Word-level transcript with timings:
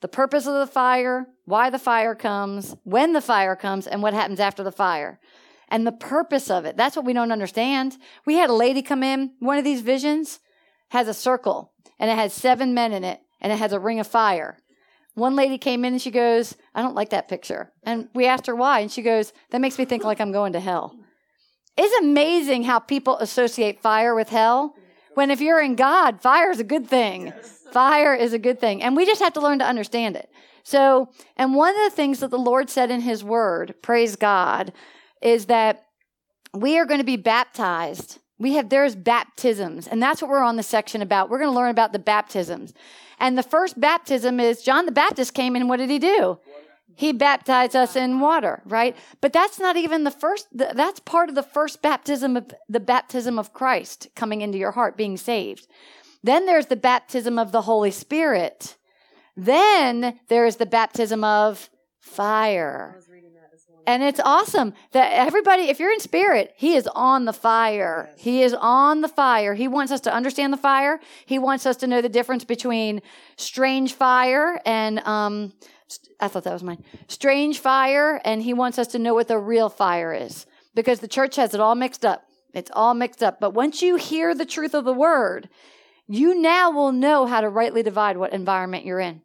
the 0.00 0.08
purpose 0.08 0.46
of 0.46 0.54
the 0.54 0.66
fire, 0.66 1.26
why 1.44 1.70
the 1.70 1.78
fire 1.78 2.14
comes, 2.14 2.76
when 2.84 3.12
the 3.12 3.20
fire 3.20 3.56
comes, 3.56 3.86
and 3.86 4.02
what 4.02 4.14
happens 4.14 4.40
after 4.40 4.62
the 4.62 4.72
fire. 4.72 5.20
And 5.68 5.86
the 5.86 5.92
purpose 5.92 6.50
of 6.50 6.64
it. 6.64 6.76
That's 6.76 6.96
what 6.96 7.04
we 7.04 7.12
don't 7.12 7.32
understand. 7.32 7.96
We 8.26 8.34
had 8.34 8.50
a 8.50 8.54
lady 8.54 8.82
come 8.82 9.02
in, 9.02 9.32
one 9.38 9.58
of 9.58 9.64
these 9.64 9.82
visions 9.82 10.40
has 10.90 11.06
a 11.06 11.14
circle, 11.14 11.72
and 11.98 12.10
it 12.10 12.16
has 12.16 12.32
seven 12.32 12.74
men 12.74 12.92
in 12.92 13.04
it, 13.04 13.20
and 13.40 13.52
it 13.52 13.58
has 13.58 13.72
a 13.72 13.80
ring 13.80 14.00
of 14.00 14.06
fire. 14.06 14.58
One 15.14 15.36
lady 15.36 15.58
came 15.58 15.84
in 15.84 15.94
and 15.94 16.02
she 16.02 16.10
goes, 16.10 16.56
I 16.74 16.82
don't 16.82 16.94
like 16.94 17.10
that 17.10 17.28
picture. 17.28 17.72
And 17.82 18.08
we 18.14 18.26
asked 18.26 18.46
her 18.46 18.56
why, 18.56 18.80
and 18.80 18.90
she 18.90 19.02
goes, 19.02 19.32
That 19.50 19.60
makes 19.60 19.78
me 19.78 19.84
think 19.84 20.04
like 20.04 20.20
I'm 20.20 20.32
going 20.32 20.52
to 20.54 20.60
hell. 20.60 20.96
It's 21.76 21.94
amazing 22.02 22.64
how 22.64 22.78
people 22.78 23.18
associate 23.18 23.80
fire 23.80 24.14
with 24.14 24.28
hell. 24.28 24.74
When 25.14 25.30
if 25.30 25.40
you're 25.40 25.60
in 25.60 25.76
God, 25.76 26.20
fire 26.20 26.50
is 26.50 26.60
a 26.60 26.64
good 26.64 26.86
thing. 26.86 27.32
Fire 27.72 28.14
is 28.14 28.32
a 28.32 28.38
good 28.38 28.60
thing. 28.60 28.82
And 28.82 28.96
we 28.96 29.06
just 29.06 29.22
have 29.22 29.32
to 29.34 29.40
learn 29.40 29.58
to 29.60 29.66
understand 29.66 30.16
it. 30.16 30.30
So, 30.62 31.10
and 31.36 31.54
one 31.54 31.74
of 31.74 31.90
the 31.90 31.96
things 31.96 32.20
that 32.20 32.30
the 32.30 32.38
Lord 32.38 32.70
said 32.70 32.90
in 32.90 33.00
his 33.00 33.24
word, 33.24 33.74
praise 33.82 34.16
God, 34.16 34.72
is 35.22 35.46
that 35.46 35.84
we 36.52 36.78
are 36.78 36.84
going 36.84 37.00
to 37.00 37.04
be 37.04 37.16
baptized. 37.16 38.18
We 38.38 38.54
have, 38.54 38.68
there's 38.68 38.94
baptisms. 38.94 39.86
And 39.86 40.02
that's 40.02 40.20
what 40.20 40.30
we're 40.30 40.42
on 40.42 40.56
the 40.56 40.62
section 40.62 41.02
about. 41.02 41.30
We're 41.30 41.38
going 41.38 41.50
to 41.50 41.56
learn 41.56 41.70
about 41.70 41.92
the 41.92 41.98
baptisms. 41.98 42.74
And 43.18 43.36
the 43.36 43.42
first 43.42 43.80
baptism 43.80 44.40
is 44.40 44.62
John 44.62 44.86
the 44.86 44.92
Baptist 44.92 45.34
came 45.34 45.56
in. 45.56 45.68
What 45.68 45.76
did 45.76 45.90
he 45.90 45.98
do? 45.98 46.38
He 46.96 47.12
baptized 47.12 47.76
us 47.76 47.96
in 47.96 48.20
water, 48.20 48.62
right? 48.66 48.96
But 49.20 49.32
that's 49.32 49.58
not 49.58 49.76
even 49.76 50.04
the 50.04 50.10
first, 50.10 50.48
that's 50.52 51.00
part 51.00 51.28
of 51.28 51.34
the 51.34 51.42
first 51.42 51.80
baptism 51.80 52.36
of 52.36 52.52
the 52.68 52.80
baptism 52.80 53.38
of 53.38 53.52
Christ 53.52 54.08
coming 54.14 54.42
into 54.42 54.58
your 54.58 54.72
heart, 54.72 54.96
being 54.96 55.16
saved. 55.16 55.66
Then 56.22 56.46
there's 56.46 56.66
the 56.66 56.76
baptism 56.76 57.38
of 57.38 57.52
the 57.52 57.62
Holy 57.62 57.90
Spirit. 57.90 58.76
Then 59.36 60.18
there 60.28 60.46
is 60.46 60.56
the 60.56 60.66
baptism 60.66 61.24
of 61.24 61.70
fire. 61.98 63.00
And 63.86 64.02
it's 64.02 64.20
awesome 64.20 64.74
that 64.92 65.12
everybody, 65.12 65.64
if 65.64 65.80
you're 65.80 65.92
in 65.92 66.00
spirit, 66.00 66.52
he 66.56 66.74
is 66.76 66.86
on 66.94 67.24
the 67.24 67.32
fire. 67.32 68.10
He 68.16 68.42
is 68.42 68.54
on 68.54 69.00
the 69.00 69.08
fire. 69.08 69.54
He 69.54 69.68
wants 69.68 69.90
us 69.90 70.00
to 70.02 70.14
understand 70.14 70.52
the 70.52 70.58
fire. 70.58 71.00
He 71.26 71.38
wants 71.38 71.66
us 71.66 71.76
to 71.78 71.86
know 71.86 72.02
the 72.02 72.08
difference 72.08 72.44
between 72.44 73.00
strange 73.36 73.94
fire 73.94 74.60
and, 74.66 75.00
um, 75.00 75.54
I 76.20 76.28
thought 76.28 76.44
that 76.44 76.52
was 76.52 76.62
mine. 76.62 76.84
Strange 77.08 77.58
fire, 77.58 78.20
and 78.24 78.42
he 78.42 78.54
wants 78.54 78.78
us 78.78 78.86
to 78.88 78.98
know 78.98 79.14
what 79.14 79.26
the 79.26 79.38
real 79.38 79.68
fire 79.68 80.12
is 80.12 80.46
because 80.74 81.00
the 81.00 81.08
church 81.08 81.36
has 81.36 81.54
it 81.54 81.60
all 81.60 81.74
mixed 81.74 82.04
up. 82.04 82.24
It's 82.54 82.70
all 82.74 82.94
mixed 82.94 83.22
up. 83.22 83.40
But 83.40 83.54
once 83.54 83.82
you 83.82 83.96
hear 83.96 84.34
the 84.34 84.44
truth 84.44 84.74
of 84.74 84.84
the 84.84 84.92
word, 84.92 85.48
you 86.10 86.40
now 86.40 86.70
will 86.70 86.92
know 86.92 87.26
how 87.26 87.40
to 87.40 87.48
rightly 87.48 87.82
divide 87.82 88.16
what 88.16 88.32
environment 88.32 88.84
you're 88.84 89.00
in. 89.00 89.22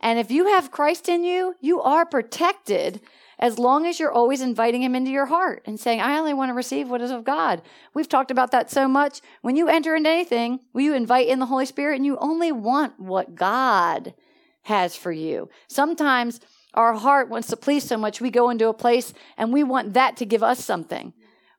And 0.00 0.18
if 0.18 0.30
you 0.30 0.46
have 0.46 0.70
Christ 0.70 1.08
in 1.08 1.24
you, 1.24 1.56
you 1.60 1.82
are 1.82 2.06
protected 2.06 3.00
as 3.38 3.58
long 3.58 3.86
as 3.86 3.98
you're 3.98 4.12
always 4.12 4.40
inviting 4.40 4.82
him 4.82 4.94
into 4.94 5.10
your 5.10 5.26
heart 5.26 5.62
and 5.66 5.80
saying, 5.80 6.00
I 6.00 6.18
only 6.18 6.34
want 6.34 6.50
to 6.50 6.54
receive 6.54 6.88
what 6.88 7.00
is 7.00 7.10
of 7.10 7.24
God. 7.24 7.62
We've 7.94 8.08
talked 8.08 8.30
about 8.30 8.50
that 8.52 8.70
so 8.70 8.86
much. 8.86 9.20
When 9.42 9.56
you 9.56 9.68
enter 9.68 9.96
into 9.96 10.10
anything, 10.10 10.60
will 10.72 10.82
you 10.82 10.94
invite 10.94 11.28
in 11.28 11.38
the 11.38 11.46
Holy 11.46 11.66
Spirit 11.66 11.96
and 11.96 12.06
you 12.06 12.16
only 12.18 12.52
want 12.52 13.00
what 13.00 13.34
God 13.34 14.14
has 14.62 14.94
for 14.94 15.10
you. 15.10 15.48
Sometimes 15.68 16.40
our 16.74 16.94
heart 16.94 17.28
wants 17.28 17.48
to 17.48 17.56
please 17.56 17.84
so 17.84 17.96
much, 17.96 18.20
we 18.20 18.30
go 18.30 18.50
into 18.50 18.68
a 18.68 18.74
place 18.74 19.12
and 19.36 19.52
we 19.52 19.64
want 19.64 19.94
that 19.94 20.16
to 20.18 20.24
give 20.24 20.42
us 20.42 20.64
something. 20.64 21.12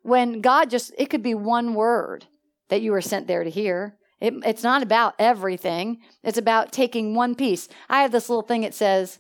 When 0.04 0.42
God 0.42 0.70
just, 0.70 0.94
it 0.98 1.10
could 1.10 1.24
be 1.24 1.34
one 1.34 1.74
word 1.74 2.26
that 2.70 2.82
you 2.82 2.92
were 2.92 3.02
sent 3.02 3.28
there 3.28 3.44
to 3.44 3.50
hear. 3.50 3.98
It, 4.22 4.36
it's 4.46 4.64
not 4.64 4.84
about 4.84 5.16
everything. 5.18 6.00
It's 6.24 6.38
about 6.38 6.72
taking 6.72 7.16
one 7.16 7.34
piece. 7.36 7.68
I 7.90 8.04
have 8.04 8.12
this 8.12 8.30
little 8.30 8.44
thing. 8.44 8.64
It 8.64 8.76
says, 8.76 9.18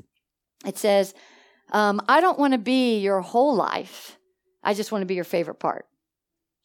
it 0.65 0.77
says, 0.77 1.15
um, 1.71 2.01
I 2.07 2.21
don't 2.21 2.37
want 2.37 2.53
to 2.53 2.59
be 2.59 2.99
your 2.99 3.21
whole 3.21 3.55
life. 3.55 4.17
I 4.63 4.75
just 4.75 4.91
want 4.91 5.01
to 5.01 5.07
be 5.07 5.15
your 5.15 5.23
favorite 5.23 5.59
part. 5.59 5.85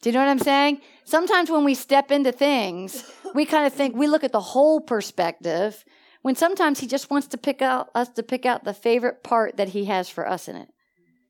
Do 0.03 0.11
you 0.11 0.12
know 0.12 0.20
what 0.20 0.29
I'm 0.29 0.39
saying? 0.39 0.83
Sometimes 1.05 1.51
when 1.51 1.64
we 1.64 1.75
step 1.75 2.11
into 2.11 2.30
things, 2.30 3.11
we 3.35 3.46
kind 3.46 3.67
of 3.67 3.73
think 3.73 3.96
we 3.96 4.07
look 4.07 4.23
at 4.23 4.33
the 4.33 4.41
whole 4.41 4.80
perspective 4.80 5.83
when 6.20 6.35
sometimes 6.35 6.80
he 6.80 6.86
just 6.86 7.11
wants 7.11 7.29
to 7.29 7.39
pick 7.39 7.63
out 7.63 7.89
us 7.95 8.11
to 8.11 8.23
pick 8.23 8.45
out 8.45 8.64
the 8.64 8.75
favorite 8.75 9.23
part 9.23 9.57
that 9.57 9.70
he 9.70 9.86
has 9.86 10.11
for 10.11 10.29
us 10.29 10.48
in 10.48 10.57
it. 10.57 10.69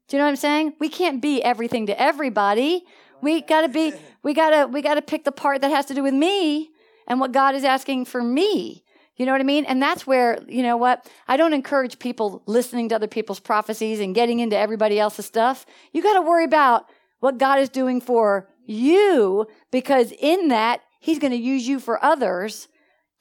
Do 0.09 0.17
you 0.17 0.19
know 0.19 0.25
what 0.25 0.31
I'm 0.31 0.37
saying? 0.37 0.75
We 0.81 0.89
can't 0.89 1.23
be 1.23 1.43
everything 1.43 1.87
to 1.87 2.01
everybody. 2.01 2.85
We 3.23 3.43
got 3.43 3.61
to 3.61 3.69
be 3.69 3.93
we 4.23 4.35
got 4.35 4.51
to 4.51 4.67
we 4.67 4.83
got 4.83 4.95
to 4.95 5.03
pick 5.03 5.25
the 5.25 5.33
part 5.33 5.61
that 5.61 5.71
has 5.71 5.87
to 5.87 5.95
do 5.95 6.03
with 6.03 6.15
me 6.15 6.71
and 7.07 7.21
what 7.21 7.33
God 7.33 7.55
is 7.55 7.65
asking 7.65 8.07
for 8.07 8.23
me. 8.23 8.85
You 9.17 9.25
know 9.25 9.33
what 9.33 9.41
I 9.41 9.45
mean? 9.45 9.65
And 9.65 9.81
that's 9.81 10.07
where, 10.07 10.39
you 10.47 10.63
know 10.63 10.77
what? 10.77 11.09
I 11.27 11.37
don't 11.37 11.55
encourage 11.55 11.99
people 11.99 12.43
listening 12.47 12.91
to 12.91 12.97
other 12.97 13.07
people's 13.07 13.41
prophecies 13.41 13.99
and 13.99 14.15
getting 14.15 14.41
into 14.41 14.59
everybody 14.59 14.99
else's 14.99 15.25
stuff. 15.25 15.65
You 15.93 16.03
got 16.03 16.15
to 16.15 16.23
worry 16.23 16.45
about 16.45 16.87
what 17.21 17.39
God 17.39 17.59
is 17.59 17.71
doing 17.71 18.01
for 18.01 18.49
you 18.67 19.47
because 19.71 20.13
in 20.19 20.49
that, 20.49 20.83
He's 21.01 21.19
going 21.19 21.33
to 21.33 21.39
use 21.39 21.69
you 21.69 21.79
for 21.79 22.03
others, 22.05 22.69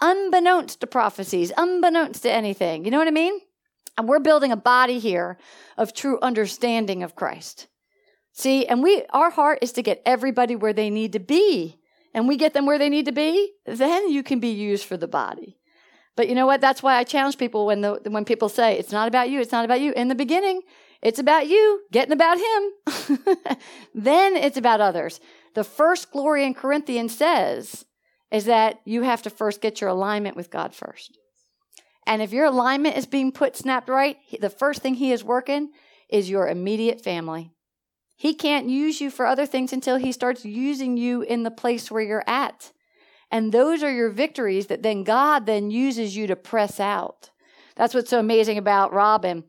unbeknownst 0.01 0.81
to 0.81 0.87
prophecies, 0.87 1.51
unbeknownst 1.55 2.23
to 2.23 2.31
anything. 2.31 2.83
You 2.83 2.91
know 2.91 2.97
what 2.97 3.07
I 3.07 3.11
mean? 3.11 3.39
And 3.97 4.07
we're 4.07 4.19
building 4.19 4.51
a 4.51 4.57
body 4.57 4.99
here 4.99 5.37
of 5.77 5.93
true 5.93 6.19
understanding 6.21 7.03
of 7.03 7.15
Christ. 7.15 7.67
See, 8.33 8.65
and 8.65 8.83
we, 8.83 9.05
our 9.11 9.29
heart 9.29 9.59
is 9.61 9.71
to 9.73 9.83
get 9.83 10.01
everybody 10.05 10.55
where 10.55 10.73
they 10.73 10.89
need 10.89 11.13
to 11.13 11.19
be. 11.19 11.77
And 12.15 12.29
we 12.29 12.37
get 12.37 12.53
them 12.53 12.65
where 12.65 12.79
they 12.79 12.87
need 12.87 13.07
to 13.07 13.11
be, 13.11 13.51
then 13.65 14.09
you 14.09 14.23
can 14.23 14.39
be 14.39 14.47
used 14.47 14.85
for 14.85 14.95
the 14.95 15.07
body. 15.07 15.59
But 16.15 16.29
you 16.29 16.33
know 16.33 16.45
what? 16.45 16.61
That's 16.61 16.81
why 16.81 16.95
I 16.95 17.03
challenge 17.03 17.37
people 17.37 17.65
when 17.65 17.81
the 17.81 17.99
when 18.05 18.23
people 18.23 18.47
say 18.47 18.79
it's 18.79 18.93
not 18.93 19.09
about 19.09 19.29
you, 19.29 19.41
it's 19.41 19.51
not 19.51 19.65
about 19.65 19.81
you. 19.81 19.91
In 19.91 20.07
the 20.07 20.15
beginning, 20.15 20.61
it's 21.01 21.19
about 21.19 21.47
you 21.47 21.81
getting 21.91 22.13
about 22.13 22.37
him. 22.37 23.57
then 23.93 24.37
it's 24.37 24.55
about 24.55 24.79
others. 24.79 25.19
The 25.55 25.65
first 25.65 26.09
glory 26.09 26.45
in 26.45 26.53
Corinthians 26.53 27.17
says 27.17 27.83
is 28.31 28.45
that 28.45 28.79
you 28.85 29.01
have 29.01 29.21
to 29.23 29.29
first 29.29 29.59
get 29.59 29.81
your 29.81 29.89
alignment 29.89 30.37
with 30.37 30.49
God 30.49 30.73
first. 30.73 31.17
And 32.07 32.21
if 32.21 32.31
your 32.31 32.45
alignment 32.45 32.95
is 32.95 33.05
being 33.05 33.33
put 33.33 33.57
snapped 33.57 33.89
right, 33.89 34.15
the 34.39 34.49
first 34.49 34.81
thing 34.81 34.93
he 34.93 35.11
is 35.11 35.21
working 35.21 35.71
is 36.09 36.29
your 36.29 36.47
immediate 36.47 37.01
family. 37.01 37.51
He 38.15 38.33
can't 38.33 38.69
use 38.69 39.01
you 39.01 39.09
for 39.09 39.25
other 39.25 39.45
things 39.45 39.73
until 39.73 39.97
he 39.97 40.11
starts 40.11 40.45
using 40.45 40.97
you 40.97 41.21
in 41.21 41.43
the 41.43 41.51
place 41.51 41.91
where 41.91 42.01
you're 42.01 42.23
at. 42.27 42.71
And 43.31 43.51
those 43.51 43.83
are 43.83 43.91
your 43.91 44.09
victories 44.09 44.67
that 44.67 44.83
then 44.83 45.03
God 45.03 45.45
then 45.45 45.71
uses 45.71 46.15
you 46.15 46.27
to 46.27 46.35
press 46.35 46.79
out. 46.79 47.31
That's 47.75 47.93
what's 47.93 48.09
so 48.09 48.19
amazing 48.19 48.57
about 48.57 48.93
Robin. 48.93 49.43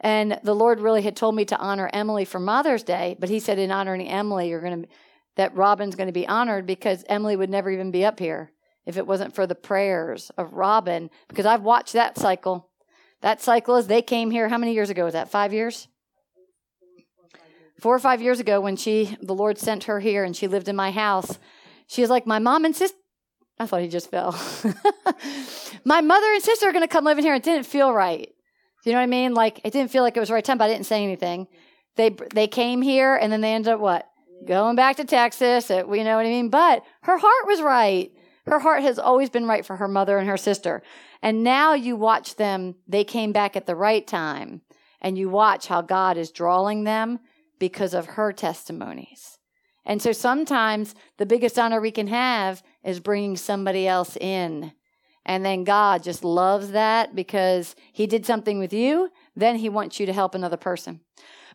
And 0.00 0.38
the 0.44 0.54
Lord 0.54 0.80
really 0.80 1.02
had 1.02 1.16
told 1.16 1.34
me 1.34 1.44
to 1.46 1.58
honor 1.58 1.90
Emily 1.92 2.24
for 2.24 2.38
Mother's 2.38 2.82
Day, 2.82 3.16
but 3.18 3.30
he 3.30 3.40
said 3.40 3.58
in 3.58 3.72
honoring 3.72 4.06
Emily, 4.06 4.48
you're 4.48 4.60
going 4.60 4.82
to 4.82 4.88
that 5.36 5.56
Robin's 5.56 5.96
going 5.96 6.06
to 6.06 6.12
be 6.12 6.28
honored 6.28 6.64
because 6.64 7.04
Emily 7.08 7.34
would 7.34 7.50
never 7.50 7.68
even 7.70 7.90
be 7.90 8.04
up 8.04 8.20
here 8.20 8.52
if 8.86 8.96
it 8.96 9.06
wasn't 9.06 9.34
for 9.34 9.46
the 9.48 9.54
prayers 9.56 10.30
of 10.38 10.52
Robin 10.52 11.10
because 11.28 11.46
I've 11.46 11.62
watched 11.62 11.94
that 11.94 12.16
cycle. 12.16 12.70
That 13.20 13.40
cycle 13.40 13.74
is 13.74 13.88
they 13.88 14.02
came 14.02 14.30
here 14.30 14.48
how 14.48 14.58
many 14.58 14.74
years 14.74 14.90
ago 14.90 15.04
was 15.04 15.14
that? 15.14 15.30
5 15.30 15.52
years? 15.52 15.88
4 17.84 17.94
or 17.94 17.98
5 17.98 18.22
years 18.22 18.40
ago 18.40 18.62
when 18.62 18.76
she 18.76 19.14
the 19.20 19.34
Lord 19.34 19.58
sent 19.58 19.84
her 19.84 20.00
here 20.00 20.24
and 20.24 20.34
she 20.34 20.48
lived 20.48 20.70
in 20.70 20.74
my 20.74 20.90
house. 20.90 21.38
She 21.86 22.00
was 22.00 22.08
like 22.08 22.26
my 22.26 22.38
mom 22.38 22.64
and 22.64 22.74
sister 22.74 22.96
I 23.58 23.66
thought 23.66 23.82
he 23.82 23.88
just 23.88 24.10
fell. 24.10 24.32
my 25.84 26.00
mother 26.00 26.26
and 26.32 26.42
sister 26.42 26.66
are 26.66 26.72
going 26.72 26.82
to 26.82 26.88
come 26.88 27.04
live 27.04 27.18
in 27.18 27.24
here. 27.24 27.34
It 27.34 27.42
didn't 27.42 27.66
feel 27.66 27.92
right. 27.92 28.30
You 28.86 28.92
know 28.92 28.98
what 28.98 29.02
I 29.02 29.06
mean? 29.06 29.34
Like 29.34 29.60
it 29.64 29.74
didn't 29.74 29.90
feel 29.90 30.02
like 30.02 30.16
it 30.16 30.20
was 30.20 30.30
the 30.30 30.34
right 30.34 30.42
time, 30.42 30.56
but 30.56 30.64
I 30.64 30.68
didn't 30.68 30.86
say 30.86 31.02
anything. 31.04 31.46
They 31.96 32.16
they 32.32 32.46
came 32.46 32.80
here 32.80 33.16
and 33.16 33.30
then 33.30 33.42
they 33.42 33.52
ended 33.52 33.74
up 33.74 33.80
what? 33.80 34.08
Going 34.46 34.76
back 34.76 34.96
to 34.96 35.04
Texas. 35.04 35.68
It, 35.68 35.86
you 35.86 36.04
know 36.04 36.16
what 36.16 36.24
I 36.24 36.30
mean? 36.30 36.48
But 36.48 36.84
her 37.02 37.18
heart 37.18 37.46
was 37.46 37.60
right. 37.60 38.10
Her 38.46 38.60
heart 38.60 38.82
has 38.82 38.98
always 38.98 39.28
been 39.28 39.44
right 39.44 39.64
for 39.64 39.76
her 39.76 39.88
mother 39.88 40.16
and 40.16 40.26
her 40.26 40.38
sister. 40.38 40.82
And 41.20 41.44
now 41.44 41.74
you 41.74 41.96
watch 41.96 42.36
them, 42.36 42.76
they 42.88 43.04
came 43.04 43.32
back 43.32 43.56
at 43.56 43.66
the 43.66 43.76
right 43.76 44.06
time. 44.06 44.62
And 45.02 45.18
you 45.18 45.28
watch 45.28 45.66
how 45.66 45.82
God 45.82 46.16
is 46.16 46.30
drawing 46.30 46.84
them 46.84 47.18
because 47.58 47.94
of 47.94 48.06
her 48.06 48.32
testimonies. 48.32 49.38
And 49.86 50.00
so 50.00 50.12
sometimes 50.12 50.94
the 51.18 51.26
biggest 51.26 51.58
honor 51.58 51.80
we 51.80 51.90
can 51.90 52.06
have 52.06 52.62
is 52.84 53.00
bringing 53.00 53.36
somebody 53.36 53.86
else 53.86 54.16
in. 54.16 54.72
And 55.26 55.44
then 55.44 55.64
God 55.64 56.02
just 56.02 56.24
loves 56.24 56.70
that 56.70 57.14
because 57.14 57.74
He 57.92 58.06
did 58.06 58.26
something 58.26 58.58
with 58.58 58.72
you, 58.72 59.10
then 59.34 59.56
He 59.56 59.68
wants 59.68 59.98
you 59.98 60.06
to 60.06 60.12
help 60.12 60.34
another 60.34 60.56
person. 60.56 61.00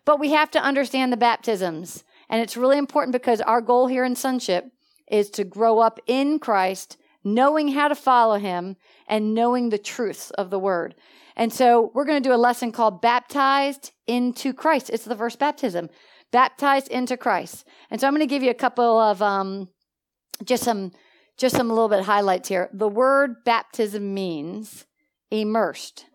But 0.05 0.19
we 0.19 0.31
have 0.31 0.51
to 0.51 0.63
understand 0.63 1.11
the 1.11 1.17
baptisms. 1.17 2.03
And 2.29 2.41
it's 2.41 2.57
really 2.57 2.77
important 2.77 3.13
because 3.13 3.41
our 3.41 3.61
goal 3.61 3.87
here 3.87 4.03
in 4.03 4.15
Sonship 4.15 4.65
is 5.09 5.29
to 5.31 5.43
grow 5.43 5.79
up 5.79 5.99
in 6.07 6.39
Christ, 6.39 6.97
knowing 7.23 7.69
how 7.69 7.87
to 7.87 7.95
follow 7.95 8.37
Him 8.37 8.75
and 9.07 9.33
knowing 9.33 9.69
the 9.69 9.77
truths 9.77 10.31
of 10.31 10.49
the 10.49 10.59
Word. 10.59 10.95
And 11.35 11.53
so 11.53 11.91
we're 11.93 12.05
going 12.05 12.21
to 12.21 12.29
do 12.29 12.35
a 12.35 12.37
lesson 12.37 12.71
called 12.71 13.01
Baptized 13.01 13.91
into 14.07 14.53
Christ. 14.53 14.89
It's 14.89 15.05
the 15.05 15.15
first 15.15 15.39
baptism 15.39 15.89
baptized 16.31 16.89
into 16.89 17.17
Christ. 17.17 17.65
And 17.89 17.99
so 17.99 18.07
I'm 18.07 18.13
going 18.13 18.27
to 18.27 18.33
give 18.33 18.43
you 18.43 18.51
a 18.51 18.55
couple 18.55 18.99
of 18.99 19.21
um, 19.21 19.69
just 20.43 20.63
some 20.63 20.91
just 21.37 21.55
some 21.55 21.69
little 21.69 21.87
bit 21.87 22.03
highlights 22.03 22.49
here. 22.49 22.69
The 22.73 22.89
word 22.89 23.43
baptism 23.45 24.13
means 24.13 24.85
immersed. 25.31 26.05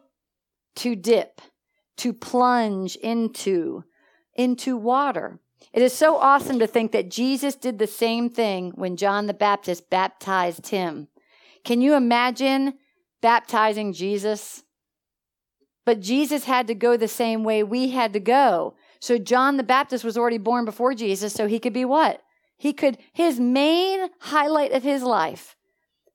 to 0.77 0.97
dip, 0.97 1.41
to 1.99 2.13
plunge 2.13 2.97
into, 2.97 3.85
into 4.35 4.77
water. 4.77 5.41
It 5.73 5.83
is 5.83 5.93
so 5.93 6.17
awesome 6.17 6.59
to 6.59 6.67
think 6.67 6.93
that 6.93 7.11
Jesus 7.11 7.55
did 7.55 7.79
the 7.79 7.87
same 7.87 8.31
thing 8.31 8.73
when 8.75 8.97
John 8.97 9.27
the 9.27 9.35
Baptist 9.35 9.91
baptized 9.91 10.69
him. 10.69 11.09
Can 11.65 11.81
you 11.81 11.95
imagine 11.95 12.75
baptizing 13.21 13.93
Jesus? 13.93 14.63
But 15.85 16.01
Jesus 16.01 16.45
had 16.45 16.67
to 16.69 16.75
go 16.75 16.97
the 16.97 17.09
same 17.09 17.45
way 17.45 17.63
we 17.63 17.91
had 17.91 18.13
to 18.13 18.21
go. 18.21 18.75
So 19.01 19.19
John 19.19 19.57
the 19.57 19.63
Baptist 19.63 20.05
was 20.05 20.17
already 20.17 20.39
born 20.39 20.65
before 20.65 20.95
Jesus, 20.95 21.33
so 21.33 21.47
he 21.47 21.59
could 21.59 21.73
be 21.73 21.85
what? 21.85 22.23
He 22.57 22.73
could, 22.73 22.99
his 23.13 23.41
main 23.41 24.09
highlight 24.21 24.73
of 24.73 24.83
his 24.83 25.03
life 25.03 25.57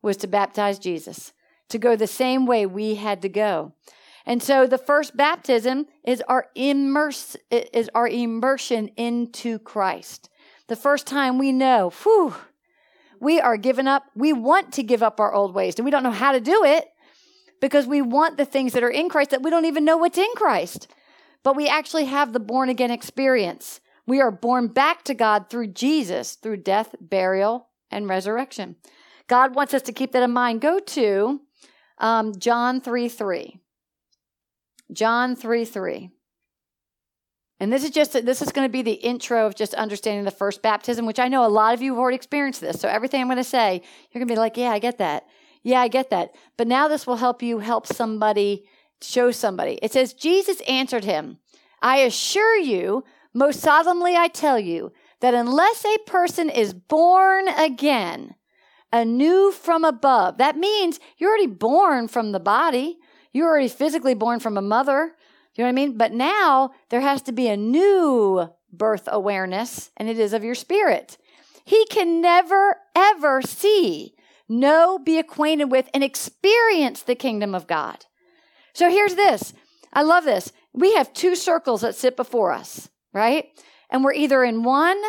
was 0.01 0.17
to 0.17 0.27
baptize 0.27 0.79
Jesus, 0.79 1.33
to 1.69 1.77
go 1.77 1.95
the 1.95 2.07
same 2.07 2.45
way 2.45 2.65
we 2.65 2.95
had 2.95 3.21
to 3.21 3.29
go. 3.29 3.73
And 4.25 4.44
so 4.44 4.68
the 4.68 4.77
first 4.77 5.16
baptism 5.16 5.88
is 6.04 6.21
our 6.27 6.48
immerse, 6.56 7.36
is 7.50 7.89
our 7.95 8.07
immersion 8.07 8.89
into 8.98 9.60
Christ. 9.60 10.30
The 10.68 10.75
first 10.75 11.07
time 11.07 11.38
we 11.38 11.51
know, 11.51 11.92
whew, 12.04 12.36
we 13.19 13.39
are 13.39 13.57
giving 13.57 13.88
up. 13.88 14.04
We 14.16 14.33
want 14.33 14.74
to 14.74 14.83
give 14.83 15.04
up 15.04 15.19
our 15.19 15.33
old 15.33 15.54
ways, 15.54 15.75
and 15.77 15.86
we 15.86 15.92
don't 15.92 16.04
know 16.04 16.12
how 16.12 16.31
to 16.31 16.39
do 16.39 16.63
it 16.63 16.88
because 17.62 17.86
we 17.86 18.01
want 18.01 18.38
the 18.38 18.45
things 18.45 18.74
that 18.74 18.83
are 18.83 18.89
in 18.89 19.10
Christ 19.10 19.31
that 19.31 19.44
we 19.44 19.50
don't 19.50 19.66
even 19.66 19.86
know 19.86 19.98
what's 19.98 20.18
in 20.18 20.31
Christ. 20.36 20.88
But 21.44 21.56
we 21.56 21.68
actually 21.68 22.06
have 22.06 22.33
the 22.33 22.39
born 22.39 22.69
again 22.69 22.92
experience. 22.92 23.81
We 24.06 24.21
are 24.21 24.31
born 24.31 24.68
back 24.68 25.04
to 25.04 25.13
God 25.13 25.50
through 25.50 25.68
Jesus, 25.68 26.36
through 26.36 26.57
death, 26.57 26.95
burial, 27.00 27.68
and 27.92 28.10
resurrection. 28.10 28.75
God 29.27 29.56
wants 29.56 29.74
us 29.74 29.81
to 29.83 29.94
keep 29.94 30.12
that 30.13 30.24
in 30.24 30.31
mind. 30.31 30.62
Go 30.62 30.80
to 30.80 31.42
um, 32.00 32.38
John 32.39 32.81
3 32.81 33.07
3. 33.07 33.60
John 34.91 35.36
3 35.36 35.65
3. 35.65 36.12
And 37.59 37.74
this 37.74 37.83
is 37.83 37.89
just 37.89 38.13
this 38.13 38.41
is 38.41 38.51
going 38.51 38.68
to 38.68 38.71
be 38.71 38.81
the 38.81 38.94
intro 38.94 39.45
of 39.45 39.56
just 39.56 39.74
understanding 39.74 40.24
the 40.24 40.31
first 40.31 40.62
baptism, 40.62 41.06
which 41.06 41.19
I 41.19 41.27
know 41.27 41.45
a 41.45 41.47
lot 41.47 41.74
of 41.74 41.81
you 41.81 41.91
have 41.91 42.00
already 42.00 42.15
experienced 42.15 42.62
this. 42.62 42.80
So 42.80 42.88
everything 42.88 43.19
I'm 43.19 43.27
going 43.27 43.38
to 43.38 43.44
say, 43.44 43.81
you're 44.12 44.19
going 44.19 44.27
to 44.27 44.33
be 44.33 44.39
like, 44.39 44.56
"Yeah, 44.56 44.71
I 44.71 44.80
get 44.80 44.97
that. 45.00 45.27
Yeah, 45.62 45.81
I 45.81 45.89
get 45.89 46.09
that." 46.12 46.33
But 46.56 46.68
now 46.68 46.88
this 46.88 47.06
will 47.06 47.18
help 47.18 47.41
you 47.41 47.59
help 47.59 47.86
somebody 47.86 48.65
show 49.01 49.31
somebody. 49.31 49.77
It 49.81 49.91
says 49.91 50.13
Jesus 50.13 50.62
answered 50.62 51.03
him, 51.03 51.39
"I 51.81 51.97
assure 51.97 52.57
you, 52.57 53.03
most 53.33 53.59
solemnly 53.59 54.15
I 54.15 54.30
tell 54.30 54.57
you, 54.57 54.94
that 55.19 55.33
unless 55.33 55.83
a 55.83 55.97
person 56.06 56.50
is 56.50 56.74
born 56.74 57.50
again, 57.50 58.35
anew 58.94 59.51
from 59.51 59.83
above, 59.83 60.38
that 60.38 60.57
means 60.57 61.00
you're 61.18 61.30
already 61.30 61.47
born 61.47 62.07
from 62.07 62.31
the 62.31 62.39
body. 62.39 63.00
You're 63.31 63.47
already 63.47 63.67
physically 63.67 64.13
born 64.13 64.39
from 64.39 64.57
a 64.57 64.61
mother. 64.61 65.13
You 65.55 65.63
know 65.63 65.65
what 65.65 65.69
I 65.69 65.71
mean? 65.73 65.97
But 65.97 66.13
now 66.13 66.71
there 66.89 67.01
has 67.01 67.21
to 67.23 67.31
be 67.31 67.47
a 67.47 67.57
new 67.57 68.49
birth 68.71 69.07
awareness, 69.11 69.91
and 69.97 70.09
it 70.09 70.19
is 70.19 70.33
of 70.33 70.43
your 70.43 70.55
spirit. 70.55 71.17
He 71.65 71.85
can 71.85 72.21
never, 72.21 72.77
ever 72.95 73.41
see, 73.41 74.15
know, 74.47 74.99
be 74.99 75.19
acquainted 75.19 75.65
with, 75.65 75.89
and 75.93 76.03
experience 76.03 77.03
the 77.03 77.15
kingdom 77.15 77.53
of 77.53 77.67
God. 77.67 78.05
So 78.73 78.89
here's 78.89 79.15
this. 79.15 79.53
I 79.93 80.03
love 80.03 80.23
this. 80.23 80.51
We 80.73 80.93
have 80.95 81.13
two 81.13 81.35
circles 81.35 81.81
that 81.81 81.95
sit 81.95 82.15
before 82.15 82.51
us, 82.51 82.89
right? 83.13 83.45
And 83.89 84.03
we're 84.03 84.13
either 84.13 84.43
in 84.43 84.63
one, 84.63 85.01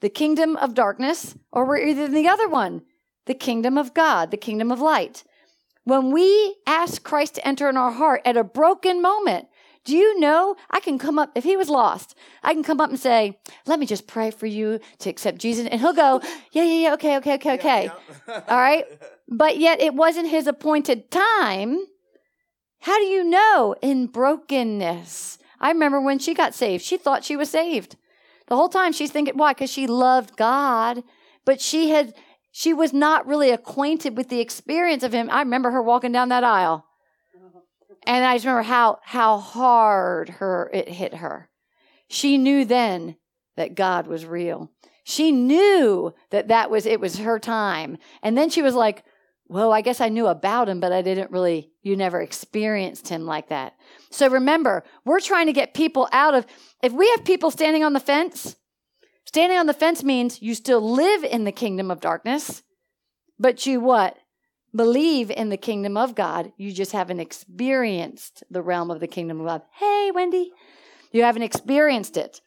the 0.00 0.08
kingdom 0.08 0.56
of 0.56 0.74
darkness, 0.74 1.36
or 1.52 1.66
we're 1.66 1.78
either 1.78 2.04
in 2.04 2.14
the 2.14 2.28
other 2.28 2.48
one, 2.48 2.82
the 3.26 3.34
kingdom 3.34 3.76
of 3.76 3.94
God, 3.94 4.30
the 4.30 4.36
kingdom 4.36 4.70
of 4.70 4.80
light. 4.80 5.24
When 5.88 6.10
we 6.10 6.54
ask 6.66 7.02
Christ 7.02 7.36
to 7.36 7.48
enter 7.48 7.66
in 7.66 7.78
our 7.78 7.90
heart 7.90 8.20
at 8.26 8.36
a 8.36 8.44
broken 8.44 9.00
moment, 9.00 9.48
do 9.86 9.96
you 9.96 10.20
know 10.20 10.54
I 10.70 10.80
can 10.80 10.98
come 10.98 11.18
up, 11.18 11.30
if 11.34 11.44
he 11.44 11.56
was 11.56 11.70
lost, 11.70 12.14
I 12.42 12.52
can 12.52 12.62
come 12.62 12.78
up 12.78 12.90
and 12.90 13.00
say, 13.00 13.38
let 13.64 13.78
me 13.78 13.86
just 13.86 14.06
pray 14.06 14.30
for 14.30 14.44
you 14.44 14.80
to 14.98 15.08
accept 15.08 15.38
Jesus. 15.38 15.66
And 15.66 15.80
he'll 15.80 15.94
go, 15.94 16.20
yeah, 16.52 16.64
yeah, 16.64 16.80
yeah, 16.80 16.92
okay, 16.92 17.16
okay, 17.16 17.34
okay, 17.36 17.54
okay. 17.54 17.84
Yeah, 17.86 17.94
yeah. 18.28 18.42
All 18.48 18.58
right. 18.58 18.84
But 19.28 19.56
yet 19.56 19.80
it 19.80 19.94
wasn't 19.94 20.28
his 20.28 20.46
appointed 20.46 21.10
time. 21.10 21.78
How 22.80 22.98
do 22.98 23.04
you 23.04 23.24
know? 23.24 23.74
In 23.80 24.08
brokenness. 24.08 25.38
I 25.58 25.70
remember 25.70 26.02
when 26.02 26.18
she 26.18 26.34
got 26.34 26.54
saved, 26.54 26.84
she 26.84 26.98
thought 26.98 27.24
she 27.24 27.34
was 27.34 27.48
saved. 27.48 27.96
The 28.48 28.56
whole 28.56 28.68
time 28.68 28.92
she's 28.92 29.10
thinking, 29.10 29.38
why? 29.38 29.54
Because 29.54 29.72
she 29.72 29.86
loved 29.86 30.36
God, 30.36 31.02
but 31.46 31.62
she 31.62 31.88
had, 31.88 32.12
she 32.50 32.72
was 32.72 32.92
not 32.92 33.26
really 33.26 33.50
acquainted 33.50 34.16
with 34.16 34.28
the 34.28 34.40
experience 34.40 35.02
of 35.02 35.12
him. 35.12 35.28
I 35.30 35.40
remember 35.40 35.70
her 35.70 35.82
walking 35.82 36.12
down 36.12 36.28
that 36.30 36.44
aisle 36.44 36.84
and 38.08 38.24
I 38.24 38.36
just 38.36 38.46
remember 38.46 38.62
how 38.62 38.98
how 39.02 39.38
hard 39.38 40.30
her 40.30 40.70
it 40.72 40.88
hit 40.88 41.14
her. 41.16 41.50
She 42.08 42.38
knew 42.38 42.64
then 42.64 43.16
that 43.56 43.74
God 43.74 44.06
was 44.06 44.24
real. 44.24 44.70
She 45.04 45.30
knew 45.30 46.14
that 46.30 46.48
that 46.48 46.70
was 46.70 46.86
it 46.86 47.00
was 47.00 47.18
her 47.18 47.38
time. 47.38 47.98
And 48.22 48.36
then 48.36 48.50
she 48.50 48.62
was 48.62 48.74
like, 48.74 49.04
"Well, 49.46 49.72
I 49.72 49.82
guess 49.82 50.00
I 50.00 50.08
knew 50.08 50.26
about 50.26 50.68
him, 50.68 50.80
but 50.80 50.92
I 50.92 51.02
didn't 51.02 51.30
really 51.30 51.70
you 51.82 51.96
never 51.96 52.20
experienced 52.20 53.08
him 53.08 53.26
like 53.26 53.48
that." 53.48 53.74
So 54.10 54.28
remember, 54.28 54.84
we're 55.04 55.20
trying 55.20 55.46
to 55.46 55.52
get 55.52 55.74
people 55.74 56.08
out 56.10 56.34
of 56.34 56.46
if 56.82 56.92
we 56.92 57.08
have 57.10 57.24
people 57.24 57.50
standing 57.50 57.84
on 57.84 57.92
the 57.92 58.00
fence, 58.00 58.56
standing 59.28 59.58
on 59.58 59.66
the 59.66 59.74
fence 59.74 60.02
means 60.02 60.40
you 60.40 60.54
still 60.54 60.80
live 60.80 61.22
in 61.22 61.44
the 61.44 61.52
kingdom 61.52 61.90
of 61.90 62.00
darkness, 62.00 62.62
but 63.38 63.66
you 63.66 63.78
what? 63.78 64.16
believe 64.74 65.30
in 65.30 65.48
the 65.48 65.56
kingdom 65.56 65.96
of 65.96 66.14
God. 66.14 66.52
You 66.56 66.72
just 66.72 66.92
haven't 66.92 67.20
experienced 67.20 68.44
the 68.50 68.62
realm 68.62 68.90
of 68.90 69.00
the 69.00 69.06
kingdom 69.06 69.40
of 69.40 69.46
God. 69.46 69.62
Hey, 69.72 70.10
Wendy, 70.14 70.52
you 71.12 71.22
haven't 71.22 71.42
experienced 71.42 72.16
it. 72.16 72.40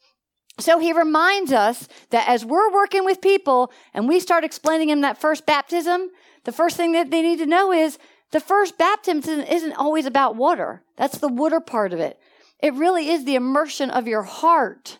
So 0.59 0.79
he 0.79 0.93
reminds 0.93 1.51
us 1.51 1.87
that 2.11 2.27
as 2.27 2.45
we're 2.45 2.71
working 2.71 3.05
with 3.05 3.21
people 3.21 3.71
and 3.93 4.07
we 4.07 4.19
start 4.19 4.43
explaining 4.43 4.89
them 4.89 5.01
that 5.01 5.19
first 5.19 5.45
baptism, 5.45 6.09
the 6.43 6.51
first 6.51 6.77
thing 6.77 6.91
that 6.91 7.09
they 7.09 7.21
need 7.21 7.39
to 7.39 7.45
know 7.45 7.71
is 7.71 7.97
the 8.31 8.39
first 8.39 8.77
baptism 8.77 9.41
isn't 9.41 9.73
always 9.73 10.05
about 10.05 10.35
water. 10.35 10.83
That's 10.97 11.17
the 11.17 11.27
water 11.27 11.59
part 11.59 11.93
of 11.93 11.99
it. 11.99 12.19
It 12.61 12.73
really 12.75 13.09
is 13.09 13.25
the 13.25 13.35
immersion 13.35 13.89
of 13.89 14.07
your 14.07 14.23
heart 14.23 14.99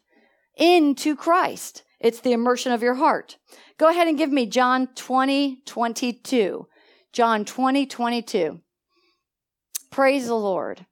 into 0.62 1.16
Christ. 1.16 1.84
It's 2.00 2.22
the 2.22 2.34
immersion 2.34 2.72
of 2.72 2.84
your 2.84 2.94
heart. 2.94 3.38
Go 3.78 3.90
ahead 3.90 4.08
and 4.08 4.18
give 4.18 4.32
me 4.32 4.46
John 4.46 4.88
20, 4.96 5.64
22. 5.66 6.68
John 7.12 7.44
20, 7.44 7.86
22. 7.88 8.62
Praise 9.90 10.28
the 10.28 10.36
Lord. 10.36 10.86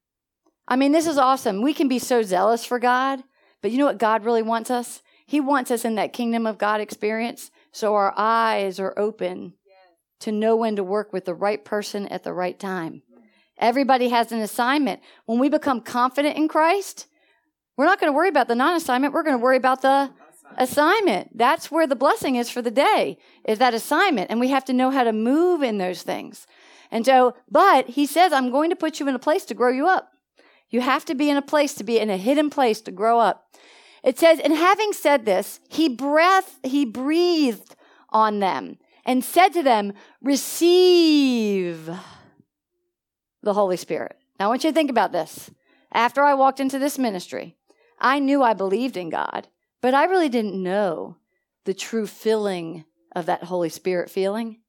I 0.67 0.75
mean, 0.75 0.91
this 0.91 1.07
is 1.07 1.17
awesome. 1.17 1.61
We 1.61 1.73
can 1.73 1.87
be 1.87 1.99
so 1.99 2.23
zealous 2.23 2.65
for 2.65 2.79
God, 2.79 3.23
but 3.61 3.71
you 3.71 3.77
know 3.77 3.85
what 3.85 3.99
God 3.99 4.25
really 4.25 4.41
wants 4.41 4.71
us? 4.71 5.01
He 5.25 5.39
wants 5.39 5.69
us 5.69 5.85
in 5.85 5.95
that 5.95 6.13
kingdom 6.13 6.47
of 6.47 6.57
God 6.57 6.81
experience 6.81 7.51
so 7.71 7.93
our 7.93 8.13
eyes 8.17 8.79
are 8.79 8.97
open 8.97 9.53
to 10.21 10.31
know 10.31 10.55
when 10.55 10.75
to 10.75 10.83
work 10.83 11.13
with 11.13 11.25
the 11.25 11.33
right 11.35 11.63
person 11.63 12.07
at 12.07 12.23
the 12.23 12.33
right 12.33 12.59
time. 12.59 13.03
Everybody 13.57 14.09
has 14.09 14.31
an 14.31 14.39
assignment. 14.39 15.01
When 15.25 15.37
we 15.37 15.49
become 15.49 15.81
confident 15.81 16.37
in 16.37 16.47
Christ, 16.47 17.07
we're 17.79 17.85
not 17.85 17.97
going 17.97 18.11
to 18.11 18.17
worry 18.17 18.27
about 18.27 18.49
the 18.49 18.55
non 18.55 18.75
assignment. 18.75 19.13
We're 19.13 19.23
going 19.23 19.37
to 19.37 19.41
worry 19.41 19.55
about 19.55 19.81
the 19.81 20.11
assignment. 20.57 21.37
That's 21.37 21.71
where 21.71 21.87
the 21.87 21.95
blessing 21.95 22.35
is 22.35 22.49
for 22.49 22.61
the 22.61 22.69
day, 22.69 23.17
is 23.45 23.59
that 23.59 23.73
assignment. 23.73 24.29
And 24.29 24.37
we 24.37 24.49
have 24.49 24.65
to 24.65 24.73
know 24.73 24.91
how 24.91 25.05
to 25.05 25.13
move 25.13 25.63
in 25.63 25.77
those 25.77 26.01
things. 26.01 26.45
And 26.91 27.05
so, 27.05 27.35
but 27.49 27.87
he 27.87 28.05
says, 28.05 28.33
I'm 28.33 28.51
going 28.51 28.69
to 28.69 28.75
put 28.75 28.99
you 28.99 29.07
in 29.07 29.15
a 29.15 29.19
place 29.19 29.45
to 29.45 29.53
grow 29.53 29.71
you 29.71 29.87
up. 29.87 30.11
You 30.69 30.81
have 30.81 31.05
to 31.05 31.15
be 31.15 31.29
in 31.29 31.37
a 31.37 31.41
place 31.41 31.73
to 31.75 31.85
be 31.85 31.99
in 31.99 32.09
a 32.09 32.17
hidden 32.17 32.49
place 32.49 32.81
to 32.81 32.91
grow 32.91 33.17
up. 33.17 33.55
It 34.03 34.19
says, 34.19 34.41
and 34.41 34.51
having 34.53 34.91
said 34.91 35.23
this, 35.23 35.61
he 35.69 35.87
breath, 35.87 36.59
he 36.63 36.83
breathed 36.83 37.77
on 38.09 38.39
them 38.39 38.77
and 39.05 39.23
said 39.23 39.53
to 39.53 39.63
them, 39.63 39.93
receive 40.21 41.89
the 43.41 43.53
Holy 43.53 43.77
Spirit. 43.77 44.17
Now 44.37 44.47
I 44.47 44.49
want 44.49 44.65
you 44.65 44.69
to 44.69 44.75
think 44.75 44.89
about 44.89 45.13
this. 45.13 45.49
After 45.93 46.23
I 46.23 46.33
walked 46.33 46.59
into 46.59 46.77
this 46.77 46.99
ministry, 46.99 47.55
I 47.99 48.19
knew 48.19 48.41
I 48.41 48.53
believed 48.53 48.97
in 48.97 49.09
God. 49.09 49.47
But 49.81 49.93
I 49.93 50.05
really 50.05 50.29
didn't 50.29 50.61
know 50.61 51.17
the 51.65 51.73
true 51.73 52.07
filling 52.07 52.85
of 53.15 53.25
that 53.27 53.45
Holy 53.45 53.69
Spirit 53.69 54.09
feeling. 54.09 54.59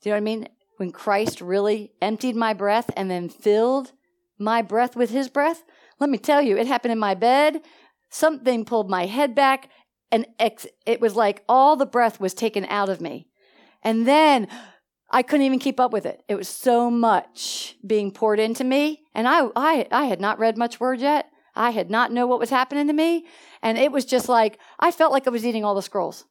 Do 0.00 0.08
you 0.08 0.10
know 0.10 0.16
what 0.16 0.18
I 0.18 0.20
mean? 0.20 0.48
When 0.76 0.92
Christ 0.92 1.40
really 1.40 1.92
emptied 2.00 2.36
my 2.36 2.54
breath 2.54 2.90
and 2.96 3.10
then 3.10 3.28
filled 3.28 3.92
my 4.38 4.62
breath 4.62 4.94
with 4.94 5.10
his 5.10 5.28
breath. 5.28 5.64
Let 5.98 6.10
me 6.10 6.18
tell 6.18 6.40
you, 6.40 6.56
it 6.56 6.66
happened 6.66 6.92
in 6.92 6.98
my 6.98 7.14
bed. 7.14 7.60
Something 8.10 8.64
pulled 8.64 8.88
my 8.88 9.06
head 9.06 9.34
back 9.34 9.68
and 10.10 10.26
ex- 10.38 10.66
it 10.86 11.00
was 11.00 11.16
like 11.16 11.44
all 11.48 11.76
the 11.76 11.86
breath 11.86 12.20
was 12.20 12.34
taken 12.34 12.64
out 12.66 12.88
of 12.88 13.00
me. 13.00 13.28
And 13.82 14.06
then 14.06 14.48
I 15.10 15.22
couldn't 15.22 15.46
even 15.46 15.58
keep 15.58 15.80
up 15.80 15.92
with 15.92 16.06
it. 16.06 16.22
It 16.28 16.34
was 16.34 16.48
so 16.48 16.90
much 16.90 17.76
being 17.86 18.10
poured 18.10 18.40
into 18.40 18.64
me. 18.64 19.02
And 19.14 19.26
I, 19.26 19.48
I, 19.56 19.86
I 19.90 20.04
had 20.04 20.20
not 20.20 20.38
read 20.38 20.56
much 20.56 20.80
word 20.80 21.00
yet. 21.00 21.30
I 21.58 21.70
had 21.70 21.90
not 21.90 22.12
know 22.12 22.26
what 22.26 22.38
was 22.38 22.50
happening 22.50 22.86
to 22.86 22.92
me. 22.92 23.26
And 23.62 23.76
it 23.76 23.92
was 23.92 24.04
just 24.04 24.28
like, 24.28 24.58
I 24.78 24.90
felt 24.90 25.12
like 25.12 25.26
I 25.26 25.30
was 25.30 25.44
eating 25.44 25.64
all 25.64 25.74
the 25.74 25.82
scrolls. 25.82 26.24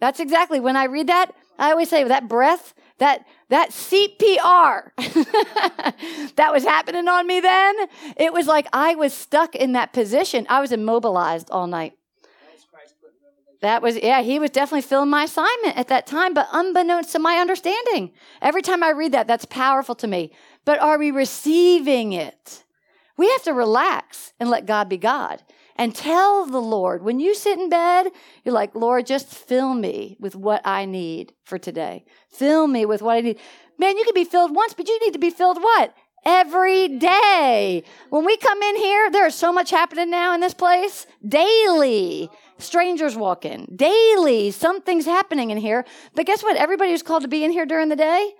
That's 0.00 0.18
exactly 0.18 0.58
when 0.58 0.76
I 0.76 0.84
read 0.84 1.08
that, 1.08 1.34
I 1.58 1.70
always 1.70 1.90
say 1.90 2.02
that 2.02 2.28
breath 2.28 2.74
that 2.98 3.24
that 3.48 3.70
CPR 3.70 4.90
that 6.36 6.52
was 6.52 6.64
happening 6.64 7.08
on 7.08 7.26
me 7.26 7.40
then, 7.40 7.74
it 8.16 8.32
was 8.32 8.46
like 8.46 8.66
I 8.72 8.94
was 8.94 9.12
stuck 9.12 9.54
in 9.54 9.72
that 9.72 9.92
position. 9.92 10.46
I 10.48 10.60
was 10.60 10.70
immobilized 10.70 11.50
all 11.50 11.66
night. 11.66 11.94
That 13.60 13.82
was, 13.82 13.96
yeah, 13.96 14.22
he 14.22 14.38
was 14.38 14.50
definitely 14.50 14.82
filling 14.82 15.10
my 15.10 15.24
assignment 15.24 15.76
at 15.76 15.88
that 15.88 16.06
time, 16.06 16.32
but 16.32 16.48
unbeknownst 16.50 17.12
to 17.12 17.18
my 17.18 17.36
understanding. 17.36 18.12
Every 18.40 18.62
time 18.62 18.82
I 18.82 18.90
read 18.90 19.12
that, 19.12 19.26
that's 19.26 19.44
powerful 19.44 19.94
to 19.96 20.06
me. 20.06 20.32
But 20.64 20.80
are 20.80 20.98
we 20.98 21.10
receiving 21.10 22.14
it? 22.14 22.64
We 23.20 23.28
have 23.32 23.42
to 23.42 23.52
relax 23.52 24.32
and 24.40 24.48
let 24.48 24.64
God 24.64 24.88
be 24.88 24.96
God 24.96 25.42
and 25.76 25.94
tell 25.94 26.46
the 26.46 26.58
Lord 26.58 27.02
when 27.02 27.20
you 27.20 27.34
sit 27.34 27.58
in 27.58 27.68
bed, 27.68 28.06
you're 28.44 28.54
like, 28.54 28.74
Lord, 28.74 29.04
just 29.04 29.28
fill 29.28 29.74
me 29.74 30.16
with 30.18 30.34
what 30.34 30.62
I 30.66 30.86
need 30.86 31.34
for 31.44 31.58
today. 31.58 32.06
Fill 32.30 32.66
me 32.66 32.86
with 32.86 33.02
what 33.02 33.16
I 33.16 33.20
need. 33.20 33.38
Man, 33.76 33.98
you 33.98 34.04
can 34.04 34.14
be 34.14 34.24
filled 34.24 34.56
once, 34.56 34.72
but 34.72 34.88
you 34.88 34.98
need 35.00 35.12
to 35.12 35.18
be 35.18 35.28
filled 35.28 35.58
what? 35.58 35.94
Every 36.24 36.88
day. 36.88 37.84
When 38.08 38.24
we 38.24 38.38
come 38.38 38.62
in 38.62 38.76
here, 38.76 39.10
there 39.10 39.26
is 39.26 39.34
so 39.34 39.52
much 39.52 39.68
happening 39.70 40.08
now 40.08 40.32
in 40.32 40.40
this 40.40 40.54
place 40.54 41.06
daily. 41.22 42.30
Strangers 42.56 43.16
walk 43.16 43.44
in 43.44 43.66
daily. 43.76 44.50
Something's 44.50 45.04
happening 45.04 45.50
in 45.50 45.58
here. 45.58 45.84
But 46.14 46.24
guess 46.24 46.42
what? 46.42 46.56
Everybody 46.56 46.92
who's 46.92 47.02
called 47.02 47.24
to 47.24 47.28
be 47.28 47.44
in 47.44 47.52
here 47.52 47.66
during 47.66 47.90
the 47.90 47.96
day, 47.96 48.32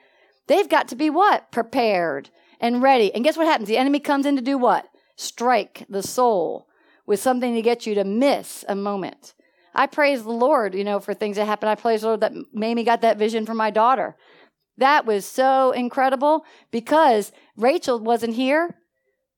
they've 0.47 0.71
got 0.71 0.89
to 0.89 0.97
be 0.97 1.11
what? 1.11 1.53
Prepared 1.53 2.31
and 2.61 2.83
ready. 2.83 3.13
And 3.15 3.25
guess 3.25 3.37
what 3.37 3.47
happens? 3.47 3.69
The 3.69 3.79
enemy 3.79 4.01
comes 4.01 4.27
in 4.27 4.37
to 4.37 4.43
do 4.43 4.59
what? 4.59 4.87
Strike 5.17 5.87
the 5.89 6.03
soul 6.03 6.69
with 7.07 7.21
something 7.21 7.55
to 7.55 7.63
get 7.63 7.87
you 7.87 7.95
to 7.95 8.05
miss 8.05 8.65
a 8.69 8.75
moment. 8.75 9.35
I 9.75 9.87
praise 9.87 10.23
the 10.23 10.31
Lord, 10.31 10.75
you 10.75 10.85
know, 10.85 11.01
for 11.01 11.15
things 11.15 11.37
that 11.37 11.47
happen. 11.47 11.69
I 11.69 11.75
praise 11.75 12.03
the 12.03 12.09
Lord 12.09 12.21
that 12.21 12.33
Mamie 12.53 12.85
got 12.85 13.01
that 13.03 13.19
vision 13.19 13.47
for 13.47 13.55
my 13.55 13.71
daughter. 13.71 14.17
That 14.79 15.07
was 15.07 15.27
so 15.27 15.73
incredible 15.73 16.45
because 16.71 17.33
Rachel 17.57 17.99
wasn't 17.99 18.35
here, 18.35 18.77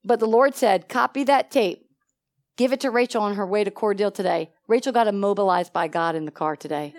but 0.05 0.21
the 0.21 0.27
Lord 0.27 0.55
said, 0.55 0.89
copy 0.89 1.25
that 1.25 1.51
tape. 1.51 1.87
Give 2.57 2.73
it 2.73 2.81
to 2.81 2.91
Rachel 2.91 3.23
on 3.23 3.35
her 3.35 3.47
way 3.47 3.65
to 3.65 3.71
Cordele 3.71 4.15
today. 4.15 4.51
Rachel 4.69 4.93
got 4.93 5.09
immobilized 5.09 5.73
by 5.73 5.89
God 5.89 6.15
in 6.15 6.27
the 6.27 6.31
car 6.31 6.55
today. 6.55 6.95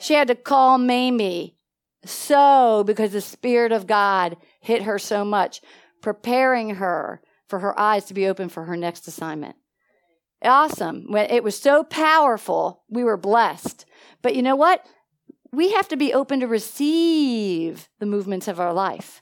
She 0.00 0.14
had 0.14 0.28
to 0.28 0.34
call 0.34 0.78
Mamie 0.78 1.56
so 2.04 2.82
because 2.84 3.12
the 3.12 3.20
Spirit 3.20 3.72
of 3.72 3.86
God 3.86 4.36
hit 4.62 4.82
her 4.82 4.98
so 4.98 5.24
much, 5.24 5.60
preparing 6.00 6.76
her 6.76 7.20
for 7.48 7.58
her 7.58 7.78
eyes 7.78 8.04
to 8.06 8.14
be 8.14 8.26
open 8.26 8.48
for 8.48 8.64
her 8.64 8.76
next 8.76 9.06
assignment. 9.06 9.56
Awesome. 10.42 11.06
It 11.14 11.44
was 11.44 11.60
so 11.60 11.84
powerful. 11.84 12.82
We 12.88 13.04
were 13.04 13.16
blessed. 13.16 13.84
But 14.22 14.34
you 14.34 14.42
know 14.42 14.56
what? 14.56 14.84
We 15.52 15.72
have 15.72 15.88
to 15.88 15.96
be 15.96 16.14
open 16.14 16.40
to 16.40 16.46
receive 16.46 17.88
the 18.00 18.06
movements 18.06 18.48
of 18.48 18.58
our 18.58 18.72
life. 18.72 19.20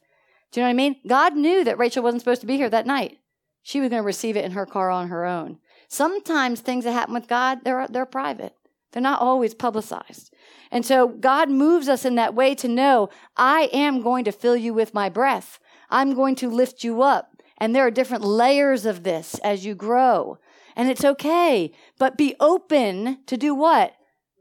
Do 0.53 0.61
you 0.61 0.65
know 0.65 0.69
what 0.69 0.75
I 0.75 0.75
mean? 0.75 0.97
God 1.07 1.37
knew 1.37 1.65
that 1.65 1.79
Rachel 1.79 2.03
wasn't 2.03 2.23
supposed 2.23 2.41
to 2.41 2.47
be 2.47 2.57
here 2.57 2.71
that 2.71 2.87
night. 2.87 3.19
She 3.63 3.81
was 3.81 3.91
going 3.91 4.03
to 4.03 4.07
receive 4.07 4.37
it 4.37 4.45
in 4.45 4.53
her 4.53 4.67
car 4.67 4.91
on 4.91 5.09
her 5.09 5.27
own. 5.27 5.59
Sometimes 5.89 6.61
things 6.61 6.85
that 6.85 6.93
happen 6.93 7.15
with 7.15 7.29
God, 7.29 7.59
they're, 7.65 7.87
they're 7.89 8.07
private. 8.07 8.55
They're 8.93 9.03
not 9.03 9.21
always 9.21 9.55
publicized. 9.55 10.35
And 10.71 10.85
so 10.85 11.09
God 11.09 11.51
moves 11.51 11.89
us 11.89 12.05
in 12.05 12.15
that 12.17 12.35
way 12.35 12.55
to 12.57 12.69
know, 12.69 13.09
I 13.37 13.69
am 13.73 14.03
going 14.03 14.25
to 14.25 14.33
fill 14.33 14.57
you 14.57 14.73
with 14.75 14.95
my 14.95 15.09
breath. 15.09 15.59
I'm 15.91 16.15
going 16.15 16.35
to 16.37 16.49
lift 16.49 16.85
you 16.85 17.03
up. 17.03 17.43
And 17.59 17.75
there 17.75 17.87
are 17.87 17.91
different 17.91 18.25
layers 18.25 18.87
of 18.87 19.03
this 19.03 19.35
as 19.41 19.65
you 19.65 19.75
grow. 19.75 20.39
And 20.77 20.89
it's 20.89 21.05
okay. 21.05 21.73
But 21.99 22.17
be 22.17 22.35
open 22.41 23.19
to 23.27 23.37
do 23.37 23.55
what? 23.55 23.95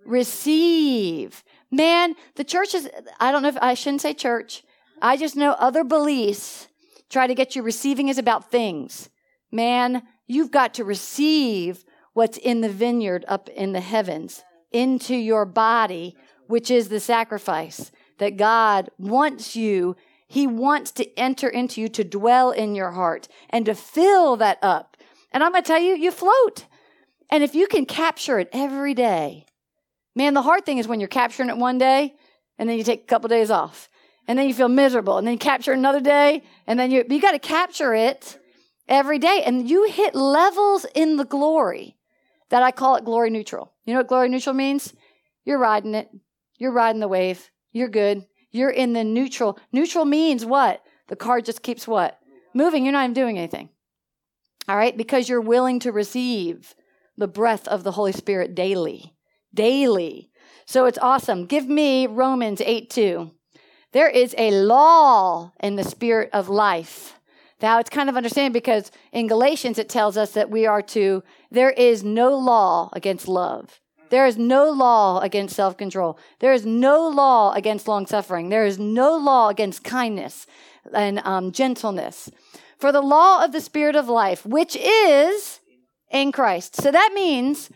Receive. 0.06 1.44
Man, 1.72 2.16
the 2.36 2.44
church 2.44 2.74
is, 2.74 2.90
I 3.20 3.32
don't 3.32 3.42
know 3.42 3.50
if 3.50 3.58
I 3.62 3.74
shouldn't 3.74 4.02
say 4.02 4.14
church. 4.14 4.64
I 5.02 5.18
just 5.18 5.36
know 5.36 5.52
other 5.54 5.84
beliefs 5.84 6.68
try 7.10 7.28
to 7.28 7.36
get 7.36 7.56
you 7.56 7.64
receiving 7.64 8.08
is 8.08 8.18
about 8.18 8.52
things. 8.52 9.10
Man, 9.52 10.04
you've 10.28 10.52
got 10.52 10.76
to 10.76 10.84
receive 10.84 11.84
what's 12.20 12.38
in 12.38 12.60
the 12.60 12.68
vineyard 12.68 13.24
up 13.30 13.48
in 13.48 13.72
the 13.72 13.80
heavens 13.80 14.44
into 14.74 15.16
your 15.16 15.46
body, 15.46 16.18
which 16.48 16.70
is 16.70 16.90
the 16.90 17.00
sacrifice 17.00 17.94
that 18.18 18.36
God 18.36 18.90
wants 18.98 19.56
you. 19.56 19.96
He 20.28 20.46
wants 20.46 20.92
to 20.92 21.18
enter 21.18 21.48
into 21.48 21.80
you 21.80 21.88
to 21.88 22.04
dwell 22.04 22.52
in 22.52 22.76
your 22.76 22.92
heart 22.92 23.30
and 23.50 23.66
to 23.68 23.74
fill 23.74 24.36
that 24.36 24.58
up. 24.62 24.98
And 25.32 25.42
I'm 25.42 25.54
going 25.54 25.64
to 25.64 25.68
tell 25.68 25.80
you, 25.80 25.96
you 25.96 26.12
float. 26.12 26.66
And 27.32 27.42
if 27.42 27.56
you 27.56 27.68
can 27.68 27.86
capture 27.86 28.38
it 28.38 28.50
every 28.52 28.94
day, 28.94 29.46
man, 30.14 30.34
the 30.34 30.42
hard 30.42 30.66
thing 30.66 30.78
is 30.78 30.90
when 30.90 31.00
you're 31.00 31.08
capturing 31.08 31.48
it 31.48 31.56
one 31.56 31.78
day 31.78 32.16
and 32.58 32.68
then 32.68 32.78
you 32.78 32.84
take 32.84 33.04
a 33.04 33.08
couple 33.08 33.30
days 33.30 33.50
off 33.50 33.88
and 34.28 34.38
then 34.38 34.46
you 34.46 34.54
feel 34.54 34.68
miserable 34.68 35.18
and 35.18 35.26
then 35.26 35.36
you 35.36 35.40
capture 35.40 35.72
another 35.72 36.02
day 36.02 36.44
and 36.68 36.78
then 36.78 36.92
you, 36.92 37.06
you 37.10 37.22
got 37.22 37.32
to 37.32 37.40
capture 37.40 37.94
it 37.94 38.38
every 38.90 39.20
day 39.20 39.42
and 39.46 39.70
you 39.70 39.88
hit 39.90 40.14
levels 40.14 40.86
in 40.94 41.16
the 41.16 41.24
glory 41.24 41.96
that 42.50 42.64
I 42.64 42.72
call 42.72 42.96
it 42.96 43.06
glory 43.06 43.30
neutral. 43.30 43.74
You 43.86 43.94
know 43.94 44.00
what 44.00 44.08
glory 44.08 44.30
neutral 44.30 44.56
means? 44.56 44.94
You're 45.46 45.60
riding 45.60 45.96
it. 45.96 46.10
You're 46.58 46.72
riding 46.72 47.00
the 47.00 47.08
wave. 47.08 47.50
You're 47.72 47.90
good. 47.90 48.26
You're 48.52 48.70
in 48.70 48.94
the 48.94 49.04
neutral. 49.04 49.60
Neutral 49.72 50.06
means 50.06 50.46
what? 50.46 50.82
The 51.08 51.16
car 51.16 51.42
just 51.42 51.64
keeps 51.64 51.88
what? 51.88 52.20
Moving. 52.54 52.84
You're 52.84 52.94
not 52.94 53.04
even 53.04 53.14
doing 53.14 53.38
anything. 53.38 53.70
All 54.68 54.78
right? 54.78 54.96
Because 54.96 55.30
you're 55.30 55.42
willing 55.42 55.80
to 55.80 55.92
receive 55.92 56.76
the 57.18 57.28
breath 57.28 57.68
of 57.68 57.84
the 57.84 57.92
Holy 57.92 58.12
Spirit 58.12 58.56
daily. 58.56 59.16
Daily. 59.54 60.30
So 60.66 60.86
it's 60.86 60.98
awesome. 61.00 61.46
Give 61.46 61.68
me 61.68 62.08
Romans 62.08 62.62
8 62.62 62.90
2. 62.90 63.32
There 63.92 64.10
is 64.10 64.36
a 64.38 64.52
law 64.52 65.52
in 65.60 65.76
the 65.76 65.84
spirit 65.84 66.30
of 66.32 66.48
life. 66.48 67.19
Now 67.62 67.80
it's 67.80 67.90
kind 67.90 68.10
of 68.10 68.16
understanding 68.16 68.54
because 68.54 68.92
in 69.12 69.28
Galatians 69.28 69.78
it 69.78 69.90
tells 69.90 70.18
us 70.18 70.32
that 70.32 70.50
we 70.50 70.66
are 70.66 70.82
to, 70.82 71.24
there 71.52 71.72
is 71.72 72.04
no 72.04 72.38
law 72.38 72.90
against 72.94 73.28
love. 73.28 73.80
There 74.10 74.26
is 74.26 74.38
no 74.38 74.70
law 74.70 75.20
against 75.20 75.56
self 75.56 75.78
control. 75.78 76.18
There 76.40 76.54
is 76.54 76.66
no 76.66 77.08
law 77.08 77.54
against 77.54 77.88
long 77.88 78.08
suffering. 78.08 78.50
There 78.50 78.66
is 78.66 78.80
no 78.80 79.16
law 79.16 79.50
against 79.50 79.84
kindness 79.84 80.48
and 80.94 81.20
um, 81.20 81.52
gentleness 81.52 82.30
for 82.80 82.92
the 82.92 83.02
law 83.02 83.44
of 83.44 83.52
the 83.52 83.62
Spirit 83.62 83.96
of 83.96 84.08
life, 84.08 84.46
which 84.46 84.76
is 84.76 85.60
in 86.10 86.32
Christ. 86.32 86.76
So 86.76 86.92
that 86.92 87.12
means 87.14 87.70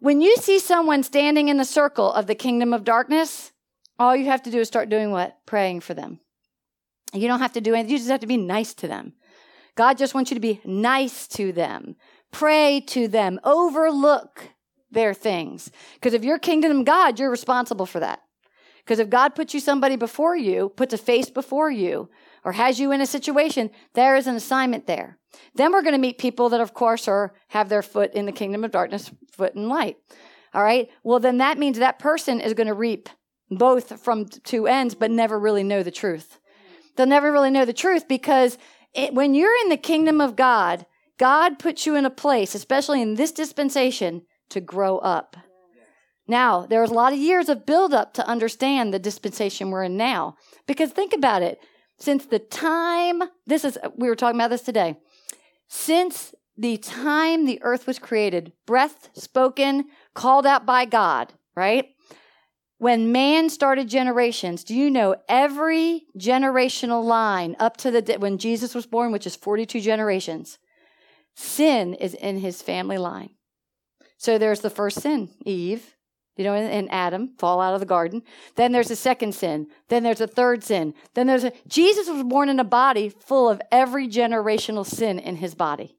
when 0.00 0.20
you 0.20 0.36
see 0.36 0.58
someone 0.58 1.02
standing 1.02 1.48
in 1.48 1.58
the 1.58 1.64
circle 1.64 2.12
of 2.12 2.26
the 2.26 2.34
kingdom 2.34 2.72
of 2.72 2.84
darkness, 2.84 3.52
all 3.98 4.16
you 4.16 4.24
have 4.26 4.42
to 4.42 4.50
do 4.50 4.58
is 4.58 4.66
start 4.66 4.88
doing 4.88 5.12
what? 5.12 5.36
Praying 5.46 5.80
for 5.80 5.94
them. 5.94 6.20
You 7.12 7.28
don't 7.28 7.40
have 7.40 7.52
to 7.52 7.60
do 7.60 7.74
anything, 7.74 7.92
you 7.92 7.98
just 7.98 8.10
have 8.10 8.20
to 8.20 8.26
be 8.26 8.36
nice 8.36 8.74
to 8.74 8.88
them. 8.88 9.14
God 9.74 9.98
just 9.98 10.14
wants 10.14 10.30
you 10.30 10.34
to 10.34 10.40
be 10.40 10.60
nice 10.64 11.26
to 11.28 11.52
them. 11.52 11.96
Pray 12.30 12.80
to 12.88 13.08
them. 13.08 13.40
Overlook 13.44 14.48
their 14.90 15.14
things. 15.14 15.70
Because 15.94 16.14
if 16.14 16.24
you're 16.24 16.38
kingdom 16.38 16.84
God, 16.84 17.18
you're 17.18 17.30
responsible 17.30 17.86
for 17.86 18.00
that. 18.00 18.20
Because 18.84 18.98
if 18.98 19.08
God 19.08 19.34
puts 19.34 19.54
you 19.54 19.60
somebody 19.60 19.96
before 19.96 20.36
you, 20.36 20.70
puts 20.70 20.92
a 20.92 20.98
face 20.98 21.30
before 21.30 21.70
you, 21.70 22.10
or 22.44 22.52
has 22.52 22.80
you 22.80 22.90
in 22.90 23.00
a 23.00 23.06
situation, 23.06 23.70
there 23.94 24.16
is 24.16 24.26
an 24.26 24.34
assignment 24.34 24.86
there. 24.86 25.18
Then 25.54 25.72
we're 25.72 25.82
going 25.82 25.94
to 25.94 26.00
meet 26.00 26.18
people 26.18 26.48
that, 26.48 26.60
of 26.60 26.74
course, 26.74 27.06
are 27.06 27.32
have 27.48 27.68
their 27.68 27.82
foot 27.82 28.12
in 28.12 28.26
the 28.26 28.32
kingdom 28.32 28.64
of 28.64 28.72
darkness, 28.72 29.10
foot 29.30 29.54
in 29.54 29.68
light. 29.68 29.96
All 30.52 30.62
right. 30.62 30.88
Well, 31.04 31.20
then 31.20 31.38
that 31.38 31.58
means 31.58 31.78
that 31.78 31.98
person 31.98 32.40
is 32.40 32.54
going 32.54 32.66
to 32.66 32.74
reap 32.74 33.08
both 33.50 34.00
from 34.00 34.26
two 34.26 34.66
ends, 34.66 34.94
but 34.94 35.10
never 35.10 35.38
really 35.38 35.62
know 35.62 35.82
the 35.82 35.90
truth. 35.90 36.38
They'll 36.96 37.06
never 37.06 37.32
really 37.32 37.50
know 37.50 37.64
the 37.64 37.72
truth 37.72 38.06
because 38.08 38.58
it, 38.94 39.14
when 39.14 39.34
you're 39.34 39.56
in 39.62 39.68
the 39.68 39.76
kingdom 39.76 40.20
of 40.20 40.36
God, 40.36 40.86
God 41.18 41.58
puts 41.58 41.86
you 41.86 41.94
in 41.94 42.04
a 42.04 42.10
place, 42.10 42.54
especially 42.54 43.00
in 43.00 43.14
this 43.14 43.32
dispensation, 43.32 44.22
to 44.50 44.60
grow 44.60 44.98
up. 44.98 45.36
Now, 46.28 46.66
there's 46.66 46.90
a 46.90 46.94
lot 46.94 47.12
of 47.12 47.18
years 47.18 47.48
of 47.48 47.66
buildup 47.66 48.14
to 48.14 48.26
understand 48.26 48.92
the 48.92 48.98
dispensation 48.98 49.70
we're 49.70 49.84
in 49.84 49.96
now. 49.96 50.36
Because 50.66 50.90
think 50.90 51.12
about 51.12 51.42
it 51.42 51.58
since 51.98 52.26
the 52.26 52.38
time, 52.38 53.22
this 53.46 53.64
is, 53.64 53.78
we 53.96 54.08
were 54.08 54.16
talking 54.16 54.38
about 54.38 54.50
this 54.50 54.62
today, 54.62 54.96
since 55.68 56.34
the 56.56 56.76
time 56.76 57.46
the 57.46 57.60
earth 57.62 57.86
was 57.86 57.98
created, 57.98 58.52
breath 58.66 59.08
spoken, 59.14 59.86
called 60.14 60.46
out 60.46 60.66
by 60.66 60.84
God, 60.84 61.32
right? 61.54 61.86
When 62.82 63.12
man 63.12 63.48
started 63.48 63.88
generations, 63.88 64.64
do 64.64 64.74
you 64.74 64.90
know 64.90 65.14
every 65.28 66.02
generational 66.18 67.04
line 67.04 67.54
up 67.60 67.76
to 67.76 67.92
the 67.92 68.16
when 68.18 68.38
Jesus 68.38 68.74
was 68.74 68.86
born, 68.86 69.12
which 69.12 69.24
is 69.24 69.36
42 69.36 69.80
generations, 69.80 70.58
sin 71.36 71.94
is 71.94 72.14
in 72.14 72.38
his 72.38 72.60
family 72.60 72.98
line. 72.98 73.30
So 74.18 74.36
there's 74.36 74.62
the 74.62 74.68
first 74.68 75.00
sin, 75.00 75.30
Eve 75.46 75.94
you 76.36 76.44
know, 76.44 76.54
and, 76.54 76.90
Adam 76.90 77.34
fall 77.38 77.60
out 77.60 77.74
of 77.74 77.80
the 77.80 77.86
garden. 77.86 78.22
Then 78.56 78.72
there's 78.72 78.90
a 78.90 78.96
second 78.96 79.34
sin. 79.34 79.68
Then 79.88 80.02
there's 80.02 80.20
a 80.20 80.26
third 80.26 80.64
sin. 80.64 80.94
Then 81.14 81.28
there's 81.28 81.44
a 81.44 81.52
Jesus 81.68 82.08
was 82.08 82.24
born 82.24 82.48
in 82.48 82.58
a 82.58 82.64
body 82.64 83.10
full 83.10 83.48
of 83.48 83.62
every 83.70 84.08
generational 84.08 84.84
sin 84.84 85.20
in 85.20 85.36
his 85.36 85.54
body. 85.54 85.98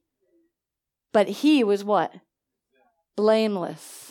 But 1.14 1.28
he 1.28 1.64
was 1.64 1.82
what? 1.82 2.12
Blameless. 3.16 4.03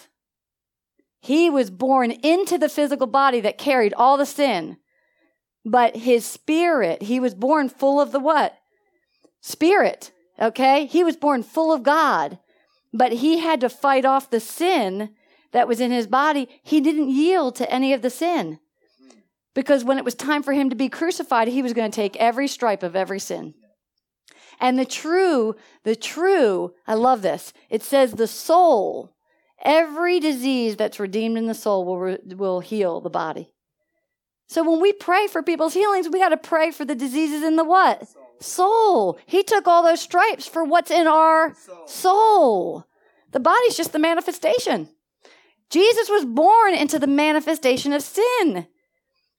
He 1.23 1.49
was 1.49 1.71
born 1.71 2.11
into 2.11 2.57
the 2.57 2.67
physical 2.67 3.07
body 3.07 3.39
that 3.39 3.57
carried 3.57 3.93
all 3.93 4.17
the 4.17 4.25
sin, 4.25 4.75
but 5.63 5.95
his 5.95 6.25
spirit, 6.25 7.03
he 7.03 7.17
was 7.17 7.33
born 7.33 7.69
full 7.69 8.01
of 8.01 8.11
the 8.11 8.19
what? 8.19 8.57
Spirit. 9.39 10.11
Okay? 10.37 10.85
He 10.85 11.01
was 11.01 11.15
born 11.15 11.41
full 11.41 11.71
of 11.71 11.81
God, 11.81 12.39
but 12.91 13.13
he 13.13 13.39
had 13.39 13.61
to 13.61 13.69
fight 13.69 14.03
off 14.03 14.29
the 14.29 14.41
sin 14.41 15.11
that 15.53 15.65
was 15.65 15.79
in 15.79 15.91
his 15.91 16.07
body. 16.07 16.49
He 16.61 16.81
didn't 16.81 17.09
yield 17.09 17.55
to 17.55 17.71
any 17.71 17.93
of 17.93 18.01
the 18.01 18.09
sin. 18.09 18.59
Because 19.53 19.85
when 19.85 19.97
it 19.97 20.03
was 20.03 20.15
time 20.15 20.43
for 20.43 20.51
him 20.51 20.69
to 20.71 20.75
be 20.75 20.89
crucified, 20.89 21.47
he 21.47 21.61
was 21.61 21.71
going 21.71 21.89
to 21.89 21.95
take 21.95 22.17
every 22.17 22.49
stripe 22.49 22.83
of 22.83 22.97
every 22.97 23.19
sin. 23.19 23.53
And 24.59 24.77
the 24.77 24.83
true, 24.83 25.55
the 25.83 25.95
true, 25.95 26.73
I 26.85 26.95
love 26.95 27.21
this. 27.21 27.53
It 27.69 27.81
says 27.81 28.11
the 28.11 28.27
soul, 28.27 29.12
every 29.63 30.19
disease 30.19 30.75
that's 30.75 30.99
redeemed 30.99 31.37
in 31.37 31.47
the 31.47 31.53
soul 31.53 31.85
will, 31.85 32.17
will 32.35 32.59
heal 32.59 33.01
the 33.01 33.09
body. 33.09 33.53
So 34.47 34.69
when 34.69 34.81
we 34.81 34.93
pray 34.93 35.27
for 35.27 35.41
people's 35.41 35.73
healings, 35.73 36.07
we 36.09 36.19
got 36.19 36.29
to 36.29 36.37
pray 36.37 36.71
for 36.71 36.85
the 36.85 36.95
diseases 36.95 37.43
in 37.43 37.55
the 37.55 37.63
what? 37.63 38.07
Soul. 38.07 38.37
soul. 38.39 39.19
He 39.25 39.41
took 39.41 39.67
all 39.67 39.83
those 39.83 40.01
stripes 40.01 40.45
for 40.45 40.63
what's 40.63 40.91
in 40.91 41.07
our 41.07 41.55
soul. 41.55 41.87
soul. 41.87 42.87
The 43.31 43.39
body's 43.39 43.75
just 43.75 43.93
the 43.93 43.99
manifestation. 43.99 44.89
Jesus 45.69 46.07
was 46.07 46.25
born 46.25 46.75
into 46.75 46.99
the 46.99 47.07
manifestation 47.07 47.93
of 47.93 48.03
sin. 48.03 48.67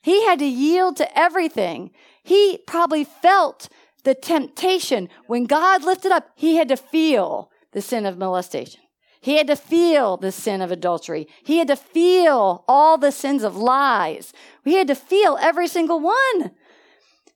He 0.03 0.25
had 0.27 0.41
to 0.41 0.47
yield 0.47 0.97
to 0.97 1.19
everything. 1.19 1.93
He 2.25 2.59
probably 2.67 3.05
felt 3.05 3.69
the 4.03 4.15
temptation. 4.15 5.09
When 5.29 5.45
God 5.45 5.85
lifted 5.85 6.11
up, 6.11 6.31
he 6.35 6.57
had 6.57 6.69
to 6.69 6.77
feel 6.77 7.51
the 7.73 7.81
sin 7.81 8.05
of 8.05 8.19
molestation. 8.19 8.81
He 9.25 9.39
had 9.39 9.47
to 9.47 9.57
feel 9.57 10.19
the 10.19 10.31
sin 10.31 10.61
of 10.61 10.71
adultery. 10.71 11.27
He 11.43 11.57
had 11.57 11.69
to 11.69 11.77
feel 11.77 12.63
all 12.69 12.99
the 12.99 13.11
sins 13.11 13.43
of 13.43 13.57
lies. 13.57 14.35
We 14.67 14.75
had 14.75 14.87
to 14.89 14.95
feel 14.95 15.39
every 15.41 15.67
single 15.67 15.99
one. 15.99 16.51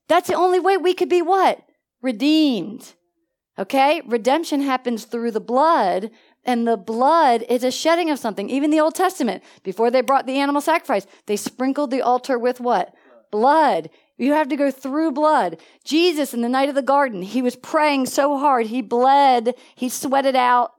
That's 0.06 0.28
the 0.28 0.34
only 0.34 0.60
way 0.60 0.76
we 0.76 0.92
could 0.92 1.08
be 1.08 1.22
what? 1.22 1.62
Redeemed. 2.02 2.92
Okay? 3.58 4.02
Redemption 4.04 4.60
happens 4.60 5.06
through 5.06 5.30
the 5.30 5.40
blood, 5.40 6.10
and 6.44 6.68
the 6.68 6.76
blood 6.76 7.42
is 7.48 7.64
a 7.64 7.70
shedding 7.70 8.10
of 8.10 8.18
something. 8.18 8.50
Even 8.50 8.70
the 8.70 8.80
Old 8.80 8.94
Testament, 8.94 9.42
before 9.62 9.90
they 9.90 10.02
brought 10.02 10.26
the 10.26 10.36
animal 10.36 10.60
sacrifice, 10.60 11.06
they 11.24 11.36
sprinkled 11.36 11.90
the 11.90 12.02
altar 12.02 12.38
with 12.38 12.60
what? 12.60 12.94
Blood. 13.30 13.88
You 14.18 14.34
have 14.34 14.48
to 14.48 14.56
go 14.56 14.70
through 14.70 15.12
blood. 15.12 15.58
Jesus, 15.84 16.34
in 16.34 16.42
the 16.42 16.50
night 16.50 16.68
of 16.68 16.74
the 16.74 16.82
garden, 16.82 17.22
he 17.22 17.40
was 17.40 17.56
praying 17.56 18.04
so 18.04 18.36
hard. 18.36 18.66
He 18.66 18.82
bled. 18.82 19.54
He 19.74 19.88
sweated 19.88 20.36
out 20.36 20.74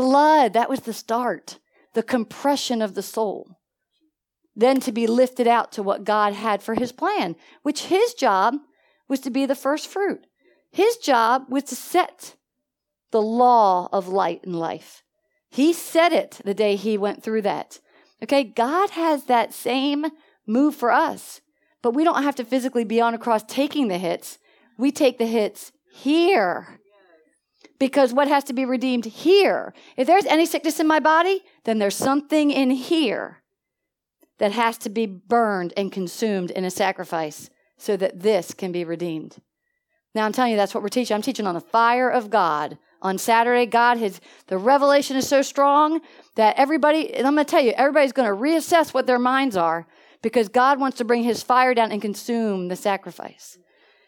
blood. 0.00 0.54
That 0.54 0.70
was 0.70 0.80
the 0.80 0.92
start, 0.92 1.58
the 1.94 2.02
compression 2.02 2.80
of 2.80 2.94
the 2.94 3.02
soul. 3.02 3.58
Then 4.56 4.80
to 4.80 4.92
be 4.92 5.06
lifted 5.06 5.46
out 5.46 5.72
to 5.72 5.82
what 5.82 6.04
God 6.04 6.32
had 6.32 6.62
for 6.62 6.74
his 6.74 6.92
plan, 6.92 7.36
which 7.62 7.84
his 7.84 8.14
job 8.14 8.54
was 9.08 9.20
to 9.20 9.30
be 9.30 9.46
the 9.46 9.54
first 9.54 9.86
fruit. 9.86 10.26
His 10.72 10.96
job 10.96 11.44
was 11.48 11.64
to 11.64 11.76
set 11.76 12.36
the 13.10 13.22
law 13.22 13.88
of 13.92 14.08
light 14.08 14.40
and 14.44 14.56
life. 14.56 15.02
He 15.50 15.72
set 15.72 16.12
it 16.12 16.40
the 16.44 16.54
day 16.54 16.76
he 16.76 16.96
went 16.96 17.22
through 17.22 17.42
that. 17.42 17.80
Okay, 18.22 18.44
God 18.44 18.90
has 18.90 19.24
that 19.24 19.52
same 19.52 20.06
move 20.46 20.74
for 20.74 20.90
us. 20.90 21.40
But 21.82 21.94
we 21.94 22.04
don't 22.04 22.22
have 22.22 22.36
to 22.36 22.44
physically 22.44 22.84
be 22.84 23.00
on 23.00 23.14
a 23.14 23.18
cross 23.18 23.42
taking 23.42 23.88
the 23.88 23.98
hits. 23.98 24.38
We 24.78 24.92
take 24.92 25.18
the 25.18 25.26
hits 25.26 25.72
here. 25.92 26.79
Because 27.80 28.12
what 28.12 28.28
has 28.28 28.44
to 28.44 28.52
be 28.52 28.64
redeemed 28.64 29.06
here? 29.06 29.74
If 29.96 30.06
there's 30.06 30.26
any 30.26 30.46
sickness 30.46 30.78
in 30.78 30.86
my 30.86 31.00
body, 31.00 31.42
then 31.64 31.78
there's 31.78 31.96
something 31.96 32.50
in 32.50 32.70
here 32.70 33.38
that 34.38 34.52
has 34.52 34.78
to 34.78 34.90
be 34.90 35.06
burned 35.06 35.72
and 35.76 35.90
consumed 35.90 36.50
in 36.50 36.64
a 36.64 36.70
sacrifice 36.70 37.50
so 37.78 37.96
that 37.96 38.20
this 38.20 38.52
can 38.52 38.70
be 38.70 38.84
redeemed. 38.84 39.38
Now 40.14 40.26
I'm 40.26 40.32
telling 40.32 40.50
you, 40.50 40.58
that's 40.58 40.74
what 40.74 40.82
we're 40.82 40.90
teaching. 40.90 41.14
I'm 41.14 41.22
teaching 41.22 41.46
on 41.46 41.54
the 41.54 41.60
fire 41.60 42.10
of 42.10 42.30
God. 42.30 42.78
On 43.02 43.16
Saturday, 43.16 43.64
God 43.64 43.96
has, 43.96 44.20
the 44.48 44.58
revelation 44.58 45.16
is 45.16 45.26
so 45.26 45.40
strong 45.40 46.02
that 46.34 46.56
everybody, 46.58 47.14
and 47.14 47.26
I'm 47.26 47.34
going 47.34 47.46
to 47.46 47.50
tell 47.50 47.62
you, 47.62 47.72
everybody's 47.72 48.12
going 48.12 48.28
to 48.28 48.36
reassess 48.36 48.92
what 48.92 49.06
their 49.06 49.18
minds 49.18 49.56
are 49.56 49.86
because 50.20 50.50
God 50.50 50.78
wants 50.78 50.98
to 50.98 51.04
bring 51.04 51.22
his 51.22 51.42
fire 51.42 51.72
down 51.72 51.92
and 51.92 52.02
consume 52.02 52.68
the 52.68 52.76
sacrifice. 52.76 53.56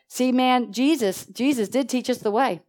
See, 0.08 0.30
man, 0.30 0.74
Jesus, 0.74 1.24
Jesus 1.24 1.70
did 1.70 1.88
teach 1.88 2.10
us 2.10 2.18
the 2.18 2.30
way. 2.30 2.60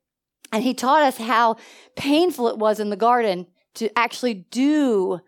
And 0.53 0.63
he 0.63 0.75
taught 0.75 1.01
us 1.01 1.17
how 1.17 1.57
painful 1.95 2.47
it 2.47 2.59
was 2.59 2.79
in 2.79 2.91
the 2.91 2.95
garden 2.95 3.47
to 3.73 3.89
actually 3.97 4.35
do 4.35 5.19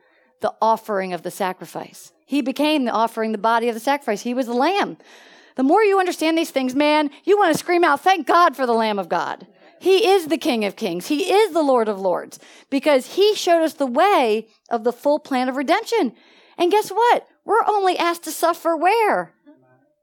the 0.42 0.54
offering 0.62 1.14
of 1.14 1.24
the 1.24 1.32
sacrifice. 1.32 2.14
He 2.28 2.42
became 2.42 2.86
the 2.86 2.92
offering, 2.92 3.32
the 3.32 3.40
body 3.40 3.68
of 3.68 3.74
the 3.74 3.80
sacrifice. 3.80 4.22
He 4.22 4.36
was 4.36 4.46
the 4.46 4.54
lamb. 4.54 4.98
The 5.56 5.64
more 5.64 5.84
you 5.84 6.00
understand 6.00 6.38
these 6.38 6.52
things, 6.52 6.76
man, 6.76 7.10
you 7.24 7.38
want 7.38 7.52
to 7.52 7.58
scream 7.58 7.84
out, 7.84 8.02
thank 8.02 8.28
God 8.28 8.56
for 8.56 8.68
the 8.68 8.74
Lamb 8.74 9.00
of 9.00 9.10
God. 9.10 9.48
He 9.80 10.08
is 10.08 10.28
the 10.28 10.38
King 10.38 10.64
of 10.64 10.76
Kings. 10.76 11.08
He 11.08 11.32
is 11.32 11.54
the 11.54 11.62
Lord 11.62 11.88
of 11.88 12.00
Lords 12.00 12.40
because 12.70 13.16
He 13.16 13.34
showed 13.36 13.64
us 13.64 13.74
the 13.74 13.86
way 13.88 14.48
of 14.70 14.84
the 14.84 14.94
full 14.94 15.18
plan 15.18 15.50
of 15.50 15.56
redemption. 15.56 16.14
And 16.58 16.72
guess 16.72 16.90
what? 16.90 17.28
We're 17.46 17.66
only 17.68 17.98
asked 17.98 18.24
to 18.24 18.32
suffer 18.32 18.76
where? 18.76 19.34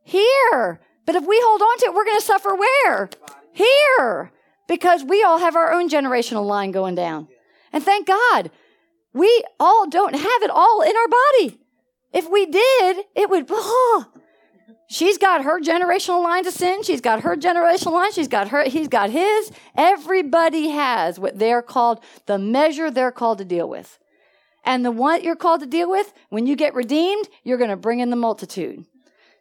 Here. 0.03 0.81
But 1.07 1.15
if 1.15 1.27
we 1.27 1.41
hold 1.45 1.63
on 1.63 1.79
to 1.79 1.87
it, 1.87 1.95
we're 1.95 2.05
going 2.05 2.19
to 2.19 2.25
suffer 2.25 2.55
where? 2.55 3.11
Here. 3.53 4.33
Because 4.68 5.05
we 5.05 5.22
all 5.22 5.38
have 5.38 5.57
our 5.57 5.72
own 5.72 5.88
generational 5.88 6.46
line 6.46 6.70
going 6.70 6.94
down. 6.94 7.29
And 7.72 7.83
thank 7.83 8.07
God, 8.07 8.51
we 9.12 9.44
all 9.59 9.88
don't 9.88 10.14
have 10.14 10.42
it 10.42 10.51
all 10.51 10.83
in 10.83 10.96
our 10.96 11.09
body. 11.09 11.59
If 12.12 12.31
we 12.31 12.46
did, 12.46 13.05
it 13.14 13.31
would, 13.31 13.46
oh, 13.51 14.07
she's 14.88 15.18
got 15.18 15.44
her 15.44 15.61
generational 15.61 16.22
line 16.22 16.44
to 16.44 16.53
sin. 16.53 16.83
She's 16.83 17.01
got 17.01 17.22
her 17.22 17.37
generational 17.37 17.92
line. 17.92 18.12
She's 18.12 18.29
got 18.29 18.48
her, 18.48 18.64
he's 18.64 18.88
got 18.88 19.11
his. 19.11 19.51
Everybody 19.77 20.68
has 20.68 21.18
what 21.18 21.38
they're 21.38 21.62
called, 21.62 22.03
the 22.27 22.38
measure 22.38 22.90
they're 22.90 23.12
called 23.12 23.38
to 23.38 23.44
deal 23.44 23.68
with. 23.68 23.98
And 24.64 24.85
the 24.85 24.92
one 24.92 25.25
you're 25.25 25.37
called 25.37 25.61
to 25.61 25.66
deal 25.66 25.90
with, 25.90 26.12
when 26.29 26.46
you 26.46 26.55
get 26.55 26.75
redeemed, 26.75 27.29
you're 27.42 27.59
going 27.59 27.70
to 27.70 27.77
bring 27.77 28.01
in 28.01 28.11
the 28.11 28.16
multitude. 28.16 28.85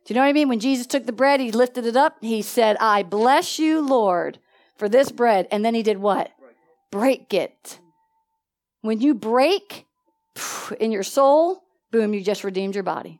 Do 0.03 0.13
you 0.13 0.15
know 0.15 0.21
what 0.21 0.29
I 0.29 0.34
mean? 0.34 0.49
When 0.49 0.60
Jesus 0.60 0.88
took 0.88 1.05
the 1.05 1.12
bread, 1.12 1.39
he 1.39 1.51
lifted 1.51 1.86
it 1.86 1.95
up. 1.95 2.17
He 2.21 2.41
said, 2.41 2.75
I 2.79 3.03
bless 3.03 3.60
you, 3.60 3.81
Lord, 3.81 4.39
for 4.82 4.89
this 4.89 5.12
bread. 5.12 5.48
And 5.52 5.63
then 5.63 5.76
he 5.76 5.84
did 5.84 6.00
what? 6.00 6.32
Break 6.91 7.36
it. 7.36 7.80
When 8.82 9.00
you 9.00 9.13
break 9.13 9.86
in 10.80 10.91
your 10.91 11.04
soul, 11.04 11.62
boom, 11.91 12.15
you 12.15 12.22
just 12.24 12.44
redeemed 12.44 12.74
your 12.74 12.84
body. 12.84 13.20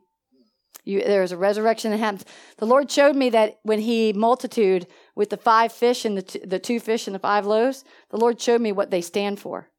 You, 0.86 1.04
there's 1.04 1.32
a 1.32 1.38
resurrection 1.38 1.92
that 1.92 1.98
happens. 1.98 2.26
The 2.58 2.66
Lord 2.66 2.90
showed 2.90 3.16
me 3.16 3.30
that 3.30 3.60
when 3.62 3.80
He 3.80 4.12
multitude 4.12 4.88
with 5.16 5.30
the 5.30 5.38
five 5.38 5.72
fish 5.72 6.04
and 6.04 6.18
the, 6.18 6.24
t- 6.24 6.42
the 6.44 6.58
two 6.58 6.80
fish 6.80 7.06
and 7.06 7.14
the 7.14 7.20
five 7.20 7.46
loaves, 7.46 7.86
the 8.10 8.18
Lord 8.18 8.42
showed 8.42 8.60
me 8.60 8.72
what 8.72 8.90
they 8.90 9.02
stand 9.02 9.40
for. 9.40 9.70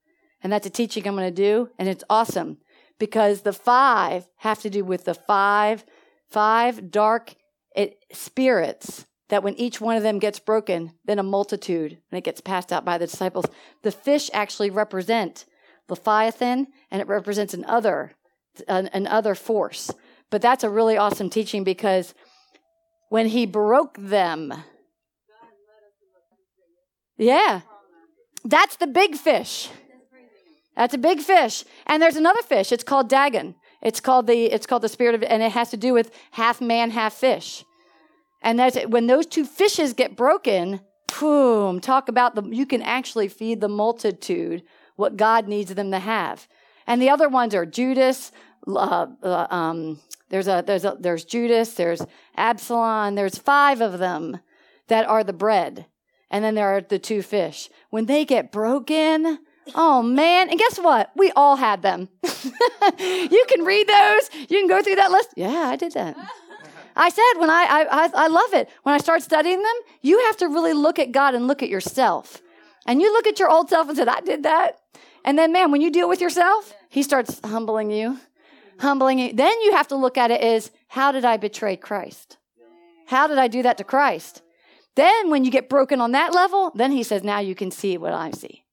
And 0.40 0.52
that's 0.52 0.68
a 0.68 0.70
teaching 0.70 1.08
I'm 1.08 1.16
going 1.16 1.26
to 1.26 1.34
do. 1.34 1.70
And 1.80 1.88
it's 1.88 2.04
awesome 2.08 2.58
because 3.00 3.40
the 3.40 3.52
five 3.52 4.28
have 4.36 4.60
to 4.60 4.70
do 4.70 4.84
with 4.84 5.04
the 5.04 5.14
five, 5.14 5.84
five 6.30 6.92
dark 6.92 7.34
it, 7.74 7.96
spirits 8.12 9.04
that 9.32 9.42
when 9.42 9.58
each 9.58 9.80
one 9.80 9.96
of 9.96 10.02
them 10.02 10.18
gets 10.18 10.38
broken, 10.38 10.92
then 11.06 11.18
a 11.18 11.22
multitude, 11.22 11.92
and 12.10 12.18
it 12.18 12.22
gets 12.22 12.42
passed 12.42 12.70
out 12.70 12.84
by 12.84 12.98
the 12.98 13.06
disciples. 13.06 13.46
The 13.80 13.90
fish 13.90 14.28
actually 14.34 14.68
represent 14.68 15.46
Leviathan 15.88 16.66
and 16.90 17.00
it 17.00 17.08
represents 17.08 17.54
an 17.54 17.64
other, 17.64 18.12
an, 18.68 18.88
an 18.88 19.06
other 19.06 19.34
force. 19.34 19.90
But 20.28 20.42
that's 20.42 20.64
a 20.64 20.68
really 20.68 20.98
awesome 20.98 21.30
teaching 21.30 21.64
because 21.64 22.12
when 23.08 23.26
he 23.26 23.46
broke 23.46 23.96
them, 23.96 24.52
yeah, 27.16 27.62
that's 28.44 28.76
the 28.76 28.86
big 28.86 29.16
fish. 29.16 29.70
That's 30.76 30.92
a 30.92 30.98
big 30.98 31.20
fish. 31.20 31.64
And 31.86 32.02
there's 32.02 32.16
another 32.16 32.42
fish. 32.42 32.70
It's 32.70 32.84
called 32.84 33.08
Dagon. 33.08 33.54
It's 33.80 33.98
called 33.98 34.26
the 34.26 34.52
it's 34.52 34.66
called 34.66 34.82
the 34.82 34.90
spirit 34.90 35.14
of 35.14 35.22
and 35.22 35.42
it 35.42 35.52
has 35.52 35.70
to 35.70 35.78
do 35.78 35.94
with 35.94 36.10
half 36.32 36.60
man, 36.60 36.90
half 36.90 37.14
fish. 37.14 37.64
And 38.42 38.58
that's 38.58 38.76
when 38.88 39.06
those 39.06 39.26
two 39.26 39.44
fishes 39.44 39.94
get 39.94 40.16
broken, 40.16 40.80
boom, 41.20 41.80
talk 41.80 42.08
about 42.08 42.34
the 42.34 42.42
you 42.42 42.66
can 42.66 42.82
actually 42.82 43.28
feed 43.28 43.60
the 43.60 43.68
multitude 43.68 44.62
what 44.96 45.16
God 45.16 45.48
needs 45.48 45.74
them 45.74 45.90
to 45.92 45.98
have. 45.98 46.46
And 46.86 47.00
the 47.00 47.10
other 47.10 47.28
ones 47.28 47.54
are 47.54 47.64
Judas, 47.64 48.32
uh, 48.66 49.06
uh, 49.22 49.46
um, 49.50 50.00
there's 50.28 50.48
a 50.48 50.62
there's 50.66 50.84
a 50.84 50.96
there's 50.98 51.24
Judas, 51.24 51.74
there's 51.74 52.04
Absalom, 52.36 53.14
there's 53.14 53.38
five 53.38 53.80
of 53.80 53.98
them 53.98 54.40
that 54.88 55.06
are 55.06 55.24
the 55.24 55.32
bread. 55.32 55.86
And 56.30 56.42
then 56.42 56.54
there 56.54 56.68
are 56.68 56.80
the 56.80 56.98
two 56.98 57.22
fish. 57.22 57.68
When 57.90 58.06
they 58.06 58.24
get 58.24 58.50
broken, 58.50 59.38
Oh 59.74 60.02
man, 60.02 60.50
and 60.50 60.58
guess 60.58 60.78
what? 60.78 61.12
We 61.16 61.30
all 61.36 61.56
had 61.56 61.82
them. 61.82 62.08
you 62.98 63.44
can 63.48 63.64
read 63.64 63.86
those. 63.86 64.30
You 64.48 64.58
can 64.58 64.66
go 64.66 64.82
through 64.82 64.96
that 64.96 65.10
list. 65.10 65.30
Yeah, 65.36 65.68
I 65.68 65.76
did 65.76 65.92
that. 65.92 66.16
I 66.94 67.08
said 67.08 67.38
when 67.38 67.50
I, 67.50 67.86
I 67.90 68.10
I 68.14 68.26
love 68.28 68.52
it. 68.54 68.68
When 68.82 68.94
I 68.94 68.98
start 68.98 69.22
studying 69.22 69.58
them, 69.62 69.74
you 70.00 70.18
have 70.26 70.36
to 70.38 70.48
really 70.48 70.72
look 70.72 70.98
at 70.98 71.12
God 71.12 71.34
and 71.34 71.46
look 71.46 71.62
at 71.62 71.68
yourself. 71.68 72.42
And 72.86 73.00
you 73.00 73.12
look 73.12 73.26
at 73.26 73.38
your 73.38 73.50
old 73.50 73.68
self 73.68 73.88
and 73.88 73.96
said, 73.96 74.08
I 74.08 74.20
did 74.20 74.42
that. 74.42 74.78
And 75.24 75.38
then 75.38 75.52
man, 75.52 75.70
when 75.70 75.80
you 75.80 75.90
deal 75.90 76.08
with 76.08 76.20
yourself, 76.20 76.74
he 76.88 77.02
starts 77.02 77.40
humbling 77.44 77.90
you, 77.90 78.18
humbling 78.80 79.18
you. 79.18 79.32
Then 79.32 79.60
you 79.62 79.72
have 79.72 79.88
to 79.88 79.96
look 79.96 80.18
at 80.18 80.30
it 80.30 80.40
as 80.40 80.70
how 80.88 81.12
did 81.12 81.24
I 81.24 81.36
betray 81.36 81.76
Christ? 81.76 82.38
How 83.06 83.26
did 83.26 83.38
I 83.38 83.48
do 83.48 83.62
that 83.62 83.78
to 83.78 83.84
Christ? 83.84 84.42
Then 84.94 85.30
when 85.30 85.44
you 85.44 85.50
get 85.50 85.68
broken 85.68 86.00
on 86.00 86.12
that 86.12 86.34
level, 86.34 86.70
then 86.74 86.92
he 86.92 87.02
says, 87.02 87.22
now 87.22 87.38
you 87.38 87.54
can 87.54 87.70
see 87.70 87.96
what 87.96 88.12
I 88.12 88.30
see. 88.32 88.64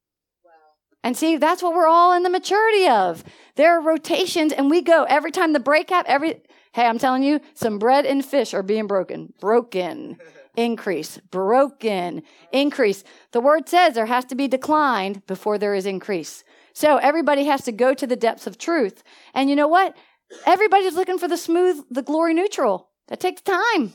And 1.03 1.15
see, 1.15 1.37
that's 1.37 1.63
what 1.63 1.73
we're 1.73 1.87
all 1.87 2.13
in 2.13 2.23
the 2.23 2.29
maturity 2.29 2.87
of. 2.87 3.23
There 3.55 3.77
are 3.77 3.81
rotations, 3.81 4.51
and 4.51 4.69
we 4.69 4.81
go 4.81 5.05
every 5.05 5.31
time 5.31 5.53
the 5.53 5.59
break 5.59 5.89
happens. 5.89 6.13
Every 6.13 6.41
hey, 6.73 6.85
I'm 6.85 6.99
telling 6.99 7.23
you, 7.23 7.39
some 7.53 7.79
bread 7.79 8.05
and 8.05 8.23
fish 8.23 8.53
are 8.53 8.63
being 8.63 8.87
broken, 8.87 9.33
broken, 9.39 10.17
increase, 10.55 11.17
broken, 11.31 12.23
increase. 12.51 13.03
The 13.31 13.41
word 13.41 13.69
says 13.69 13.93
there 13.93 14.05
has 14.05 14.25
to 14.25 14.35
be 14.35 14.47
declined 14.47 15.25
before 15.25 15.57
there 15.57 15.73
is 15.73 15.85
increase. 15.85 16.43
So 16.73 16.97
everybody 16.97 17.45
has 17.45 17.63
to 17.63 17.71
go 17.71 17.93
to 17.93 18.07
the 18.07 18.15
depths 18.15 18.47
of 18.47 18.57
truth. 18.57 19.03
And 19.33 19.49
you 19.49 19.55
know 19.55 19.67
what? 19.67 19.95
Everybody's 20.45 20.95
looking 20.95 21.17
for 21.17 21.27
the 21.27 21.37
smooth, 21.37 21.83
the 21.89 22.03
glory 22.03 22.33
neutral. 22.33 22.89
That 23.07 23.19
takes 23.19 23.41
time. 23.41 23.93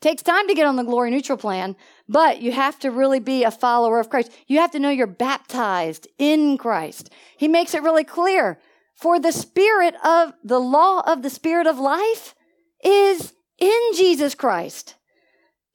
Takes 0.00 0.22
time 0.22 0.48
to 0.48 0.54
get 0.54 0.66
on 0.66 0.76
the 0.76 0.82
glory 0.82 1.10
neutral 1.10 1.36
plan, 1.36 1.76
but 2.08 2.40
you 2.40 2.52
have 2.52 2.78
to 2.78 2.90
really 2.90 3.20
be 3.20 3.44
a 3.44 3.50
follower 3.50 4.00
of 4.00 4.08
Christ. 4.08 4.32
You 4.46 4.58
have 4.58 4.70
to 4.70 4.78
know 4.78 4.88
you're 4.88 5.06
baptized 5.06 6.08
in 6.18 6.56
Christ. 6.56 7.10
He 7.36 7.48
makes 7.48 7.74
it 7.74 7.82
really 7.82 8.04
clear. 8.04 8.58
For 9.00 9.18
the 9.18 9.32
spirit 9.32 9.94
of 10.04 10.32
the 10.44 10.58
law 10.58 11.00
of 11.06 11.22
the 11.22 11.30
spirit 11.30 11.66
of 11.66 11.78
life 11.78 12.34
is 12.84 13.32
in 13.58 13.80
Jesus 13.94 14.34
Christ. 14.34 14.96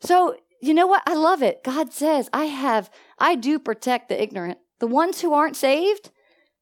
So, 0.01 0.35
you 0.61 0.73
know 0.73 0.87
what? 0.87 1.03
I 1.07 1.15
love 1.15 1.41
it. 1.41 1.63
God 1.63 1.91
says, 1.91 2.29
I 2.33 2.45
have, 2.45 2.89
I 3.17 3.35
do 3.35 3.59
protect 3.59 4.09
the 4.09 4.21
ignorant. 4.21 4.59
The 4.79 4.87
ones 4.87 5.21
who 5.21 5.33
aren't 5.33 5.55
saved, 5.55 6.11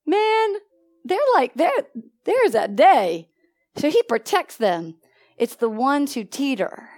man, 0.06 0.56
they're 1.04 1.19
like, 1.34 1.54
there, 1.56 1.71
there's 2.26 2.52
that 2.52 2.76
day. 2.76 3.30
So 3.76 3.89
he 3.89 4.04
protects 4.04 4.56
them. 4.56 4.95
It's 5.38 5.56
the 5.56 5.69
ones 5.69 6.13
who 6.13 6.23
teeter 6.23 6.89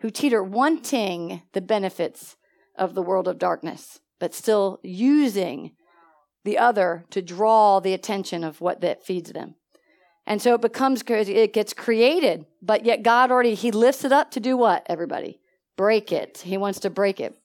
who 0.00 0.10
teeter 0.10 0.42
wanting 0.42 1.42
the 1.52 1.60
benefits 1.60 2.36
of 2.76 2.94
the 2.94 3.02
world 3.02 3.28
of 3.28 3.38
darkness, 3.38 4.00
but 4.18 4.34
still 4.34 4.80
using 4.82 5.72
the 6.44 6.58
other 6.58 7.04
to 7.10 7.22
draw 7.22 7.80
the 7.80 7.94
attention 7.94 8.44
of 8.44 8.60
what 8.60 8.80
that 8.80 9.04
feeds 9.04 9.32
them. 9.32 9.54
And 10.26 10.40
so 10.40 10.54
it 10.54 10.60
becomes, 10.60 11.02
it 11.06 11.52
gets 11.52 11.72
created, 11.72 12.46
but 12.62 12.84
yet 12.84 13.02
God 13.02 13.30
already, 13.30 13.54
He 13.54 13.70
lifts 13.70 14.04
it 14.04 14.12
up 14.12 14.30
to 14.32 14.40
do 14.40 14.56
what, 14.56 14.86
everybody? 14.86 15.40
Break 15.76 16.12
it. 16.12 16.38
He 16.44 16.56
wants 16.56 16.80
to 16.80 16.90
break 16.90 17.20
it. 17.20 17.36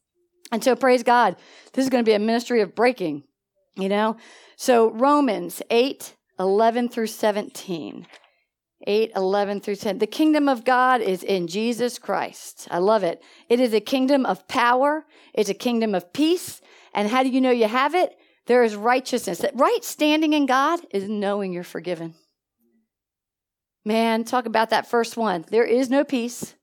And 0.52 0.64
so 0.64 0.76
praise 0.76 1.04
God. 1.04 1.36
This 1.74 1.84
is 1.84 1.90
going 1.90 2.04
to 2.04 2.10
be 2.10 2.14
a 2.14 2.20
ministry 2.20 2.62
of 2.62 2.76
breaking, 2.76 3.24
you 3.76 3.90
know? 3.90 4.18
So 4.56 4.92
Romans 4.92 5.62
8, 5.70 6.16
11 6.40 6.90
through 6.90 7.08
17. 7.08 8.06
8, 8.88 9.12
11 9.16 9.62
through 9.62 9.78
10. 9.78 9.98
The 9.98 10.08
kingdom 10.08 10.48
of 10.48 10.64
God 10.64 11.02
is 11.02 11.24
in 11.24 11.48
Jesus 11.48 11.98
Christ. 11.98 12.68
I 12.70 12.78
love 12.78 13.04
it. 13.04 13.24
It 13.50 13.60
is 13.60 13.74
a 13.74 13.80
kingdom 13.80 14.26
of 14.26 14.48
power. 14.48 15.06
It's 15.34 15.50
a 15.50 15.56
kingdom 15.56 15.96
of 15.96 16.14
peace. 16.14 16.62
And 16.94 17.10
how 17.10 17.24
do 17.24 17.30
you 17.30 17.42
know 17.42 17.52
you 17.52 17.68
have 17.68 17.96
it? 17.96 18.16
There 18.48 18.64
is 18.64 18.76
righteousness. 18.76 19.40
That 19.40 19.56
right 19.56 19.84
standing 19.84 20.34
in 20.34 20.46
God 20.46 20.80
is 20.92 21.10
knowing 21.10 21.54
you're 21.54 21.64
forgiven. 21.64 22.14
Man, 23.84 24.24
talk 24.24 24.46
about 24.46 24.72
that 24.72 24.88
first 24.88 25.18
one. 25.18 25.46
There 25.50 25.64
is 25.66 25.90
no 25.90 26.04
peace 26.04 26.56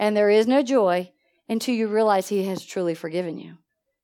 and 0.00 0.16
there 0.16 0.30
is 0.30 0.46
no 0.46 0.62
joy 0.62 1.12
until 1.48 1.74
you 1.74 1.88
realize 1.88 2.28
He 2.28 2.44
has 2.44 2.64
truly 2.64 2.94
forgiven 2.94 3.38
you. 3.38 3.56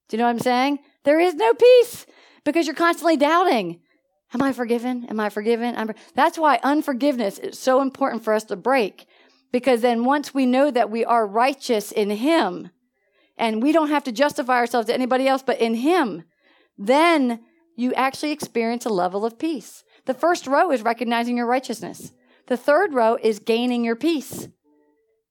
Do 0.08 0.16
you 0.16 0.18
know 0.18 0.24
what 0.24 0.30
I'm 0.30 0.40
saying? 0.40 0.78
There 1.04 1.20
is 1.20 1.34
no 1.34 1.54
peace 1.54 2.06
because 2.44 2.66
you're 2.66 2.74
constantly 2.74 3.16
doubting. 3.16 3.80
Am 4.32 4.42
I 4.42 4.52
forgiven? 4.52 5.06
Am 5.06 5.18
I 5.18 5.28
forgiven? 5.28 5.74
I'm... 5.76 5.92
That's 6.14 6.38
why 6.38 6.60
unforgiveness 6.62 7.38
is 7.38 7.58
so 7.58 7.80
important 7.80 8.22
for 8.22 8.32
us 8.32 8.44
to 8.44 8.56
break. 8.56 9.06
Because 9.52 9.80
then 9.80 10.04
once 10.04 10.32
we 10.32 10.46
know 10.46 10.70
that 10.70 10.90
we 10.90 11.04
are 11.04 11.26
righteous 11.26 11.90
in 11.90 12.10
Him, 12.10 12.70
and 13.36 13.62
we 13.62 13.72
don't 13.72 13.88
have 13.88 14.04
to 14.04 14.12
justify 14.12 14.56
ourselves 14.56 14.86
to 14.86 14.94
anybody 14.94 15.26
else 15.26 15.42
but 15.42 15.60
in 15.60 15.74
Him, 15.74 16.24
then 16.80 17.40
you 17.76 17.92
actually 17.92 18.32
experience 18.32 18.86
a 18.86 18.90
level 18.90 19.26
of 19.26 19.38
peace. 19.38 19.84
The 20.06 20.14
first 20.14 20.46
row 20.46 20.72
is 20.72 20.82
recognizing 20.82 21.36
your 21.36 21.46
righteousness. 21.46 22.12
The 22.46 22.56
third 22.56 22.94
row 22.94 23.18
is 23.22 23.38
gaining 23.38 23.84
your 23.84 23.96
peace. 23.96 24.48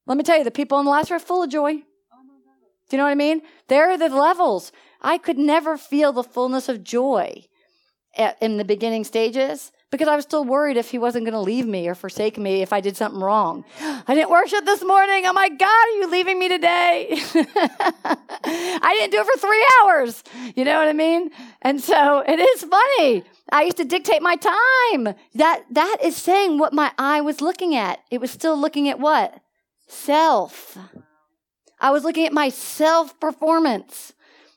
Let 0.06 0.18
me 0.18 0.24
tell 0.24 0.38
you, 0.38 0.44
the 0.44 0.52
people 0.52 0.80
in 0.80 0.86
the 0.86 0.92
last 0.92 1.10
row 1.10 1.18
are 1.18 1.20
full 1.20 1.44
of 1.44 1.50
joy. 1.50 1.74
Do 1.74 1.82
you 2.92 2.98
know 2.98 3.04
what 3.04 3.12
I 3.12 3.16
mean? 3.16 3.42
There 3.68 3.90
are 3.90 3.98
the 3.98 4.10
levels. 4.10 4.72
I 5.02 5.18
could 5.18 5.38
never 5.38 5.76
feel 5.76 6.14
the 6.14 6.24
fullness 6.24 6.70
of 6.70 6.84
joy 6.84 7.46
at, 8.16 8.38
in 8.42 8.58
the 8.58 8.66
beginning 8.66 9.04
stages 9.04 9.72
because 9.92 10.08
I 10.08 10.16
was 10.16 10.24
still 10.24 10.46
worried 10.46 10.78
if 10.78 10.92
he 10.92 11.00
wasn't 11.00 11.26
going 11.26 11.34
to 11.34 11.40
leave 11.40 11.66
me 11.66 11.88
or 11.88 11.96
forsake 11.96 12.38
me 12.38 12.62
if 12.62 12.72
I 12.72 12.80
did 12.80 12.96
something 12.96 13.20
wrong. 13.20 13.66
I 13.80 14.14
didn't 14.14 14.30
worship 14.30 14.66
this 14.66 14.84
morning. 14.84 15.26
Oh 15.26 15.34
my 15.34 15.50
God, 15.50 15.68
are 15.68 15.98
you 15.98 16.12
leaving 16.12 16.38
me 16.38 16.48
today? 16.48 17.08
I 17.34 18.96
didn't 19.00 19.12
do 19.12 19.20
it 19.20 19.26
for 19.26 19.40
three 19.40 19.66
hours. 19.82 20.24
You 20.56 20.64
know 20.64 20.78
what 20.78 20.88
I 20.88 20.94
mean? 20.94 21.32
And 21.62 21.82
so 21.82 22.24
it 22.28 22.40
is 22.40 22.64
funny. 22.64 23.24
I 23.52 23.64
used 23.64 23.78
to 23.78 23.86
dictate 23.86 24.22
my 24.22 24.36
time. 24.36 25.16
That, 25.36 25.64
that 25.72 25.98
is 26.04 26.16
saying 26.16 26.60
what 26.60 26.72
my 26.72 26.92
eye 27.00 27.22
was 27.22 27.42
looking 27.42 27.76
at. 27.76 28.00
It 28.12 28.22
was 28.22 28.30
still 28.30 28.58
looking 28.58 28.90
at 28.90 29.00
what? 29.00 29.40
Self. 29.88 30.78
I 31.80 31.90
was 31.90 32.04
looking 32.04 32.28
at 32.28 32.34
my 32.34 32.50
self 32.50 33.20
performance. 33.20 34.14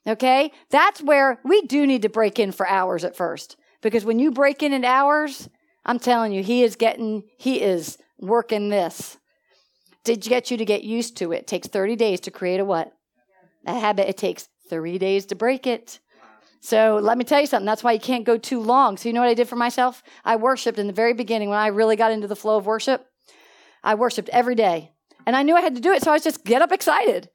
Okay? 0.07 0.53
That's 0.71 1.01
where 1.01 1.39
we 1.43 1.63
do 1.63 1.87
need 1.87 2.03
to 2.03 2.09
break 2.11 2.39
in 2.39 2.53
for 2.53 2.69
hours 2.69 3.03
at 3.03 3.17
first. 3.17 3.57
Because 3.83 4.05
when 4.05 4.19
you 4.19 4.31
break 4.31 4.63
in 4.63 4.73
at 4.73 4.85
hours, 4.85 5.49
I'm 5.85 5.99
telling 5.99 6.33
you, 6.33 6.43
he 6.43 6.63
is 6.63 6.77
getting, 6.77 7.25
he 7.37 7.61
is 7.61 7.99
working 8.19 8.69
this 8.69 9.19
to 10.05 10.17
get 10.17 10.51
you 10.51 10.57
to 10.57 10.65
get 10.65 10.85
used 10.85 11.17
to 11.19 11.33
it. 11.33 11.41
It 11.41 11.47
takes 11.47 11.69
30 11.69 11.97
days 11.97 12.21
to 12.21 12.31
create 12.31 12.61
a 12.61 12.65
what? 12.65 12.93
A 13.67 13.79
habit. 13.79 14.09
It 14.09 14.17
takes 14.17 14.49
30 14.71 14.99
days 14.99 15.27
to 15.27 15.35
break 15.35 15.67
it. 15.67 16.01
So 16.61 17.01
let 17.03 17.19
me 17.19 17.25
tell 17.25 17.41
you 17.41 17.47
something. 17.47 17.67
That's 17.67 17.83
why 17.83 17.93
you 17.93 18.01
can't 18.01 18.25
go 18.25 18.39
too 18.39 18.61
long. 18.61 18.97
So 18.97 19.09
you 19.09 19.13
know 19.13 19.21
what 19.21 19.29
I 19.29 19.35
did 19.35 19.49
for 19.49 19.57
myself? 19.57 20.03
I 20.25 20.37
worshiped 20.37 20.79
in 20.79 20.87
the 20.87 20.93
very 20.93 21.13
beginning 21.13 21.49
when 21.49 21.59
I 21.59 21.67
really 21.67 21.97
got 21.97 22.13
into 22.13 22.29
the 22.29 22.37
flow 22.37 22.57
of 22.57 22.67
worship. 22.67 23.05
I 23.83 23.97
worshiped 23.97 24.29
every 24.29 24.55
day. 24.55 24.93
And 25.27 25.35
I 25.35 25.43
knew 25.43 25.57
I 25.57 25.61
had 25.61 25.75
to 25.75 25.81
do 25.81 25.93
it, 25.93 26.03
so 26.03 26.11
I 26.11 26.15
was 26.15 26.25
just 26.25 26.45
get 26.45 26.63
up 26.63 26.73
excited. 26.73 27.29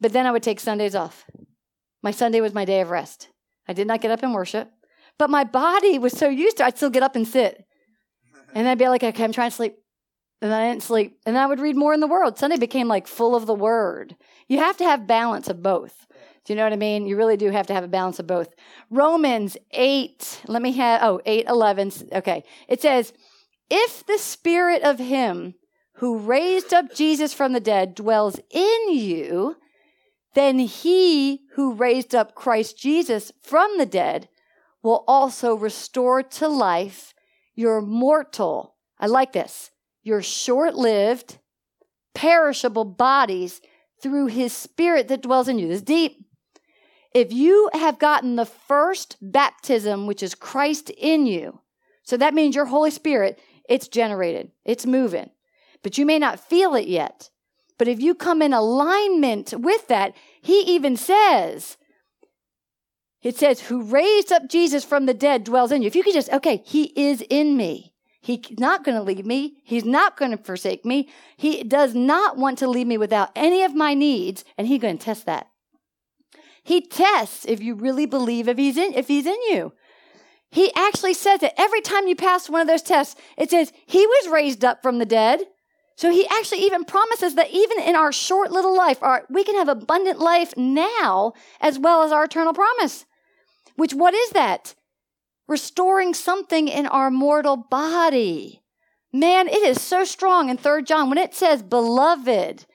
But 0.00 0.12
then 0.12 0.26
I 0.26 0.30
would 0.30 0.42
take 0.42 0.60
Sundays 0.60 0.94
off. 0.94 1.24
My 2.02 2.10
Sunday 2.10 2.40
was 2.40 2.54
my 2.54 2.64
day 2.64 2.80
of 2.80 2.90
rest. 2.90 3.28
I 3.68 3.72
did 3.74 3.86
not 3.86 4.00
get 4.00 4.10
up 4.10 4.22
and 4.22 4.34
worship, 4.34 4.70
but 5.18 5.30
my 5.30 5.44
body 5.44 5.98
was 5.98 6.12
so 6.12 6.28
used 6.28 6.58
to 6.58 6.64
it, 6.64 6.66
I'd 6.66 6.76
still 6.76 6.90
get 6.90 7.02
up 7.02 7.16
and 7.16 7.26
sit. 7.26 7.64
And 8.54 8.68
I'd 8.68 8.78
be 8.78 8.88
like, 8.88 9.02
okay, 9.02 9.24
I'm 9.24 9.32
trying 9.32 9.50
to 9.50 9.56
sleep. 9.56 9.76
And 10.42 10.52
I 10.52 10.70
didn't 10.70 10.82
sleep. 10.82 11.18
And 11.26 11.36
I 11.36 11.46
would 11.46 11.60
read 11.60 11.76
more 11.76 11.92
in 11.92 12.00
the 12.00 12.06
Word. 12.06 12.38
Sunday 12.38 12.56
became 12.56 12.88
like 12.88 13.06
full 13.06 13.36
of 13.36 13.46
the 13.46 13.54
Word. 13.54 14.16
You 14.48 14.58
have 14.58 14.76
to 14.78 14.84
have 14.84 15.06
balance 15.06 15.48
of 15.48 15.62
both. 15.62 16.06
Do 16.44 16.52
you 16.52 16.56
know 16.56 16.64
what 16.64 16.72
I 16.72 16.76
mean? 16.76 17.06
You 17.06 17.16
really 17.16 17.36
do 17.36 17.50
have 17.50 17.66
to 17.66 17.74
have 17.74 17.84
a 17.84 17.88
balance 17.88 18.18
of 18.18 18.26
both. 18.26 18.48
Romans 18.88 19.56
8, 19.72 20.42
let 20.48 20.62
me 20.62 20.72
have, 20.72 21.02
oh, 21.02 21.20
8, 21.26 21.46
11. 21.46 21.92
Okay. 22.12 22.44
It 22.66 22.80
says, 22.80 23.12
if 23.68 24.04
the 24.06 24.18
spirit 24.18 24.82
of 24.82 24.98
him 24.98 25.54
who 25.96 26.18
raised 26.18 26.72
up 26.72 26.94
Jesus 26.94 27.34
from 27.34 27.52
the 27.52 27.60
dead 27.60 27.94
dwells 27.94 28.40
in 28.50 28.94
you, 28.94 29.56
then 30.34 30.58
he 30.58 31.42
who 31.54 31.74
raised 31.74 32.14
up 32.14 32.34
Christ 32.34 32.78
Jesus 32.78 33.30
from 33.42 33.78
the 33.78 33.86
dead 33.86 34.28
will 34.82 35.04
also 35.06 35.54
restore 35.54 36.22
to 36.22 36.48
life 36.48 37.14
your 37.54 37.80
mortal, 37.80 38.76
I 38.98 39.06
like 39.06 39.32
this, 39.32 39.70
your 40.02 40.22
short 40.22 40.74
lived, 40.74 41.38
perishable 42.14 42.84
bodies 42.84 43.60
through 44.02 44.26
his 44.26 44.52
spirit 44.52 45.08
that 45.08 45.22
dwells 45.22 45.48
in 45.48 45.58
you. 45.58 45.68
This 45.68 45.76
is 45.76 45.82
deep. 45.82 46.24
If 47.12 47.32
you 47.32 47.68
have 47.74 47.98
gotten 47.98 48.36
the 48.36 48.46
first 48.46 49.16
baptism, 49.20 50.06
which 50.06 50.22
is 50.22 50.34
Christ 50.34 50.90
in 50.90 51.26
you, 51.26 51.60
so 52.02 52.16
that 52.16 52.34
means 52.34 52.54
your 52.54 52.66
Holy 52.66 52.90
Spirit, 52.90 53.38
it's 53.68 53.88
generated, 53.88 54.52
it's 54.64 54.86
moving, 54.86 55.30
but 55.82 55.98
you 55.98 56.06
may 56.06 56.18
not 56.18 56.40
feel 56.40 56.74
it 56.74 56.86
yet. 56.86 57.30
But 57.78 57.88
if 57.88 58.00
you 58.00 58.14
come 58.14 58.42
in 58.42 58.52
alignment 58.52 59.54
with 59.56 59.88
that, 59.88 60.14
he 60.40 60.60
even 60.62 60.96
says, 60.96 61.76
it 63.22 63.36
says, 63.36 63.60
who 63.60 63.82
raised 63.82 64.32
up 64.32 64.48
Jesus 64.48 64.84
from 64.84 65.06
the 65.06 65.14
dead 65.14 65.44
dwells 65.44 65.72
in 65.72 65.82
you. 65.82 65.88
If 65.88 65.96
you 65.96 66.02
could 66.02 66.14
just, 66.14 66.30
okay, 66.30 66.62
he 66.64 66.92
is 66.96 67.22
in 67.28 67.56
me. 67.56 67.92
He's 68.22 68.40
not 68.58 68.84
going 68.84 68.96
to 68.96 69.02
leave 69.02 69.24
me. 69.24 69.56
He's 69.64 69.84
not 69.84 70.16
going 70.16 70.30
to 70.30 70.36
forsake 70.36 70.84
me. 70.84 71.08
He 71.36 71.62
does 71.62 71.94
not 71.94 72.36
want 72.36 72.58
to 72.58 72.68
leave 72.68 72.86
me 72.86 72.98
without 72.98 73.30
any 73.34 73.62
of 73.62 73.74
my 73.74 73.94
needs, 73.94 74.44
and 74.58 74.66
he's 74.66 74.80
going 74.80 74.98
to 74.98 75.04
test 75.04 75.26
that. 75.26 75.48
He 76.62 76.82
tests 76.82 77.46
if 77.46 77.62
you 77.62 77.74
really 77.74 78.06
believe 78.06 78.46
if 78.46 78.58
he's 78.58 78.76
in 78.76 78.92
if 78.92 79.08
he's 79.08 79.26
in 79.26 79.38
you. 79.48 79.72
He 80.50 80.72
actually 80.74 81.14
says 81.14 81.40
that 81.40 81.58
every 81.58 81.80
time 81.80 82.06
you 82.06 82.16
pass 82.16 82.50
one 82.50 82.60
of 82.60 82.66
those 82.66 82.82
tests, 82.82 83.18
it 83.38 83.50
says 83.50 83.72
he 83.86 84.04
was 84.04 84.28
raised 84.28 84.64
up 84.64 84.82
from 84.82 84.98
the 84.98 85.06
dead. 85.06 85.40
So 85.96 86.10
he 86.10 86.26
actually 86.28 86.60
even 86.60 86.84
promises 86.84 87.34
that 87.34 87.50
even 87.50 87.80
in 87.80 87.94
our 87.94 88.10
short 88.10 88.50
little 88.50 88.76
life, 88.76 89.02
our, 89.02 89.26
we 89.30 89.44
can 89.44 89.54
have 89.56 89.68
abundant 89.68 90.18
life 90.18 90.56
now 90.56 91.34
as 91.60 91.78
well 91.78 92.02
as 92.02 92.10
our 92.10 92.24
eternal 92.24 92.52
promise. 92.52 93.04
Which, 93.80 93.94
what 93.94 94.12
is 94.12 94.32
that? 94.32 94.74
Restoring 95.48 96.12
something 96.12 96.68
in 96.68 96.86
our 96.86 97.10
mortal 97.10 97.56
body. 97.56 98.60
Man, 99.10 99.48
it 99.48 99.62
is 99.62 99.80
so 99.80 100.04
strong 100.04 100.50
in 100.50 100.58
3 100.58 100.82
John 100.82 101.08
when 101.08 101.16
it 101.16 101.34
says, 101.34 101.62
Beloved, 101.62 102.66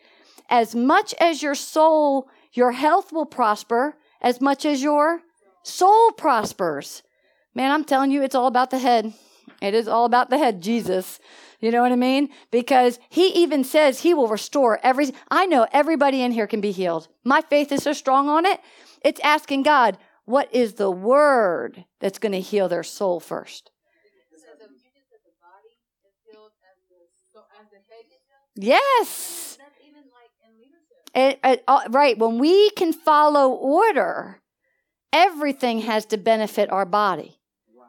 as 0.49 0.73
much 0.73 1.13
as 1.19 1.43
your 1.43 1.53
soul, 1.53 2.27
your 2.53 2.71
health 2.71 3.13
will 3.13 3.27
prosper, 3.27 3.97
as 4.19 4.41
much 4.41 4.65
as 4.65 4.81
your 4.81 5.21
soul 5.61 6.11
prospers. 6.13 7.03
Man, 7.53 7.71
I'm 7.71 7.85
telling 7.85 8.09
you, 8.09 8.23
it's 8.23 8.33
all 8.33 8.47
about 8.47 8.71
the 8.71 8.79
head. 8.79 9.13
It 9.61 9.75
is 9.75 9.87
all 9.87 10.05
about 10.05 10.31
the 10.31 10.39
head, 10.39 10.59
Jesus. 10.59 11.19
You 11.59 11.69
know 11.69 11.83
what 11.83 11.91
I 11.91 11.97
mean? 11.97 12.29
Because 12.49 12.97
he 13.09 13.27
even 13.27 13.63
says 13.63 13.99
he 13.99 14.15
will 14.15 14.27
restore 14.27 14.79
every. 14.81 15.13
I 15.29 15.45
know 15.45 15.67
everybody 15.71 16.23
in 16.23 16.31
here 16.31 16.47
can 16.47 16.61
be 16.61 16.71
healed. 16.71 17.09
My 17.23 17.41
faith 17.41 17.71
is 17.71 17.83
so 17.83 17.93
strong 17.93 18.27
on 18.27 18.47
it. 18.47 18.59
It's 19.03 19.21
asking 19.21 19.61
God, 19.61 19.99
what 20.25 20.53
is 20.53 20.73
the 20.73 20.91
word 20.91 21.85
that's 21.99 22.19
going 22.19 22.31
to 22.31 22.41
heal 22.41 22.67
their 22.67 22.83
soul 22.83 23.19
first? 23.19 23.71
Yes. 28.55 29.57
It, 31.13 31.39
it, 31.43 31.63
uh, 31.67 31.81
right. 31.89 32.17
When 32.17 32.39
we 32.39 32.69
can 32.71 32.91
follow 32.91 33.51
order, 33.51 34.41
everything 35.13 35.79
has 35.81 36.05
to 36.07 36.17
benefit 36.17 36.69
our 36.71 36.85
body. 36.85 37.39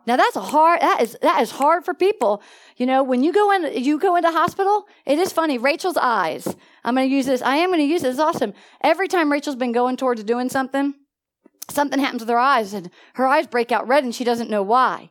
Now 0.06 0.16
that's 0.16 0.36
a 0.36 0.40
hard 0.40 0.80
that 0.80 1.02
is 1.02 1.18
that 1.22 1.42
is 1.42 1.50
hard 1.50 1.84
for 1.84 1.92
people. 1.92 2.40
You 2.76 2.86
know, 2.86 3.02
when 3.02 3.24
you 3.24 3.32
go 3.32 3.50
in 3.50 3.82
you 3.82 3.98
go 3.98 4.14
into 4.14 4.30
hospital, 4.30 4.86
it 5.04 5.18
is 5.18 5.32
funny. 5.32 5.58
Rachel's 5.58 5.96
eyes. 5.96 6.46
I'm 6.84 6.94
going 6.94 7.08
to 7.08 7.14
use 7.14 7.26
this. 7.26 7.42
I 7.42 7.56
am 7.56 7.70
going 7.70 7.80
to 7.80 7.84
use 7.84 8.02
this. 8.02 8.12
It's 8.12 8.20
awesome. 8.20 8.54
Every 8.82 9.08
time 9.08 9.32
Rachel's 9.32 9.56
been 9.56 9.72
going 9.72 9.96
towards 9.96 10.22
doing 10.22 10.48
something, 10.48 10.94
something 11.70 11.98
happens 11.98 12.22
with 12.22 12.28
her 12.28 12.38
eyes 12.38 12.72
and 12.72 12.90
her 13.14 13.26
eyes 13.26 13.46
break 13.46 13.72
out 13.72 13.88
red 13.88 14.04
and 14.04 14.14
she 14.14 14.24
doesn't 14.24 14.50
know 14.50 14.62
why. 14.62 15.10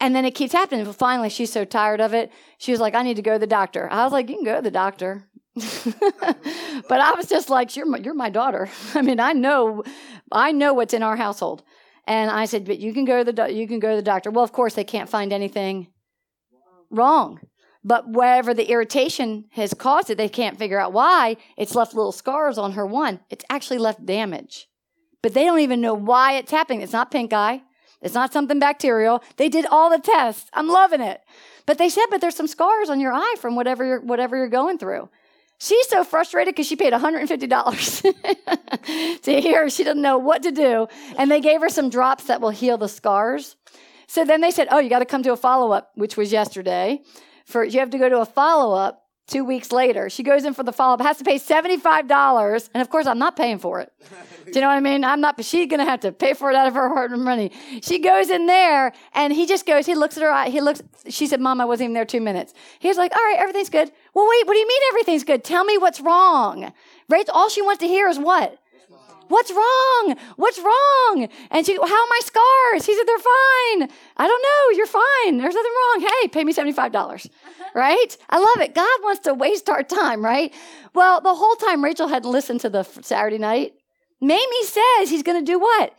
And 0.00 0.16
then 0.16 0.24
it 0.24 0.34
keeps 0.34 0.52
happening. 0.52 0.84
But 0.84 0.96
finally, 0.96 1.28
she's 1.28 1.52
so 1.52 1.64
tired 1.64 2.00
of 2.00 2.12
it. 2.12 2.32
She 2.58 2.72
was 2.72 2.80
like, 2.80 2.94
I 2.94 3.02
need 3.02 3.16
to 3.16 3.22
go 3.22 3.34
to 3.34 3.38
the 3.38 3.46
doctor. 3.46 3.88
I 3.90 4.04
was 4.04 4.12
like, 4.12 4.28
You 4.28 4.36
can 4.36 4.44
go 4.44 4.56
to 4.56 4.62
the 4.62 4.70
doctor. 4.70 5.28
but 5.54 7.00
I 7.00 7.12
was 7.14 7.26
just 7.26 7.50
like, 7.50 7.76
you're 7.76 7.86
my, 7.86 7.98
you're 7.98 8.14
my 8.14 8.30
daughter. 8.30 8.70
I 8.94 9.02
mean, 9.02 9.20
I 9.20 9.32
know, 9.32 9.84
I 10.30 10.52
know 10.52 10.72
what's 10.72 10.94
in 10.94 11.02
our 11.02 11.16
household. 11.16 11.62
And 12.06 12.30
I 12.30 12.46
said, 12.46 12.64
but 12.64 12.78
you 12.78 12.92
can 12.94 13.04
go 13.04 13.18
to 13.18 13.24
the 13.24 13.32
do- 13.32 13.52
you 13.52 13.68
can 13.68 13.78
go 13.78 13.90
to 13.90 13.96
the 13.96 14.02
doctor. 14.02 14.30
Well, 14.30 14.44
of 14.44 14.52
course, 14.52 14.74
they 14.74 14.84
can't 14.84 15.08
find 15.08 15.32
anything 15.32 15.88
wrong. 16.90 17.40
But 17.84 18.08
wherever 18.08 18.54
the 18.54 18.70
irritation 18.70 19.46
has 19.52 19.74
caused 19.74 20.08
it, 20.10 20.16
they 20.16 20.28
can't 20.28 20.58
figure 20.58 20.80
out 20.80 20.92
why. 20.92 21.36
It's 21.56 21.74
left 21.74 21.94
little 21.94 22.12
scars 22.12 22.58
on 22.58 22.72
her 22.72 22.86
one. 22.86 23.20
It's 23.28 23.44
actually 23.50 23.78
left 23.78 24.06
damage. 24.06 24.68
But 25.22 25.34
they 25.34 25.44
don't 25.44 25.60
even 25.60 25.80
know 25.80 25.94
why 25.94 26.34
it's 26.34 26.50
happening. 26.50 26.82
It's 26.82 26.92
not 26.92 27.10
pink 27.10 27.32
eye. 27.32 27.62
It's 28.00 28.14
not 28.14 28.32
something 28.32 28.58
bacterial. 28.58 29.22
They 29.36 29.48
did 29.48 29.66
all 29.66 29.88
the 29.88 30.00
tests. 30.00 30.50
I'm 30.52 30.68
loving 30.68 31.00
it. 31.00 31.20
But 31.66 31.78
they 31.78 31.88
said, 31.88 32.06
but 32.10 32.20
there's 32.20 32.34
some 32.34 32.48
scars 32.48 32.90
on 32.90 32.98
your 32.98 33.12
eye 33.12 33.36
from 33.38 33.54
whatever 33.54 33.84
you're, 33.84 34.00
whatever 34.00 34.36
you're 34.36 34.48
going 34.48 34.78
through. 34.78 35.08
She's 35.58 35.86
so 35.86 36.02
frustrated 36.02 36.56
because 36.56 36.66
she 36.66 36.74
paid 36.74 36.92
$150 36.92 39.20
to 39.22 39.40
hear 39.40 39.70
she 39.70 39.84
doesn't 39.84 40.02
know 40.02 40.18
what 40.18 40.42
to 40.42 40.50
do. 40.50 40.88
And 41.16 41.30
they 41.30 41.40
gave 41.40 41.60
her 41.60 41.68
some 41.68 41.88
drops 41.88 42.24
that 42.24 42.40
will 42.40 42.50
heal 42.50 42.76
the 42.76 42.88
scars. 42.88 43.54
So 44.08 44.24
then 44.24 44.40
they 44.40 44.50
said, 44.50 44.66
Oh, 44.72 44.80
you 44.80 44.90
got 44.90 44.98
to 44.98 45.04
come 45.04 45.22
to 45.22 45.32
a 45.32 45.36
follow 45.36 45.70
up, 45.70 45.92
which 45.94 46.16
was 46.16 46.32
yesterday. 46.32 47.02
For 47.46 47.62
you 47.62 47.78
have 47.78 47.90
to 47.90 47.98
go 47.98 48.08
to 48.08 48.20
a 48.20 48.26
follow 48.26 48.76
up 48.76 49.04
two 49.28 49.44
weeks 49.44 49.70
later. 49.70 50.10
She 50.10 50.24
goes 50.24 50.44
in 50.44 50.52
for 50.52 50.64
the 50.64 50.72
follow 50.72 50.94
up, 50.94 51.00
has 51.00 51.18
to 51.18 51.24
pay 51.24 51.38
$75. 51.38 52.70
And 52.74 52.82
of 52.82 52.90
course, 52.90 53.06
I'm 53.06 53.20
not 53.20 53.36
paying 53.36 53.58
for 53.58 53.78
it. 53.80 53.92
Do 54.52 54.58
you 54.58 54.60
know 54.60 54.68
what 54.68 54.76
I 54.76 54.80
mean? 54.80 55.02
I'm 55.02 55.20
not, 55.20 55.36
but 55.36 55.46
she's 55.46 55.66
going 55.66 55.80
to 55.80 55.86
have 55.86 56.00
to 56.00 56.12
pay 56.12 56.34
for 56.34 56.50
it 56.50 56.56
out 56.56 56.66
of 56.66 56.74
her 56.74 56.88
hard 56.88 57.10
earned 57.10 57.24
money. 57.24 57.50
She 57.82 57.98
goes 57.98 58.28
in 58.28 58.46
there 58.46 58.92
and 59.14 59.32
he 59.32 59.46
just 59.46 59.66
goes, 59.66 59.86
he 59.86 59.94
looks 59.94 60.16
at 60.18 60.22
her 60.22 60.30
eye. 60.30 60.50
He 60.50 60.60
looks, 60.60 60.82
she 61.08 61.26
said, 61.26 61.40
Mom, 61.40 61.60
I 61.60 61.64
wasn't 61.64 61.86
even 61.86 61.94
there 61.94 62.04
two 62.04 62.20
minutes. 62.20 62.52
He's 62.78 62.98
like, 62.98 63.16
All 63.16 63.22
right, 63.22 63.38
everything's 63.38 63.70
good. 63.70 63.90
Well, 64.14 64.28
wait, 64.28 64.46
what 64.46 64.52
do 64.52 64.58
you 64.58 64.68
mean 64.68 64.82
everything's 64.90 65.24
good? 65.24 65.42
Tell 65.42 65.64
me 65.64 65.78
what's 65.78 66.00
wrong. 66.00 66.72
Right? 67.08 67.28
All 67.30 67.48
she 67.48 67.62
wants 67.62 67.80
to 67.80 67.88
hear 67.88 68.08
is 68.08 68.18
what? 68.18 68.58
What's 69.28 69.50
wrong? 69.50 70.16
What's 70.36 70.58
wrong? 70.58 71.28
And 71.50 71.64
she, 71.64 71.74
how 71.76 71.80
are 71.82 71.86
my 71.86 72.20
scars? 72.22 72.84
He 72.84 72.94
said, 72.94 73.04
they're 73.06 73.18
fine. 73.18 73.88
I 74.18 74.26
don't 74.26 74.42
know. 74.42 74.76
You're 74.76 74.86
fine. 74.86 75.38
There's 75.38 75.54
nothing 75.54 75.72
wrong. 75.72 76.10
Hey, 76.20 76.28
pay 76.28 76.44
me 76.44 76.52
$75. 76.52 76.94
Uh-huh. 76.94 77.64
right? 77.74 78.16
I 78.28 78.38
love 78.38 78.60
it. 78.60 78.74
God 78.74 78.98
wants 79.02 79.22
to 79.22 79.32
waste 79.32 79.70
our 79.70 79.82
time, 79.82 80.22
right? 80.22 80.52
Well, 80.94 81.22
the 81.22 81.34
whole 81.34 81.54
time 81.54 81.82
Rachel 81.82 82.08
had 82.08 82.26
listened 82.26 82.60
to 82.60 82.68
the 82.68 82.82
Saturday 82.82 83.38
night, 83.38 83.72
Mamie 84.22 84.64
says 84.64 85.10
he's 85.10 85.22
going 85.22 85.44
to 85.44 85.52
do 85.52 85.58
what? 85.58 85.94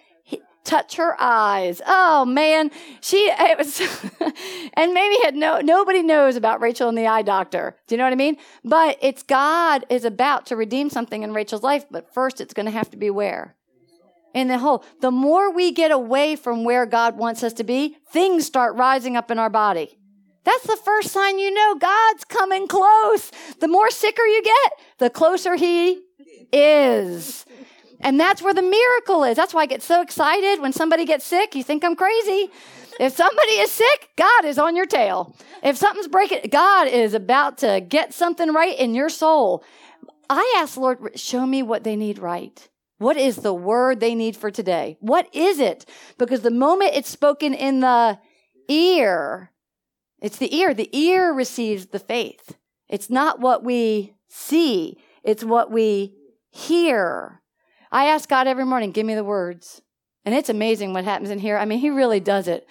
touch 0.64 0.96
her 0.96 1.16
eyes. 1.20 1.82
Oh 1.86 2.26
man, 2.26 2.72
she 3.02 3.30
it 3.30 3.58
was, 3.58 3.80
and 4.74 4.94
Mamie 4.94 5.24
had 5.24 5.36
no 5.36 5.60
nobody 5.60 6.02
knows 6.02 6.36
about 6.36 6.62
Rachel 6.62 6.90
and 6.90 6.98
the 6.98 7.08
eye 7.08 7.22
doctor. 7.22 7.76
Do 7.88 7.96
you 7.96 7.98
know 7.98 8.06
what 8.06 8.14
I 8.14 8.18
mean? 8.18 8.38
But 8.64 8.98
it's 9.02 9.24
God 9.24 9.86
is 9.90 10.06
about 10.06 10.46
to 10.48 10.56
redeem 10.56 10.90
something 10.90 11.24
in 11.24 11.34
Rachel's 11.34 11.64
life, 11.64 11.86
but 11.92 12.14
first 12.14 12.42
it's 12.42 12.54
going 12.54 12.66
to 12.66 12.72
have 12.72 12.90
to 12.92 12.98
be 12.98 13.10
where. 13.10 13.56
In 14.34 14.48
the 14.48 14.58
whole, 14.58 14.84
the 15.00 15.12
more 15.12 15.54
we 15.54 15.72
get 15.72 15.92
away 15.92 16.36
from 16.36 16.64
where 16.64 16.88
God 16.88 17.18
wants 17.18 17.44
us 17.44 17.54
to 17.54 17.64
be, 17.64 17.98
things 18.10 18.48
start 18.48 18.76
rising 18.76 19.16
up 19.16 19.30
in 19.30 19.38
our 19.38 19.50
body. 19.50 20.00
That's 20.44 20.66
the 20.66 20.76
first 20.76 21.12
sign 21.12 21.38
you 21.38 21.54
know 21.54 21.76
God's 21.76 22.26
coming 22.26 22.68
close. 22.68 23.32
The 23.60 23.68
more 23.68 23.92
sicker 23.92 24.24
you 24.24 24.42
get, 24.42 24.74
the 24.98 25.10
closer 25.12 25.56
He 25.56 26.02
is. 26.52 27.46
And 28.04 28.20
that's 28.20 28.42
where 28.42 28.54
the 28.54 28.62
miracle 28.62 29.24
is. 29.24 29.38
That's 29.38 29.54
why 29.54 29.62
I 29.62 29.66
get 29.66 29.82
so 29.82 30.02
excited 30.02 30.62
when 30.62 30.74
somebody 30.74 31.06
gets 31.06 31.26
sick. 31.26 31.56
You 31.56 31.64
think 31.64 31.84
I'm 31.84 31.96
crazy. 31.96 32.50
If 33.00 33.16
somebody 33.16 33.54
is 33.54 33.72
sick, 33.72 34.10
God 34.18 34.46
is 34.46 34.60
on 34.60 34.76
your 34.76 34.86
tail. 34.86 35.36
If 35.64 35.78
something's 35.78 36.08
breaking, 36.08 36.50
God 36.52 36.88
is 36.88 37.14
about 37.14 37.58
to 37.60 37.82
get 37.82 38.14
something 38.14 38.54
right 38.54 38.78
in 38.78 38.94
your 38.94 39.10
soul. 39.10 39.64
I 40.30 40.56
ask 40.58 40.78
Lord, 40.78 41.18
show 41.20 41.46
me 41.46 41.64
what 41.64 41.84
they 41.84 41.96
need 41.96 42.20
right. 42.20 42.70
What 42.98 43.18
is 43.18 43.38
the 43.38 43.54
word 43.54 44.00
they 44.00 44.16
need 44.16 44.38
for 44.38 44.52
today? 44.52 44.98
What 45.00 45.28
is 45.34 45.60
it? 45.60 45.86
Because 46.18 46.42
the 46.42 46.52
moment 46.52 46.92
it's 46.94 47.10
spoken 47.10 47.54
in 47.54 47.80
the 47.80 48.20
ear, 48.70 49.52
it's 50.22 50.38
the 50.38 50.56
ear. 50.56 50.74
The 50.74 50.96
ear 50.98 51.34
receives 51.34 51.88
the 51.88 52.00
faith. 52.00 52.56
It's 52.88 53.10
not 53.10 53.40
what 53.40 53.64
we 53.64 54.14
see, 54.30 54.98
it's 55.24 55.44
what 55.44 55.72
we 55.72 56.16
hear. 56.52 57.43
I 57.94 58.06
ask 58.06 58.28
God 58.28 58.48
every 58.48 58.66
morning, 58.66 58.92
give 58.92 59.06
me 59.06 59.14
the 59.14 59.24
words. 59.24 59.84
And 60.26 60.34
it's 60.34 60.50
amazing 60.50 60.94
what 60.94 61.04
happens 61.04 61.30
in 61.30 61.38
here. 61.38 61.58
I 61.58 61.66
mean, 61.66 61.78
He 61.78 61.92
really 61.92 62.20
does 62.20 62.48
it. 62.48 62.68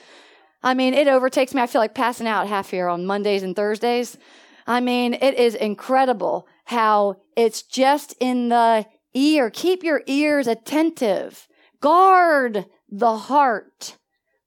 I 0.65 0.75
mean, 0.75 0.95
it 0.95 1.07
overtakes 1.07 1.55
me. 1.55 1.63
I 1.63 1.69
feel 1.69 1.81
like 1.81 1.95
passing 1.95 2.27
out 2.27 2.49
half 2.49 2.71
here 2.71 2.89
on 2.89 3.07
Mondays 3.07 3.45
and 3.45 3.55
Thursdays. 3.55 4.19
I 4.67 4.81
mean, 4.81 5.15
it 5.15 5.35
is 5.35 5.55
incredible 5.55 6.49
how 6.65 7.17
it's 7.37 7.63
just 7.63 8.15
in 8.19 8.49
the 8.49 8.85
ear. 9.15 9.49
Keep 9.49 9.85
your 9.85 10.03
ears 10.07 10.49
attentive. 10.49 11.47
Guard 11.81 12.67
the 12.89 13.17
heart 13.17 13.97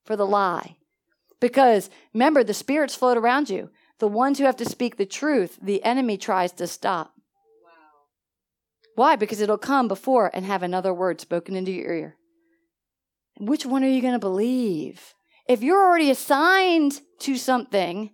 for 0.04 0.18
the 0.18 0.26
lie. 0.26 0.76
Because 1.40 1.90
remember, 2.14 2.44
the 2.44 2.54
spirits 2.54 2.96
float 2.96 3.18
around 3.18 3.50
you. 3.50 3.70
The 4.00 4.08
ones 4.10 4.40
who 4.40 4.46
have 4.46 4.58
to 4.58 4.66
speak 4.66 4.98
the 4.98 5.06
truth, 5.06 5.58
the 5.62 5.84
enemy 5.84 6.18
tries 6.18 6.52
to 6.54 6.68
stop. 6.68 7.15
Why? 8.96 9.16
Because 9.16 9.42
it'll 9.42 9.58
come 9.58 9.88
before 9.88 10.32
and 10.34 10.46
have 10.46 10.64
another 10.64 10.94
word 10.94 11.22
spoken 11.22 11.56
into 11.56 11.72
your 11.72 11.94
ear. 11.94 12.16
Which 13.40 13.66
one 13.66 13.84
are 13.84 13.90
you 13.90 14.02
going 14.02 14.14
to 14.14 14.20
believe? 14.20 15.14
If 15.48 15.62
you're 15.62 15.86
already 15.86 16.10
assigned 16.10 17.02
to 17.20 17.36
something, 17.36 18.12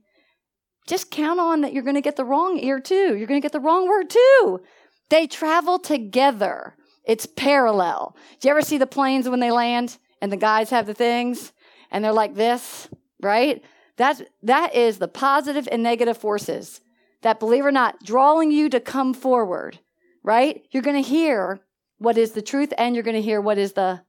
just 0.87 1.11
count 1.11 1.39
on 1.39 1.61
that 1.61 1.73
you're 1.73 1.83
going 1.83 1.95
to 1.95 2.01
get 2.01 2.15
the 2.15 2.25
wrong 2.25 2.57
ear 2.59 2.79
too. 2.79 3.15
You're 3.15 3.27
going 3.27 3.39
to 3.39 3.45
get 3.45 3.51
the 3.51 3.59
wrong 3.59 3.87
word 3.87 4.09
too. 4.09 4.61
They 5.09 5.27
travel 5.27 5.77
together. 5.77 6.75
It's 7.05 7.25
parallel. 7.25 8.15
Do 8.39 8.47
you 8.47 8.51
ever 8.51 8.61
see 8.61 8.77
the 8.77 8.87
planes 8.87 9.29
when 9.29 9.39
they 9.39 9.51
land 9.51 9.97
and 10.21 10.31
the 10.31 10.37
guys 10.37 10.71
have 10.71 10.87
the 10.87 10.93
things 10.93 11.53
and 11.91 12.03
they're 12.03 12.11
like 12.11 12.35
this, 12.35 12.89
right? 13.21 13.63
That's, 13.97 14.23
that 14.43 14.73
is 14.73 14.97
the 14.97 15.07
positive 15.07 15.67
and 15.71 15.83
negative 15.83 16.17
forces 16.17 16.81
that, 17.21 17.39
believe 17.39 17.65
or 17.65 17.71
not, 17.71 18.03
drawing 18.03 18.51
you 18.51 18.69
to 18.69 18.79
come 18.79 19.13
forward 19.13 19.79
right? 20.23 20.65
You're 20.71 20.83
going 20.83 21.01
to 21.01 21.07
hear 21.07 21.59
what 21.97 22.17
is 22.17 22.31
the 22.31 22.41
truth 22.41 22.73
and 22.77 22.95
you're 22.95 23.03
going 23.03 23.15
to 23.15 23.21
hear 23.21 23.41
what 23.41 23.57
is 23.57 23.73
the 23.73 24.01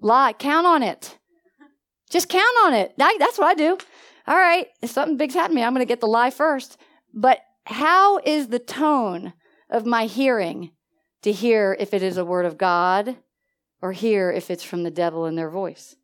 lie. 0.00 0.32
Count 0.32 0.66
on 0.66 0.82
it. 0.82 1.18
Just 2.10 2.28
count 2.28 2.56
on 2.64 2.74
it. 2.74 2.94
That's 2.96 3.38
what 3.38 3.48
I 3.48 3.54
do. 3.54 3.78
All 4.26 4.36
right, 4.36 4.68
if 4.80 4.90
something 4.90 5.16
big's 5.16 5.34
happening, 5.34 5.64
I'm 5.64 5.74
going 5.74 5.84
to 5.84 5.90
get 5.90 6.00
the 6.00 6.06
lie 6.06 6.30
first. 6.30 6.78
But 7.12 7.40
how 7.66 8.18
is 8.18 8.48
the 8.48 8.58
tone 8.58 9.32
of 9.68 9.84
my 9.84 10.06
hearing 10.06 10.70
to 11.22 11.32
hear 11.32 11.76
if 11.78 11.92
it 11.92 12.02
is 12.02 12.16
a 12.16 12.24
word 12.24 12.46
of 12.46 12.56
God 12.56 13.16
or 13.82 13.92
hear 13.92 14.30
if 14.30 14.50
it's 14.50 14.62
from 14.62 14.82
the 14.82 14.90
devil 14.90 15.26
in 15.26 15.34
their 15.34 15.50
voice? 15.50 15.96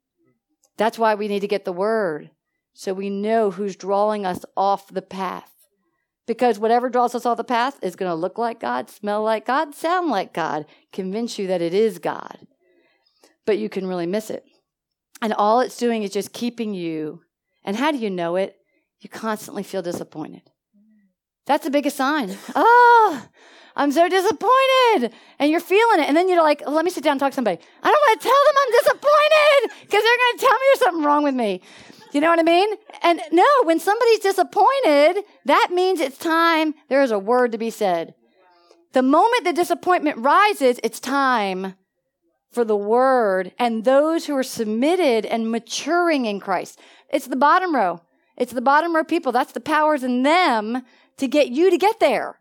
That's 0.76 0.98
why 0.98 1.14
we 1.14 1.28
need 1.28 1.40
to 1.40 1.48
get 1.48 1.64
the 1.64 1.72
word 1.72 2.30
so 2.74 2.92
we 2.94 3.10
know 3.10 3.50
who's 3.50 3.76
drawing 3.76 4.24
us 4.24 4.44
off 4.56 4.88
the 4.88 5.02
path. 5.02 5.52
Because 6.30 6.60
whatever 6.60 6.88
draws 6.88 7.16
us 7.16 7.26
off 7.26 7.38
the 7.38 7.42
path 7.42 7.82
is 7.82 7.96
going 7.96 8.08
to 8.08 8.14
look 8.14 8.38
like 8.38 8.60
God, 8.60 8.88
smell 8.88 9.20
like 9.24 9.44
God, 9.44 9.74
sound 9.74 10.10
like 10.10 10.32
God, 10.32 10.64
convince 10.92 11.40
you 11.40 11.48
that 11.48 11.60
it 11.60 11.74
is 11.74 11.98
God. 11.98 12.46
But 13.44 13.58
you 13.58 13.68
can 13.68 13.84
really 13.84 14.06
miss 14.06 14.30
it. 14.30 14.44
And 15.20 15.32
all 15.32 15.58
it's 15.58 15.76
doing 15.76 16.04
is 16.04 16.12
just 16.12 16.32
keeping 16.32 16.72
you. 16.72 17.22
And 17.64 17.74
how 17.74 17.90
do 17.90 17.98
you 17.98 18.10
know 18.10 18.36
it? 18.36 18.56
you 19.00 19.08
constantly 19.08 19.62
feel 19.62 19.82
disappointed. 19.82 20.42
That's 21.46 21.64
the 21.64 21.70
biggest 21.70 21.96
sign. 21.96 22.36
Oh, 22.54 23.26
I'm 23.74 23.90
so 23.90 24.08
disappointed. 24.08 25.12
And 25.38 25.50
you're 25.50 25.60
feeling 25.60 26.00
it. 26.00 26.06
And 26.08 26.16
then 26.16 26.28
you're 26.28 26.42
like, 26.42 26.62
let 26.66 26.84
me 26.84 26.90
sit 26.90 27.02
down 27.02 27.12
and 27.12 27.20
talk 27.20 27.32
to 27.32 27.34
somebody. 27.34 27.58
I 27.82 27.90
don't 27.90 27.92
want 27.92 28.20
to 28.20 28.28
tell 28.28 28.42
them 28.46 28.54
I'm 28.62 28.72
disappointed 28.72 29.80
because 29.80 30.02
they're 30.04 30.18
going 30.22 30.38
to 30.38 30.46
tell 30.46 30.52
me 30.52 30.66
there's 30.72 30.80
something 30.80 31.04
wrong 31.04 31.24
with 31.24 31.34
me. 31.34 31.60
You 32.12 32.20
know 32.20 32.28
what 32.28 32.38
I 32.38 32.42
mean? 32.42 32.68
And 33.02 33.20
no, 33.32 33.46
when 33.64 33.78
somebody's 33.78 34.18
disappointed, 34.20 35.22
that 35.44 35.68
means 35.72 36.00
it's 36.00 36.18
time. 36.18 36.74
There 36.88 37.02
is 37.02 37.10
a 37.10 37.18
word 37.18 37.52
to 37.52 37.58
be 37.58 37.70
said. 37.70 38.14
The 38.92 39.02
moment 39.02 39.44
the 39.44 39.52
disappointment 39.52 40.18
rises, 40.18 40.80
it's 40.82 40.98
time 40.98 41.74
for 42.50 42.64
the 42.64 42.76
word 42.76 43.52
and 43.58 43.84
those 43.84 44.26
who 44.26 44.36
are 44.36 44.42
submitted 44.42 45.24
and 45.24 45.50
maturing 45.50 46.26
in 46.26 46.40
Christ. 46.40 46.80
It's 47.12 47.28
the 47.28 47.36
bottom 47.36 47.74
row. 47.74 48.02
It's 48.36 48.52
the 48.52 48.60
bottom 48.60 48.96
row 48.96 49.04
people. 49.04 49.30
That's 49.32 49.52
the 49.52 49.60
powers 49.60 50.02
in 50.02 50.22
them 50.22 50.82
to 51.18 51.28
get 51.28 51.48
you 51.48 51.70
to 51.70 51.78
get 51.78 52.00
there. 52.00 52.38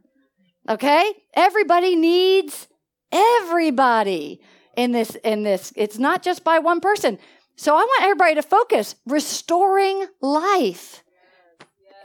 Okay? 0.67 1.13
Everybody 1.35 1.95
needs 1.95 2.67
everybody 3.11 4.41
in 4.75 4.91
this 4.91 5.15
in 5.23 5.43
this. 5.43 5.73
It's 5.75 5.97
not 5.97 6.23
just 6.23 6.43
by 6.43 6.59
one 6.59 6.79
person. 6.79 7.19
So 7.59 7.75
I 7.75 7.79
want 7.79 8.03
everybody 8.03 8.35
to 8.35 8.41
focus 8.41 8.95
restoring 9.05 10.07
life. 10.21 11.03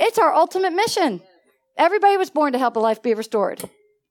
It's 0.01 0.19
our 0.19 0.35
ultimate 0.35 0.73
mission. 0.73 1.23
Everybody 1.79 2.17
was 2.17 2.29
born 2.29 2.55
to 2.55 2.59
help 2.59 2.75
a 2.75 2.81
life 2.81 3.05
be 3.05 3.15
restored. 3.15 3.63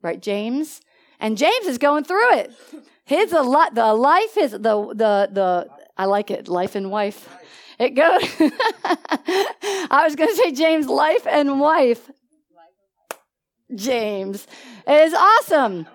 Right, 0.02 0.22
James? 0.22 0.80
And 1.20 1.38
James 1.38 1.66
is 1.66 1.78
going 1.78 2.06
through 2.06 2.36
it. 2.36 2.54
His 3.04 3.34
a 3.34 3.42
lot 3.42 3.76
the 3.76 3.94
life 3.94 4.38
is 4.38 4.52
the 4.52 4.60
the 4.60 5.28
the 5.34 5.68
I 5.98 6.06
like 6.06 6.32
it, 6.32 6.48
life 6.48 6.76
and 6.76 6.90
wife. 6.90 7.28
It 7.78 7.90
goes 7.90 8.22
I 9.92 10.04
was 10.06 10.16
gonna 10.16 10.36
say 10.36 10.54
James, 10.54 10.88
life 10.88 11.28
and 11.28 11.60
wife. 11.60 12.10
James. 13.76 14.48
It 14.88 15.08
is 15.08 15.14
awesome. 15.14 15.88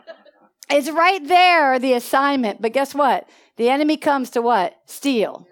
It's 0.69 0.91
right 0.91 1.27
there, 1.27 1.79
the 1.79 1.95
assignment. 1.95 2.61
But 2.61 2.75
guess 2.75 2.95
what? 2.95 3.27
The 3.59 3.69
enemy 3.69 3.97
comes 3.97 4.31
to 4.31 4.41
what? 4.41 4.77
Steal, 4.87 5.47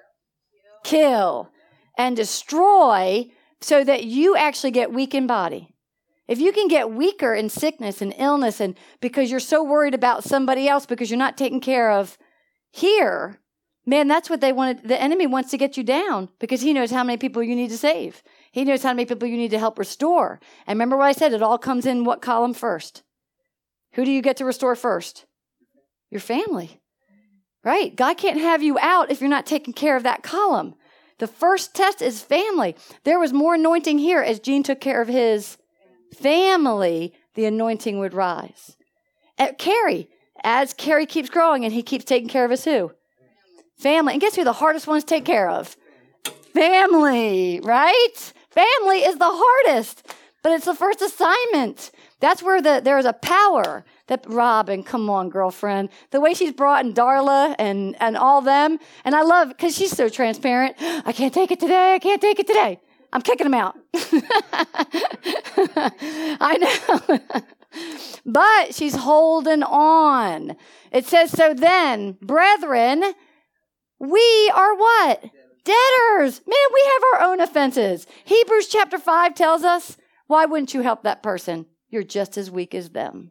kill, 0.84 1.50
and 1.98 2.16
destroy 2.16 3.26
so 3.60 3.82
that 3.82 4.04
you 4.04 4.36
actually 4.36 4.70
get 4.70 4.92
weak 4.92 5.12
in 5.12 5.26
body. 5.26 5.74
If 6.28 6.38
you 6.38 6.52
can 6.52 6.68
get 6.68 6.90
weaker 6.90 7.34
in 7.34 7.48
sickness 7.48 8.00
and 8.00 8.14
illness 8.16 8.60
and 8.60 8.76
because 9.00 9.30
you're 9.30 9.40
so 9.40 9.62
worried 9.62 9.94
about 9.94 10.24
somebody 10.24 10.68
else 10.68 10.86
because 10.86 11.10
you're 11.10 11.18
not 11.18 11.36
taking 11.36 11.60
care 11.60 11.90
of 11.90 12.16
here, 12.70 13.40
man, 13.84 14.06
that's 14.06 14.30
what 14.30 14.40
they 14.40 14.52
wanted. 14.52 14.86
The 14.86 15.00
enemy 15.00 15.26
wants 15.26 15.50
to 15.50 15.58
get 15.58 15.76
you 15.76 15.82
down 15.82 16.28
because 16.38 16.60
he 16.60 16.72
knows 16.72 16.92
how 16.92 17.02
many 17.02 17.16
people 17.16 17.42
you 17.42 17.56
need 17.56 17.70
to 17.70 17.78
save. 17.78 18.22
He 18.52 18.64
knows 18.64 18.84
how 18.84 18.92
many 18.92 19.06
people 19.06 19.26
you 19.26 19.36
need 19.36 19.50
to 19.50 19.58
help 19.58 19.78
restore. 19.78 20.40
And 20.66 20.76
remember 20.76 20.96
what 20.96 21.06
I 21.06 21.12
said? 21.12 21.32
It 21.32 21.42
all 21.42 21.58
comes 21.58 21.86
in 21.86 22.04
what 22.04 22.22
column 22.22 22.54
first? 22.54 23.02
Who 23.94 24.04
do 24.04 24.12
you 24.12 24.22
get 24.22 24.36
to 24.36 24.44
restore 24.44 24.76
first? 24.76 25.26
Your 26.10 26.20
family. 26.20 26.80
Right? 27.66 27.96
God 27.96 28.16
can't 28.16 28.38
have 28.38 28.62
you 28.62 28.78
out 28.78 29.10
if 29.10 29.20
you're 29.20 29.28
not 29.28 29.44
taking 29.44 29.74
care 29.74 29.96
of 29.96 30.04
that 30.04 30.22
column. 30.22 30.76
The 31.18 31.26
first 31.26 31.74
test 31.74 32.00
is 32.00 32.22
family. 32.22 32.76
There 33.02 33.18
was 33.18 33.32
more 33.32 33.56
anointing 33.56 33.98
here 33.98 34.22
as 34.22 34.38
Gene 34.38 34.62
took 34.62 34.80
care 34.80 35.02
of 35.02 35.08
his 35.08 35.58
family, 36.14 37.12
the 37.34 37.44
anointing 37.44 37.98
would 37.98 38.14
rise. 38.14 38.76
At 39.36 39.58
Carrie, 39.58 40.08
as 40.44 40.74
Carrie 40.74 41.06
keeps 41.06 41.28
growing 41.28 41.64
and 41.64 41.74
he 41.74 41.82
keeps 41.82 42.04
taking 42.04 42.28
care 42.28 42.44
of 42.44 42.52
his 42.52 42.64
who? 42.64 42.92
Family. 43.76 44.12
And 44.12 44.20
guess 44.20 44.36
who 44.36 44.44
the 44.44 44.52
hardest 44.52 44.86
ones 44.86 45.02
to 45.02 45.08
take 45.08 45.24
care 45.24 45.50
of? 45.50 45.76
Family, 46.54 47.58
right? 47.64 48.32
Family 48.50 48.98
is 48.98 49.18
the 49.18 49.24
hardest, 49.28 50.06
but 50.44 50.52
it's 50.52 50.66
the 50.66 50.74
first 50.74 51.02
assignment. 51.02 51.90
That's 52.20 52.44
where 52.44 52.62
the, 52.62 52.80
there 52.82 52.98
is 52.98 53.06
a 53.06 53.12
power 53.12 53.84
that 54.08 54.24
Robin, 54.28 54.82
come 54.82 55.10
on, 55.10 55.30
girlfriend. 55.30 55.88
The 56.10 56.20
way 56.20 56.34
she's 56.34 56.52
brought 56.52 56.84
in 56.84 56.94
Darla 56.94 57.54
and, 57.58 57.96
and 58.00 58.16
all 58.16 58.40
them. 58.40 58.78
And 59.04 59.14
I 59.14 59.22
love 59.22 59.48
because 59.48 59.76
she's 59.76 59.92
so 59.92 60.08
transparent. 60.08 60.76
I 60.80 61.12
can't 61.12 61.34
take 61.34 61.50
it 61.50 61.60
today. 61.60 61.94
I 61.94 61.98
can't 61.98 62.20
take 62.20 62.38
it 62.38 62.46
today. 62.46 62.80
I'm 63.12 63.22
kicking 63.22 63.50
them 63.50 63.54
out. 63.54 63.76
I 66.40 66.56
know. 66.58 67.18
but 68.26 68.74
she's 68.74 68.94
holding 68.94 69.62
on. 69.62 70.56
It 70.92 71.06
says, 71.06 71.30
So 71.30 71.54
then, 71.54 72.18
brethren, 72.20 73.02
we 73.98 74.52
are 74.54 74.76
what? 74.76 75.22
Debtors. 75.64 76.40
Man, 76.46 76.68
we 76.74 76.90
have 76.92 77.02
our 77.14 77.22
own 77.30 77.40
offenses. 77.40 78.06
Hebrews 78.24 78.68
chapter 78.68 78.98
5 78.98 79.34
tells 79.34 79.64
us, 79.64 79.96
why 80.26 80.44
wouldn't 80.44 80.74
you 80.74 80.82
help 80.82 81.02
that 81.02 81.22
person? 81.22 81.66
You're 81.88 82.02
just 82.02 82.36
as 82.36 82.50
weak 82.50 82.74
as 82.74 82.90
them. 82.90 83.30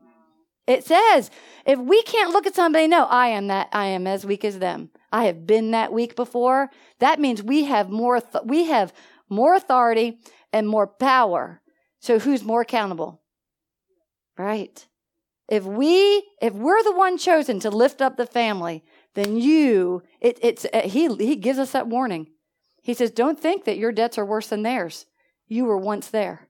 It 0.67 0.84
says, 0.84 1.30
if 1.65 1.80
we 1.80 2.01
can't 2.04 2.32
look 2.32 2.47
at 2.47 2.56
somebody, 2.56 2.88
no, 2.88 3.06
I 3.06 3.28
am 3.28 3.47
that, 3.47 3.69
I 3.71 3.86
am 3.88 4.08
as 4.08 4.25
weak 4.25 4.43
as 4.43 4.60
them. 4.60 4.89
I 5.12 5.25
have 5.25 5.45
been 5.45 5.71
that 5.71 5.93
weak 5.93 6.15
before. 6.15 6.71
That 6.99 7.19
means 7.19 7.43
we 7.43 7.65
have 7.65 7.89
more, 7.89 8.21
we 8.43 8.65
have 8.65 8.91
more 9.30 9.56
authority, 9.56 10.19
and 10.51 10.67
more 10.67 10.88
power. 10.88 11.62
So 11.99 12.17
who's 12.17 12.43
more 12.43 12.62
accountable? 12.62 13.21
Right. 14.38 14.88
If 15.49 15.65
we, 15.65 16.23
if 16.41 16.54
we're 16.54 16.82
the 16.84 16.95
one 16.95 17.17
chosen 17.17 17.60
to 17.60 17.69
lift 17.69 18.01
up 18.01 18.17
the 18.17 18.25
family, 18.25 18.84
then 19.13 19.38
you, 19.38 20.01
it, 20.21 20.39
it's, 20.41 20.65
uh, 20.73 20.82
he, 20.82 21.13
he 21.15 21.36
gives 21.36 21.60
us 21.60 21.71
that 21.71 21.88
warning. 21.88 22.28
He 22.82 22.93
says, 22.93 23.12
don't 23.12 23.39
think 23.39 23.65
that 23.65 23.78
your 23.78 23.91
debts 23.91 24.17
are 24.17 24.25
worse 24.25 24.47
than 24.47 24.63
theirs. 24.63 25.06
You 25.47 25.65
were 25.65 25.78
once 25.78 26.08
there. 26.08 26.47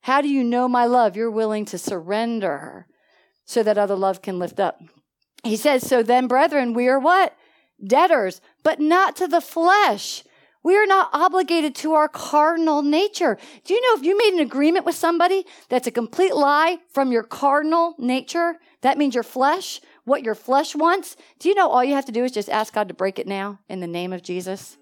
How 0.00 0.20
do 0.20 0.28
you 0.28 0.42
know 0.42 0.68
my 0.68 0.86
love? 0.86 1.16
You're 1.16 1.30
willing 1.30 1.64
to 1.66 1.78
surrender 1.78 2.86
so 3.44 3.62
that 3.62 3.78
other 3.78 3.96
love 3.96 4.22
can 4.22 4.38
lift 4.38 4.60
up. 4.60 4.80
He 5.42 5.56
says, 5.56 5.86
so 5.86 6.02
then, 6.02 6.28
brethren, 6.28 6.72
we 6.72 6.88
are 6.88 6.98
what? 6.98 7.36
Debtors, 7.84 8.40
but 8.62 8.80
not 8.80 9.16
to 9.16 9.26
the 9.26 9.40
flesh 9.40 10.22
we 10.62 10.76
are 10.76 10.86
not 10.86 11.10
obligated 11.12 11.74
to 11.76 11.94
our 11.94 12.08
cardinal 12.08 12.82
nature. 12.82 13.36
Do 13.64 13.74
you 13.74 13.80
know 13.80 14.00
if 14.00 14.04
you 14.04 14.16
made 14.16 14.34
an 14.34 14.40
agreement 14.40 14.86
with 14.86 14.94
somebody 14.94 15.44
that's 15.68 15.88
a 15.88 15.90
complete 15.90 16.34
lie 16.34 16.78
from 16.92 17.10
your 17.10 17.24
cardinal 17.24 17.94
nature, 17.98 18.58
that 18.82 18.96
means 18.96 19.14
your 19.14 19.24
flesh, 19.24 19.80
what 20.04 20.22
your 20.22 20.36
flesh 20.36 20.76
wants? 20.76 21.16
Do 21.40 21.48
you 21.48 21.54
know 21.54 21.68
all 21.68 21.82
you 21.82 21.94
have 21.94 22.06
to 22.06 22.12
do 22.12 22.24
is 22.24 22.32
just 22.32 22.48
ask 22.48 22.72
God 22.72 22.88
to 22.88 22.94
break 22.94 23.18
it 23.18 23.26
now 23.26 23.58
in 23.68 23.80
the 23.80 23.86
name 23.86 24.12
of 24.12 24.22
Jesus? 24.22 24.78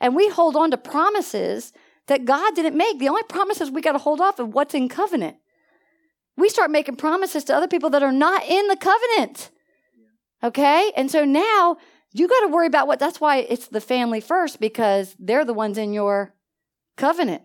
And 0.00 0.16
we 0.16 0.28
hold 0.28 0.56
on 0.56 0.70
to 0.70 0.78
promises 0.78 1.72
that 2.06 2.24
God 2.24 2.54
didn't 2.54 2.76
make. 2.76 2.98
The 2.98 3.08
only 3.08 3.22
promises 3.24 3.70
we 3.70 3.82
got 3.82 3.92
to 3.92 3.98
hold 3.98 4.20
off 4.20 4.38
of 4.38 4.54
what's 4.54 4.74
in 4.74 4.88
covenant. 4.88 5.36
We 6.36 6.48
start 6.48 6.70
making 6.70 6.96
promises 6.96 7.44
to 7.44 7.54
other 7.54 7.68
people 7.68 7.90
that 7.90 8.02
are 8.02 8.12
not 8.12 8.44
in 8.44 8.68
the 8.68 8.76
covenant. 8.76 9.50
Okay? 10.42 10.92
And 10.96 11.10
so 11.10 11.24
now 11.24 11.76
you 12.12 12.28
got 12.28 12.40
to 12.40 12.48
worry 12.48 12.66
about 12.66 12.86
what 12.86 12.98
that's 12.98 13.20
why 13.20 13.38
it's 13.38 13.68
the 13.68 13.80
family 13.80 14.20
first 14.20 14.60
because 14.60 15.14
they're 15.18 15.44
the 15.44 15.54
ones 15.54 15.78
in 15.78 15.92
your 15.92 16.34
covenant. 16.96 17.42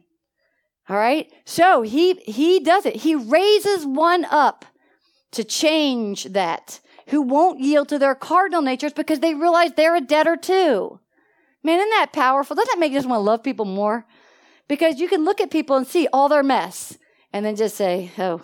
All 0.89 0.97
right? 0.97 1.32
So 1.45 1.82
he 1.82 2.15
he 2.26 2.60
does 2.60 2.86
it. 2.86 2.97
He 2.97 3.15
raises 3.15 3.86
one 3.86 4.26
up 4.26 4.65
to 5.32 5.43
change 5.43 6.26
that 6.26 6.80
who 7.08 7.21
won't 7.21 7.60
yield 7.60 7.89
to 7.89 8.00
their 8.00 8.15
cardinal 8.15 8.62
natures 8.62 8.93
because 8.93 9.19
they 9.19 9.34
realize 9.34 9.71
they're 9.73 9.95
a 9.95 10.02
debtor 10.02 10.38
too. 10.38 11.00
Man, 11.63 11.80
isn't 11.80 11.89
that 11.91 12.13
powerful? 12.13 12.56
Doesn't 12.56 12.73
that 12.73 12.80
make 12.80 12.91
you 12.91 12.97
just 12.97 13.10
want 13.10 13.19
to 13.19 13.23
love 13.23 13.43
people 13.43 13.65
more? 13.65 14.06
Because 14.67 15.00
you 15.00 15.08
can 15.08 15.26
look 15.26 15.41
at 15.41 15.52
people 15.52 15.76
and 15.76 15.88
see 15.88 16.08
all 16.12 16.30
their 16.30 16.43
mess 16.43 16.97
and 17.32 17.45
then 17.45 17.56
just 17.56 17.76
say, 17.76 18.12
oh, 18.17 18.41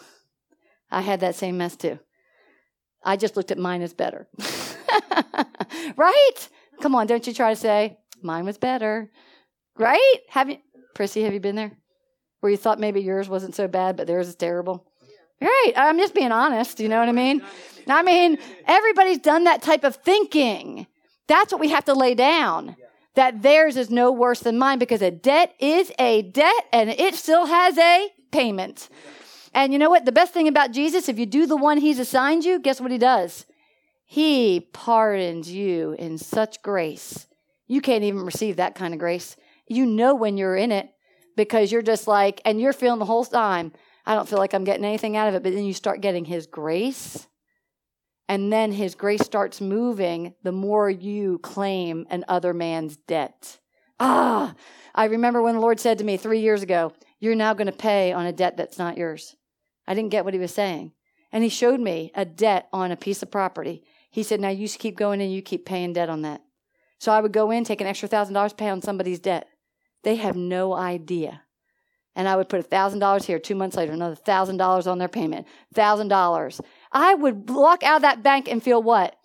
I 0.94 1.02
had 1.02 1.22
that 1.22 1.36
same 1.36 1.58
mess 1.58 1.76
too. 1.76 2.00
I 3.04 3.18
just 3.18 3.36
looked 3.36 3.52
at 3.52 3.58
mine 3.58 3.82
as 3.82 3.94
better. 3.94 4.28
right? 5.98 6.50
Come 6.82 6.96
on, 6.96 7.08
don't 7.08 7.26
you 7.28 7.34
try 7.34 7.50
to 7.54 7.60
say, 7.60 7.98
mine 8.22 8.46
was 8.46 8.58
better. 8.58 9.12
Right? 9.78 10.18
Have 10.30 10.50
you, 10.50 10.58
Prissy, 10.94 11.24
have 11.24 11.34
you 11.34 11.40
been 11.40 11.56
there? 11.56 11.78
Where 12.40 12.52
you 12.52 12.58
thought 12.58 12.80
maybe 12.80 13.02
yours 13.02 13.28
wasn't 13.28 13.56
so 13.56 13.68
bad, 13.68 13.98
but 13.98 14.08
theirs 14.08 14.28
is 14.28 14.36
terrible? 14.36 14.86
Right. 15.42 15.74
I'm 15.76 15.98
just 15.98 16.14
being 16.14 16.32
honest. 16.32 16.80
You 16.80 16.88
know 16.88 17.00
what 17.00 17.10
I 17.10 17.14
mean? 17.14 17.42
I 17.88 18.02
mean, 18.04 18.38
everybody's 18.66 19.18
done 19.18 19.44
that 19.46 19.62
type 19.62 19.84
of 19.84 19.98
thinking. 19.98 20.88
That's 21.28 21.52
what 21.52 21.60
we 21.60 21.70
have 21.70 21.86
to 21.86 21.94
lay 21.94 22.16
down. 22.16 22.76
That 23.16 23.42
theirs 23.42 23.78
is 23.78 23.90
no 23.90 24.12
worse 24.12 24.40
than 24.40 24.58
mine 24.58 24.80
because 24.80 25.02
a 25.02 25.12
debt 25.12 25.54
is 25.60 25.92
a 26.00 26.22
debt 26.22 26.66
and 26.72 26.90
it 26.90 27.16
still 27.16 27.46
has 27.46 27.78
a 27.78 28.10
payment. 28.32 28.90
And 29.54 29.72
you 29.72 29.80
know 29.80 29.90
what? 29.90 30.06
The 30.06 30.12
best 30.12 30.34
thing 30.34 30.48
about 30.48 30.72
Jesus, 30.72 31.08
if 31.08 31.20
you 31.20 31.26
do 31.26 31.46
the 31.46 31.56
one 31.56 31.78
he's 31.78 32.00
assigned 32.00 32.44
you, 32.44 32.60
guess 32.60 32.82
what 32.82 32.92
he 32.92 32.98
does? 32.98 33.46
He 34.06 34.60
pardons 34.74 35.52
you 35.52 35.96
in 35.98 36.18
such 36.18 36.62
grace. 36.62 37.28
You 37.68 37.82
can't 37.82 38.04
even 38.04 38.26
receive 38.26 38.58
that 38.58 38.76
kind 38.76 38.94
of 38.94 39.00
grace. 39.00 39.36
You 39.68 39.86
know 39.86 40.16
when 40.16 40.38
you're 40.38 40.56
in 40.56 40.72
it 40.72 40.90
because 41.36 41.72
you're 41.72 41.82
just 41.82 42.08
like, 42.08 42.42
and 42.46 42.60
you're 42.60 42.74
feeling 42.74 43.00
the 43.00 43.06
whole 43.06 43.26
time, 43.26 43.72
I 44.06 44.16
don't 44.16 44.28
feel 44.28 44.40
like 44.40 44.54
I'm 44.54 44.66
getting 44.66 44.86
anything 44.86 45.16
out 45.16 45.30
of 45.30 45.36
it. 45.36 45.44
But 45.44 45.54
then 45.54 45.64
you 45.64 45.74
start 45.74 46.02
getting 46.02 46.26
His 46.26 46.48
grace. 46.48 47.28
And 48.28 48.52
then 48.52 48.72
His 48.72 48.96
grace 48.96 49.22
starts 49.22 49.62
moving 49.62 50.34
the 50.44 50.52
more 50.52 50.90
you 50.90 51.40
claim 51.40 52.06
an 52.10 52.26
other 52.28 52.54
man's 52.54 52.98
debt. 52.98 53.60
Ah, 54.00 54.56
I 54.94 55.06
remember 55.06 55.42
when 55.42 55.56
the 55.56 55.62
Lord 55.62 55.80
said 55.80 56.00
to 56.00 56.04
me 56.04 56.18
three 56.18 56.40
years 56.40 56.64
ago, 56.64 56.94
You're 57.20 57.36
now 57.36 57.54
going 57.54 57.68
to 57.68 57.72
pay 57.72 58.12
on 58.12 58.26
a 58.26 58.34
debt 58.34 58.58
that's 58.58 58.78
not 58.78 58.98
yours. 58.98 59.36
I 59.88 59.94
didn't 59.94 60.12
get 60.12 60.26
what 60.26 60.34
he 60.34 60.40
was 60.40 60.54
saying. 60.54 60.94
And 61.32 61.44
he 61.44 61.50
showed 61.50 61.80
me 61.80 62.12
a 62.16 62.26
debt 62.26 62.70
on 62.72 62.92
a 62.92 62.96
piece 62.96 63.24
of 63.24 63.32
property. 63.32 63.84
He 64.12 64.24
said, 64.24 64.40
Now 64.40 64.50
you 64.50 64.70
keep 64.70 64.96
going 64.96 65.22
and 65.22 65.34
you 65.34 65.42
keep 65.42 65.66
paying 65.66 65.94
debt 65.94 66.10
on 66.10 66.22
that. 66.22 66.42
So 67.00 67.12
I 67.12 67.20
would 67.20 67.34
go 67.34 67.52
in, 67.52 67.64
take 67.64 67.82
an 67.82 67.88
extra 67.88 68.08
thousand 68.08 68.36
dollars, 68.36 68.54
pay 68.54 68.70
on 68.70 68.82
somebody's 68.82 69.20
debt. 69.20 69.48
They 70.04 70.16
have 70.18 70.36
no 70.36 70.74
idea. 70.74 71.42
And 72.16 72.28
I 72.28 72.36
would 72.36 72.50
put 72.50 72.60
a 72.60 72.64
thousand 72.64 73.00
dollars 73.00 73.26
here. 73.26 73.40
Two 73.40 73.56
months 73.56 73.76
later, 73.76 73.92
another 73.92 74.16
thousand 74.16 74.58
dollars 74.58 74.86
on 74.86 75.00
their 75.00 75.08
payment. 75.08 75.48
Thousand 75.74 76.10
dollars. 76.10 76.62
I 76.92 77.16
would 77.16 77.50
walk 77.50 77.84
out 77.84 77.98
of 77.98 78.02
that 78.04 78.22
bank 78.22 78.48
and 78.48 78.62
feel 78.62 78.82
what? 78.82 79.16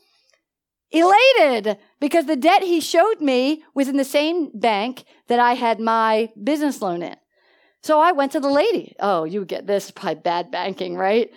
Elated 0.91 1.77
because 2.01 2.25
the 2.25 2.37
debt 2.37 2.63
he 2.63 2.81
showed 2.81 3.21
me 3.21 3.63
was 3.75 3.89
in 3.89 3.99
the 3.99 4.05
same 4.05 4.51
bank 4.55 5.05
that 5.27 5.39
I 5.39 5.53
had 5.53 5.81
my 5.81 6.31
business 6.43 6.81
loan 6.81 7.03
in. 7.03 7.17
So 7.83 8.01
I 8.01 8.13
went 8.13 8.33
to 8.33 8.41
the 8.41 8.51
lady. 8.51 8.95
Oh, 9.01 9.25
you 9.25 9.45
get 9.45 9.67
this 9.67 9.91
by 9.91 10.15
bad 10.15 10.51
banking, 10.51 10.97
right? 10.97 11.31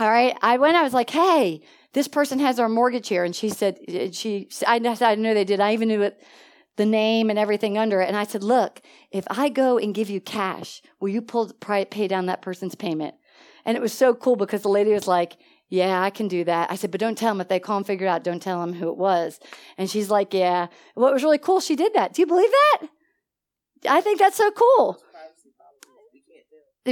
All 0.00 0.10
right. 0.10 0.36
I 0.42 0.58
went, 0.58 0.76
I 0.76 0.82
was 0.82 0.94
like, 0.94 1.10
hey, 1.10 1.62
this 1.92 2.08
person 2.08 2.38
has 2.38 2.60
our 2.60 2.68
mortgage 2.68 3.08
here. 3.08 3.24
And 3.24 3.34
she 3.34 3.48
said, 3.48 3.78
she, 4.14 4.48
I, 4.66 4.76
I 5.00 5.14
knew 5.16 5.34
they 5.34 5.44
did. 5.44 5.60
I 5.60 5.72
even 5.72 5.88
knew 5.88 6.02
it, 6.02 6.22
the 6.76 6.86
name 6.86 7.28
and 7.28 7.38
everything 7.38 7.76
under 7.76 8.00
it. 8.00 8.08
And 8.08 8.16
I 8.16 8.24
said, 8.24 8.44
look, 8.44 8.80
if 9.10 9.24
I 9.28 9.48
go 9.48 9.78
and 9.78 9.94
give 9.94 10.08
you 10.08 10.20
cash, 10.20 10.80
will 11.00 11.08
you 11.08 11.20
pull, 11.20 11.50
pay 11.90 12.06
down 12.06 12.26
that 12.26 12.42
person's 12.42 12.74
payment? 12.74 13.16
And 13.64 13.76
it 13.76 13.80
was 13.80 13.92
so 13.92 14.14
cool 14.14 14.36
because 14.36 14.62
the 14.62 14.68
lady 14.68 14.92
was 14.92 15.08
like, 15.08 15.36
yeah, 15.68 16.00
I 16.00 16.10
can 16.10 16.28
do 16.28 16.44
that. 16.44 16.70
I 16.70 16.76
said, 16.76 16.90
but 16.90 17.00
don't 17.00 17.18
tell 17.18 17.34
them 17.34 17.42
if 17.42 17.48
they 17.48 17.60
call 17.60 17.76
and 17.76 17.86
figure 17.86 18.06
it 18.06 18.10
out. 18.10 18.24
Don't 18.24 18.40
tell 18.40 18.60
them 18.60 18.72
who 18.72 18.88
it 18.88 18.96
was. 18.96 19.38
And 19.76 19.90
she's 19.90 20.08
like, 20.08 20.32
yeah. 20.32 20.68
What 20.94 21.12
was 21.12 21.22
really 21.22 21.36
cool, 21.36 21.60
she 21.60 21.76
did 21.76 21.92
that. 21.94 22.14
Do 22.14 22.22
you 22.22 22.26
believe 22.26 22.50
that? 22.50 22.88
I 23.88 24.00
think 24.00 24.18
that's 24.18 24.36
so 24.36 24.50
cool. 24.50 24.98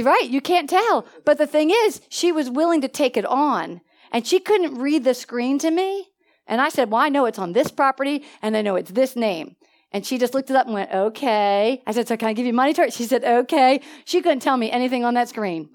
Right, 0.03 0.29
you 0.29 0.41
can't 0.41 0.69
tell. 0.69 1.05
But 1.25 1.37
the 1.37 1.47
thing 1.47 1.71
is, 1.71 2.01
she 2.09 2.31
was 2.31 2.49
willing 2.49 2.81
to 2.81 2.87
take 2.87 3.17
it 3.17 3.25
on. 3.25 3.81
And 4.11 4.25
she 4.25 4.39
couldn't 4.39 4.75
read 4.75 5.03
the 5.03 5.13
screen 5.13 5.59
to 5.59 5.71
me. 5.71 6.09
And 6.47 6.61
I 6.61 6.69
said, 6.69 6.89
Well, 6.89 7.01
I 7.01 7.09
know 7.09 7.25
it's 7.25 7.39
on 7.39 7.53
this 7.53 7.69
property 7.69 8.23
and 8.41 8.55
I 8.55 8.61
know 8.61 8.75
it's 8.75 8.91
this 8.91 9.15
name. 9.15 9.55
And 9.91 10.05
she 10.05 10.17
just 10.17 10.33
looked 10.33 10.49
it 10.49 10.55
up 10.55 10.65
and 10.65 10.73
went, 10.73 10.91
Okay. 10.93 11.81
I 11.85 11.91
said, 11.91 12.07
So 12.07 12.17
can 12.17 12.29
I 12.29 12.33
give 12.33 12.45
you 12.45 12.53
money 12.53 12.73
to 12.73 12.83
it? 12.83 12.93
She 12.93 13.05
said, 13.05 13.23
Okay. 13.23 13.81
She 14.05 14.21
couldn't 14.21 14.39
tell 14.39 14.57
me 14.57 14.71
anything 14.71 15.03
on 15.03 15.13
that 15.15 15.29
screen. 15.29 15.69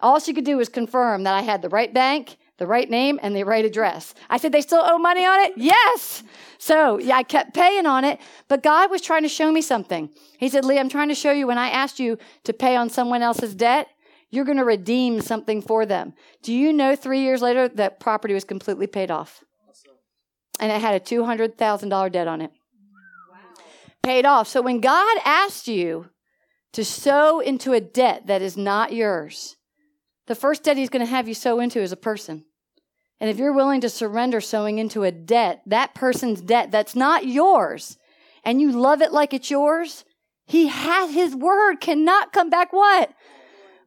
All 0.00 0.20
she 0.20 0.32
could 0.32 0.44
do 0.44 0.56
was 0.56 0.68
confirm 0.68 1.22
that 1.24 1.34
I 1.34 1.42
had 1.42 1.62
the 1.62 1.68
right 1.68 1.92
bank, 1.92 2.36
the 2.58 2.66
right 2.66 2.88
name, 2.88 3.18
and 3.22 3.36
the 3.36 3.44
right 3.44 3.64
address. 3.64 4.14
I 4.30 4.38
said, 4.38 4.52
They 4.52 4.60
still 4.60 4.82
owe 4.82 4.98
money 4.98 5.24
on 5.24 5.40
it? 5.40 5.52
Yes. 5.56 6.22
So 6.58 6.98
yeah, 6.98 7.16
I 7.16 7.22
kept 7.22 7.54
paying 7.54 7.86
on 7.86 8.04
it, 8.04 8.20
but 8.48 8.62
God 8.62 8.90
was 8.90 9.02
trying 9.02 9.22
to 9.22 9.28
show 9.28 9.52
me 9.52 9.62
something. 9.62 10.10
He 10.38 10.48
said, 10.48 10.64
Leigh, 10.64 10.78
I'm 10.78 10.88
trying 10.88 11.08
to 11.08 11.14
show 11.14 11.32
you 11.32 11.46
when 11.46 11.58
I 11.58 11.68
asked 11.68 12.00
you 12.00 12.18
to 12.44 12.52
pay 12.52 12.76
on 12.76 12.88
someone 12.88 13.22
else's 13.22 13.54
debt, 13.54 13.88
you're 14.30 14.44
going 14.44 14.58
to 14.58 14.64
redeem 14.64 15.20
something 15.20 15.62
for 15.62 15.86
them. 15.86 16.14
Do 16.42 16.52
you 16.52 16.72
know 16.72 16.96
three 16.96 17.20
years 17.20 17.42
later 17.42 17.68
that 17.68 18.00
property 18.00 18.34
was 18.34 18.44
completely 18.44 18.86
paid 18.86 19.10
off? 19.10 19.44
And 20.58 20.72
it 20.72 20.80
had 20.80 20.94
a 20.94 21.04
$200,000 21.04 22.12
debt 22.12 22.28
on 22.28 22.40
it. 22.40 22.50
Wow. 23.30 23.62
Paid 24.02 24.24
off. 24.24 24.48
So 24.48 24.62
when 24.62 24.80
God 24.80 25.18
asked 25.24 25.68
you 25.68 26.08
to 26.72 26.84
sow 26.84 27.40
into 27.40 27.72
a 27.72 27.80
debt 27.80 28.26
that 28.26 28.40
is 28.40 28.56
not 28.56 28.92
yours, 28.92 29.55
the 30.26 30.34
first 30.34 30.64
debt 30.64 30.76
he's 30.76 30.90
going 30.90 31.04
to 31.04 31.10
have 31.10 31.28
you 31.28 31.34
sow 31.34 31.60
into 31.60 31.80
is 31.80 31.92
a 31.92 31.96
person. 31.96 32.44
And 33.20 33.30
if 33.30 33.38
you're 33.38 33.52
willing 33.52 33.80
to 33.80 33.88
surrender 33.88 34.40
sowing 34.40 34.78
into 34.78 35.04
a 35.04 35.10
debt, 35.10 35.62
that 35.66 35.94
person's 35.94 36.40
debt 36.40 36.70
that's 36.70 36.94
not 36.94 37.26
yours, 37.26 37.96
and 38.44 38.60
you 38.60 38.72
love 38.72 39.00
it 39.00 39.12
like 39.12 39.32
it's 39.32 39.50
yours, 39.50 40.04
he 40.46 40.68
has 40.68 41.14
his 41.14 41.34
word 41.34 41.76
cannot 41.76 42.32
come 42.32 42.50
back 42.50 42.72
what? 42.72 43.12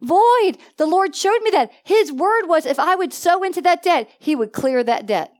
void. 0.01 0.57
The 0.77 0.85
Lord 0.85 1.15
showed 1.15 1.41
me 1.43 1.51
that. 1.51 1.71
His 1.83 2.11
word 2.11 2.45
was 2.45 2.65
if 2.65 2.79
I 2.79 2.95
would 2.95 3.13
sow 3.13 3.43
into 3.43 3.61
that 3.61 3.83
debt, 3.83 4.09
he 4.19 4.35
would 4.35 4.53
clear 4.53 4.83
that 4.83 5.05
debt. 5.05 5.33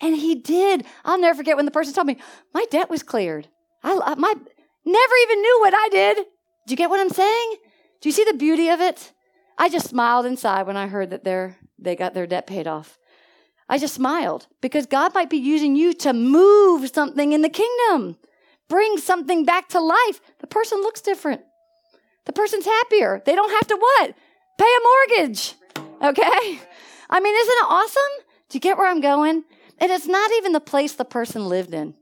And 0.00 0.16
he 0.16 0.36
did. 0.36 0.84
I'll 1.04 1.18
never 1.18 1.36
forget 1.36 1.56
when 1.56 1.64
the 1.64 1.72
person 1.72 1.92
told 1.92 2.06
me, 2.06 2.18
my 2.54 2.64
debt 2.70 2.88
was 2.90 3.02
cleared. 3.02 3.48
I, 3.82 4.14
my, 4.14 4.34
never 4.84 5.14
even 5.22 5.42
knew 5.42 5.58
what 5.60 5.74
I 5.74 5.88
did. 5.90 6.16
Do 6.16 6.72
you 6.72 6.76
get 6.76 6.90
what 6.90 7.00
I'm 7.00 7.10
saying? 7.10 7.56
Do 8.00 8.08
you 8.08 8.12
see 8.12 8.24
the 8.24 8.34
beauty 8.34 8.68
of 8.68 8.80
it? 8.80 9.12
I 9.58 9.68
just 9.68 9.88
smiled 9.88 10.24
inside 10.24 10.66
when 10.66 10.76
I 10.76 10.86
heard 10.86 11.10
that 11.10 11.24
they 11.78 11.96
got 11.96 12.14
their 12.14 12.26
debt 12.26 12.46
paid 12.46 12.68
off. 12.68 12.98
I 13.68 13.76
just 13.76 13.94
smiled 13.94 14.46
because 14.60 14.86
God 14.86 15.14
might 15.14 15.28
be 15.28 15.36
using 15.36 15.76
you 15.76 15.92
to 15.94 16.12
move 16.12 16.88
something 16.90 17.32
in 17.32 17.42
the 17.42 17.50
kingdom, 17.50 18.16
bring 18.68 18.96
something 18.96 19.44
back 19.44 19.68
to 19.70 19.80
life. 19.80 20.20
The 20.38 20.46
person 20.46 20.80
looks 20.80 21.00
different. 21.00 21.42
The 22.24 22.32
person's 22.32 22.64
happier. 22.64 23.20
They 23.26 23.34
don't 23.34 23.50
have 23.50 23.66
to 23.66 23.76
what? 23.76 24.14
Pay 24.58 24.64
a 24.64 25.18
mortgage. 25.18 25.54
Okay? 26.02 26.60
I 27.10 27.20
mean, 27.20 27.34
isn't 27.34 27.58
it 27.58 27.66
awesome? 27.68 28.24
Do 28.48 28.56
you 28.56 28.60
get 28.60 28.78
where 28.78 28.88
I'm 28.88 29.00
going? 29.00 29.44
And 29.78 29.90
it's 29.90 30.06
not 30.06 30.30
even 30.32 30.52
the 30.52 30.60
place 30.60 30.94
the 30.94 31.04
person 31.04 31.48
lived 31.48 31.74
in. 31.74 31.94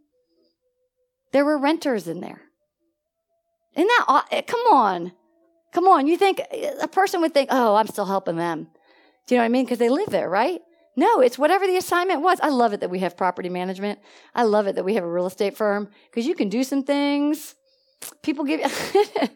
There 1.33 1.45
were 1.45 1.59
renters 1.59 2.07
in 2.07 2.21
there. 2.21 2.43
Isn't 3.75 3.89
that, 3.89 4.25
eh, 4.31 4.43
come 4.43 4.61
on. 4.73 5.13
Come 5.77 5.89
on. 5.89 6.07
You 6.07 6.16
think, 6.16 6.41
a 6.81 6.89
person 6.89 7.20
would 7.20 7.35
think, 7.35 7.51
oh, 7.53 7.74
I'm 7.74 7.87
still 7.87 8.07
helping 8.07 8.37
them. 8.37 8.68
Do 9.27 9.35
you 9.35 9.39
know 9.39 9.43
what 9.43 9.45
I 9.45 9.51
mean? 9.51 9.66
Because 9.66 9.77
they 9.77 9.91
live 9.91 10.09
there, 10.09 10.31
right? 10.31 10.62
No, 10.97 11.20
it's 11.20 11.39
whatever 11.39 11.66
the 11.66 11.77
assignment 11.77 12.22
was. 12.22 12.41
I 12.41 12.49
love 12.49 12.72
it 12.72 12.81
that 12.81 12.89
we 12.89 13.01
have 13.01 13.14
property 13.14 13.51
management. 13.51 13.99
I 14.35 14.45
love 14.45 14.66
it 14.66 14.77
that 14.77 14.87
we 14.87 14.95
have 14.95 15.05
a 15.05 15.12
real 15.12 15.27
estate 15.27 15.55
firm 15.55 15.91
because 16.11 16.27
you 16.27 16.35
can 16.35 16.49
do 16.49 16.64
some 16.64 16.83
things 16.83 17.57
people 18.22 18.45
give 18.45 18.61
it 18.64 19.31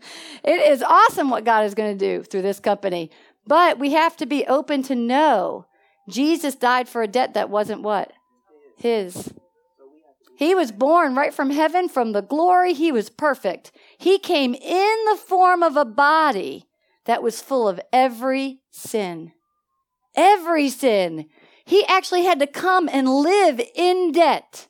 is 0.45 0.83
awesome 0.83 1.29
what 1.29 1.45
God 1.45 1.65
is 1.65 1.75
going 1.75 1.97
to 1.97 2.19
do 2.19 2.23
through 2.23 2.43
this 2.43 2.59
company. 2.59 3.11
But 3.47 3.79
we 3.79 3.93
have 3.93 4.17
to 4.17 4.27
be 4.27 4.47
open 4.47 4.83
to 4.85 4.95
know 4.95 5.67
Jesus 6.09 6.55
died 6.55 6.89
for 6.89 7.03
a 7.03 7.09
debt 7.09 7.35
that 7.35 7.51
wasn't 7.51 7.83
what? 7.83 8.15
His. 8.79 9.31
He 10.41 10.55
was 10.55 10.73
born 10.73 11.15
right 11.15 11.35
from 11.35 11.51
heaven, 11.51 11.87
from 11.87 12.13
the 12.13 12.23
glory. 12.23 12.73
He 12.73 12.91
was 12.91 13.11
perfect. 13.11 13.73
He 13.99 14.19
came 14.19 14.55
in 14.55 14.97
the 15.05 15.19
form 15.19 15.63
of 15.63 15.77
a 15.77 15.85
body 15.85 16.65
that 17.05 17.23
was 17.23 17.43
full 17.43 17.69
of 17.69 17.79
every 17.93 18.63
sin. 18.71 19.33
Every 20.17 20.71
sin. 20.71 21.27
He 21.67 21.85
actually 21.85 22.25
had 22.25 22.39
to 22.39 22.47
come 22.47 22.89
and 22.91 23.07
live 23.07 23.61
in 23.75 24.13
debt 24.13 24.67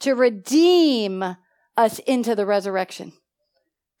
to 0.00 0.14
redeem 0.14 1.36
us 1.74 1.98
into 2.00 2.34
the 2.34 2.44
resurrection. 2.44 3.14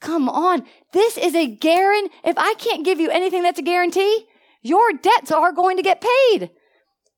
Come 0.02 0.28
on. 0.28 0.62
This 0.92 1.16
is 1.16 1.34
a 1.34 1.46
guarantee. 1.46 2.14
If 2.22 2.36
I 2.36 2.52
can't 2.58 2.84
give 2.84 3.00
you 3.00 3.08
anything 3.08 3.42
that's 3.42 3.58
a 3.58 3.62
guarantee, 3.62 4.26
your 4.60 4.92
debts 4.92 5.32
are 5.32 5.52
going 5.52 5.78
to 5.78 5.82
get 5.82 6.04
paid. 6.28 6.50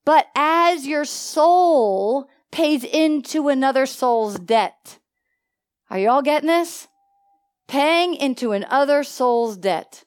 But 0.04 0.26
as 0.36 0.86
your 0.86 1.04
soul 1.04 2.28
pays 2.54 2.84
into 2.84 3.48
another 3.48 3.84
soul's 3.84 4.38
debt, 4.38 5.00
are 5.90 5.98
you 5.98 6.08
all 6.08 6.22
getting 6.22 6.46
this? 6.46 6.86
Paying 7.66 8.14
into 8.14 8.52
another 8.52 9.02
soul's 9.02 9.56
debt. 9.56 10.04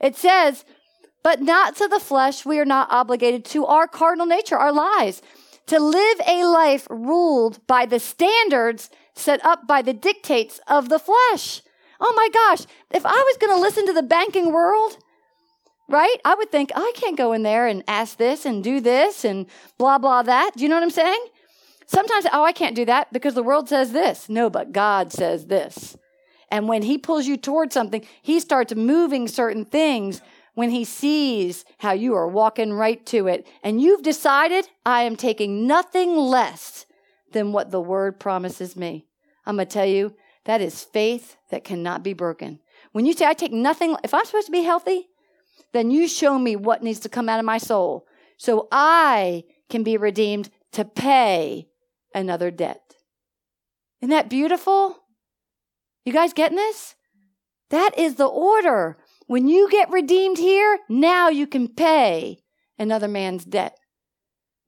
It 0.00 0.16
says, 0.16 0.64
but 1.22 1.42
not 1.42 1.76
to 1.76 1.88
the 1.88 2.00
flesh, 2.00 2.46
we 2.46 2.58
are 2.58 2.64
not 2.64 2.90
obligated 2.90 3.44
to 3.46 3.66
our 3.66 3.86
cardinal 3.86 4.24
nature, 4.24 4.56
our 4.56 4.72
lies, 4.72 5.20
to 5.66 5.78
live 5.78 6.20
a 6.26 6.44
life 6.44 6.86
ruled 6.88 7.64
by 7.66 7.84
the 7.84 8.00
standards 8.00 8.88
set 9.14 9.44
up 9.44 9.66
by 9.66 9.82
the 9.82 9.92
dictates 9.92 10.60
of 10.66 10.88
the 10.88 10.98
flesh. 10.98 11.60
Oh 12.00 12.14
my 12.16 12.30
gosh, 12.32 12.66
if 12.90 13.04
I 13.04 13.10
was 13.10 13.36
going 13.36 13.54
to 13.54 13.60
listen 13.60 13.84
to 13.84 13.92
the 13.92 14.02
banking 14.02 14.50
world, 14.50 14.96
right, 15.90 16.16
I 16.24 16.36
would 16.36 16.50
think, 16.50 16.72
oh, 16.74 16.82
I 16.82 16.98
can't 16.98 17.18
go 17.18 17.34
in 17.34 17.42
there 17.42 17.66
and 17.66 17.84
ask 17.86 18.16
this 18.16 18.46
and 18.46 18.64
do 18.64 18.80
this 18.80 19.26
and 19.26 19.44
blah, 19.76 19.98
blah, 19.98 20.22
that. 20.22 20.52
Do 20.56 20.62
you 20.62 20.70
know 20.70 20.76
what 20.76 20.84
I'm 20.84 20.90
saying? 20.90 21.26
Sometimes, 21.86 22.26
oh, 22.32 22.44
I 22.44 22.52
can't 22.52 22.76
do 22.76 22.84
that 22.86 23.12
because 23.12 23.34
the 23.34 23.42
world 23.42 23.68
says 23.68 23.92
this. 23.92 24.28
No, 24.28 24.48
but 24.50 24.72
God 24.72 25.12
says 25.12 25.46
this. 25.46 25.96
And 26.50 26.68
when 26.68 26.82
He 26.82 26.98
pulls 26.98 27.26
you 27.26 27.36
towards 27.36 27.74
something, 27.74 28.06
He 28.20 28.40
starts 28.40 28.74
moving 28.74 29.28
certain 29.28 29.64
things 29.64 30.20
when 30.54 30.70
He 30.70 30.84
sees 30.84 31.64
how 31.78 31.92
you 31.92 32.14
are 32.14 32.28
walking 32.28 32.72
right 32.72 33.04
to 33.06 33.26
it. 33.26 33.46
And 33.62 33.80
you've 33.80 34.02
decided, 34.02 34.68
I 34.84 35.02
am 35.02 35.16
taking 35.16 35.66
nothing 35.66 36.16
less 36.16 36.86
than 37.32 37.52
what 37.52 37.70
the 37.70 37.80
word 37.80 38.20
promises 38.20 38.76
me. 38.76 39.06
I'm 39.46 39.56
going 39.56 39.66
to 39.66 39.72
tell 39.72 39.86
you, 39.86 40.14
that 40.44 40.60
is 40.60 40.82
faith 40.82 41.36
that 41.50 41.64
cannot 41.64 42.02
be 42.02 42.12
broken. 42.12 42.58
When 42.92 43.06
you 43.06 43.12
say, 43.12 43.26
I 43.26 43.34
take 43.34 43.52
nothing, 43.52 43.96
if 44.04 44.12
I'm 44.12 44.24
supposed 44.24 44.46
to 44.46 44.52
be 44.52 44.62
healthy, 44.62 45.08
then 45.72 45.90
you 45.90 46.06
show 46.06 46.38
me 46.38 46.56
what 46.56 46.82
needs 46.82 47.00
to 47.00 47.08
come 47.08 47.28
out 47.28 47.38
of 47.38 47.44
my 47.44 47.58
soul 47.58 48.06
so 48.36 48.68
I 48.70 49.44
can 49.70 49.82
be 49.82 49.96
redeemed 49.96 50.50
to 50.72 50.84
pay 50.84 51.68
another 52.14 52.50
debt. 52.50 52.94
Isn't 54.00 54.10
that 54.10 54.30
beautiful? 54.30 54.98
You 56.04 56.12
guys 56.12 56.32
getting 56.32 56.56
this? 56.56 56.96
That 57.70 57.96
is 57.98 58.16
the 58.16 58.26
order. 58.26 58.98
When 59.26 59.48
you 59.48 59.70
get 59.70 59.90
redeemed 59.90 60.38
here, 60.38 60.78
now 60.88 61.28
you 61.28 61.46
can 61.46 61.68
pay 61.68 62.42
another 62.78 63.08
man's 63.08 63.44
debt. 63.44 63.78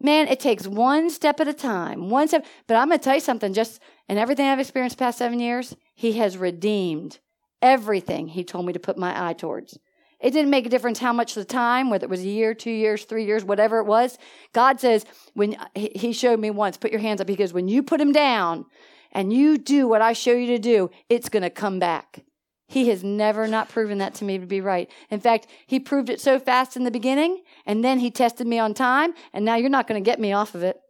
Man, 0.01 0.29
it 0.29 0.41
takes 0.41 0.67
one 0.67 1.11
step 1.11 1.41
at 1.41 1.49
a 1.49 1.55
time, 1.55 2.11
one 2.11 2.29
step. 2.29 2.47
But 2.67 2.77
I'm 2.77 2.89
going 2.89 2.99
to 2.99 3.05
tell 3.05 3.15
you 3.15 3.21
something, 3.21 3.53
just 3.53 3.81
in 4.09 4.19
everything 4.19 4.47
I've 4.47 4.61
experienced 4.61 4.99
past 4.99 5.19
seven 5.19 5.41
years, 5.41 5.75
He 5.95 6.15
has 6.15 6.39
redeemed 6.39 7.19
everything 7.61 8.29
He 8.29 8.45
told 8.45 8.67
me 8.67 8.73
to 8.73 8.79
put 8.79 8.99
my 8.99 9.29
eye 9.29 9.33
towards. 9.33 9.79
It 10.25 10.33
didn't 10.33 10.51
make 10.51 10.65
a 10.65 10.71
difference 10.71 11.01
how 11.01 11.13
much 11.13 11.35
the 11.35 11.45
time, 11.45 11.91
whether 11.91 12.07
it 12.07 12.11
was 12.11 12.23
a 12.23 12.29
year, 12.29 12.55
two 12.55 12.71
years, 12.71 13.05
three 13.05 13.27
years, 13.27 13.45
whatever 13.45 13.79
it 13.79 13.85
was. 13.85 14.17
God 14.55 14.81
says, 14.81 15.05
when 15.35 15.55
He 15.75 16.15
showed 16.15 16.41
me 16.41 16.51
once, 16.51 16.79
put 16.79 16.93
your 16.93 17.01
hands 17.03 17.21
up. 17.21 17.27
Goes, 17.27 17.53
when 17.53 17.69
you 17.69 17.83
put 17.83 18.01
Him 18.01 18.11
down 18.11 18.65
and 19.13 19.35
you 19.35 19.59
do 19.59 19.87
what 19.87 20.01
I 20.01 20.15
show 20.15 20.33
you 20.33 20.47
to 20.47 20.59
do, 20.59 20.91
it's 21.11 21.29
going 21.29 21.43
to 21.43 21.51
come 21.51 21.79
back. 21.79 22.25
He 22.69 22.89
has 22.89 23.05
never 23.05 23.47
not 23.47 23.69
proven 23.69 23.99
that 23.99 24.15
to 24.15 24.25
me 24.25 24.39
to 24.39 24.47
be 24.47 24.63
right. 24.63 24.91
In 25.11 25.21
fact, 25.21 25.47
he 25.67 25.79
proved 25.79 26.09
it 26.09 26.23
so 26.23 26.41
fast 26.41 26.75
in 26.75 26.85
the 26.85 26.91
beginning, 26.91 27.43
and 27.67 27.85
then 27.85 27.99
he 27.99 28.11
tested 28.11 28.47
me 28.47 28.59
on 28.59 28.73
time, 28.73 29.13
and 29.35 29.45
now 29.45 29.57
you're 29.57 29.69
not 29.69 29.87
going 29.87 30.03
to 30.03 30.11
get 30.11 30.19
me 30.19 30.33
off 30.33 30.55
of 30.55 30.63
it. 30.63 30.81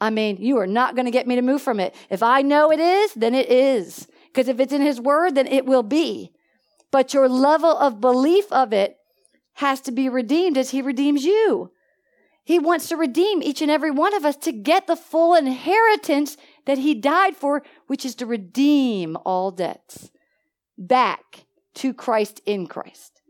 I 0.00 0.08
mean, 0.08 0.38
you 0.38 0.56
are 0.56 0.66
not 0.66 0.94
going 0.96 1.04
to 1.04 1.10
get 1.10 1.26
me 1.26 1.34
to 1.34 1.42
move 1.42 1.60
from 1.60 1.78
it. 1.78 1.94
If 2.08 2.22
I 2.22 2.40
know 2.40 2.72
it 2.72 2.80
is, 2.80 3.12
then 3.12 3.34
it 3.34 3.50
is. 3.50 4.08
Because 4.28 4.48
if 4.48 4.58
it's 4.60 4.72
in 4.72 4.80
his 4.80 4.98
word, 4.98 5.34
then 5.34 5.46
it 5.46 5.66
will 5.66 5.82
be. 5.82 6.32
But 6.92 7.12
your 7.12 7.28
level 7.28 7.76
of 7.76 8.00
belief 8.00 8.52
of 8.52 8.72
it 8.72 8.98
has 9.54 9.80
to 9.80 9.90
be 9.92 10.08
redeemed 10.08 10.56
as 10.56 10.70
he 10.70 10.80
redeems 10.80 11.24
you. 11.24 11.72
He 12.44 12.58
wants 12.58 12.88
to 12.88 12.96
redeem 12.96 13.42
each 13.42 13.62
and 13.62 13.70
every 13.70 13.90
one 13.90 14.14
of 14.14 14.24
us 14.24 14.36
to 14.38 14.52
get 14.52 14.86
the 14.86 14.96
full 14.96 15.34
inheritance 15.34 16.36
that 16.66 16.78
he 16.78 16.94
died 16.94 17.36
for, 17.36 17.62
which 17.86 18.04
is 18.04 18.14
to 18.16 18.26
redeem 18.26 19.16
all 19.24 19.50
debts 19.50 20.10
back 20.76 21.46
to 21.74 21.94
Christ 21.94 22.40
in 22.44 22.66
Christ. 22.66 23.22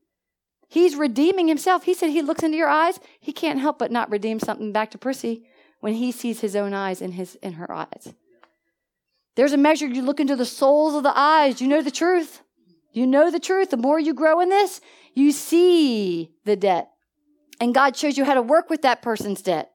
He's 0.68 0.96
redeeming 0.96 1.48
himself. 1.48 1.84
He 1.84 1.92
said 1.92 2.10
he 2.10 2.22
looks 2.22 2.42
into 2.42 2.56
your 2.56 2.68
eyes. 2.68 2.98
He 3.20 3.32
can't 3.32 3.60
help 3.60 3.78
but 3.78 3.92
not 3.92 4.10
redeem 4.10 4.40
something 4.40 4.72
back 4.72 4.90
to 4.92 4.98
Prissy 4.98 5.44
when 5.80 5.94
he 5.94 6.10
sees 6.10 6.40
his 6.40 6.56
own 6.56 6.72
eyes 6.72 7.02
in 7.02 7.12
his 7.12 7.34
in 7.36 7.54
her 7.54 7.70
eyes. 7.70 8.14
There's 9.36 9.52
a 9.52 9.58
measure 9.58 9.86
you 9.86 10.02
look 10.02 10.20
into 10.20 10.36
the 10.36 10.46
souls 10.46 10.94
of 10.94 11.02
the 11.02 11.12
eyes. 11.14 11.60
You 11.60 11.68
know 11.68 11.82
the 11.82 11.90
truth. 11.90 12.40
You 12.92 13.06
know 13.06 13.30
the 13.30 13.40
truth. 13.40 13.70
The 13.70 13.76
more 13.76 13.98
you 13.98 14.14
grow 14.14 14.40
in 14.40 14.48
this, 14.48 14.80
you 15.14 15.32
see 15.32 16.30
the 16.44 16.56
debt. 16.56 16.90
And 17.60 17.74
God 17.74 17.96
shows 17.96 18.16
you 18.16 18.24
how 18.24 18.34
to 18.34 18.42
work 18.42 18.70
with 18.70 18.82
that 18.82 19.02
person's 19.02 19.42
debt. 19.42 19.72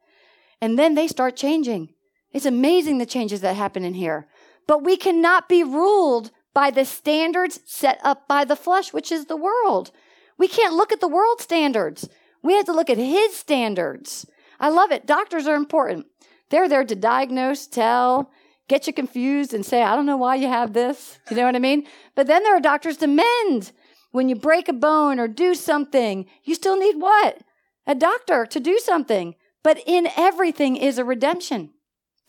And 0.62 0.78
then 0.78 0.96
they 0.96 1.08
start 1.08 1.36
changing. 1.36 1.90
It's 2.32 2.46
amazing 2.46 2.98
the 2.98 3.06
changes 3.06 3.42
that 3.42 3.56
happen 3.56 3.84
in 3.84 3.94
here. 3.94 4.28
But 4.68 4.84
we 4.84 4.98
cannot 4.98 5.50
be 5.50 5.64
ruled 5.64 6.32
by 6.54 6.72
the 6.72 6.86
standards 6.86 7.60
set 7.66 8.00
up 8.04 8.28
by 8.28 8.44
the 8.44 8.56
flesh, 8.56 8.92
which 8.92 9.12
is 9.12 9.26
the 9.26 9.38
world. 9.38 9.92
We 10.38 10.48
can't 10.48 10.74
look 10.76 10.92
at 10.92 11.00
the 11.00 11.08
world 11.08 11.42
standards. 11.42 12.10
We 12.44 12.54
have 12.54 12.66
to 12.66 12.74
look 12.74 12.90
at 12.90 12.98
his 12.98 13.36
standards. 13.36 14.26
I 14.60 14.70
love 14.70 14.92
it. 14.92 15.06
Doctors 15.06 15.48
are 15.48 15.56
important. 15.56 16.08
They're 16.50 16.70
there 16.70 16.84
to 16.84 16.96
diagnose, 16.96 17.68
tell, 17.68 18.32
get 18.68 18.88
you 18.88 18.94
confused 18.94 19.54
and 19.54 19.66
say, 19.66 19.82
I 19.82 19.96
don't 19.96 20.06
know 20.06 20.18
why 20.18 20.36
you 20.36 20.48
have 20.48 20.74
this. 20.74 21.20
You 21.30 21.38
know 21.38 21.46
what 21.46 21.56
I 21.56 21.60
mean? 21.60 21.88
But 22.16 22.28
then 22.28 22.44
there 22.44 22.56
are 22.56 22.62
doctors 22.62 22.98
to 22.98 23.08
mend. 23.08 23.72
When 24.12 24.30
you 24.30 24.36
break 24.36 24.68
a 24.68 24.74
bone 24.74 25.20
or 25.20 25.28
do 25.28 25.56
something, 25.56 26.26
you 26.44 26.56
still 26.56 26.78
need 26.78 27.00
what? 27.00 27.40
A 27.86 27.96
doctor 27.96 28.46
to 28.46 28.60
do 28.60 28.80
something. 28.80 29.36
But 29.64 29.80
in 29.86 30.10
everything 30.18 30.76
is 30.76 30.98
a 30.98 31.06
redemption. 31.06 31.72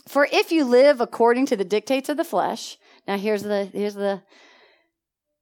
For 0.06 0.28
if 0.32 0.50
you 0.50 0.64
live 0.64 1.00
according 1.00 1.46
to 1.46 1.56
the 1.56 1.64
dictates 1.64 2.08
of 2.08 2.16
the 2.16 2.24
flesh, 2.24 2.78
now 3.06 3.18
here's 3.18 3.42
the 3.42 3.66
here's 3.66 3.94
the 3.94 4.22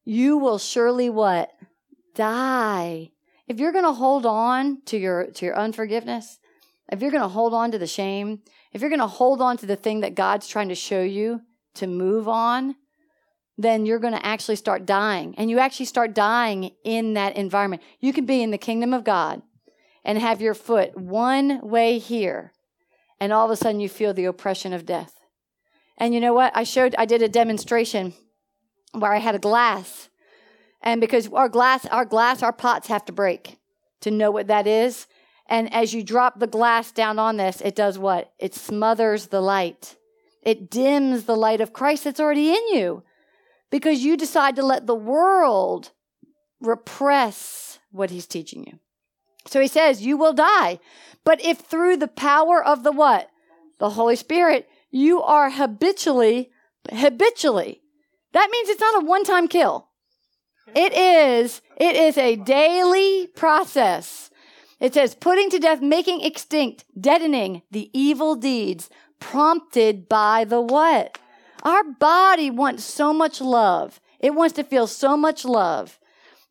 you 0.04 0.38
will 0.38 0.58
surely 0.58 1.10
what? 1.10 1.50
Die. 2.14 3.10
If 3.48 3.58
you're 3.58 3.72
going 3.72 3.84
to 3.84 3.92
hold 3.92 4.26
on 4.26 4.82
to 4.86 4.96
your 4.96 5.26
to 5.26 5.44
your 5.44 5.56
unforgiveness, 5.56 6.38
if 6.90 7.02
you're 7.02 7.10
going 7.10 7.22
to 7.22 7.28
hold 7.28 7.54
on 7.54 7.70
to 7.72 7.78
the 7.78 7.86
shame, 7.86 8.40
if 8.72 8.80
you're 8.80 8.90
going 8.90 9.00
to 9.00 9.06
hold 9.06 9.40
on 9.40 9.56
to 9.58 9.66
the 9.66 9.76
thing 9.76 10.00
that 10.00 10.14
God's 10.14 10.46
trying 10.46 10.68
to 10.68 10.74
show 10.74 11.02
you 11.02 11.40
to 11.74 11.86
move 11.86 12.28
on, 12.28 12.76
then 13.58 13.86
you're 13.86 13.98
going 13.98 14.12
to 14.12 14.26
actually 14.26 14.56
start 14.56 14.86
dying. 14.86 15.34
And 15.38 15.50
you 15.50 15.58
actually 15.58 15.86
start 15.86 16.14
dying 16.14 16.72
in 16.84 17.14
that 17.14 17.36
environment. 17.36 17.82
You 18.00 18.12
can 18.12 18.26
be 18.26 18.42
in 18.42 18.50
the 18.50 18.58
kingdom 18.58 18.92
of 18.92 19.04
God 19.04 19.42
and 20.04 20.18
have 20.18 20.40
your 20.40 20.54
foot 20.54 20.96
one 20.96 21.60
way 21.68 21.98
here, 21.98 22.52
and 23.18 23.32
all 23.32 23.44
of 23.44 23.50
a 23.50 23.56
sudden 23.56 23.80
you 23.80 23.88
feel 23.88 24.14
the 24.14 24.26
oppression 24.26 24.72
of 24.72 24.86
death. 24.86 25.14
And 25.98 26.14
you 26.14 26.20
know 26.20 26.34
what? 26.34 26.52
I 26.54 26.62
showed, 26.62 26.94
I 26.98 27.06
did 27.06 27.22
a 27.22 27.28
demonstration 27.28 28.12
where 28.92 29.12
I 29.12 29.18
had 29.18 29.34
a 29.34 29.40
glass. 29.40 30.08
And 30.82 31.00
because 31.00 31.28
our 31.32 31.48
glass, 31.48 31.86
our 31.86 32.04
glass, 32.04 32.42
our 32.42 32.52
pots 32.52 32.88
have 32.88 33.04
to 33.06 33.12
break 33.12 33.58
to 34.02 34.10
know 34.10 34.30
what 34.30 34.46
that 34.46 34.66
is. 34.66 35.06
And 35.48 35.72
as 35.72 35.94
you 35.94 36.02
drop 36.02 36.38
the 36.38 36.46
glass 36.46 36.90
down 36.92 37.18
on 37.18 37.36
this, 37.36 37.60
it 37.60 37.76
does 37.76 37.98
what? 37.98 38.32
It 38.38 38.54
smothers 38.54 39.26
the 39.26 39.40
light. 39.40 39.96
It 40.42 40.70
dims 40.70 41.24
the 41.24 41.36
light 41.36 41.60
of 41.60 41.72
Christ 41.72 42.04
that's 42.04 42.20
already 42.20 42.50
in 42.50 42.68
you 42.72 43.02
because 43.70 44.04
you 44.04 44.16
decide 44.16 44.56
to 44.56 44.64
let 44.64 44.86
the 44.86 44.94
world 44.94 45.90
repress 46.60 47.78
what 47.90 48.10
he's 48.10 48.26
teaching 48.26 48.64
you. 48.64 48.78
So 49.46 49.60
he 49.60 49.68
says, 49.68 50.02
you 50.02 50.16
will 50.16 50.32
die. 50.32 50.80
But 51.24 51.44
if 51.44 51.58
through 51.58 51.96
the 51.98 52.08
power 52.08 52.62
of 52.64 52.82
the 52.82 52.92
what? 52.92 53.28
The 53.78 53.90
Holy 53.90 54.16
Spirit, 54.16 54.68
you 54.90 55.22
are 55.22 55.50
habitually, 55.50 56.50
habitually. 56.90 57.82
That 58.32 58.48
means 58.50 58.68
it's 58.68 58.80
not 58.80 59.02
a 59.02 59.06
one 59.06 59.24
time 59.24 59.48
kill. 59.48 59.88
It 60.74 60.92
is, 60.92 61.62
it 61.76 61.94
is 61.96 62.18
a 62.18 62.36
daily 62.36 63.28
process. 63.28 64.30
It 64.78 64.94
says 64.94 65.14
putting 65.14 65.50
to 65.50 65.58
death, 65.58 65.80
making 65.80 66.20
extinct, 66.20 66.84
deadening 66.98 67.62
the 67.70 67.90
evil 67.92 68.34
deeds 68.34 68.90
prompted 69.20 70.08
by 70.08 70.44
the 70.44 70.60
what? 70.60 71.18
Our 71.62 71.82
body 71.84 72.50
wants 72.50 72.84
so 72.84 73.12
much 73.12 73.40
love. 73.40 74.00
It 74.20 74.34
wants 74.34 74.54
to 74.56 74.64
feel 74.64 74.86
so 74.86 75.16
much 75.16 75.44
love 75.44 75.98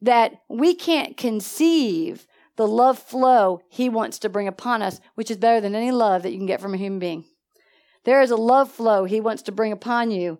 that 0.01 0.41
we 0.49 0.73
can't 0.73 1.17
conceive 1.17 2.27
the 2.55 2.67
love 2.67 2.97
flow 2.97 3.61
he 3.69 3.89
wants 3.89 4.19
to 4.19 4.29
bring 4.29 4.47
upon 4.47 4.81
us, 4.81 4.99
which 5.15 5.29
is 5.29 5.37
better 5.37 5.61
than 5.61 5.75
any 5.75 5.91
love 5.91 6.23
that 6.23 6.31
you 6.31 6.37
can 6.37 6.45
get 6.45 6.61
from 6.61 6.73
a 6.73 6.77
human 6.77 6.99
being. 6.99 7.25
There 8.05 8.21
is 8.21 8.31
a 8.31 8.37
love 8.37 8.71
flow 8.71 9.05
he 9.05 9.19
wants 9.19 9.41
to 9.43 9.51
bring 9.51 9.71
upon 9.71 10.11
you, 10.11 10.39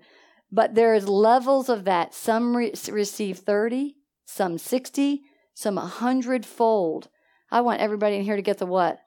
but 0.51 0.75
there 0.75 0.93
is 0.93 1.09
levels 1.09 1.67
of 1.67 1.83
that. 1.86 2.13
Some 2.13 2.55
re- 2.55 2.73
receive 2.89 3.39
30, 3.39 3.95
some 4.25 4.57
60, 4.57 5.23
some 5.53 5.75
100 5.75 6.45
fold. 6.45 7.09
I 7.56 7.62
want 7.62 7.80
everybody 7.80 8.18
in 8.18 8.26
here 8.26 8.36
to 8.36 8.41
get 8.41 8.58
the 8.58 8.66
what? 8.66 8.99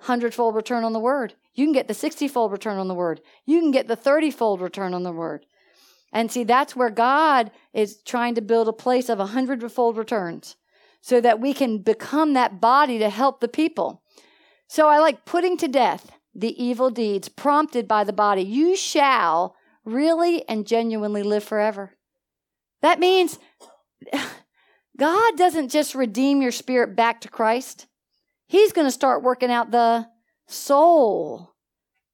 Hundredfold 0.00 0.56
return 0.56 0.82
on 0.82 0.92
the 0.92 0.98
word. 0.98 1.34
You 1.54 1.64
can 1.64 1.72
get 1.72 1.86
the 1.86 1.94
60 1.94 2.26
fold 2.26 2.50
return 2.50 2.76
on 2.78 2.88
the 2.88 2.94
word. 2.94 3.20
You 3.46 3.60
can 3.60 3.70
get 3.70 3.86
the 3.86 3.94
30 3.94 4.32
fold 4.32 4.60
return 4.60 4.92
on 4.92 5.04
the 5.04 5.12
word. 5.12 5.46
And 6.12 6.28
see, 6.28 6.42
that's 6.42 6.74
where 6.74 6.90
God 6.90 7.52
is 7.72 8.02
trying 8.02 8.34
to 8.34 8.40
build 8.40 8.66
a 8.66 8.72
place 8.72 9.08
of 9.08 9.20
a 9.20 9.26
hundredfold 9.26 9.96
returns 9.96 10.56
so 11.00 11.20
that 11.20 11.38
we 11.38 11.54
can 11.54 11.78
become 11.78 12.32
that 12.32 12.60
body 12.60 12.98
to 12.98 13.08
help 13.08 13.38
the 13.38 13.46
people. 13.46 14.02
So 14.66 14.88
I 14.88 14.98
like 14.98 15.24
putting 15.24 15.56
to 15.58 15.68
death 15.68 16.10
the 16.34 16.60
evil 16.60 16.90
deeds 16.90 17.28
prompted 17.28 17.86
by 17.86 18.02
the 18.02 18.12
body, 18.12 18.42
you 18.42 18.74
shall 18.74 19.54
really 19.84 20.42
and 20.48 20.66
genuinely 20.66 21.22
live 21.22 21.44
forever. 21.44 21.92
That 22.80 22.98
means 22.98 23.38
God 24.98 25.36
doesn't 25.36 25.68
just 25.68 25.94
redeem 25.94 26.42
your 26.42 26.50
spirit 26.50 26.96
back 26.96 27.20
to 27.20 27.28
Christ, 27.28 27.86
He's 28.52 28.72
going 28.74 28.86
to 28.86 28.90
start 28.90 29.22
working 29.22 29.50
out 29.50 29.70
the 29.70 30.06
soul 30.46 31.54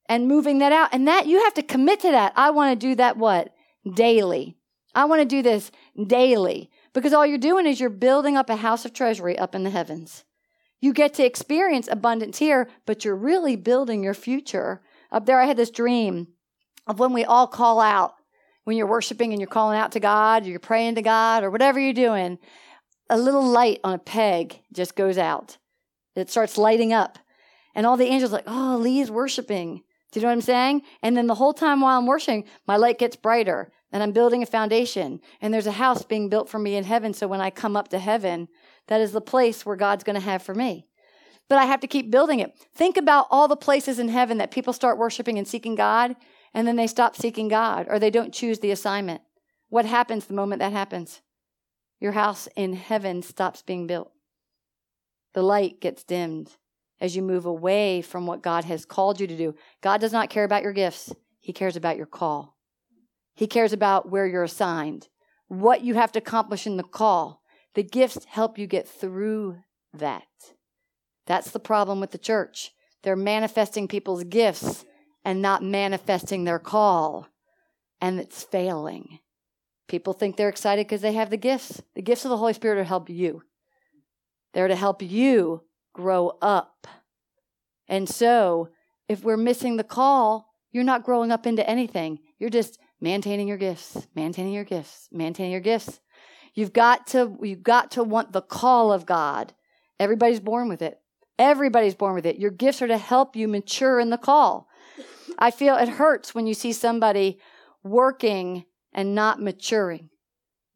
and 0.09 0.29
moving 0.29 0.59
that 0.59 0.71
out. 0.71 0.91
And 0.93 1.09
that 1.09 1.27
you 1.27 1.43
have 1.43 1.55
to 1.55 1.65
commit 1.65 1.99
to 2.03 2.13
that. 2.13 2.33
I 2.37 2.51
want 2.51 2.71
to 2.81 2.87
do 2.87 2.95
that 2.95 3.17
what? 3.17 3.53
Daily. 3.93 4.57
I 4.95 5.07
want 5.07 5.21
to 5.21 5.27
do 5.27 5.43
this 5.43 5.73
daily 6.07 6.71
because 6.95 7.13
all 7.13 7.27
you're 7.27 7.39
doing 7.39 7.67
is 7.67 7.81
you're 7.81 7.91
building 7.91 8.37
up 8.37 8.51
a 8.51 8.55
house 8.55 8.85
of 8.85 8.93
treasury 8.93 9.37
up 9.37 9.57
in 9.57 9.65
the 9.65 9.71
heavens. 9.71 10.23
You 10.81 10.93
get 10.93 11.13
to 11.15 11.27
experience 11.27 11.89
abundance 11.91 12.39
here, 12.39 12.69
but 12.87 13.05
you're 13.05 13.17
really 13.17 13.57
building 13.57 14.05
your 14.05 14.15
future. 14.15 14.81
Up 15.11 15.27
there, 15.27 15.41
I 15.41 15.47
had 15.47 15.57
this 15.57 15.71
dream 15.71 16.29
of 16.87 17.01
when 17.01 17.13
we 17.13 17.25
all 17.25 17.49
call 17.49 17.81
out, 17.81 18.15
when 18.63 18.77
you're 18.77 18.87
worshiping 18.87 19.33
and 19.33 19.41
you're 19.41 19.49
calling 19.49 19.77
out 19.77 19.91
to 19.91 20.01
God, 20.01 20.47
or 20.47 20.51
you're 20.51 20.61
praying 20.61 20.95
to 20.95 21.03
God, 21.03 21.43
or 21.43 21.51
whatever 21.51 21.81
you're 21.81 21.93
doing, 21.93 22.39
a 23.11 23.19
little 23.19 23.43
light 23.43 23.81
on 23.83 23.95
a 23.95 23.99
peg 23.99 24.61
just 24.73 24.95
goes 24.95 25.19
out. 25.19 25.59
It 26.19 26.31
starts 26.31 26.59
lighting 26.59 26.93
up. 26.93 27.19
And 27.75 27.87
all 27.87 27.97
the 27.97 28.07
angels 28.07 28.33
like, 28.33 28.45
oh, 28.47 28.79
Leigh 28.81 29.01
is 29.01 29.11
worshiping. 29.11 29.83
Do 30.11 30.21
you 30.21 30.23
know 30.23 30.29
what 30.29 30.35
I'm 30.35 30.41
saying? 30.41 30.83
And 31.03 31.17
then 31.17 31.27
the 31.27 31.35
whole 31.35 31.53
time 31.53 31.81
while 31.81 31.99
I'm 31.99 32.07
worshiping, 32.07 32.45
my 32.67 32.77
light 32.77 32.99
gets 32.99 33.17
brighter 33.17 33.71
and 33.93 34.03
I'm 34.03 34.13
building 34.13 34.43
a 34.43 34.47
foundation 34.47 35.21
and 35.41 35.53
there's 35.53 35.67
a 35.67 35.73
house 35.73 36.03
being 36.03 36.29
built 36.29 36.49
for 36.49 36.59
me 36.59 36.77
in 36.77 36.85
heaven. 36.85 37.13
So 37.13 37.29
when 37.29 37.41
I 37.41 37.51
come 37.51 37.77
up 37.77 37.89
to 37.89 37.99
heaven, 37.99 38.49
that 38.87 39.01
is 39.01 39.13
the 39.13 39.21
place 39.21 39.67
where 39.67 39.77
God's 39.77 40.05
going 40.05 40.15
to 40.15 40.25
have 40.25 40.43
for 40.43 40.55
me. 40.55 40.87
But 41.49 41.59
I 41.59 41.65
have 41.65 41.81
to 41.81 41.87
keep 41.87 42.11
building 42.11 42.41
it. 42.41 42.59
Think 42.75 42.97
about 42.97 43.27
all 43.31 43.49
the 43.49 43.57
places 43.57 43.99
in 43.99 44.09
heaven 44.09 44.39
that 44.39 44.51
people 44.51 44.73
start 44.73 44.99
worshiping 44.99 45.39
and 45.39 45.49
seeking 45.49 45.75
God, 45.75 46.15
and 46.53 46.69
then 46.69 46.77
they 46.77 46.87
stop 46.87 47.17
seeking 47.17 47.49
God 47.49 47.87
or 47.89 47.99
they 47.99 48.11
don't 48.11 48.35
choose 48.35 48.59
the 48.59 48.71
assignment. 48.71 49.23
What 49.69 49.87
happens 49.87 50.27
the 50.27 50.35
moment 50.35 50.61
that 50.61 50.73
happens? 50.73 51.23
Your 52.01 52.13
house 52.13 52.49
in 52.55 52.75
heaven 52.75 53.23
stops 53.23 53.63
being 53.63 53.87
built. 53.87 54.13
The 55.39 55.43
light 55.45 55.81
gets 55.81 56.03
dimmed, 56.03 56.57
as 57.01 57.15
you 57.15 57.23
move 57.23 57.47
away 57.47 58.03
from 58.03 58.27
what 58.27 58.43
God 58.43 58.65
has 58.65 58.85
called 58.85 59.21
you 59.21 59.29
to 59.29 59.37
do. 59.37 59.55
God 59.81 60.01
does 60.01 60.13
not 60.13 60.31
care 60.31 60.43
about 60.43 60.65
your 60.65 60.73
gifts, 60.73 61.15
He 61.39 61.53
cares 61.53 61.77
about 61.77 61.97
your 61.97 62.07
call. 62.07 62.57
He 63.37 63.47
cares 63.47 63.73
about 63.73 64.11
where 64.11 64.27
you're 64.27 64.43
assigned, 64.43 65.07
what 65.47 65.85
you 65.85 65.95
have 65.95 66.11
to 66.11 66.19
accomplish 66.19 66.67
in 66.67 66.77
the 66.77 66.83
call. 66.83 67.41
The 67.75 67.85
gifts 67.85 68.25
help 68.25 68.59
you 68.59 68.67
get 68.67 68.89
through 68.89 69.59
that. 69.95 70.27
That's 71.25 71.53
the 71.53 71.61
problem 71.61 72.01
with 72.01 72.11
the 72.11 72.19
church. 72.19 72.73
They're 73.05 73.15
manifesting 73.15 73.87
people's 73.87 74.25
gifts 74.25 74.85
and 75.25 75.41
not 75.41 75.63
manifesting 75.63 76.43
their 76.43 76.59
call, 76.59 77.29
and 78.01 78.19
it's 78.19 78.43
failing. 78.43 79.21
People 79.87 80.15
think 80.15 80.35
they're 80.35 80.49
excited 80.49 80.89
because 80.89 81.03
they 81.03 81.13
have 81.13 81.31
the 81.31 81.37
gifts. 81.37 81.81
The 81.95 82.03
gifts 82.03 82.25
of 82.25 82.31
the 82.31 82.39
Holy 82.39 82.55
Spirit 82.55 82.79
to 82.79 82.83
help 82.85 83.09
you. 83.09 83.45
They're 84.53 84.69
to 84.69 84.77
help 84.77 85.03
you 85.03 85.63
grow 85.93 86.39
up. 86.41 86.87
And 87.89 88.09
so, 88.09 88.69
if 89.09 89.25
we're 89.25 89.37
missing 89.37 89.77
the 89.77 89.85
call, 89.85 90.53
you're 90.71 90.85
not 90.85 91.05
growing 91.05 91.33
up 91.33 91.47
into 91.47 91.69
anything. 91.69 92.19
You're 92.39 92.51
just 92.51 92.79
maintaining 93.01 93.49
your 93.49 93.57
gifts, 93.57 94.07
maintaining 94.15 94.53
your 94.53 94.65
gifts, 94.65 95.09
maintaining 95.11 95.53
your 95.53 95.61
gifts. 95.61 96.01
You've 96.55 96.73
got 96.73 97.07
to 97.09 97.39
you've 97.43 97.63
got 97.63 97.93
to 97.93 98.03
want 98.03 98.33
the 98.33 98.43
call 98.43 98.93
of 98.93 99.07
God. 99.07 99.55
Everybody's 99.99 100.41
born 100.41 100.69
with 100.69 100.83
it. 100.83 101.01
Everybody's 101.39 101.95
born 101.95 102.15
with 102.15 102.27
it. 102.27 102.39
Your 102.39 102.51
gifts 102.51 102.83
are 102.83 102.89
to 102.89 102.99
help 102.99 103.37
you 103.37 103.49
mature 103.49 104.01
in 104.01 104.11
the 104.11 104.19
call. 104.19 104.69
I 105.39 105.51
feel 105.51 105.77
it 105.77 105.89
hurts 105.89 106.35
when 106.35 106.47
you 106.47 106.55
see 106.55 106.73
somebody 106.73 107.39
working 107.85 108.65
and 108.93 109.15
not 109.15 109.41
maturing. 109.41 110.11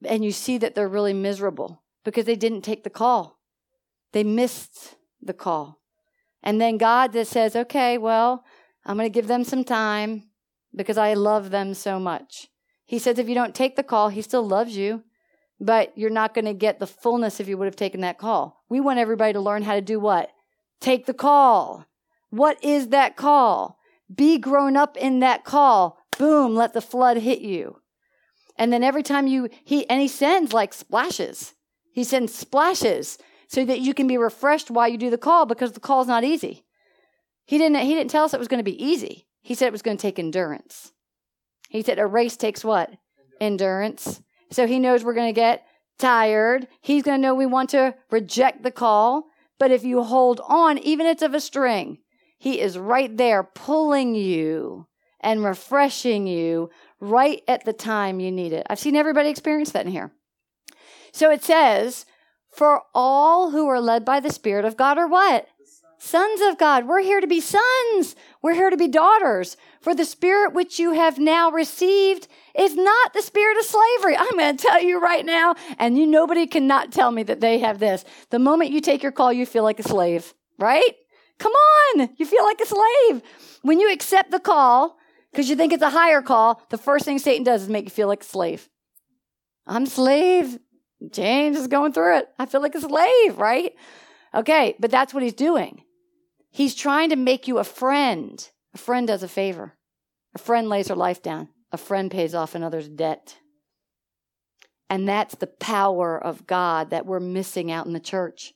And 0.05 0.25
you 0.25 0.33
see 0.33 0.59
that 0.59 0.75
they're 0.75 0.89
really 0.89 1.13
miserable 1.13 1.83
because 2.05 2.25
they 2.25 2.37
didn't 2.37 2.63
take 2.63 2.85
the 2.85 2.91
call. 2.91 3.41
They 4.13 4.25
missed 4.25 4.97
the 5.21 5.33
call. 5.33 5.81
And 6.43 6.61
then 6.61 6.77
God 6.77 7.13
just 7.13 7.33
says, 7.33 7.55
okay, 7.55 7.99
well, 7.99 8.45
I'm 8.85 8.97
going 8.97 9.11
to 9.11 9.15
give 9.15 9.29
them 9.29 9.45
some 9.45 9.65
time 9.65 10.25
because 10.75 10.99
I 10.99 11.15
love 11.15 11.51
them 11.51 11.75
so 11.75 11.99
much. 12.01 12.49
He 12.85 12.99
says, 12.99 13.19
if 13.19 13.29
you 13.29 13.35
don't 13.35 13.55
take 13.55 13.77
the 13.77 13.83
call, 13.83 14.09
He 14.09 14.23
still 14.23 14.47
loves 14.47 14.77
you, 14.77 15.05
but 15.61 15.97
you're 15.97 16.11
not 16.11 16.35
going 16.35 16.45
to 16.47 16.55
get 16.55 16.79
the 16.79 16.87
fullness 16.87 17.39
if 17.39 17.49
you 17.49 17.57
would 17.57 17.67
have 17.67 17.77
taken 17.77 18.01
that 18.01 18.19
call. 18.19 18.65
We 18.69 18.81
want 18.81 18.99
everybody 18.99 19.33
to 19.33 19.41
learn 19.41 19.63
how 19.63 19.75
to 19.75 19.81
do 19.81 20.01
what? 20.01 20.31
Take 20.81 21.07
the 21.07 21.15
call. 21.15 21.87
What 22.31 22.63
is 22.63 22.89
that 22.89 23.17
call? 23.17 23.79
Be 24.13 24.39
grown 24.39 24.77
up 24.77 24.97
in 24.97 25.21
that 25.21 25.45
call. 25.45 25.99
Boom, 26.19 26.55
let 26.55 26.73
the 26.73 26.81
flood 26.81 27.19
hit 27.19 27.41
you. 27.41 27.77
And 28.59 28.73
then 28.73 28.83
every 28.83 29.03
time 29.03 29.27
you, 29.27 29.49
he, 29.65 29.89
and 29.89 30.01
he 30.01 30.09
sends 30.09 30.53
like 30.53 30.75
splashes. 30.75 31.55
He 31.93 32.05
sends 32.05 32.35
splashes 32.35 33.19
so 33.53 33.67
that 33.67 33.81
you 33.81 33.93
can 33.93 34.07
be 34.07 34.17
refreshed 34.17 34.71
while 34.71 34.89
you 34.89 34.97
do 34.97 35.11
the 35.11 35.19
call 35.19 35.45
because 35.45 35.73
the 35.73 35.81
call 35.81 36.01
is 36.01 36.09
not 36.09 36.25
easy. 36.25 36.65
He 37.45 37.59
didn't, 37.59 37.77
he 37.83 37.95
didn't 37.95 38.11
tell 38.11 38.25
us 38.25 38.33
it 38.33 38.39
was 38.39 38.49
going 38.49 38.65
to 38.65 38.65
be 38.65 38.83
easy. 38.83 39.27
He 39.43 39.55
said 39.55 39.67
it 39.67 39.73
was 39.73 39.83
going 39.83 39.99
to 39.99 40.01
take 40.01 40.19
endurance. 40.19 40.93
He 41.69 41.83
said 41.83 41.99
a 41.99 42.07
race 42.07 42.39
takes 42.39 42.65
what? 42.65 42.91
Endurance. 43.43 44.23
So 44.51 44.67
he 44.67 44.79
knows 44.79 45.05
we're 45.05 45.13
going 45.13 45.35
to 45.35 45.39
get 45.39 45.67
tired. 45.99 46.67
He's 46.81 47.03
going 47.03 47.19
to 47.19 47.23
know 47.23 47.35
we 47.35 47.45
want 47.45 47.69
to 47.71 47.95
reject 48.11 48.63
the 48.63 48.71
call. 48.71 49.27
But 49.59 49.71
if 49.71 49.85
you 49.85 50.03
hold 50.03 50.41
on, 50.49 50.79
even 50.79 51.05
if 51.05 51.13
it's 51.13 51.23
of 51.23 51.35
a 51.35 51.41
string, 51.41 51.99
he 52.39 52.59
is 52.59 52.79
right 52.79 53.15
there 53.15 53.43
pulling 53.43 54.15
you 54.15 54.87
and 55.21 55.45
refreshing 55.45 56.27
you 56.27 56.71
right 57.01 57.43
at 57.47 57.67
the 57.67 57.75
time 57.75 58.19
you 58.19 58.33
need 58.33 58.55
it. 58.55 58.67
I've 58.71 58.79
seen 58.79 58.97
everybody 58.97 59.29
experience 59.29 59.73
that 59.73 59.85
in 59.85 59.93
here. 59.93 60.11
So 61.13 61.31
it 61.31 61.45
says, 61.45 62.07
for 62.53 62.83
all 62.95 63.51
who 63.51 63.67
are 63.67 63.81
led 63.81 64.05
by 64.05 64.21
the 64.21 64.31
Spirit 64.31 64.65
of 64.65 64.77
God 64.77 64.99
are 64.99 65.09
what? 65.09 65.49
Sons 65.99 66.41
of 66.43 66.59
God. 66.59 66.89
We're 66.89 67.01
here 67.01 67.21
to 67.21 67.29
be 67.29 67.41
sons. 67.41 68.17
We're 68.43 68.55
here 68.55 68.71
to 68.71 68.77
be 68.77 68.89
daughters. 68.89 69.57
For 69.81 69.95
the 69.95 70.05
spirit 70.05 70.53
which 70.53 70.81
you 70.81 70.93
have 70.93 71.17
now 71.17 71.53
received 71.53 72.27
is 72.57 72.75
not 72.75 73.13
the 73.15 73.23
spirit 73.23 73.57
of 73.57 73.65
slavery. 73.65 74.17
I'm 74.17 74.37
going 74.37 74.57
to 74.57 74.63
tell 74.63 74.83
you 74.83 75.01
right 75.01 75.25
now, 75.25 75.55
and 75.79 75.97
you 75.97 76.05
nobody 76.05 76.49
cannot 76.49 76.91
tell 76.91 77.13
me 77.13 77.23
that 77.23 77.41
they 77.41 77.61
have 77.61 77.79
this. 77.79 78.05
The 78.31 78.41
moment 78.41 78.73
you 78.73 78.81
take 78.81 79.03
your 79.03 79.13
call, 79.13 79.33
you 79.33 79.47
feel 79.47 79.63
like 79.63 79.79
a 79.79 79.85
slave, 79.85 80.35
right? 80.59 80.93
Come 81.39 81.53
on, 81.53 82.11
you 82.17 82.27
feel 82.27 82.45
like 82.45 82.61
a 82.61 82.67
slave. 82.67 83.23
When 83.63 83.79
you 83.79 83.93
accept 83.93 84.33
the 84.33 84.41
call, 84.41 84.99
because 85.31 85.49
you 85.49 85.55
think 85.55 85.73
it's 85.73 85.83
a 85.83 85.91
higher 85.91 86.21
call, 86.21 86.63
the 86.71 86.79
first 86.79 87.05
thing 87.05 87.21
Satan 87.21 87.45
does 87.45 87.63
is 87.63 87.69
make 87.69 87.85
you 87.85 87.91
feel 87.91 88.09
like 88.09 88.23
a 88.23 88.27
slave. 88.27 88.69
I'm 89.69 89.87
slave. 89.87 90.59
James 91.11 91.57
is 91.57 91.67
going 91.67 91.93
through 91.93 92.19
it. 92.19 92.29
I 92.39 92.47
feel 92.47 92.61
like 92.61 92.75
a 92.75 92.81
slave, 92.81 93.39
right? 93.39 93.75
Okay, 94.35 94.77
but 94.79 94.91
that's 94.91 95.13
what 95.13 95.23
he's 95.23 95.35
doing. 95.35 95.83
He's 96.51 96.75
trying 96.75 97.11
to 97.11 97.17
make 97.17 97.49
you 97.49 97.59
a 97.59 97.65
friend. 97.65 98.49
A 98.75 98.79
friend 98.79 99.07
does 99.07 99.23
a 99.23 99.29
favor. 99.29 99.75
A 100.35 100.39
friend 100.39 100.69
lays 100.69 100.89
her 100.89 100.95
life 100.95 101.23
down. 101.23 101.49
A 101.73 101.79
friend 101.79 102.11
pays 102.11 102.35
off 102.35 102.55
another's 102.55 102.89
debt. 102.89 103.39
And 104.89 105.09
that's 105.09 105.35
the 105.35 105.47
power 105.47 106.23
of 106.23 106.47
God 106.47 106.91
that 106.91 107.07
we're 107.07 107.21
missing 107.21 107.71
out 107.71 107.87
in 107.87 107.95
the 107.95 108.01
church. 108.01 108.53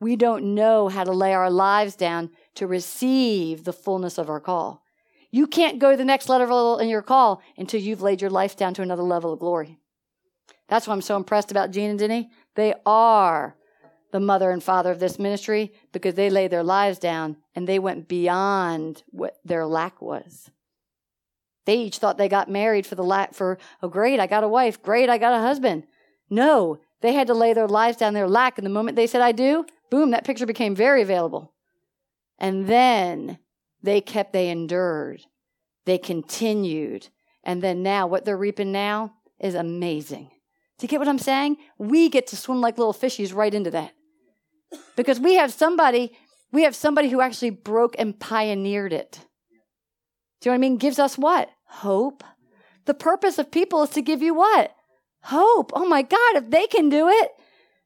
We 0.00 0.16
don't 0.16 0.54
know 0.54 0.88
how 0.88 1.04
to 1.04 1.12
lay 1.12 1.34
our 1.34 1.50
lives 1.50 1.96
down 1.96 2.30
to 2.54 2.66
receive 2.66 3.64
the 3.64 3.72
fullness 3.72 4.18
of 4.18 4.30
our 4.30 4.40
call. 4.40 4.82
You 5.30 5.46
can't 5.46 5.78
go 5.78 5.92
to 5.92 5.96
the 5.96 6.04
next 6.04 6.28
level 6.28 6.78
in 6.78 6.88
your 6.88 7.02
call 7.02 7.40
until 7.56 7.80
you've 7.80 8.02
laid 8.02 8.20
your 8.20 8.30
life 8.30 8.56
down 8.56 8.74
to 8.74 8.82
another 8.82 9.02
level 9.02 9.32
of 9.32 9.38
glory. 9.40 9.78
That's 10.72 10.86
why 10.86 10.94
I'm 10.94 11.02
so 11.02 11.18
impressed 11.18 11.50
about 11.50 11.70
Gene 11.70 11.90
and 11.90 11.98
Denny. 11.98 12.30
They 12.54 12.72
are 12.86 13.54
the 14.10 14.20
mother 14.20 14.50
and 14.50 14.62
father 14.62 14.90
of 14.90 15.00
this 15.00 15.18
ministry 15.18 15.74
because 15.92 16.14
they 16.14 16.30
laid 16.30 16.50
their 16.50 16.62
lives 16.62 16.98
down 16.98 17.36
and 17.54 17.68
they 17.68 17.78
went 17.78 18.08
beyond 18.08 19.02
what 19.10 19.36
their 19.44 19.66
lack 19.66 20.00
was. 20.00 20.50
They 21.66 21.76
each 21.76 21.98
thought 21.98 22.16
they 22.16 22.30
got 22.30 22.48
married 22.48 22.86
for 22.86 22.94
the 22.94 23.04
lack 23.04 23.34
for, 23.34 23.58
oh, 23.82 23.88
great, 23.88 24.18
I 24.18 24.26
got 24.26 24.44
a 24.44 24.48
wife. 24.48 24.82
Great, 24.82 25.10
I 25.10 25.18
got 25.18 25.34
a 25.34 25.42
husband. 25.42 25.84
No, 26.30 26.80
they 27.02 27.12
had 27.12 27.26
to 27.26 27.34
lay 27.34 27.52
their 27.52 27.68
lives 27.68 27.98
down, 27.98 28.14
their 28.14 28.26
lack. 28.26 28.56
And 28.56 28.64
the 28.64 28.70
moment 28.70 28.96
they 28.96 29.06
said, 29.06 29.20
I 29.20 29.32
do, 29.32 29.66
boom, 29.90 30.12
that 30.12 30.24
picture 30.24 30.46
became 30.46 30.74
very 30.74 31.02
available. 31.02 31.52
And 32.38 32.66
then 32.66 33.38
they 33.82 34.00
kept, 34.00 34.32
they 34.32 34.48
endured, 34.48 35.20
they 35.84 35.98
continued. 35.98 37.08
And 37.44 37.60
then 37.60 37.82
now, 37.82 38.06
what 38.06 38.24
they're 38.24 38.38
reaping 38.38 38.72
now 38.72 39.12
is 39.38 39.54
amazing. 39.54 40.30
Do 40.82 40.86
you 40.86 40.88
get 40.88 40.98
what 40.98 41.08
I'm 41.08 41.20
saying? 41.20 41.58
We 41.78 42.08
get 42.08 42.26
to 42.26 42.36
swim 42.36 42.60
like 42.60 42.76
little 42.76 42.92
fishies 42.92 43.32
right 43.32 43.54
into 43.54 43.70
that. 43.70 43.92
Because 44.96 45.20
we 45.20 45.34
have 45.34 45.52
somebody 45.52 46.10
we 46.50 46.64
have 46.64 46.74
somebody 46.74 47.08
who 47.08 47.20
actually 47.20 47.50
broke 47.50 47.94
and 48.00 48.18
pioneered 48.18 48.92
it. 48.92 49.20
Do 50.40 50.48
you 50.48 50.50
know 50.50 50.54
what 50.54 50.54
i 50.56 50.58
mean? 50.58 50.78
Gives 50.78 50.98
us 50.98 51.16
what? 51.16 51.50
Hope. 51.66 52.24
The 52.86 52.94
purpose 52.94 53.38
of 53.38 53.52
people 53.52 53.84
is 53.84 53.90
to 53.90 54.02
give 54.02 54.22
you 54.22 54.34
what? 54.34 54.74
Hope. 55.22 55.70
Oh 55.72 55.86
my 55.86 56.02
god 56.02 56.34
if 56.34 56.50
they 56.50 56.66
can 56.66 56.88
do 56.88 57.06
it 57.08 57.30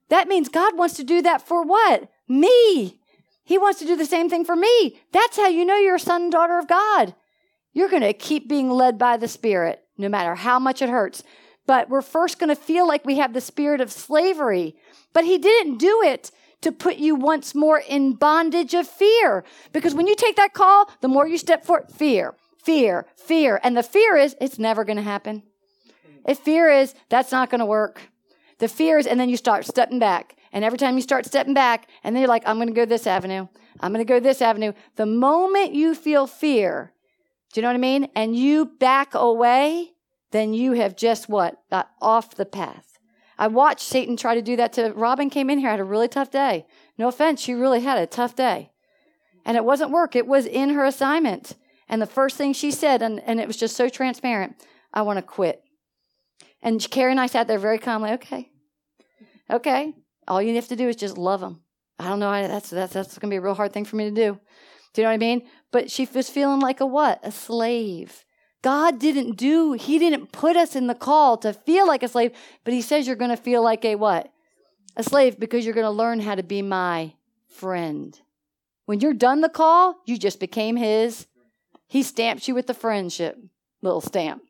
that 0.09 0.27
means 0.27 0.49
god 0.49 0.79
wants 0.79 0.95
to 0.95 1.05
do 1.05 1.21
that 1.21 1.47
for 1.47 1.65
what? 1.65 2.09
Me. 2.27 2.99
He 3.45 3.59
wants 3.59 3.79
to 3.81 3.85
do 3.85 3.97
the 3.97 4.07
same 4.07 4.31
thing 4.31 4.47
for 4.47 4.57
me. 4.57 4.99
That's 5.13 5.37
how 5.37 5.49
you 5.49 5.67
know 5.67 5.77
you're 5.77 5.97
a 5.97 6.01
son 6.01 6.23
and 6.23 6.33
daughter 6.33 6.59
of 6.59 6.67
god. 6.67 7.15
You're 7.75 7.91
going 7.91 8.01
to 8.01 8.15
keep 8.15 8.49
being 8.49 8.71
led 8.71 8.97
by 8.97 9.19
the 9.19 9.29
spirit 9.29 9.83
no 9.99 10.09
matter 10.09 10.35
how 10.35 10.59
much 10.59 10.81
it 10.81 10.89
hurts 10.89 11.23
but 11.67 11.89
we're 11.89 12.03
first 12.03 12.39
going 12.39 12.49
to 12.49 12.61
feel 12.61 12.87
like 12.87 13.05
we 13.05 13.19
have 13.19 13.33
the 13.33 13.41
spirit 13.41 13.81
of 13.81 13.93
slavery 13.93 14.77
but 15.17 15.25
he 15.25 15.39
didn't 15.39 15.79
do 15.79 16.03
it 16.03 16.31
to 16.61 16.71
put 16.71 16.97
you 16.97 17.15
once 17.15 17.55
more 17.55 17.79
in 17.79 18.13
bondage 18.13 18.75
of 18.75 18.87
fear. 18.87 19.45
Because 19.73 19.95
when 19.95 20.07
you 20.07 20.15
take 20.15 20.37
that 20.37 20.53
call, 20.53 20.91
the 21.01 21.09
more 21.09 21.27
you 21.27 21.39
step 21.39 21.65
forward, 21.65 21.91
fear, 21.91 22.35
fear, 22.63 23.07
fear. 23.17 23.59
And 23.63 23.77
the 23.77 23.83
fear 23.83 24.17
is, 24.17 24.37
it's 24.43 24.59
never 24.59 24.85
going 24.85 24.99
to 24.99 25.03
happen. 25.03 25.43
If 26.27 26.41
fear 26.41 26.71
is, 26.71 26.95
that's 27.09 27.33
not 27.33 27.49
going 27.49 27.61
to 27.61 27.65
work. 27.65 28.11
The 28.59 28.69
fear 28.69 28.99
is, 28.99 29.07
and 29.07 29.19
then 29.19 29.31
you 29.31 29.39
start 29.39 29.65
stepping 29.65 29.99
back. 29.99 30.37
And 30.53 30.65
every 30.65 30.77
time 30.77 30.97
you 30.97 31.03
start 31.03 31.25
stepping 31.25 31.55
back, 31.55 31.89
and 32.05 32.15
then 32.15 32.21
you're 32.21 32.29
like, 32.29 32.43
I'm 32.47 32.57
going 32.57 32.69
to 32.69 32.75
go 32.75 32.85
this 32.85 33.07
avenue. 33.07 33.47
I'm 33.81 33.93
going 33.93 34.05
to 34.05 34.13
go 34.13 34.21
this 34.21 34.43
avenue. 34.43 34.75
The 34.97 35.07
moment 35.07 35.73
you 35.73 35.95
feel 35.95 36.27
fear, 36.27 36.93
do 37.55 37.61
you 37.61 37.63
know 37.63 37.69
what 37.69 37.77
I 37.77 37.79
mean? 37.79 38.09
And 38.15 38.37
you 38.37 38.67
back 38.67 39.15
away, 39.15 39.93
then 40.33 40.55
you 40.55 40.73
have 40.73 40.97
just 40.97 41.29
what? 41.29 41.57
Got 41.71 41.91
off 42.01 42.35
the 42.35 42.47
path. 42.47 42.99
I 43.39 43.49
watched 43.49 43.87
Satan 43.87 44.17
try 44.17 44.35
to 44.35 44.43
do 44.43 44.57
that 44.57 44.73
to 44.75 44.93
Robin 44.95 45.31
came 45.31 45.51
in 45.51 45.59
here, 45.59 45.71
had 45.71 45.81
a 45.81 45.85
really 45.85 46.09
tough 46.09 46.31
day. 46.31 46.67
No 46.99 47.09
offense, 47.09 47.41
she 47.41 47.53
really 47.53 47.81
had 47.81 47.99
a 47.99 48.07
tough 48.07 48.35
day. 48.35 48.71
And 49.45 49.57
it 49.57 49.65
wasn't 49.65 49.91
work, 49.91 50.17
it 50.17 50.27
was 50.27 50.47
in 50.47 50.71
her 50.71 50.85
assignment. 50.85 51.55
And 51.89 52.03
the 52.03 52.07
first 52.07 52.37
thing 52.37 52.53
she 52.53 52.71
said, 52.71 53.03
and, 53.03 53.21
and 53.21 53.39
it 53.39 53.47
was 53.47 53.57
just 53.57 53.77
so 53.77 53.89
transparent, 53.89 54.57
I 54.93 55.03
want 55.03 55.19
to 55.19 55.23
quit. 55.23 55.63
And 56.63 56.81
Carrie 56.91 57.13
and 57.13 57.21
I 57.21 57.27
sat 57.27 57.47
there 57.47 57.59
very 57.59 57.79
calmly, 57.79 58.13
okay, 58.13 58.51
okay. 59.51 59.93
All 60.27 60.43
you 60.43 60.55
have 60.57 60.69
to 60.69 60.77
do 60.77 60.89
is 60.89 60.97
just 60.97 61.19
love 61.19 61.41
them. 61.41 61.63
I 61.99 62.09
don't 62.09 62.19
know, 62.19 62.49
that's, 62.49 62.71
that's, 62.71 62.95
that's 62.95 63.19
going 63.19 63.31
to 63.31 63.35
be 63.35 63.39
a 63.39 63.41
real 63.41 63.55
hard 63.55 63.73
thing 63.73 63.85
for 63.85 63.97
me 63.97 64.05
to 64.05 64.11
do. 64.11 64.41
Do 64.93 65.03
you 65.03 65.05
know 65.05 65.11
what 65.11 65.15
I 65.15 65.19
mean? 65.19 65.47
But 65.71 65.91
she 65.91 66.09
was 66.13 66.31
feeling 66.31 66.61
like 66.61 66.81
a 66.81 66.87
what? 66.87 67.21
A 67.23 67.31
slave. 67.31 68.25
God 68.67 68.99
didn't 68.99 69.37
do, 69.37 69.75
He 69.75 69.97
didn't 70.01 70.33
put 70.33 70.57
us 70.57 70.75
in 70.75 70.89
the 70.89 70.95
call 70.97 71.37
to 71.37 71.53
feel 71.53 71.87
like 71.87 72.03
a 72.03 72.09
slave, 72.09 72.33
but 72.65 72.75
He 72.75 72.83
says 72.83 73.07
you're 73.07 73.15
going 73.15 73.31
to 73.31 73.37
feel 73.37 73.63
like 73.63 73.85
a 73.85 73.95
what? 73.95 74.33
A 74.97 75.05
slave 75.05 75.39
because 75.39 75.65
you're 75.65 75.73
going 75.73 75.85
to 75.85 75.91
learn 75.91 76.19
how 76.19 76.35
to 76.35 76.43
be 76.43 76.63
my 76.63 77.13
friend. 77.47 78.21
When 78.87 78.99
you're 78.99 79.15
done 79.15 79.41
the 79.41 79.49
call, 79.49 79.95
you 80.05 80.19
just 80.19 80.41
became 80.41 80.75
his. 80.75 81.29
He 81.87 82.03
stamps 82.03 82.49
you 82.49 82.57
with 82.57 82.67
the 82.67 82.75
friendship 82.75 83.39
little 83.83 84.01
stamp. 84.01 84.43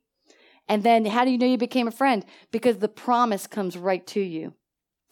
And 0.67 0.83
then 0.83 1.05
how 1.05 1.27
do 1.27 1.31
you 1.31 1.37
know 1.37 1.45
you 1.45 1.59
became 1.59 1.87
a 1.87 1.91
friend? 1.91 2.25
Because 2.51 2.79
the 2.79 2.89
promise 2.89 3.47
comes 3.47 3.77
right 3.77 4.07
to 4.07 4.21
you. 4.21 4.55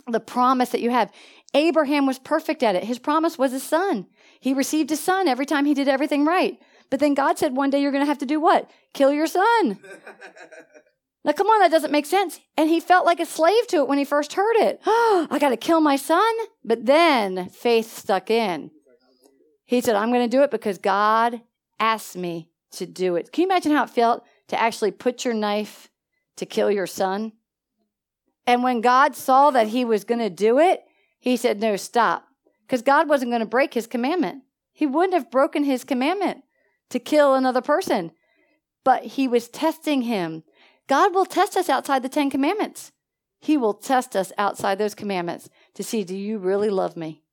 The 0.07 0.19
promise 0.19 0.71
that 0.71 0.81
you 0.81 0.89
have. 0.89 1.13
Abraham 1.53 2.07
was 2.07 2.19
perfect 2.19 2.63
at 2.63 2.75
it. 2.75 2.85
His 2.85 2.99
promise 2.99 3.37
was 3.37 3.53
his 3.53 3.65
son. 3.65 4.07
He 4.41 4.55
received 4.55 4.89
his 4.89 5.01
son 5.01 5.29
every 5.29 5.45
time 5.45 5.67
he 5.67 5.75
did 5.75 5.89
everything 5.89 6.25
right. 6.25 6.59
But 6.91 7.01
then 7.01 7.15
God 7.15 7.39
said 7.39 7.57
one 7.57 7.71
day 7.71 7.81
you're 7.81 7.93
going 7.93 8.05
to 8.05 8.09
have 8.09 8.19
to 8.19 8.27
do 8.27 8.41
what? 8.41 8.71
Kill 8.93 9.13
your 9.13 9.27
son. 9.27 9.79
now, 11.25 11.33
come 11.33 11.49
on, 11.49 11.61
that 11.61 11.71
doesn't 11.71 11.91
make 11.91 12.07
sense. 12.07 12.41
And 12.57 12.69
he 12.69 12.81
felt 12.81 13.07
like 13.07 13.21
a 13.21 13.27
slave 13.27 13.67
to 13.69 13.79
it 13.79 13.89
when 13.89 13.99
he 13.99 14.05
first 14.05 14.35
heard 14.35 14.57
it. 14.57 14.81
Oh, 14.87 15.27
I 15.31 15.39
got 15.39 15.51
to 15.51 15.57
kill 15.57 15.81
my 15.81 15.97
son. 15.97 16.35
But 16.65 16.87
then 16.87 17.49
faith 17.49 17.97
stuck 17.97 18.31
in. 18.31 18.71
He 19.65 19.81
said, 19.81 19.97
I'm 19.97 20.11
going 20.11 20.29
to 20.29 20.37
do 20.37 20.43
it 20.43 20.51
because 20.51 20.79
God 20.79 21.41
asked 21.81 22.17
me 22.17 22.49
to 22.73 22.87
do 22.87 23.17
it. 23.17 23.33
Can 23.33 23.43
you 23.43 23.49
imagine 23.49 23.73
how 23.73 23.85
it 23.85 23.91
felt 23.91 24.25
to 24.49 24.61
actually 24.61 24.91
put 24.91 25.25
your 25.25 25.35
knife 25.35 25.91
to 26.37 26.47
kill 26.47 26.71
your 26.71 26.87
son? 26.87 27.33
And 28.47 28.63
when 28.63 28.83
God 28.83 29.17
saw 29.17 29.51
that 29.51 29.69
he 29.69 29.85
was 29.85 30.05
going 30.05 30.21
to 30.21 30.31
do 30.31 30.59
it, 30.59 30.85
he 31.19 31.37
said, 31.37 31.61
No, 31.61 31.77
stop. 31.77 32.27
Because 32.67 32.83
God 32.83 33.09
wasn't 33.09 33.31
going 33.31 33.41
to 33.41 33.47
break 33.47 33.75
his 33.75 33.87
commandment. 33.87 34.43
He 34.73 34.87
wouldn't 34.87 35.15
have 35.15 35.31
broken 35.31 35.65
his 35.65 35.85
commandment 35.85 36.45
to 36.95 37.01
kill 37.01 37.35
another 37.35 37.61
person. 37.61 38.13
But 38.85 39.05
he 39.05 39.27
was 39.27 39.49
testing 39.49 40.03
him. 40.03 40.45
God 40.87 41.13
will 41.13 41.27
test 41.27 41.57
us 41.57 41.69
outside 41.69 42.03
the 42.03 42.09
Ten 42.09 42.31
Commandments. 42.31 42.93
He 43.41 43.57
will 43.57 43.75
test 43.75 44.15
us 44.15 44.33
outside 44.39 44.79
those 44.79 44.95
commandments 44.95 45.51
to 45.75 45.83
see 45.83 46.05
do 46.05 46.17
you 46.17 46.39
really 46.39 46.71
love 46.71 46.97
me? 46.97 47.25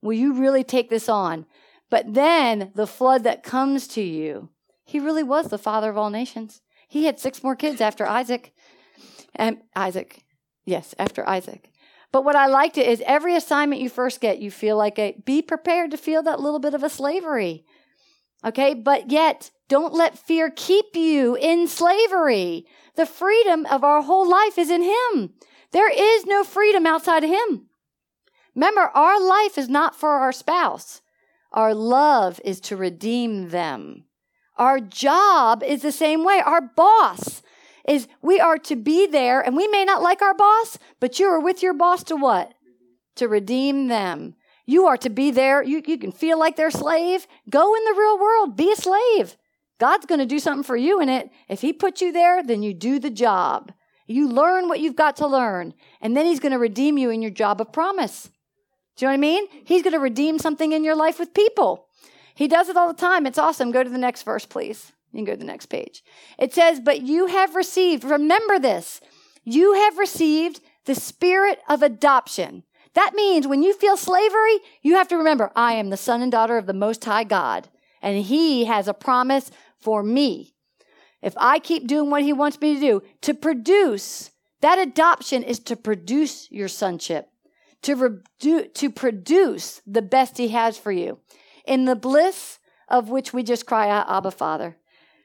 Will 0.00 0.14
you 0.14 0.32
really 0.32 0.64
take 0.64 0.88
this 0.88 1.06
on? 1.08 1.44
But 1.90 2.14
then 2.14 2.72
the 2.74 2.86
flood 2.86 3.22
that 3.24 3.42
comes 3.42 3.86
to 3.88 4.00
you, 4.00 4.48
he 4.84 4.98
really 4.98 5.22
was 5.22 5.48
the 5.48 5.58
father 5.58 5.90
of 5.90 5.98
all 5.98 6.10
nations. 6.10 6.62
He 6.88 7.04
had 7.04 7.20
six 7.20 7.42
more 7.42 7.54
kids 7.54 7.82
after 7.82 8.06
Isaac. 8.06 8.54
And 9.34 9.58
Isaac, 9.76 10.24
yes, 10.64 10.94
after 10.98 11.28
Isaac. 11.28 11.70
But 12.10 12.24
what 12.24 12.36
I 12.36 12.46
liked 12.46 12.78
it 12.78 12.88
is 12.88 13.02
every 13.04 13.36
assignment 13.36 13.82
you 13.82 13.90
first 13.90 14.20
get, 14.20 14.38
you 14.38 14.50
feel 14.50 14.78
like 14.78 14.98
a, 14.98 15.14
be 15.24 15.42
prepared 15.42 15.90
to 15.90 15.98
feel 15.98 16.22
that 16.22 16.40
little 16.40 16.58
bit 16.58 16.74
of 16.74 16.82
a 16.82 16.88
slavery. 16.88 17.66
Okay. 18.44 18.74
But 18.74 19.10
yet 19.10 19.50
don't 19.68 19.94
let 19.94 20.18
fear 20.18 20.50
keep 20.54 20.96
you 20.96 21.36
in 21.36 21.68
slavery. 21.68 22.66
The 22.96 23.06
freedom 23.06 23.66
of 23.66 23.84
our 23.84 24.02
whole 24.02 24.28
life 24.28 24.58
is 24.58 24.70
in 24.70 24.82
Him. 24.82 25.34
There 25.72 25.90
is 25.90 26.26
no 26.26 26.42
freedom 26.42 26.86
outside 26.86 27.24
of 27.24 27.30
Him. 27.30 27.68
Remember, 28.54 28.90
our 28.94 29.20
life 29.20 29.56
is 29.56 29.68
not 29.68 29.94
for 29.94 30.10
our 30.10 30.32
spouse. 30.32 31.02
Our 31.52 31.74
love 31.74 32.40
is 32.44 32.60
to 32.62 32.76
redeem 32.76 33.50
them. 33.50 34.04
Our 34.56 34.80
job 34.80 35.62
is 35.62 35.82
the 35.82 35.92
same 35.92 36.24
way. 36.24 36.42
Our 36.44 36.60
boss 36.60 37.42
is 37.88 38.08
we 38.22 38.38
are 38.40 38.58
to 38.58 38.76
be 38.76 39.06
there 39.06 39.40
and 39.40 39.56
we 39.56 39.66
may 39.68 39.84
not 39.84 40.02
like 40.02 40.20
our 40.20 40.34
boss, 40.34 40.78
but 41.00 41.18
you 41.18 41.26
are 41.26 41.40
with 41.40 41.62
your 41.62 41.74
boss 41.74 42.04
to 42.04 42.16
what? 42.16 42.52
To 43.16 43.28
redeem 43.28 43.88
them. 43.88 44.34
You 44.70 44.86
are 44.86 44.96
to 44.98 45.10
be 45.10 45.32
there. 45.32 45.64
You, 45.64 45.82
you 45.84 45.98
can 45.98 46.12
feel 46.12 46.38
like 46.38 46.54
they're 46.54 46.70
slave. 46.70 47.26
Go 47.50 47.74
in 47.74 47.84
the 47.86 47.98
real 47.98 48.20
world. 48.20 48.56
Be 48.56 48.70
a 48.70 48.76
slave. 48.76 49.36
God's 49.80 50.06
going 50.06 50.20
to 50.20 50.26
do 50.26 50.38
something 50.38 50.62
for 50.62 50.76
you 50.76 51.00
in 51.00 51.08
it. 51.08 51.28
If 51.48 51.60
He 51.60 51.72
put 51.72 52.00
you 52.00 52.12
there, 52.12 52.40
then 52.40 52.62
you 52.62 52.72
do 52.72 53.00
the 53.00 53.10
job. 53.10 53.72
You 54.06 54.28
learn 54.28 54.68
what 54.68 54.78
you've 54.78 54.94
got 54.94 55.16
to 55.16 55.26
learn. 55.26 55.74
And 56.00 56.16
then 56.16 56.24
He's 56.24 56.38
going 56.38 56.52
to 56.52 56.58
redeem 56.58 56.98
you 56.98 57.10
in 57.10 57.20
your 57.20 57.32
job 57.32 57.60
of 57.60 57.72
promise. 57.72 58.30
Do 58.96 59.06
you 59.06 59.08
know 59.08 59.10
what 59.10 59.14
I 59.14 59.16
mean? 59.16 59.46
He's 59.64 59.82
going 59.82 59.92
to 59.92 59.98
redeem 59.98 60.38
something 60.38 60.70
in 60.70 60.84
your 60.84 60.94
life 60.94 61.18
with 61.18 61.34
people. 61.34 61.88
He 62.36 62.46
does 62.46 62.68
it 62.68 62.76
all 62.76 62.86
the 62.86 62.94
time. 62.94 63.26
It's 63.26 63.38
awesome. 63.38 63.72
Go 63.72 63.82
to 63.82 63.90
the 63.90 63.98
next 63.98 64.22
verse, 64.22 64.46
please. 64.46 64.92
You 65.10 65.18
can 65.18 65.24
go 65.24 65.32
to 65.32 65.38
the 65.38 65.44
next 65.44 65.66
page. 65.66 66.04
It 66.38 66.54
says, 66.54 66.78
But 66.78 67.02
you 67.02 67.26
have 67.26 67.56
received, 67.56 68.04
remember 68.04 68.60
this, 68.60 69.00
you 69.42 69.74
have 69.74 69.98
received 69.98 70.60
the 70.84 70.94
spirit 70.94 71.58
of 71.68 71.82
adoption. 71.82 72.62
That 72.94 73.14
means 73.14 73.46
when 73.46 73.62
you 73.62 73.72
feel 73.74 73.96
slavery, 73.96 74.58
you 74.82 74.94
have 74.94 75.08
to 75.08 75.16
remember, 75.16 75.52
I 75.54 75.74
am 75.74 75.90
the 75.90 75.96
son 75.96 76.22
and 76.22 76.32
daughter 76.32 76.58
of 76.58 76.66
the 76.66 76.72
Most 76.72 77.04
High 77.04 77.24
God, 77.24 77.68
and 78.02 78.24
He 78.24 78.64
has 78.64 78.88
a 78.88 78.94
promise 78.94 79.50
for 79.80 80.02
me. 80.02 80.54
If 81.22 81.34
I 81.36 81.58
keep 81.58 81.86
doing 81.86 82.10
what 82.10 82.22
He 82.22 82.32
wants 82.32 82.60
me 82.60 82.74
to 82.74 82.80
do, 82.80 83.02
to 83.22 83.34
produce, 83.34 84.30
that 84.60 84.78
adoption 84.78 85.42
is 85.42 85.58
to 85.60 85.76
produce 85.76 86.50
your 86.50 86.68
sonship 86.68 87.30
to, 87.82 88.68
to 88.74 88.90
produce 88.90 89.82
the 89.86 90.02
best 90.02 90.38
He 90.38 90.48
has 90.48 90.78
for 90.78 90.92
you 90.92 91.18
in 91.66 91.84
the 91.84 91.96
bliss 91.96 92.58
of 92.88 93.08
which 93.08 93.32
we 93.32 93.42
just 93.42 93.66
cry 93.66 93.88
out, 93.88 94.10
Abba, 94.10 94.30
Father. 94.30 94.76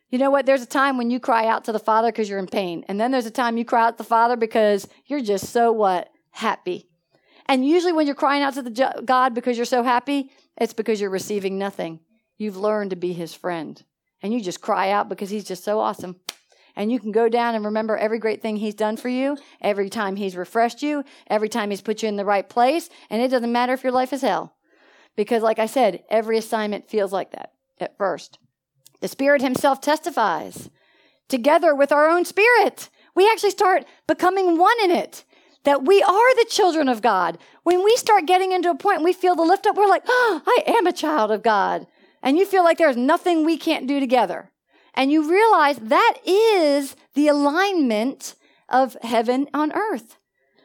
You 0.09 0.20
know 0.20 0.30
what? 0.30 0.45
There's 0.45 0.61
a 0.61 0.68
time 0.68 0.97
when 0.97 1.09
you 1.09 1.20
cry 1.20 1.47
out 1.47 1.66
to 1.66 1.72
the 1.72 1.80
Father 1.80 2.09
because 2.11 2.30
you're 2.30 2.39
in 2.39 2.47
pain. 2.47 2.86
And 2.88 2.99
then 2.99 3.11
there's 3.11 3.26
a 3.26 3.32
time 3.32 3.57
you 3.57 3.66
cry 3.66 3.88
out 3.88 3.97
to 3.97 4.03
the 4.03 4.07
Father 4.07 4.38
because 4.38 4.88
you're 5.07 5.22
just 5.22 5.49
so 5.49 5.72
what? 5.72 6.09
Happy. 6.32 6.88
And 7.48 7.66
usually 7.66 7.93
when 7.93 8.08
you're 8.08 8.16
crying 8.16 8.43
out 8.43 8.56
to 8.56 8.62
the 8.62 9.02
God 9.06 9.34
because 9.34 9.58
you're 9.58 9.66
so 9.66 9.84
happy, 9.84 10.32
it's 10.58 10.74
because 10.74 11.00
you're 11.00 11.10
receiving 11.10 11.58
nothing. 11.58 12.00
You've 12.38 12.58
learned 12.58 12.89
to 12.89 12.96
be 12.96 13.14
his 13.14 13.34
friend. 13.34 13.82
And 14.22 14.34
you 14.34 14.41
just 14.41 14.62
cry 14.62 14.89
out 14.89 15.10
because 15.10 15.30
he's 15.30 15.43
just 15.43 15.64
so 15.64 15.80
awesome. 15.80 16.16
And 16.76 16.91
you 16.91 17.00
can 17.00 17.12
go 17.12 17.30
down 17.30 17.56
and 17.56 17.66
remember 17.66 17.96
every 17.96 18.20
great 18.20 18.41
thing 18.41 18.58
He's 18.58 18.76
done 18.76 18.98
for 18.98 19.10
you, 19.10 19.38
every 19.62 19.89
time 19.89 20.16
He's 20.16 20.36
refreshed 20.36 20.82
you, 20.82 21.04
every 21.28 21.50
time 21.50 21.70
He's 21.70 21.82
put 21.82 22.04
you 22.04 22.10
in 22.10 22.18
the 22.18 22.26
right 22.26 22.48
place. 22.48 22.89
And 23.10 23.22
it 23.22 23.30
doesn't 23.30 23.52
matter 23.52 23.74
if 23.74 23.84
your 23.84 23.93
life 23.93 24.12
is 24.12 24.22
hell. 24.22 24.56
Because, 25.16 25.41
like 25.41 25.60
I 25.60 25.68
said, 25.68 26.04
every 26.10 26.38
assignment 26.38 26.89
feels 26.89 27.14
like 27.14 27.32
that 27.32 27.54
at 27.80 27.98
first. 27.98 28.39
The 29.00 29.08
Spirit 29.08 29.41
Himself 29.41 29.80
testifies 29.80 30.70
together 31.30 31.74
with 31.74 31.91
our 31.91 32.10
own 32.10 32.26
spirit. 32.26 32.89
We 33.16 33.30
actually 33.30 33.52
start 33.52 33.86
becoming 34.08 34.58
one 34.58 34.76
in 34.84 34.91
it 34.91 35.24
that 35.66 35.84
we 35.84 36.01
are 36.01 36.36
the 36.36 36.47
children 36.49 36.88
of 36.88 37.01
God. 37.01 37.38
When 37.63 37.84
we 37.84 37.95
start 37.97 38.26
getting 38.26 38.51
into 38.51 38.70
a 38.70 38.76
point 38.76 39.03
we 39.03 39.13
feel 39.13 39.36
the 39.36 39.43
lift 39.43 39.68
up, 39.68 39.76
we're 39.76 39.88
like, 39.88 40.03
oh, 40.07 40.41
I 40.45 40.63
am 40.68 40.88
a 40.88 40.93
child 40.93 41.32
of 41.32 41.43
God. 41.43 41.86
And 42.24 42.38
you 42.38 42.45
feel 42.45 42.63
like 42.63 42.78
there's 42.78 42.97
nothing 42.97 43.43
we 43.43 43.57
can't 43.57 43.88
do 43.88 43.99
together. 43.99 44.51
And 44.93 45.11
you 45.11 45.30
realize 45.30 45.78
that 45.78 46.16
is 46.26 46.95
the 47.13 47.28
alignment 47.28 48.36
of 48.70 48.95
heaven 49.01 49.47
on 49.53 49.72
earth. 49.74 50.18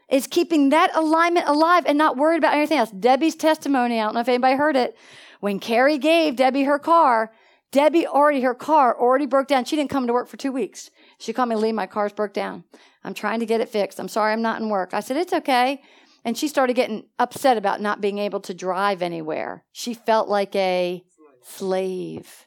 Is 0.09 0.26
keeping 0.26 0.70
that 0.70 0.94
alignment 0.96 1.46
alive 1.46 1.84
and 1.86 1.96
not 1.96 2.16
worried 2.16 2.38
about 2.38 2.55
anything 2.55 2.78
else. 2.78 2.90
Debbie's 2.90 3.36
testimony, 3.36 4.01
I 4.01 4.05
don't 4.05 4.14
know 4.14 4.20
if 4.20 4.28
anybody 4.28 4.57
heard 4.57 4.76
it. 4.76 4.96
When 5.38 5.61
Carrie 5.61 5.98
gave 5.98 6.36
Debbie 6.36 6.64
her 6.64 6.78
car, 6.78 7.32
Debbie 7.72 8.06
already, 8.06 8.40
her 8.40 8.54
car 8.54 8.98
already 8.98 9.26
broke 9.26 9.46
down. 9.46 9.64
She 9.64 9.76
didn't 9.76 9.90
come 9.90 10.06
to 10.06 10.12
work 10.12 10.28
for 10.28 10.36
two 10.36 10.52
weeks. 10.52 10.90
She 11.18 11.32
called 11.32 11.48
me, 11.48 11.56
Leigh, 11.56 11.72
my 11.72 11.86
car's 11.86 12.12
broke 12.12 12.34
down. 12.34 12.64
I'm 13.04 13.14
trying 13.14 13.40
to 13.40 13.46
get 13.46 13.60
it 13.60 13.68
fixed. 13.68 14.00
I'm 14.00 14.08
sorry 14.08 14.32
I'm 14.32 14.42
not 14.42 14.60
in 14.60 14.68
work. 14.68 14.92
I 14.92 15.00
said, 15.00 15.16
it's 15.16 15.32
okay. 15.32 15.80
And 16.24 16.36
she 16.36 16.48
started 16.48 16.74
getting 16.74 17.04
upset 17.18 17.56
about 17.56 17.80
not 17.80 18.00
being 18.00 18.18
able 18.18 18.40
to 18.40 18.54
drive 18.54 19.02
anywhere. 19.02 19.64
She 19.72 19.94
felt 19.94 20.28
like 20.28 20.54
a 20.56 21.04
slave. 21.42 22.46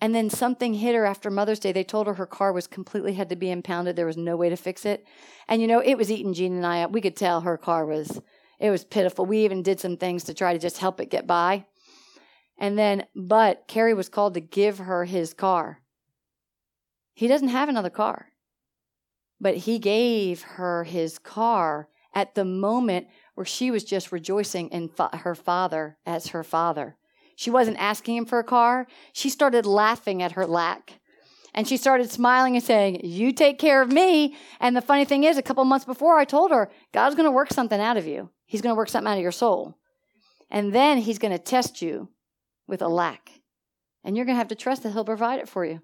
And 0.00 0.14
then 0.14 0.30
something 0.30 0.74
hit 0.74 0.94
her 0.94 1.04
after 1.04 1.30
Mother's 1.30 1.60
Day. 1.60 1.72
They 1.72 1.84
told 1.84 2.06
her 2.06 2.14
her 2.14 2.26
car 2.26 2.52
was 2.52 2.66
completely 2.66 3.14
had 3.14 3.28
to 3.28 3.36
be 3.36 3.50
impounded. 3.50 3.94
There 3.94 4.06
was 4.06 4.16
no 4.16 4.36
way 4.36 4.48
to 4.48 4.56
fix 4.56 4.84
it. 4.84 5.06
And 5.48 5.60
you 5.60 5.68
know, 5.68 5.80
it 5.80 5.96
was 5.96 6.10
eating 6.10 6.32
Gene 6.32 6.56
and 6.56 6.66
I 6.66 6.82
up. 6.82 6.92
We 6.92 7.00
could 7.00 7.16
tell 7.16 7.42
her 7.42 7.56
car 7.56 7.86
was 7.86 8.20
it 8.58 8.70
was 8.70 8.84
pitiful. 8.84 9.26
We 9.26 9.44
even 9.44 9.62
did 9.62 9.80
some 9.80 9.96
things 9.96 10.24
to 10.24 10.34
try 10.34 10.52
to 10.52 10.58
just 10.58 10.78
help 10.78 11.00
it 11.00 11.10
get 11.10 11.26
by. 11.26 11.66
And 12.62 12.78
then, 12.78 13.06
but 13.16 13.66
Carrie 13.66 13.92
was 13.92 14.08
called 14.08 14.34
to 14.34 14.40
give 14.40 14.78
her 14.78 15.04
his 15.04 15.34
car. 15.34 15.80
He 17.12 17.26
doesn't 17.26 17.48
have 17.48 17.68
another 17.68 17.90
car. 17.90 18.28
But 19.40 19.56
he 19.56 19.80
gave 19.80 20.42
her 20.42 20.84
his 20.84 21.18
car 21.18 21.88
at 22.14 22.36
the 22.36 22.44
moment 22.44 23.08
where 23.34 23.44
she 23.44 23.72
was 23.72 23.82
just 23.82 24.12
rejoicing 24.12 24.68
in 24.68 24.88
fa- 24.90 25.10
her 25.24 25.34
father 25.34 25.98
as 26.06 26.28
her 26.28 26.44
father. 26.44 26.96
She 27.34 27.50
wasn't 27.50 27.78
asking 27.80 28.16
him 28.16 28.26
for 28.26 28.38
a 28.38 28.44
car. 28.44 28.86
She 29.12 29.28
started 29.28 29.66
laughing 29.66 30.22
at 30.22 30.32
her 30.32 30.46
lack. 30.46 31.00
And 31.54 31.66
she 31.66 31.76
started 31.76 32.12
smiling 32.12 32.54
and 32.54 32.64
saying, 32.64 33.00
You 33.02 33.32
take 33.32 33.58
care 33.58 33.82
of 33.82 33.90
me. 33.90 34.36
And 34.60 34.76
the 34.76 34.80
funny 34.80 35.04
thing 35.04 35.24
is, 35.24 35.36
a 35.36 35.42
couple 35.42 35.64
months 35.64 35.84
before, 35.84 36.16
I 36.16 36.24
told 36.24 36.52
her, 36.52 36.70
God's 36.92 37.16
going 37.16 37.26
to 37.26 37.32
work 37.32 37.52
something 37.52 37.80
out 37.80 37.96
of 37.96 38.06
you. 38.06 38.30
He's 38.46 38.62
going 38.62 38.70
to 38.70 38.78
work 38.78 38.88
something 38.88 39.10
out 39.10 39.16
of 39.16 39.22
your 39.22 39.32
soul. 39.32 39.76
And 40.48 40.72
then 40.72 40.98
He's 40.98 41.18
going 41.18 41.32
to 41.32 41.42
test 41.42 41.82
you 41.82 42.08
with 42.66 42.82
a 42.82 42.88
lack. 42.88 43.30
And 44.04 44.16
you're 44.16 44.26
going 44.26 44.34
to 44.34 44.40
have 44.40 44.48
to 44.48 44.54
trust 44.54 44.82
that 44.82 44.92
He'll 44.92 45.04
provide 45.04 45.40
it 45.40 45.48
for 45.48 45.64
you. 45.64 45.80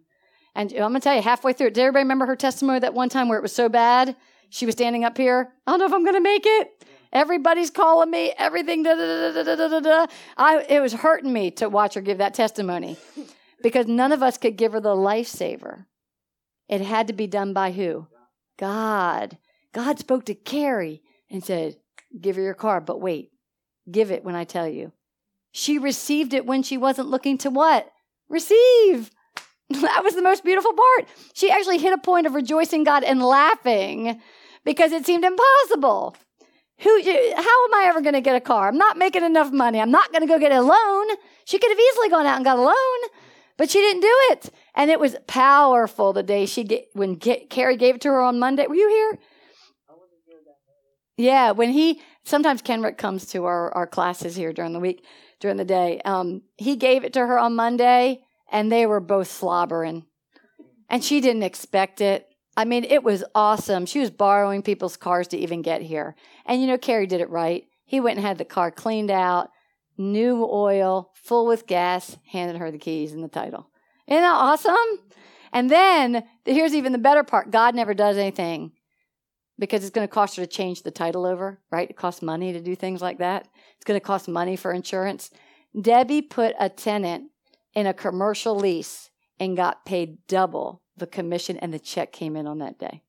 And 0.55 0.73
I'm 0.73 0.79
going 0.79 0.95
to 0.95 1.01
tell 1.01 1.15
you, 1.15 1.23
halfway 1.23 1.53
through 1.53 1.69
it, 1.69 1.75
did 1.75 1.83
everybody 1.83 2.05
remember 2.05 2.27
her 2.27 2.37
testimony 2.37 2.81
that 2.81 2.95
one 2.95 3.09
time 3.09 3.29
where 3.29 3.39
it 3.39 3.43
was 3.43 3.55
so 3.55 3.69
bad? 3.69 4.17
She 4.51 4.67
was 4.67 4.75
standing 4.75 5.05
up 5.05 5.17
here. 5.17 5.53
I 5.67 5.71
don't 5.71 5.81
know 5.81 5.87
if 5.87 5.93
I'm 5.93 6.05
going 6.05 6.15
to 6.15 6.21
make 6.21 6.45
it. 6.45 6.85
Everybody's 7.13 7.71
calling 7.71 8.11
me, 8.11 8.33
everything. 8.37 8.83
Da, 8.83 8.95
da, 8.95 9.55
da, 9.55 9.81
da, 9.81 10.07
I, 10.37 10.65
it 10.69 10.81
was 10.81 10.93
hurting 10.93 11.33
me 11.33 11.51
to 11.53 11.69
watch 11.69 11.95
her 11.95 12.01
give 12.01 12.19
that 12.19 12.35
testimony 12.35 12.97
because 13.63 13.87
none 13.87 14.13
of 14.13 14.23
us 14.23 14.37
could 14.37 14.57
give 14.57 14.73
her 14.73 14.81
the 14.81 14.95
lifesaver. 14.95 15.87
It 16.69 16.83
had 16.83 17.07
to 17.07 17.15
be 17.15 17.27
done 17.27 17.53
by 17.55 17.73
who? 17.73 18.09
God. 18.59 19.39
God 19.73 19.99
spoke 19.99 20.27
to 20.27 20.35
Carrie 20.35 21.03
and 21.31 21.43
said, 21.43 21.77
Give 22.19 22.37
her 22.37 22.43
your 22.43 22.55
car, 22.55 22.81
but 22.81 23.01
wait, 23.01 23.31
give 23.91 24.11
it 24.11 24.25
when 24.25 24.35
I 24.35 24.45
tell 24.45 24.69
you. 24.69 24.93
She 25.53 25.79
received 25.79 26.35
it 26.35 26.47
when 26.47 26.63
she 26.63 26.77
wasn't 26.77 27.09
looking 27.09 27.39
to 27.39 27.51
what? 27.51 27.91
Receive. 28.29 29.11
That 29.71 30.03
was 30.03 30.15
the 30.15 30.23
most 30.23 30.45
beautiful 30.45 30.73
part. 30.73 31.09
She 31.35 31.51
actually 31.51 31.77
hit 31.77 31.93
a 31.93 31.99
point 31.99 32.27
of 32.27 32.35
rejoicing 32.35 32.85
God 32.85 33.05
and 33.05 33.23
laughing 33.23 34.19
because 34.65 34.93
it 34.93 35.05
seemed 35.05 35.25
impossible. 35.25 36.17
Who, 36.79 37.03
how 37.03 37.65
am 37.65 37.75
I 37.75 37.85
ever 37.87 38.01
going 38.01 38.15
to 38.15 38.21
get 38.21 38.37
a 38.37 38.41
car? 38.41 38.69
I'm 38.69 38.79
not 38.79 38.97
making 38.97 39.25
enough 39.25 39.53
money. 39.53 39.81
I'm 39.81 39.91
not 39.91 40.11
going 40.11 40.23
to 40.23 40.27
go 40.27 40.39
get 40.39 40.53
a 40.53 40.63
loan. 40.63 41.07
She 41.45 41.59
could 41.59 41.71
have 41.71 41.79
easily 41.79 42.09
gone 42.09 42.25
out 42.25 42.37
and 42.37 42.45
got 42.45 42.57
a 42.57 42.63
loan, 42.63 43.11
but 43.57 43.69
she 43.69 43.79
didn't 43.81 44.01
do 44.01 44.17
it. 44.31 44.51
And 44.75 44.91
it 44.91 45.01
was 45.01 45.17
powerful 45.27 46.13
the 46.13 46.23
day 46.23 46.47
she 46.47 46.65
get, 46.65 46.87
when 46.93 47.17
get, 47.17 47.51
Carrie 47.51 47.77
gave 47.77 47.97
it 47.97 48.01
to 48.03 48.09
her 48.09 48.21
on 48.21 48.39
Monday. 48.39 48.67
Were 48.67 48.75
you 48.75 48.89
here? 48.89 49.19
Yeah, 51.17 51.51
when 51.51 51.71
he 51.71 52.01
sometimes 52.25 52.63
Kenrick 52.63 52.97
comes 52.97 53.27
to 53.27 53.45
our, 53.45 53.75
our 53.75 53.87
classes 53.89 54.37
here 54.37 54.53
during 54.53 54.73
the 54.73 54.81
week, 54.81 55.05
during 55.41 55.57
the 55.57 55.65
day. 55.65 56.01
Um, 56.05 56.43
he 56.57 56.77
gave 56.77 57.05
it 57.05 57.13
to 57.15 57.27
her 57.27 57.39
on 57.39 57.57
Monday, 57.57 58.23
and 58.51 58.71
they 58.71 58.87
were 58.87 59.01
both 59.01 59.31
slobbering, 59.31 60.07
and 60.89 61.03
she 61.05 61.21
didn't 61.21 61.43
expect 61.43 62.01
it. 62.01 62.29
I 62.57 62.65
mean, 62.65 62.85
it 62.85 63.05
was 63.05 63.25
awesome. 63.35 63.87
She 63.87 64.01
was 64.01 64.11
borrowing 64.11 64.63
people's 64.63 64.97
cars 64.97 65.29
to 65.29 65.39
even 65.39 65.63
get 65.63 65.81
here. 65.81 66.17
And 66.45 66.61
you 66.61 66.67
know, 66.67 66.79
Carrie 66.79 67.07
did 67.07 67.21
it 67.21 67.31
right. 67.31 67.65
He 67.85 68.01
went 68.01 68.19
and 68.19 68.27
had 68.27 68.39
the 68.39 68.45
car 68.45 68.71
cleaned 68.71 69.11
out, 69.11 69.51
new 69.97 70.45
oil, 70.45 71.13
full 71.15 71.47
with 71.47 71.67
gas, 71.67 72.17
handed 72.33 72.57
her 72.57 72.71
the 72.71 72.79
keys 72.79 73.13
and 73.13 73.23
the 73.23 73.29
title. 73.29 73.71
Isn't 74.09 74.23
that 74.23 74.35
awesome? 74.35 74.75
And 75.53 75.71
then 75.71 76.25
here's 76.45 76.75
even 76.75 76.93
the 76.93 76.99
better 76.99 77.23
part 77.23 77.51
God 77.51 77.75
never 77.75 77.95
does 77.95 78.17
anything 78.17 78.73
because 79.59 79.83
it's 79.83 79.91
going 79.91 80.07
to 80.07 80.13
cost 80.13 80.37
her 80.37 80.43
to 80.43 80.47
change 80.47 80.83
the 80.83 80.91
title 80.91 81.27
over, 81.27 81.59
right? 81.71 81.91
It 81.91 81.97
costs 81.97 82.23
money 82.23 82.53
to 82.53 82.61
do 82.61 82.77
things 82.77 83.03
like 83.03 83.19
that. 83.19 83.49
It's 83.77 83.85
going 83.85 83.99
to 83.99 84.05
cost 84.05 84.29
money 84.29 84.57
for 84.57 84.73
insurance. 84.73 85.31
Debbie 85.81 86.23
put 86.23 86.55
a 86.59 86.69
tenant 86.69 87.31
in 87.75 87.87
a 87.87 87.95
commercial 87.95 88.57
lease 88.57 89.11
and 89.39 89.57
got 89.57 89.85
paid 89.85 90.19
double 90.27 90.83
the 90.97 91.07
commission, 91.07 91.57
and 91.59 91.73
the 91.73 91.79
check 91.79 92.13
came 92.13 92.37
in 92.37 92.47
on 92.47 92.59
that 92.59 92.79
day. 92.79 93.03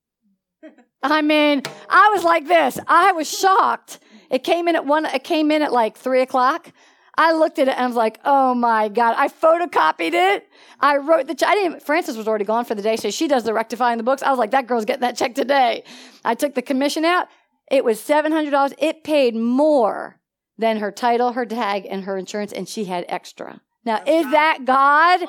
I 1.04 1.22
mean, 1.22 1.64
I 1.90 2.12
was 2.14 2.24
like 2.24 2.48
this. 2.48 2.80
I 2.88 3.12
was 3.14 3.30
shocked. 3.30 4.00
It 4.30 4.44
came 4.44 4.68
in 4.68 4.76
at 4.76 4.86
one. 4.86 5.06
It 5.06 5.24
came 5.24 5.52
in 5.52 5.62
at 5.62 5.72
like 5.72 5.98
three 5.98 6.22
o'clock. 6.22 6.72
I 7.20 7.34
looked 7.34 7.60
at 7.60 7.68
it 7.68 7.72
and 7.72 7.84
I 7.84 7.88
was 7.88 7.98
like, 7.98 8.18
oh 8.24 8.54
my 8.54 8.88
God. 8.88 9.14
I 9.18 9.28
photocopied 9.28 10.14
it. 10.14 10.48
I 10.80 10.96
wrote 10.96 11.28
the 11.28 11.36
check. 11.36 11.50
I 11.50 11.56
didn't, 11.56 11.84
Frances 11.84 12.16
was 12.16 12.30
already 12.30 12.46
gone 12.46 12.64
for 12.64 12.76
the 12.76 12.82
day, 12.82 12.96
so 12.96 13.10
she 13.12 13.28
does 13.28 13.44
the 13.44 13.54
rectifying 13.54 13.98
the 13.98 14.06
books. 14.06 14.24
I 14.24 14.30
was 14.30 14.40
like, 14.40 14.52
that 14.52 14.68
girl's 14.68 14.86
getting 14.86 15.02
that 15.02 15.18
check 15.18 15.36
today. 15.36 15.84
I 16.24 16.34
took 16.34 16.56
the 16.56 16.62
commission 16.62 17.04
out. 17.04 17.28
It 17.70 17.84
was 17.84 18.00
$700. 18.00 18.74
It 18.78 19.04
paid 19.04 19.36
more 19.36 20.22
than 20.58 20.78
her 20.78 20.94
title, 20.94 21.34
her 21.34 21.46
tag, 21.46 21.86
and 21.90 22.06
her 22.06 22.18
insurance, 22.18 22.54
and 22.54 22.70
she 22.70 22.86
had 22.86 23.04
extra. 23.10 23.60
Now, 23.84 24.02
is 24.08 24.32
that 24.32 24.64
God? 24.64 25.20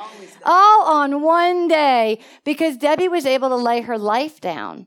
All 0.45 0.85
on 0.95 1.23
one 1.23 1.67
day 1.67 2.21
because 2.45 2.77
Debbie 2.77 3.09
was 3.09 3.27
able 3.27 3.49
to 3.49 3.57
lay 3.57 3.81
her 3.81 3.99
life 3.99 4.41
down 4.41 4.87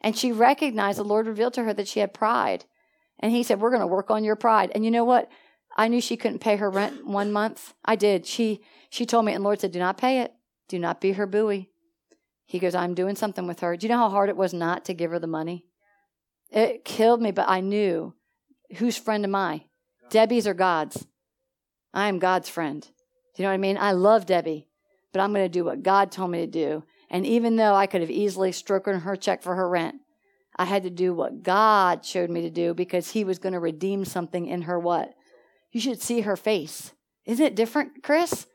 and 0.00 0.16
she 0.16 0.30
recognized 0.30 0.98
the 0.98 1.04
Lord 1.04 1.26
revealed 1.26 1.54
to 1.54 1.64
her 1.64 1.74
that 1.74 1.88
she 1.88 1.98
had 1.98 2.14
pride. 2.14 2.66
And 3.18 3.32
he 3.32 3.42
said, 3.42 3.60
We're 3.60 3.70
going 3.70 3.80
to 3.80 3.86
work 3.86 4.10
on 4.10 4.22
your 4.22 4.36
pride. 4.36 4.70
And 4.74 4.84
you 4.84 4.90
know 4.92 5.04
what? 5.04 5.28
I 5.76 5.88
knew 5.88 6.00
she 6.00 6.16
couldn't 6.16 6.38
pay 6.38 6.56
her 6.56 6.70
rent 6.70 7.06
one 7.06 7.30
month. 7.30 7.74
I 7.84 7.94
did. 7.96 8.26
She 8.26 8.62
she 8.88 9.04
told 9.04 9.26
me, 9.26 9.34
and 9.34 9.44
Lord 9.44 9.60
said, 9.60 9.72
Do 9.72 9.78
not 9.78 9.98
pay 9.98 10.20
it. 10.22 10.32
Do 10.68 10.78
not 10.78 11.00
be 11.00 11.12
her 11.12 11.26
buoy. 11.26 11.68
He 12.46 12.58
goes, 12.58 12.74
I'm 12.74 12.94
doing 12.94 13.16
something 13.16 13.46
with 13.46 13.60
her. 13.60 13.76
Do 13.76 13.86
you 13.86 13.92
know 13.92 13.98
how 13.98 14.08
hard 14.08 14.28
it 14.28 14.36
was 14.36 14.54
not 14.54 14.84
to 14.86 14.94
give 14.94 15.10
her 15.10 15.18
the 15.18 15.26
money? 15.26 15.66
It 16.50 16.84
killed 16.84 17.20
me, 17.20 17.32
but 17.32 17.48
I 17.48 17.60
knew 17.60 18.14
whose 18.76 18.96
friend 18.96 19.24
am 19.24 19.34
I? 19.34 19.64
Debbie's 20.10 20.46
or 20.46 20.54
God's? 20.54 21.06
I 21.92 22.08
am 22.08 22.18
God's 22.18 22.48
friend. 22.48 22.80
Do 22.82 23.42
you 23.42 23.44
know 23.44 23.50
what 23.50 23.54
I 23.54 23.58
mean? 23.58 23.76
I 23.76 23.92
love 23.92 24.26
Debbie, 24.26 24.68
but 25.12 25.20
I'm 25.20 25.32
going 25.32 25.44
to 25.44 25.48
do 25.48 25.64
what 25.64 25.82
God 25.82 26.12
told 26.12 26.30
me 26.30 26.38
to 26.38 26.46
do. 26.46 26.84
And 27.10 27.26
even 27.26 27.56
though 27.56 27.74
I 27.74 27.86
could 27.86 28.00
have 28.00 28.10
easily 28.10 28.52
stroken 28.52 29.00
her 29.00 29.16
check 29.16 29.42
for 29.42 29.56
her 29.56 29.68
rent, 29.68 29.96
I 30.56 30.64
had 30.64 30.84
to 30.84 30.90
do 30.90 31.12
what 31.12 31.42
God 31.42 32.04
showed 32.04 32.30
me 32.30 32.42
to 32.42 32.50
do 32.50 32.74
because 32.74 33.10
He 33.10 33.24
was 33.24 33.38
going 33.38 33.52
to 33.52 33.60
redeem 33.60 34.04
something 34.04 34.46
in 34.46 34.62
her 34.62 34.78
what? 34.78 35.14
You 35.76 35.80
should 35.80 36.00
see 36.00 36.22
her 36.22 36.36
face. 36.36 36.94
Isn't 37.26 37.44
it 37.44 37.54
different, 37.54 38.02
Chris? 38.02 38.46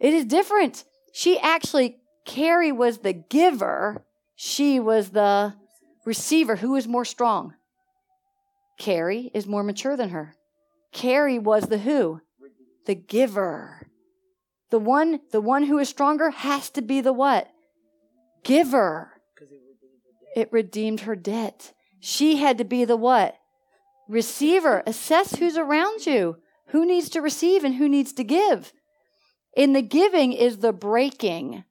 It 0.00 0.14
is 0.14 0.24
different. 0.24 0.84
She 1.12 1.38
actually, 1.38 1.98
Carrie 2.24 2.72
was 2.72 3.00
the 3.00 3.12
giver, 3.12 4.02
she 4.34 4.80
was 4.80 5.10
the 5.10 5.52
receiver. 6.06 6.56
Who 6.56 6.74
is 6.74 6.88
more 6.88 7.04
strong? 7.04 7.52
Carrie 8.78 9.30
is 9.34 9.46
more 9.46 9.62
mature 9.62 9.94
than 9.94 10.08
her. 10.08 10.36
Carrie 10.90 11.38
was 11.38 11.64
the 11.64 11.76
who? 11.76 12.22
The 12.86 12.94
giver. 12.94 13.90
The 14.70 14.78
one, 14.78 15.20
the 15.32 15.42
one 15.42 15.64
who 15.64 15.78
is 15.78 15.90
stronger 15.90 16.30
has 16.30 16.70
to 16.70 16.80
be 16.80 17.02
the 17.02 17.12
what? 17.12 17.46
Giver. 18.42 19.12
It 20.34 20.50
redeemed 20.50 21.00
her 21.00 21.14
debt. 21.14 21.74
She 22.00 22.36
had 22.36 22.56
to 22.56 22.64
be 22.64 22.86
the 22.86 22.96
what? 22.96 23.36
Receiver. 24.08 24.82
Assess 24.86 25.34
who's 25.34 25.58
around 25.58 26.06
you. 26.06 26.38
Who 26.68 26.86
needs 26.86 27.08
to 27.10 27.20
receive 27.20 27.64
and 27.64 27.76
who 27.76 27.88
needs 27.88 28.12
to 28.14 28.24
give? 28.24 28.72
In 29.56 29.72
the 29.72 29.82
giving 29.82 30.32
is 30.32 30.58
the 30.58 30.72
breaking 30.72 31.64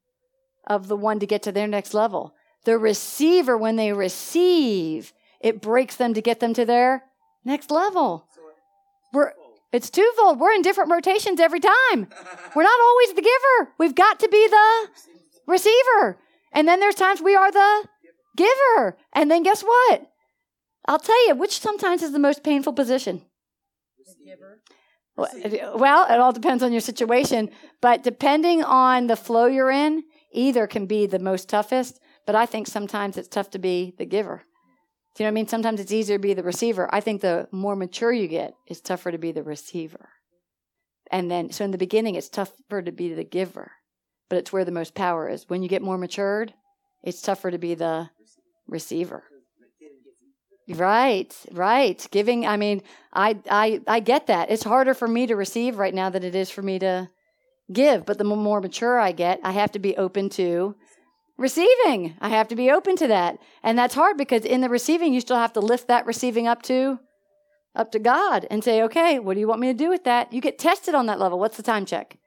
of 0.65 0.87
the 0.87 0.95
one 0.95 1.19
to 1.19 1.25
get 1.25 1.43
to 1.43 1.51
their 1.51 1.67
next 1.67 1.93
level. 1.93 2.33
The 2.65 2.77
receiver, 2.77 3.57
when 3.57 3.75
they 3.75 3.91
receive, 3.91 5.11
it 5.41 5.61
breaks 5.61 5.97
them 5.97 6.13
to 6.13 6.21
get 6.21 6.39
them 6.39 6.53
to 6.53 6.63
their 6.63 7.03
next 7.43 7.69
level. 7.69 8.27
We're, 9.11 9.33
it's 9.73 9.89
twofold. 9.89 10.39
We're 10.39 10.53
in 10.53 10.61
different 10.61 10.91
rotations 10.91 11.41
every 11.41 11.59
time. 11.59 12.07
We're 12.55 12.63
not 12.63 12.79
always 12.81 13.13
the 13.13 13.21
giver. 13.21 13.73
We've 13.77 13.95
got 13.95 14.19
to 14.21 14.29
be 14.29 14.47
the 14.47 14.89
receiver. 15.47 16.17
And 16.53 16.67
then 16.67 16.79
there's 16.79 16.95
times 16.95 17.21
we 17.21 17.35
are 17.35 17.51
the 17.51 17.87
giver. 18.37 18.97
And 19.11 19.29
then 19.29 19.43
guess 19.43 19.61
what? 19.61 20.09
I'll 20.85 20.99
tell 20.99 21.27
you, 21.27 21.35
which 21.35 21.59
sometimes 21.59 22.01
is 22.01 22.11
the 22.11 22.19
most 22.19 22.43
painful 22.43 22.73
position? 22.73 23.23
giver. 24.25 24.59
Well, 25.15 26.07
it 26.09 26.19
all 26.19 26.31
depends 26.31 26.63
on 26.63 26.71
your 26.71 26.81
situation, 26.81 27.49
but 27.81 28.03
depending 28.03 28.63
on 28.63 29.07
the 29.07 29.15
flow 29.15 29.45
you're 29.45 29.69
in, 29.69 30.03
either 30.31 30.65
can 30.65 30.87
be 30.87 31.05
the 31.05 31.19
most 31.19 31.49
toughest, 31.49 31.99
but 32.25 32.35
I 32.35 32.45
think 32.45 32.67
sometimes 32.67 33.17
it's 33.17 33.27
tough 33.27 33.51
to 33.51 33.59
be 33.59 33.93
the 33.97 34.05
giver. 34.05 34.43
Do 35.15 35.23
you 35.23 35.25
know 35.25 35.29
what 35.29 35.33
I 35.33 35.35
mean? 35.35 35.47
Sometimes 35.47 35.79
it's 35.79 35.91
easier 35.91 36.17
to 36.17 36.21
be 36.21 36.33
the 36.33 36.41
receiver. 36.41 36.89
I 36.91 36.99
think 36.99 37.21
the 37.21 37.47
more 37.51 37.75
mature 37.75 38.11
you 38.11 38.27
get, 38.27 38.55
it's 38.65 38.81
tougher 38.81 39.11
to 39.11 39.19
be 39.19 39.31
the 39.31 39.43
receiver. 39.43 40.09
And 41.11 41.29
then, 41.29 41.51
so 41.51 41.63
in 41.63 41.69
the 41.69 41.77
beginning, 41.77 42.15
it's 42.15 42.29
tougher 42.29 42.81
to 42.81 42.91
be 42.91 43.13
the 43.13 43.23
giver, 43.23 43.73
but 44.29 44.39
it's 44.39 44.51
where 44.51 44.65
the 44.65 44.71
most 44.71 44.95
power 44.95 45.29
is. 45.29 45.47
When 45.47 45.61
you 45.61 45.69
get 45.69 45.83
more 45.83 45.99
matured, 45.99 46.55
it's 47.03 47.21
tougher 47.21 47.51
to 47.51 47.59
be 47.59 47.75
the 47.75 48.09
receiver. 48.67 49.25
Right, 50.67 51.35
right. 51.51 52.07
Giving, 52.11 52.45
I 52.45 52.55
mean, 52.55 52.81
I, 53.11 53.37
I, 53.49 53.81
I 53.87 53.99
get 53.99 54.27
that. 54.27 54.49
It's 54.49 54.63
harder 54.63 54.93
for 54.93 55.07
me 55.07 55.27
to 55.27 55.35
receive 55.35 55.77
right 55.77 55.93
now 55.93 56.09
than 56.09 56.23
it 56.23 56.35
is 56.35 56.49
for 56.49 56.61
me 56.61 56.79
to 56.79 57.09
give. 57.71 58.05
But 58.05 58.17
the 58.17 58.23
more 58.23 58.61
mature 58.61 58.99
I 58.99 59.11
get, 59.11 59.39
I 59.43 59.51
have 59.51 59.71
to 59.73 59.79
be 59.79 59.97
open 59.97 60.29
to 60.31 60.75
receiving. 61.37 62.15
I 62.21 62.29
have 62.29 62.47
to 62.47 62.55
be 62.55 62.71
open 62.71 62.95
to 62.97 63.07
that. 63.07 63.39
And 63.61 63.77
that's 63.77 63.95
hard 63.95 64.17
because 64.17 64.45
in 64.45 64.61
the 64.61 64.69
receiving, 64.69 65.13
you 65.13 65.19
still 65.19 65.37
have 65.37 65.53
to 65.53 65.59
lift 65.59 65.87
that 65.89 66.05
receiving 66.05 66.47
up 66.47 66.61
to, 66.63 66.99
up 67.75 67.91
to 67.91 67.99
God 67.99 68.47
and 68.49 68.63
say, 68.63 68.81
okay, 68.83 69.19
what 69.19 69.33
do 69.33 69.41
you 69.41 69.47
want 69.47 69.59
me 69.59 69.67
to 69.67 69.73
do 69.77 69.89
with 69.89 70.05
that? 70.05 70.31
You 70.31 70.39
get 70.39 70.59
tested 70.59 70.95
on 70.95 71.07
that 71.07 71.19
level. 71.19 71.39
What's 71.39 71.57
the 71.57 71.63
time 71.63 71.85
check? 71.85 72.17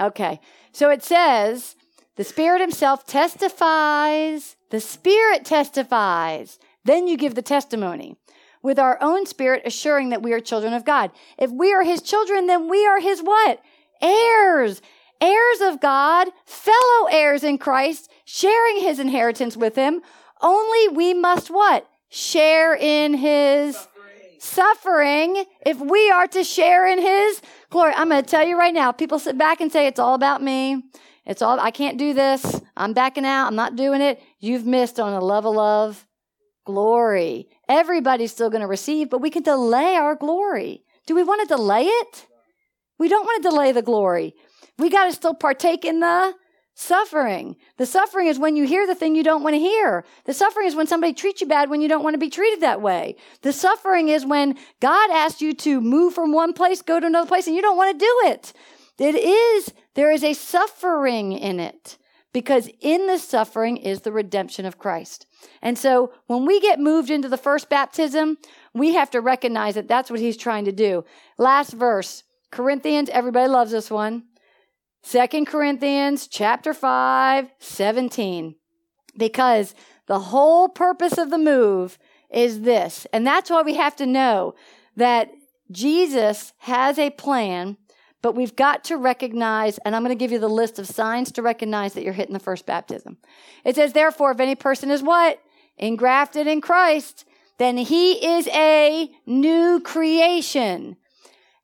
Okay. 0.00 0.40
So 0.72 0.90
it 0.90 1.04
says, 1.04 1.76
the 2.16 2.24
Spirit 2.24 2.60
Himself 2.60 3.06
testifies, 3.06 4.56
the 4.70 4.80
Spirit 4.80 5.44
testifies 5.44 6.58
then 6.88 7.06
you 7.06 7.16
give 7.16 7.34
the 7.34 7.42
testimony 7.42 8.16
with 8.62 8.78
our 8.78 8.98
own 9.00 9.26
spirit 9.26 9.62
assuring 9.64 10.08
that 10.10 10.22
we 10.22 10.32
are 10.32 10.40
children 10.40 10.72
of 10.72 10.84
God. 10.84 11.10
If 11.38 11.50
we 11.50 11.72
are 11.72 11.84
his 11.84 12.02
children, 12.02 12.46
then 12.46 12.68
we 12.68 12.86
are 12.86 13.00
his 13.00 13.20
what? 13.20 13.60
Heirs. 14.00 14.82
Heirs 15.20 15.60
of 15.60 15.80
God, 15.80 16.28
fellow 16.44 17.06
heirs 17.10 17.42
in 17.42 17.58
Christ, 17.58 18.10
sharing 18.24 18.80
his 18.80 19.00
inheritance 19.00 19.56
with 19.56 19.74
him. 19.74 20.00
Only 20.40 20.88
we 20.88 21.12
must 21.12 21.50
what? 21.50 21.88
Share 22.08 22.74
in 22.74 23.14
his 23.14 23.88
suffering. 24.38 25.44
if 25.66 25.80
we 25.80 26.10
are 26.10 26.28
to 26.28 26.44
share 26.44 26.86
in 26.86 27.00
his 27.00 27.42
glory. 27.70 27.92
I'm 27.94 28.08
going 28.08 28.22
to 28.22 28.28
tell 28.28 28.46
you 28.46 28.56
right 28.56 28.72
now, 28.72 28.92
people 28.92 29.18
sit 29.18 29.36
back 29.36 29.60
and 29.60 29.70
say, 29.70 29.86
it's 29.86 29.98
all 29.98 30.14
about 30.14 30.42
me. 30.42 30.84
It's 31.26 31.42
all, 31.42 31.60
I 31.60 31.70
can't 31.70 31.98
do 31.98 32.14
this. 32.14 32.60
I'm 32.76 32.94
backing 32.94 33.26
out. 33.26 33.48
I'm 33.48 33.56
not 33.56 33.76
doing 33.76 34.00
it. 34.00 34.22
You've 34.38 34.64
missed 34.64 34.98
on 34.98 35.12
a 35.12 35.20
level 35.20 35.58
of 35.58 36.06
glory. 36.68 37.48
Everybody's 37.68 38.30
still 38.30 38.50
going 38.50 38.60
to 38.60 38.66
receive, 38.68 39.08
but 39.08 39.22
we 39.22 39.30
can 39.30 39.42
delay 39.42 39.96
our 39.96 40.14
glory. 40.14 40.84
Do 41.06 41.14
we 41.14 41.22
want 41.22 41.40
to 41.40 41.56
delay 41.56 41.84
it? 41.84 42.26
We 42.98 43.08
don't 43.08 43.24
want 43.24 43.42
to 43.42 43.48
delay 43.48 43.72
the 43.72 43.88
glory. 43.90 44.34
We 44.76 44.90
got 44.90 45.06
to 45.06 45.12
still 45.12 45.34
partake 45.34 45.86
in 45.86 46.00
the 46.00 46.34
Suffering. 46.80 47.56
The 47.76 47.86
suffering 47.86 48.28
is 48.28 48.38
when 48.38 48.54
you 48.54 48.64
hear 48.64 48.86
the 48.86 48.94
thing 48.94 49.16
you 49.16 49.24
don't 49.24 49.42
want 49.42 49.54
to 49.54 49.58
hear. 49.58 50.04
The 50.26 50.32
suffering 50.32 50.68
is 50.68 50.76
when 50.76 50.86
somebody 50.86 51.12
treats 51.12 51.40
you 51.40 51.48
bad 51.48 51.70
when 51.70 51.80
you 51.80 51.88
don't 51.88 52.04
want 52.04 52.14
to 52.14 52.18
be 52.18 52.30
treated 52.30 52.60
that 52.60 52.80
way. 52.80 53.16
The 53.42 53.52
suffering 53.52 54.08
is 54.10 54.24
when 54.24 54.56
God 54.78 55.10
asks 55.10 55.42
you 55.42 55.54
to 55.54 55.80
move 55.80 56.14
from 56.14 56.30
one 56.30 56.52
place, 56.52 56.80
go 56.80 57.00
to 57.00 57.06
another 57.08 57.26
place, 57.26 57.48
and 57.48 57.56
you 57.56 57.62
don't 57.62 57.76
want 57.76 57.98
to 57.98 58.06
do 58.06 58.30
it. 58.30 58.52
It 58.96 59.16
is, 59.16 59.74
there 59.96 60.12
is 60.12 60.22
a 60.22 60.34
suffering 60.34 61.32
in 61.32 61.58
it 61.58 61.98
because 62.32 62.70
in 62.80 63.08
the 63.08 63.18
suffering 63.18 63.76
is 63.76 64.02
the 64.02 64.12
redemption 64.12 64.64
of 64.64 64.78
Christ. 64.78 65.26
And 65.62 65.78
so 65.78 66.12
when 66.26 66.46
we 66.46 66.60
get 66.60 66.80
moved 66.80 67.10
into 67.10 67.28
the 67.28 67.36
first 67.36 67.68
baptism, 67.68 68.38
we 68.74 68.94
have 68.94 69.10
to 69.10 69.20
recognize 69.20 69.74
that 69.74 69.88
that's 69.88 70.10
what 70.10 70.20
he's 70.20 70.36
trying 70.36 70.64
to 70.66 70.72
do. 70.72 71.04
Last 71.36 71.72
verse, 71.72 72.24
Corinthians, 72.50 73.08
everybody 73.10 73.48
loves 73.48 73.72
this 73.72 73.90
one. 73.90 74.24
Second 75.02 75.46
Corinthians 75.46 76.26
chapter 76.26 76.74
5, 76.74 77.50
17. 77.58 78.54
Because 79.16 79.74
the 80.06 80.18
whole 80.18 80.68
purpose 80.68 81.18
of 81.18 81.30
the 81.30 81.38
move 81.38 81.98
is 82.30 82.62
this. 82.62 83.06
And 83.12 83.26
that's 83.26 83.50
why 83.50 83.62
we 83.62 83.74
have 83.74 83.96
to 83.96 84.06
know 84.06 84.54
that 84.96 85.30
Jesus 85.70 86.52
has 86.58 86.98
a 86.98 87.10
plan, 87.10 87.76
but 88.20 88.34
we've 88.34 88.56
got 88.56 88.84
to 88.84 88.96
recognize, 88.96 89.78
and 89.78 89.94
I'm 89.94 90.02
going 90.02 90.16
to 90.16 90.20
give 90.20 90.32
you 90.32 90.38
the 90.38 90.48
list 90.48 90.78
of 90.78 90.86
signs 90.86 91.30
to 91.32 91.42
recognize 91.42 91.94
that 91.94 92.02
you're 92.02 92.12
hitting 92.12 92.32
the 92.32 92.40
first 92.40 92.66
baptism. 92.66 93.18
It 93.64 93.76
says, 93.76 93.92
therefore, 93.92 94.32
if 94.32 94.40
any 94.40 94.54
person 94.54 94.90
is 94.90 95.02
what? 95.02 95.40
Engrafted 95.76 96.46
in 96.46 96.60
Christ, 96.60 97.24
then 97.58 97.76
he 97.76 98.24
is 98.24 98.48
a 98.48 99.10
new 99.26 99.80
creation. 99.80 100.96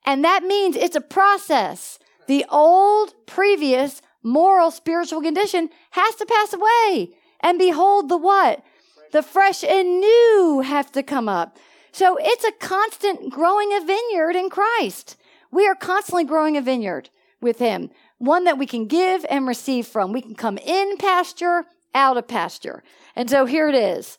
And 0.05 0.23
that 0.23 0.43
means 0.43 0.75
it's 0.75 0.95
a 0.95 1.01
process. 1.01 1.99
The 2.27 2.45
old, 2.49 3.13
previous, 3.25 4.01
moral, 4.23 4.71
spiritual 4.71 5.21
condition 5.21 5.69
has 5.91 6.15
to 6.15 6.25
pass 6.25 6.53
away. 6.53 7.09
And 7.41 7.59
behold, 7.59 8.09
the 8.09 8.17
what? 8.17 8.63
The 9.11 9.23
fresh 9.23 9.63
and 9.63 9.99
new 9.99 10.61
have 10.65 10.91
to 10.93 11.03
come 11.03 11.29
up. 11.29 11.57
So 11.91 12.17
it's 12.19 12.43
a 12.43 12.51
constant 12.53 13.29
growing 13.29 13.73
a 13.73 13.79
vineyard 13.85 14.35
in 14.35 14.49
Christ. 14.49 15.17
We 15.55 15.65
are 15.69 15.75
constantly 15.75 16.25
growing 16.25 16.57
a 16.57 16.61
vineyard 16.61 17.09
with 17.39 17.59
Him, 17.59 17.89
one 18.17 18.43
that 18.43 18.57
we 18.57 18.65
can 18.65 18.87
give 18.87 19.25
and 19.29 19.47
receive 19.47 19.87
from. 19.87 20.11
We 20.11 20.21
can 20.21 20.35
come 20.35 20.57
in 20.57 20.97
pasture, 20.97 21.63
out 21.93 22.17
of 22.17 22.27
pasture. 22.27 22.83
And 23.15 23.29
so 23.29 23.45
here 23.45 23.69
it 23.69 23.75
is 23.75 24.17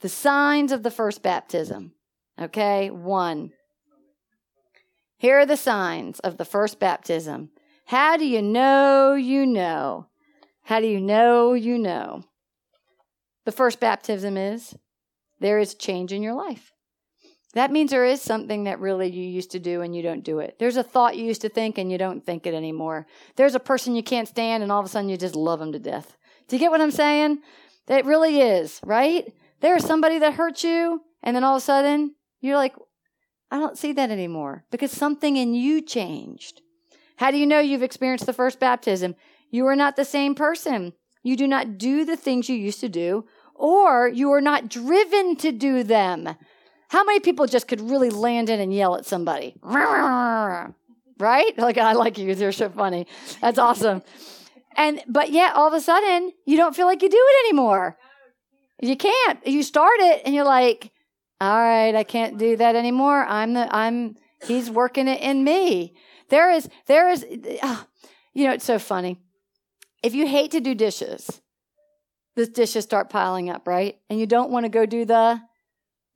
the 0.00 0.08
signs 0.08 0.72
of 0.72 0.82
the 0.82 0.90
first 0.90 1.22
baptism. 1.22 1.92
Okay, 2.40 2.88
one. 2.88 3.52
Here 5.18 5.40
are 5.40 5.46
the 5.46 5.58
signs 5.58 6.20
of 6.20 6.38
the 6.38 6.46
first 6.46 6.80
baptism. 6.80 7.50
How 7.84 8.16
do 8.16 8.26
you 8.26 8.40
know 8.40 9.12
you 9.12 9.44
know? 9.44 10.06
How 10.62 10.80
do 10.80 10.86
you 10.86 11.00
know 11.00 11.52
you 11.52 11.76
know? 11.76 12.22
The 13.44 13.52
first 13.52 13.78
baptism 13.78 14.38
is 14.38 14.74
there 15.38 15.58
is 15.58 15.74
change 15.74 16.14
in 16.14 16.22
your 16.22 16.34
life. 16.34 16.72
That 17.54 17.72
means 17.72 17.90
there 17.90 18.04
is 18.04 18.20
something 18.20 18.64
that 18.64 18.78
really 18.78 19.10
you 19.10 19.26
used 19.26 19.50
to 19.52 19.58
do 19.58 19.80
and 19.80 19.96
you 19.96 20.02
don't 20.02 20.22
do 20.22 20.38
it. 20.38 20.56
There's 20.58 20.76
a 20.76 20.82
thought 20.82 21.16
you 21.16 21.24
used 21.24 21.40
to 21.42 21.48
think 21.48 21.78
and 21.78 21.90
you 21.90 21.96
don't 21.96 22.24
think 22.24 22.46
it 22.46 22.54
anymore. 22.54 23.06
There's 23.36 23.54
a 23.54 23.60
person 23.60 23.94
you 23.94 24.02
can't 24.02 24.28
stand 24.28 24.62
and 24.62 24.70
all 24.70 24.80
of 24.80 24.86
a 24.86 24.88
sudden 24.88 25.08
you 25.08 25.16
just 25.16 25.34
love 25.34 25.58
them 25.58 25.72
to 25.72 25.78
death. 25.78 26.16
Do 26.46 26.56
you 26.56 26.60
get 26.60 26.70
what 26.70 26.80
I'm 26.80 26.90
saying? 26.90 27.38
It 27.88 28.04
really 28.04 28.40
is, 28.40 28.80
right? 28.84 29.32
There's 29.60 29.84
somebody 29.84 30.18
that 30.18 30.34
hurt 30.34 30.62
you 30.62 31.00
and 31.22 31.34
then 31.34 31.42
all 31.42 31.56
of 31.56 31.62
a 31.62 31.64
sudden 31.64 32.14
you're 32.40 32.56
like, 32.56 32.74
I 33.50 33.58
don't 33.58 33.78
see 33.78 33.92
that 33.94 34.10
anymore 34.10 34.64
because 34.70 34.92
something 34.92 35.36
in 35.36 35.54
you 35.54 35.80
changed. 35.80 36.60
How 37.16 37.30
do 37.30 37.38
you 37.38 37.46
know 37.46 37.60
you've 37.60 37.82
experienced 37.82 38.26
the 38.26 38.32
first 38.32 38.60
baptism? 38.60 39.16
You 39.50 39.66
are 39.66 39.76
not 39.76 39.96
the 39.96 40.04
same 40.04 40.34
person. 40.34 40.92
You 41.22 41.36
do 41.36 41.48
not 41.48 41.78
do 41.78 42.04
the 42.04 42.16
things 42.16 42.48
you 42.48 42.56
used 42.56 42.80
to 42.80 42.88
do, 42.88 43.26
or 43.54 44.06
you 44.06 44.30
are 44.32 44.40
not 44.40 44.68
driven 44.68 45.34
to 45.36 45.50
do 45.50 45.82
them. 45.82 46.28
How 46.88 47.04
many 47.04 47.20
people 47.20 47.46
just 47.46 47.68
could 47.68 47.80
really 47.80 48.10
land 48.10 48.50
in 48.50 48.60
and 48.60 48.74
yell 48.74 48.96
at 48.96 49.06
somebody? 49.06 49.54
Right? 51.20 51.58
Like, 51.58 51.78
I 51.78 51.94
like 51.94 52.16
you. 52.16 52.32
You're 52.32 52.52
so 52.52 52.68
funny. 52.68 53.08
That's 53.40 53.58
awesome. 53.58 54.04
And, 54.76 55.02
but 55.08 55.30
yet 55.30 55.56
all 55.56 55.66
of 55.66 55.74
a 55.74 55.80
sudden, 55.80 56.30
you 56.46 56.56
don't 56.56 56.76
feel 56.76 56.86
like 56.86 57.02
you 57.02 57.10
do 57.10 57.18
it 57.20 57.46
anymore. 57.46 57.98
You 58.80 58.96
can't. 58.96 59.44
You 59.44 59.64
start 59.64 59.98
it 59.98 60.22
and 60.24 60.32
you're 60.32 60.44
like, 60.44 60.92
all 61.40 61.58
right, 61.58 61.94
I 61.94 62.04
can't 62.04 62.38
do 62.38 62.56
that 62.56 62.76
anymore. 62.76 63.24
I'm 63.24 63.54
the, 63.54 63.74
I'm, 63.74 64.14
he's 64.46 64.70
working 64.70 65.08
it 65.08 65.20
in 65.20 65.42
me. 65.42 65.96
There 66.28 66.52
is, 66.52 66.68
there 66.86 67.10
is, 67.10 67.26
uh, 67.62 67.82
you 68.32 68.46
know, 68.46 68.52
it's 68.52 68.64
so 68.64 68.78
funny. 68.78 69.18
If 70.04 70.14
you 70.14 70.28
hate 70.28 70.52
to 70.52 70.60
do 70.60 70.76
dishes, 70.76 71.42
the 72.36 72.46
dishes 72.46 72.84
start 72.84 73.10
piling 73.10 73.50
up, 73.50 73.66
right? 73.66 73.98
And 74.08 74.20
you 74.20 74.26
don't 74.26 74.50
want 74.50 74.64
to 74.64 74.70
go 74.70 74.86
do 74.86 75.04
the, 75.04 75.42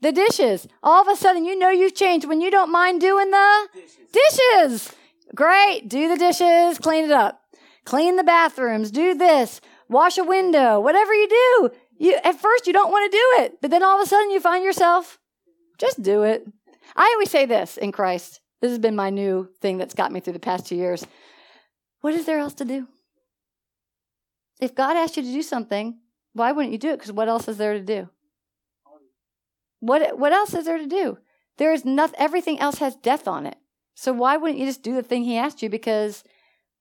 the 0.02 0.12
dishes. 0.12 0.68
All 0.82 1.00
of 1.00 1.08
a 1.08 1.16
sudden, 1.16 1.44
you 1.44 1.58
know 1.58 1.70
you've 1.70 1.94
changed 1.94 2.28
when 2.28 2.40
you 2.40 2.50
don't 2.50 2.70
mind 2.70 3.00
doing 3.00 3.30
the 3.30 3.68
dishes. 3.72 4.10
dishes. 4.12 4.92
Great. 5.34 5.88
Do 5.88 6.08
the 6.08 6.18
dishes, 6.18 6.78
clean 6.78 7.04
it 7.04 7.10
up. 7.10 7.40
Clean 7.84 8.16
the 8.16 8.24
bathrooms, 8.24 8.90
do 8.90 9.14
this, 9.14 9.60
wash 9.88 10.16
a 10.16 10.24
window, 10.24 10.78
whatever 10.78 11.12
you 11.12 11.28
do. 11.28 11.70
You, 11.98 12.18
at 12.22 12.40
first, 12.40 12.66
you 12.66 12.72
don't 12.72 12.92
want 12.92 13.10
to 13.10 13.16
do 13.16 13.44
it, 13.44 13.58
but 13.60 13.70
then 13.70 13.82
all 13.82 14.00
of 14.00 14.04
a 14.04 14.08
sudden, 14.08 14.30
you 14.30 14.40
find 14.40 14.64
yourself, 14.64 15.18
just 15.78 16.02
do 16.02 16.22
it. 16.22 16.46
I 16.94 17.10
always 17.14 17.30
say 17.30 17.46
this 17.46 17.76
in 17.76 17.90
Christ. 17.90 18.40
This 18.60 18.70
has 18.70 18.78
been 18.78 18.94
my 18.94 19.10
new 19.10 19.48
thing 19.60 19.78
that's 19.78 19.94
got 19.94 20.12
me 20.12 20.20
through 20.20 20.34
the 20.34 20.38
past 20.38 20.66
two 20.66 20.76
years. 20.76 21.04
What 22.02 22.14
is 22.14 22.26
there 22.26 22.38
else 22.38 22.54
to 22.54 22.64
do? 22.64 22.86
If 24.60 24.74
God 24.74 24.96
asked 24.96 25.16
you 25.16 25.24
to 25.24 25.32
do 25.32 25.42
something, 25.42 25.98
why 26.34 26.52
wouldn't 26.52 26.72
you 26.72 26.78
do 26.78 26.90
it? 26.90 26.98
Because 26.98 27.12
what 27.12 27.28
else 27.28 27.48
is 27.48 27.56
there 27.56 27.74
to 27.74 27.80
do? 27.80 28.08
What, 29.82 30.16
what 30.16 30.32
else 30.32 30.54
is 30.54 30.66
there 30.66 30.78
to 30.78 30.86
do? 30.86 31.18
There 31.58 31.72
is 31.72 31.84
nothing, 31.84 32.14
everything 32.16 32.60
else 32.60 32.78
has 32.78 32.94
death 32.94 33.26
on 33.26 33.46
it. 33.46 33.56
So 33.96 34.12
why 34.12 34.36
wouldn't 34.36 34.60
you 34.60 34.66
just 34.66 34.84
do 34.84 34.94
the 34.94 35.02
thing 35.02 35.24
he 35.24 35.36
asked 35.36 35.60
you? 35.60 35.68
Because 35.68 36.22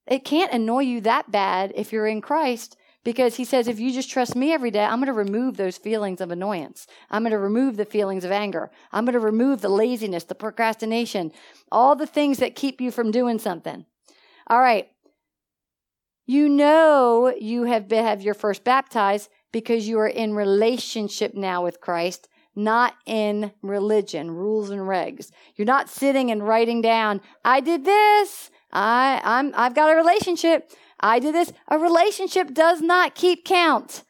it 0.05 0.23
can't 0.23 0.53
annoy 0.53 0.81
you 0.81 1.01
that 1.01 1.31
bad 1.31 1.73
if 1.75 1.91
you're 1.91 2.05
in 2.05 2.21
Christ 2.21 2.77
because 3.03 3.37
he 3.37 3.43
says, 3.43 3.67
if 3.67 3.79
you 3.79 3.91
just 3.91 4.11
trust 4.11 4.35
me 4.35 4.53
every 4.53 4.69
day, 4.69 4.83
I'm 4.83 4.99
going 4.99 5.07
to 5.07 5.13
remove 5.13 5.57
those 5.57 5.77
feelings 5.77 6.21
of 6.21 6.29
annoyance. 6.29 6.85
I'm 7.09 7.23
going 7.23 7.31
to 7.31 7.39
remove 7.39 7.75
the 7.75 7.85
feelings 7.85 8.23
of 8.23 8.31
anger. 8.31 8.69
I'm 8.91 9.05
going 9.05 9.13
to 9.13 9.19
remove 9.19 9.61
the 9.61 9.69
laziness, 9.69 10.25
the 10.25 10.35
procrastination, 10.35 11.31
all 11.71 11.95
the 11.95 12.05
things 12.05 12.37
that 12.37 12.55
keep 12.55 12.79
you 12.79 12.91
from 12.91 13.09
doing 13.09 13.39
something. 13.39 13.87
All 14.45 14.59
right. 14.59 14.89
You 16.27 16.49
know 16.49 17.33
you 17.35 17.63
have 17.63 17.87
been, 17.87 18.05
have 18.05 18.21
your 18.21 18.35
first 18.35 18.63
baptized 18.63 19.27
because 19.51 19.87
you 19.87 19.99
are 19.99 20.07
in 20.07 20.35
relationship 20.35 21.33
now 21.33 21.63
with 21.63 21.81
Christ, 21.81 22.29
not 22.55 22.95
in 23.05 23.51
religion, 23.61 24.31
rules 24.31 24.69
and 24.69 24.81
regs. 24.81 25.31
You're 25.55 25.65
not 25.65 25.89
sitting 25.89 26.31
and 26.31 26.45
writing 26.45 26.81
down, 26.81 27.21
I 27.45 27.59
did 27.59 27.85
this. 27.85 28.51
I, 28.73 29.21
I'm, 29.23 29.53
I've 29.55 29.75
got 29.75 29.91
a 29.91 29.95
relationship. 29.95 30.71
I 30.99 31.19
did 31.19 31.35
this. 31.35 31.51
A 31.67 31.77
relationship 31.77 32.53
does 32.53 32.81
not 32.81 33.15
keep 33.15 33.43
count. 33.43 34.03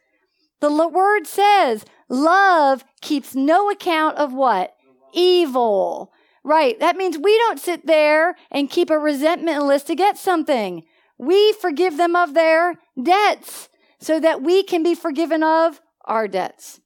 The 0.59 0.87
word 0.87 1.25
says 1.25 1.85
love 2.09 2.83
keeps 3.01 3.33
no 3.33 3.69
account 3.69 4.17
of 4.17 4.33
what? 4.33 4.75
Evil. 5.13 6.11
Right. 6.43 6.79
That 6.79 6.97
means 6.97 7.17
we 7.17 7.37
don't 7.37 7.59
sit 7.59 7.85
there 7.85 8.35
and 8.51 8.69
keep 8.69 8.89
a 8.89 8.97
resentment 8.97 9.63
list 9.63 9.87
to 9.87 9.95
get 9.95 10.17
something. 10.17 10.83
We 11.17 11.53
forgive 11.53 11.97
them 11.97 12.15
of 12.15 12.33
their 12.33 12.79
debts 13.01 13.69
so 13.99 14.19
that 14.19 14.41
we 14.41 14.63
can 14.63 14.81
be 14.81 14.95
forgiven 14.95 15.43
of 15.43 15.81
our 16.05 16.27
debts. 16.27 16.81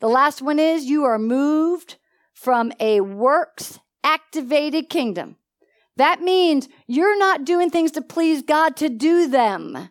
The 0.00 0.08
last 0.08 0.42
one 0.42 0.58
is 0.58 0.84
you 0.84 1.04
are 1.04 1.18
moved 1.18 1.96
from 2.32 2.72
a 2.78 3.00
works 3.00 3.80
activated 4.04 4.88
kingdom 4.88 5.36
that 5.98 6.20
means 6.22 6.68
you're 6.86 7.18
not 7.18 7.44
doing 7.44 7.70
things 7.70 7.90
to 7.92 8.02
please 8.02 8.42
God 8.42 8.76
to 8.76 8.88
do 8.88 9.26
them. 9.26 9.90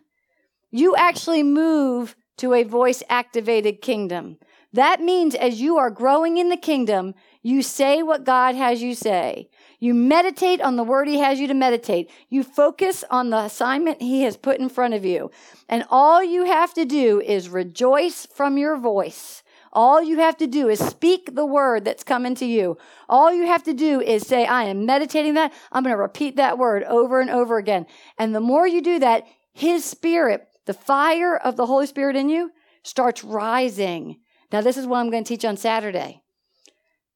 You 0.70 0.96
actually 0.96 1.42
move 1.42 2.16
to 2.38 2.54
a 2.54 2.62
voice 2.62 3.02
activated 3.10 3.82
kingdom. 3.82 4.38
That 4.72 5.02
means 5.02 5.34
as 5.34 5.60
you 5.60 5.76
are 5.76 5.90
growing 5.90 6.38
in 6.38 6.48
the 6.48 6.56
kingdom, 6.56 7.14
you 7.42 7.62
say 7.62 8.02
what 8.02 8.24
God 8.24 8.54
has 8.54 8.80
you 8.80 8.94
say. 8.94 9.50
You 9.80 9.92
meditate 9.92 10.62
on 10.62 10.76
the 10.76 10.82
word 10.82 11.08
he 11.08 11.18
has 11.18 11.38
you 11.38 11.46
to 11.46 11.54
meditate. 11.54 12.10
You 12.30 12.42
focus 12.42 13.04
on 13.10 13.28
the 13.28 13.38
assignment 13.38 14.00
he 14.00 14.22
has 14.22 14.38
put 14.38 14.60
in 14.60 14.70
front 14.70 14.94
of 14.94 15.04
you. 15.04 15.30
And 15.68 15.84
all 15.90 16.24
you 16.24 16.46
have 16.46 16.72
to 16.74 16.86
do 16.86 17.20
is 17.20 17.50
rejoice 17.50 18.26
from 18.26 18.56
your 18.56 18.78
voice 18.78 19.42
all 19.78 20.02
you 20.02 20.18
have 20.18 20.36
to 20.36 20.48
do 20.48 20.68
is 20.68 20.80
speak 20.80 21.36
the 21.36 21.46
word 21.46 21.84
that's 21.84 22.02
coming 22.02 22.34
to 22.34 22.44
you. 22.44 22.76
All 23.08 23.32
you 23.32 23.46
have 23.46 23.62
to 23.62 23.72
do 23.72 24.00
is 24.00 24.26
say, 24.26 24.44
I 24.44 24.64
am 24.64 24.84
meditating 24.84 25.34
that. 25.34 25.52
I'm 25.70 25.84
going 25.84 25.94
to 25.94 26.02
repeat 26.02 26.34
that 26.34 26.58
word 26.58 26.82
over 26.82 27.20
and 27.20 27.30
over 27.30 27.58
again. 27.58 27.86
And 28.18 28.34
the 28.34 28.40
more 28.40 28.66
you 28.66 28.82
do 28.82 28.98
that, 28.98 29.22
his 29.52 29.84
spirit, 29.84 30.48
the 30.66 30.74
fire 30.74 31.36
of 31.36 31.54
the 31.54 31.66
Holy 31.66 31.86
Spirit 31.86 32.16
in 32.16 32.28
you, 32.28 32.50
starts 32.82 33.22
rising. 33.22 34.18
Now, 34.50 34.62
this 34.62 34.76
is 34.76 34.84
what 34.84 34.98
I'm 34.98 35.12
going 35.12 35.22
to 35.22 35.28
teach 35.28 35.44
on 35.44 35.56
Saturday. 35.56 36.22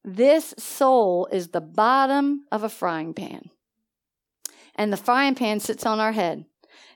This 0.05 0.53
soul 0.57 1.27
is 1.33 1.49
the 1.49 1.59
bottom 1.59 2.45
of 2.49 2.63
a 2.63 2.69
frying 2.69 3.13
pan. 3.13 3.49
And 4.75 4.93
the 4.93 4.95
frying 4.95 5.35
pan 5.35 5.59
sits 5.59 5.85
on 5.85 5.99
our 5.99 6.13
head. 6.13 6.45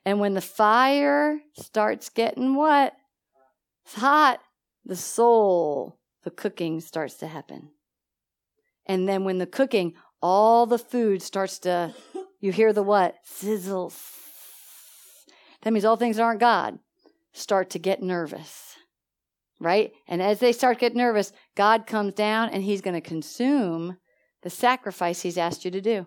And 0.06 0.22
when 0.22 0.34
the 0.34 0.40
fire 0.40 1.42
starts 1.60 2.08
getting 2.08 2.56
what? 2.56 2.94
It's 3.84 3.96
hot. 3.96 4.40
The 4.88 4.96
soul, 4.96 6.00
the 6.24 6.32
cooking 6.32 6.80
starts 6.80 7.16
to 7.16 7.28
happen. 7.28 7.72
And 8.86 9.08
then 9.08 9.26
when 9.26 9.38
the 9.38 9.46
cooking, 9.46 9.96
all 10.22 10.66
the 10.66 10.80
food 10.80 11.22
starts 11.22 11.60
to, 11.60 11.94
you 12.40 12.54
hear 12.54 12.72
the 12.72 12.84
what? 12.84 13.16
Sizzle. 13.26 13.92
That 15.62 15.74
means 15.74 15.84
all 15.84 15.98
things 15.98 16.16
that 16.16 16.24
aren't 16.24 16.40
God 16.40 16.80
start 17.34 17.70
to 17.72 17.80
get 17.80 18.02
nervous. 18.02 18.78
Right? 19.60 19.92
And 20.08 20.22
as 20.22 20.40
they 20.40 20.54
start 20.54 20.78
to 20.78 20.82
get 20.82 20.96
nervous, 20.96 21.34
God 21.56 21.86
comes 21.86 22.14
down 22.14 22.50
and 22.50 22.64
he's 22.64 22.82
going 22.82 22.94
to 22.94 23.02
consume 23.02 23.98
the 24.42 24.50
sacrifice 24.50 25.22
he's 25.22 25.38
asked 25.38 25.66
you 25.66 25.72
to 25.72 25.82
do. 25.82 26.06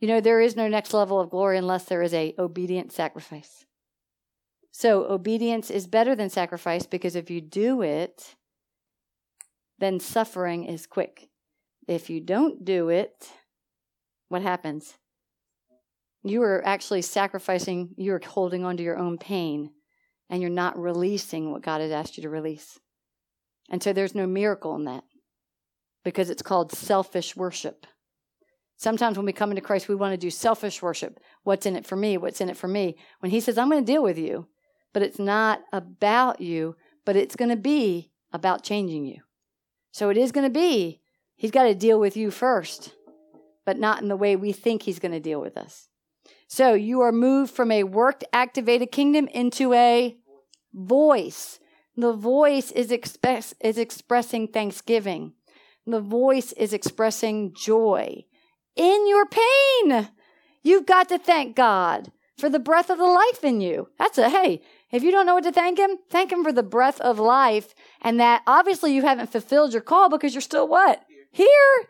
You 0.00 0.08
know, 0.08 0.22
there 0.22 0.40
is 0.40 0.56
no 0.56 0.66
next 0.66 0.94
level 0.94 1.20
of 1.20 1.28
glory 1.28 1.58
unless 1.58 1.84
there 1.84 2.00
is 2.00 2.14
a 2.14 2.34
obedient 2.38 2.90
sacrifice. 2.90 3.66
So 4.78 5.06
obedience 5.06 5.70
is 5.70 5.86
better 5.86 6.14
than 6.14 6.28
sacrifice 6.28 6.84
because 6.84 7.16
if 7.16 7.30
you 7.30 7.40
do 7.40 7.80
it, 7.80 8.34
then 9.78 10.00
suffering 10.00 10.66
is 10.66 10.86
quick. 10.86 11.30
If 11.88 12.10
you 12.10 12.20
don't 12.20 12.62
do 12.62 12.90
it, 12.90 13.30
what 14.28 14.42
happens? 14.42 14.98
You 16.22 16.42
are 16.42 16.62
actually 16.62 17.00
sacrificing, 17.00 17.94
you're 17.96 18.20
holding 18.22 18.66
on 18.66 18.76
to 18.76 18.82
your 18.82 18.98
own 18.98 19.16
pain, 19.16 19.70
and 20.28 20.42
you're 20.42 20.50
not 20.50 20.78
releasing 20.78 21.50
what 21.50 21.62
God 21.62 21.80
has 21.80 21.90
asked 21.90 22.18
you 22.18 22.24
to 22.24 22.28
release. 22.28 22.78
And 23.70 23.82
so 23.82 23.94
there's 23.94 24.14
no 24.14 24.26
miracle 24.26 24.76
in 24.76 24.84
that 24.84 25.04
because 26.04 26.28
it's 26.28 26.42
called 26.42 26.70
selfish 26.70 27.34
worship. 27.34 27.86
Sometimes 28.76 29.16
when 29.16 29.24
we 29.24 29.32
come 29.32 29.48
into 29.52 29.62
Christ, 29.62 29.88
we 29.88 29.94
want 29.94 30.12
to 30.12 30.18
do 30.18 30.30
selfish 30.30 30.82
worship. 30.82 31.18
What's 31.44 31.64
in 31.64 31.76
it 31.76 31.86
for 31.86 31.96
me? 31.96 32.18
What's 32.18 32.42
in 32.42 32.50
it 32.50 32.58
for 32.58 32.68
me? 32.68 32.98
When 33.20 33.30
He 33.30 33.40
says, 33.40 33.56
I'm 33.56 33.70
going 33.70 33.82
to 33.82 33.90
deal 33.90 34.02
with 34.02 34.18
you, 34.18 34.48
but 34.96 35.02
it's 35.02 35.18
not 35.18 35.60
about 35.74 36.40
you, 36.40 36.74
but 37.04 37.16
it's 37.16 37.36
going 37.36 37.50
to 37.50 37.54
be 37.54 38.10
about 38.32 38.62
changing 38.62 39.04
you. 39.04 39.20
So 39.92 40.08
it 40.08 40.16
is 40.16 40.32
going 40.32 40.46
to 40.46 40.58
be, 40.58 41.02
He's 41.34 41.50
got 41.50 41.64
to 41.64 41.74
deal 41.74 42.00
with 42.00 42.16
you 42.16 42.30
first, 42.30 42.94
but 43.66 43.78
not 43.78 44.00
in 44.00 44.08
the 44.08 44.16
way 44.16 44.36
we 44.36 44.52
think 44.52 44.80
He's 44.80 44.98
going 44.98 45.12
to 45.12 45.20
deal 45.20 45.38
with 45.38 45.58
us. 45.58 45.88
So 46.48 46.72
you 46.72 47.02
are 47.02 47.12
moved 47.12 47.52
from 47.52 47.70
a 47.70 47.84
worked 47.84 48.24
activated 48.32 48.90
kingdom 48.90 49.28
into 49.34 49.74
a 49.74 50.16
voice. 50.72 51.58
The 51.94 52.14
voice 52.14 52.70
is, 52.70 52.90
express, 52.90 53.52
is 53.60 53.76
expressing 53.76 54.48
thanksgiving. 54.48 55.34
The 55.86 56.00
voice 56.00 56.52
is 56.52 56.72
expressing 56.72 57.52
joy 57.54 58.24
in 58.76 59.06
your 59.06 59.26
pain. 59.26 60.08
You've 60.62 60.86
got 60.86 61.10
to 61.10 61.18
thank 61.18 61.54
God 61.54 62.12
for 62.38 62.48
the 62.48 62.58
breath 62.58 62.90
of 62.90 62.98
the 62.98 63.04
life 63.04 63.42
in 63.42 63.60
you. 63.60 63.88
That's 63.98 64.18
a 64.18 64.28
hey, 64.28 64.62
if 64.90 65.02
you 65.02 65.10
don't 65.10 65.26
know 65.26 65.34
what 65.34 65.44
to 65.44 65.52
thank 65.52 65.78
Him, 65.78 65.98
thank 66.10 66.30
Him 66.32 66.42
for 66.44 66.52
the 66.52 66.62
breath 66.62 67.00
of 67.00 67.18
life. 67.18 67.74
And 68.00 68.20
that 68.20 68.42
obviously 68.46 68.94
you 68.94 69.02
haven't 69.02 69.32
fulfilled 69.32 69.72
your 69.72 69.82
call 69.82 70.08
because 70.08 70.34
you're 70.34 70.40
still 70.40 70.68
what? 70.68 71.04
Here. 71.30 71.88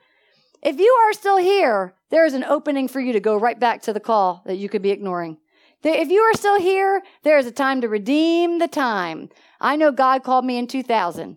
If 0.63 0.79
you 0.79 0.91
are 1.05 1.13
still 1.13 1.37
here, 1.37 1.95
there 2.11 2.25
is 2.25 2.35
an 2.35 2.45
opening 2.45 2.89
for 2.89 3.01
you 3.01 3.13
to 3.13 3.21
go 3.21 3.37
right 3.37 3.59
back 3.61 3.83
to 3.83 3.93
the 3.93 4.01
call 4.01 4.43
that 4.47 4.57
you 4.57 4.69
could 4.69 4.83
be 4.83 4.91
ignoring. 4.91 5.39
If 5.85 6.09
you 6.09 6.21
are 6.23 6.35
still 6.35 6.59
here, 6.59 7.03
there 7.23 7.39
is 7.39 7.47
a 7.47 7.53
time 7.53 7.81
to 7.83 7.89
redeem 7.89 8.59
the 8.59 8.67
time. 8.67 9.29
I 9.61 9.77
know 9.77 9.93
God 9.93 10.25
called 10.25 10.45
me 10.45 10.57
in 10.57 10.67
2000, 10.67 11.37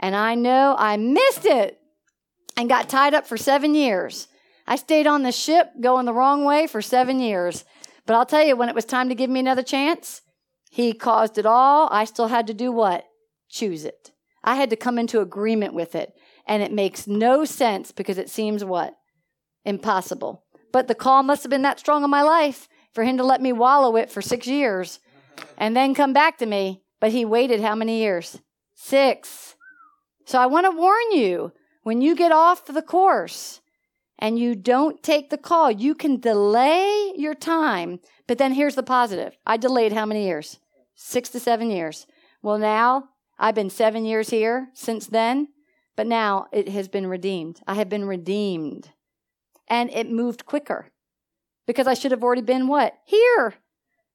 and 0.00 0.16
I 0.16 0.34
know 0.34 0.74
I 0.78 0.98
missed 0.98 1.46
it 1.46 1.80
and 2.56 2.68
got 2.68 2.90
tied 2.90 3.14
up 3.14 3.26
for 3.26 3.38
seven 3.38 3.74
years. 3.74 4.28
I 4.66 4.76
stayed 4.76 5.06
on 5.06 5.22
the 5.22 5.32
ship 5.32 5.70
going 5.80 6.04
the 6.04 6.12
wrong 6.12 6.44
way 6.44 6.66
for 6.66 6.82
seven 6.82 7.20
years. 7.20 7.64
But 8.04 8.16
I'll 8.16 8.26
tell 8.26 8.44
you, 8.44 8.56
when 8.56 8.68
it 8.68 8.74
was 8.74 8.84
time 8.84 9.08
to 9.08 9.14
give 9.14 9.30
me 9.30 9.40
another 9.40 9.62
chance, 9.62 10.20
he 10.76 10.92
caused 10.92 11.38
it 11.38 11.46
all. 11.46 11.88
I 11.90 12.04
still 12.04 12.28
had 12.28 12.46
to 12.48 12.52
do 12.52 12.70
what? 12.70 13.06
Choose 13.48 13.86
it. 13.86 14.10
I 14.44 14.56
had 14.56 14.68
to 14.68 14.76
come 14.76 14.98
into 14.98 15.22
agreement 15.22 15.72
with 15.72 15.94
it. 15.94 16.12
And 16.46 16.62
it 16.62 16.70
makes 16.70 17.06
no 17.06 17.46
sense 17.46 17.92
because 17.92 18.18
it 18.18 18.28
seems 18.28 18.62
what? 18.62 18.94
Impossible. 19.64 20.44
But 20.72 20.86
the 20.86 20.94
call 20.94 21.22
must 21.22 21.44
have 21.44 21.48
been 21.48 21.62
that 21.62 21.80
strong 21.80 22.04
in 22.04 22.10
my 22.10 22.20
life 22.20 22.68
for 22.92 23.04
him 23.04 23.16
to 23.16 23.24
let 23.24 23.40
me 23.40 23.54
wallow 23.54 23.96
it 23.96 24.10
for 24.10 24.20
six 24.20 24.46
years 24.46 25.00
and 25.56 25.74
then 25.74 25.94
come 25.94 26.12
back 26.12 26.36
to 26.40 26.46
me. 26.46 26.82
But 27.00 27.12
he 27.12 27.24
waited 27.24 27.62
how 27.62 27.74
many 27.74 28.00
years? 28.00 28.42
Six. 28.74 29.56
So 30.26 30.38
I 30.38 30.44
want 30.44 30.66
to 30.66 30.78
warn 30.78 31.10
you 31.12 31.52
when 31.84 32.02
you 32.02 32.14
get 32.14 32.32
off 32.32 32.66
the 32.66 32.82
course, 32.82 33.62
and 34.18 34.38
you 34.38 34.54
don't 34.54 35.02
take 35.02 35.30
the 35.30 35.38
call, 35.38 35.70
you 35.70 35.94
can 35.94 36.20
delay 36.20 37.12
your 37.16 37.34
time. 37.34 38.00
But 38.26 38.38
then 38.38 38.52
here's 38.52 38.74
the 38.74 38.82
positive 38.82 39.38
I 39.46 39.56
delayed 39.56 39.94
how 39.94 40.04
many 40.04 40.26
years? 40.26 40.58
Six 40.96 41.28
to 41.30 41.40
seven 41.40 41.70
years. 41.70 42.06
Well, 42.42 42.58
now 42.58 43.10
I've 43.38 43.54
been 43.54 43.70
seven 43.70 44.04
years 44.04 44.30
here 44.30 44.68
since 44.72 45.06
then, 45.06 45.48
but 45.94 46.06
now 46.06 46.46
it 46.52 46.68
has 46.70 46.88
been 46.88 47.06
redeemed. 47.06 47.60
I 47.66 47.74
have 47.74 47.88
been 47.88 48.06
redeemed. 48.06 48.90
And 49.68 49.90
it 49.90 50.10
moved 50.10 50.46
quicker 50.46 50.90
because 51.66 51.86
I 51.86 51.94
should 51.94 52.12
have 52.12 52.22
already 52.22 52.42
been 52.42 52.66
what? 52.66 52.94
Here. 53.04 53.54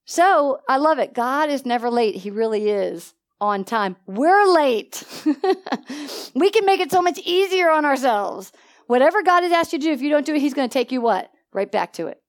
So 0.04 0.60
I 0.68 0.78
love 0.78 0.98
it. 0.98 1.14
God 1.14 1.50
is 1.50 1.64
never 1.64 1.88
late. 1.88 2.16
He 2.16 2.30
really 2.30 2.68
is 2.68 3.14
on 3.40 3.64
time. 3.64 3.96
We're 4.06 4.46
late. 4.46 5.04
we 6.34 6.50
can 6.50 6.64
make 6.66 6.80
it 6.80 6.90
so 6.90 7.00
much 7.02 7.20
easier 7.24 7.70
on 7.70 7.84
ourselves. 7.84 8.52
Whatever 8.88 9.22
God 9.22 9.42
has 9.42 9.52
asked 9.52 9.72
you 9.72 9.78
to 9.78 9.84
do, 9.84 9.92
if 9.92 10.02
you 10.02 10.10
don't 10.10 10.26
do 10.26 10.34
it, 10.34 10.40
He's 10.40 10.54
going 10.54 10.68
to 10.68 10.72
take 10.72 10.90
you 10.90 11.00
what? 11.00 11.30
Right 11.52 11.70
back 11.70 11.92
to 11.94 12.08
it. 12.08 12.20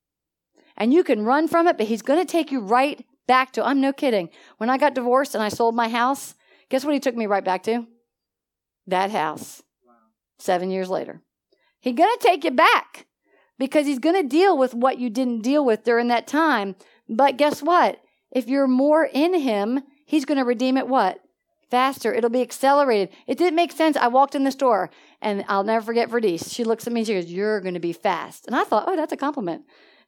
And 0.77 0.93
you 0.93 1.03
can 1.03 1.23
run 1.23 1.47
from 1.47 1.67
it, 1.67 1.77
but 1.77 1.87
He's 1.87 2.01
going 2.01 2.19
to 2.19 2.31
take 2.31 2.51
you 2.51 2.59
right 2.59 3.03
back 3.27 3.51
to. 3.53 3.65
I'm 3.65 3.81
no 3.81 3.93
kidding. 3.93 4.29
When 4.57 4.69
I 4.69 4.77
got 4.77 4.95
divorced 4.95 5.35
and 5.35 5.43
I 5.43 5.49
sold 5.49 5.75
my 5.75 5.89
house, 5.89 6.35
guess 6.69 6.85
what 6.85 6.93
He 6.93 6.99
took 6.99 7.15
me 7.15 7.25
right 7.25 7.43
back 7.43 7.63
to? 7.63 7.87
That 8.87 9.11
house. 9.11 9.61
Wow. 9.85 9.93
Seven 10.39 10.71
years 10.71 10.89
later. 10.89 11.21
He's 11.79 11.95
going 11.95 12.15
to 12.17 12.27
take 12.27 12.43
you 12.43 12.51
back 12.51 13.07
because 13.59 13.85
He's 13.85 13.99
going 13.99 14.21
to 14.21 14.27
deal 14.27 14.57
with 14.57 14.73
what 14.73 14.99
you 14.99 15.09
didn't 15.09 15.41
deal 15.41 15.63
with 15.65 15.83
during 15.83 16.07
that 16.09 16.27
time. 16.27 16.75
But 17.09 17.37
guess 17.37 17.61
what? 17.61 17.99
If 18.31 18.47
you're 18.47 18.67
more 18.67 19.07
in 19.11 19.39
Him, 19.39 19.81
He's 20.05 20.25
going 20.25 20.37
to 20.37 20.45
redeem 20.45 20.77
it 20.77 20.87
what? 20.87 21.19
faster. 21.73 22.13
It'll 22.13 22.29
be 22.29 22.43
accelerated. 22.43 23.09
It 23.25 23.39
didn't 23.39 23.55
make 23.55 23.71
sense. 23.71 23.97
I 23.97 24.07
walked 24.07 24.35
in 24.35 24.43
the 24.43 24.51
store 24.51 24.91
and 25.23 25.43
I'll 25.47 25.63
never 25.63 25.83
forget 25.83 26.07
Verdice. 26.07 26.53
She 26.53 26.63
looks 26.63 26.85
at 26.85 26.93
me 26.93 26.99
and 26.99 27.07
she 27.07 27.15
goes, 27.15 27.25
You're 27.25 27.61
going 27.61 27.73
to 27.73 27.79
be 27.79 27.93
fast. 27.93 28.45
And 28.45 28.55
I 28.55 28.63
thought, 28.63 28.83
Oh, 28.85 28.95
that's 28.95 29.11
a 29.11 29.17
compliment. 29.17 29.63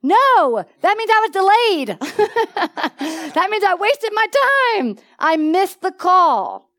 No, 0.06 0.64
that 0.82 0.98
means 0.98 1.10
I 1.12 1.20
was 1.26 1.32
delayed. 1.32 1.88
that 3.34 3.48
means 3.50 3.64
I 3.64 3.74
wasted 3.74 4.12
my 4.14 4.28
time. 4.28 4.98
I 5.18 5.36
missed 5.36 5.82
the 5.82 5.92
call. 5.92 6.70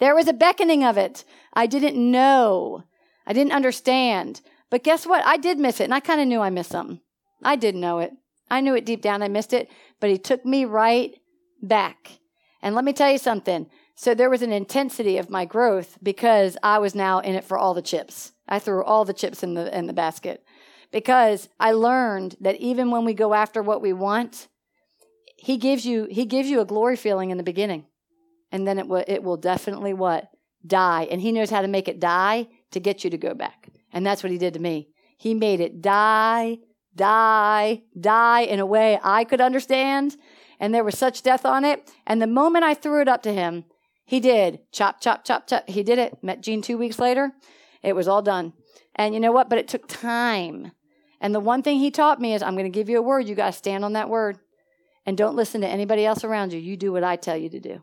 There 0.00 0.14
was 0.14 0.26
a 0.26 0.32
beckoning 0.32 0.82
of 0.82 0.96
it. 0.96 1.26
I 1.52 1.66
didn't 1.66 1.98
know. 2.10 2.84
I 3.26 3.34
didn't 3.34 3.52
understand. 3.52 4.40
But 4.70 4.84
guess 4.84 5.06
what? 5.06 5.22
I 5.26 5.36
did 5.36 5.58
miss 5.58 5.80
it. 5.80 5.84
And 5.84 5.92
I 5.92 6.00
kind 6.00 6.22
of 6.22 6.26
knew 6.26 6.40
I 6.40 6.48
missed 6.48 6.70
something. 6.70 7.00
I 7.42 7.56
did 7.56 7.74
know 7.74 7.98
it. 7.98 8.12
I 8.50 8.62
knew 8.62 8.74
it 8.74 8.86
deep 8.86 9.02
down. 9.02 9.22
I 9.22 9.28
missed 9.28 9.52
it. 9.52 9.68
But 10.00 10.08
he 10.08 10.16
took 10.16 10.46
me 10.46 10.64
right 10.64 11.14
back. 11.60 12.20
And 12.62 12.74
let 12.74 12.86
me 12.86 12.94
tell 12.94 13.12
you 13.12 13.18
something 13.18 13.66
so 13.94 14.14
there 14.14 14.30
was 14.30 14.40
an 14.40 14.52
intensity 14.52 15.18
of 15.18 15.28
my 15.28 15.44
growth 15.44 15.98
because 16.02 16.56
I 16.62 16.78
was 16.78 16.94
now 16.94 17.18
in 17.18 17.34
it 17.34 17.44
for 17.44 17.58
all 17.58 17.74
the 17.74 17.82
chips. 17.82 18.32
I 18.48 18.58
threw 18.58 18.82
all 18.82 19.04
the 19.04 19.12
chips 19.12 19.42
in 19.42 19.52
the 19.52 19.76
in 19.76 19.86
the 19.86 19.92
basket 19.92 20.42
because 20.92 21.48
I 21.58 21.72
learned 21.72 22.36
that 22.40 22.56
even 22.56 22.90
when 22.90 23.04
we 23.04 23.14
go 23.14 23.34
after 23.34 23.62
what 23.62 23.82
we 23.82 23.92
want, 23.92 24.48
he 25.36 25.56
gives 25.56 25.84
you 25.84 26.06
he 26.10 26.24
gives 26.24 26.48
you 26.48 26.60
a 26.60 26.64
glory 26.64 26.96
feeling 26.96 27.30
in 27.30 27.38
the 27.38 27.42
beginning. 27.42 27.86
And 28.52 28.68
then 28.68 28.78
it 28.78 28.86
will 28.86 29.04
it 29.08 29.24
will 29.24 29.38
definitely 29.38 29.94
what? 29.94 30.28
Die. 30.64 31.08
And 31.10 31.20
he 31.20 31.32
knows 31.32 31.50
how 31.50 31.62
to 31.62 31.68
make 31.68 31.88
it 31.88 31.98
die 31.98 32.46
to 32.70 32.78
get 32.78 33.02
you 33.02 33.10
to 33.10 33.18
go 33.18 33.34
back. 33.34 33.68
And 33.92 34.06
that's 34.06 34.22
what 34.22 34.30
he 34.30 34.38
did 34.38 34.54
to 34.54 34.60
me. 34.60 34.90
He 35.18 35.34
made 35.34 35.60
it 35.60 35.82
die, 35.82 36.58
die, 36.94 37.82
die 37.98 38.40
in 38.42 38.60
a 38.60 38.66
way 38.66 38.98
I 39.02 39.24
could 39.24 39.40
understand. 39.40 40.16
And 40.60 40.72
there 40.72 40.84
was 40.84 40.96
such 40.96 41.22
death 41.22 41.44
on 41.44 41.64
it. 41.64 41.90
And 42.06 42.22
the 42.22 42.26
moment 42.26 42.64
I 42.64 42.74
threw 42.74 43.00
it 43.00 43.08
up 43.08 43.22
to 43.22 43.32
him, 43.32 43.64
he 44.04 44.20
did. 44.20 44.60
Chop, 44.72 45.00
chop, 45.00 45.24
chop, 45.24 45.48
chop. 45.48 45.68
He 45.68 45.82
did 45.82 45.98
it. 45.98 46.22
Met 46.22 46.42
Gene 46.42 46.62
two 46.62 46.78
weeks 46.78 46.98
later. 46.98 47.32
It 47.82 47.96
was 47.96 48.06
all 48.06 48.22
done. 48.22 48.52
And 48.94 49.14
you 49.14 49.20
know 49.20 49.32
what? 49.32 49.48
But 49.48 49.58
it 49.58 49.68
took 49.68 49.88
time. 49.88 50.72
And 51.22 51.32
the 51.32 51.40
one 51.40 51.62
thing 51.62 51.78
he 51.78 51.92
taught 51.92 52.20
me 52.20 52.34
is 52.34 52.42
I'm 52.42 52.56
going 52.56 52.70
to 52.70 52.78
give 52.78 52.88
you 52.88 52.98
a 52.98 53.02
word. 53.02 53.28
You 53.28 53.36
got 53.36 53.46
to 53.46 53.58
stand 53.58 53.84
on 53.84 53.92
that 53.92 54.08
word. 54.10 54.38
And 55.06 55.16
don't 55.16 55.36
listen 55.36 55.60
to 55.60 55.68
anybody 55.68 56.04
else 56.04 56.24
around 56.24 56.52
you. 56.52 56.58
You 56.58 56.76
do 56.76 56.92
what 56.92 57.04
I 57.04 57.14
tell 57.14 57.36
you 57.36 57.48
to 57.50 57.60
do. 57.60 57.82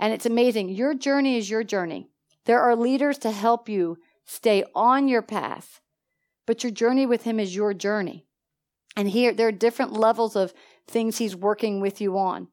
And 0.00 0.12
it's 0.12 0.26
amazing. 0.26 0.68
Your 0.70 0.92
journey 0.92 1.38
is 1.38 1.48
your 1.48 1.62
journey. 1.62 2.10
There 2.44 2.60
are 2.60 2.74
leaders 2.74 3.18
to 3.18 3.30
help 3.30 3.68
you 3.68 3.98
stay 4.24 4.64
on 4.74 5.06
your 5.06 5.22
path, 5.22 5.80
but 6.44 6.64
your 6.64 6.72
journey 6.72 7.06
with 7.06 7.22
him 7.22 7.38
is 7.38 7.54
your 7.54 7.72
journey. 7.72 8.26
And 8.96 9.08
here, 9.08 9.32
there 9.32 9.48
are 9.48 9.52
different 9.52 9.92
levels 9.92 10.34
of 10.34 10.52
things 10.88 11.18
he's 11.18 11.36
working 11.36 11.80
with 11.80 12.00
you 12.00 12.18
on. 12.18 12.48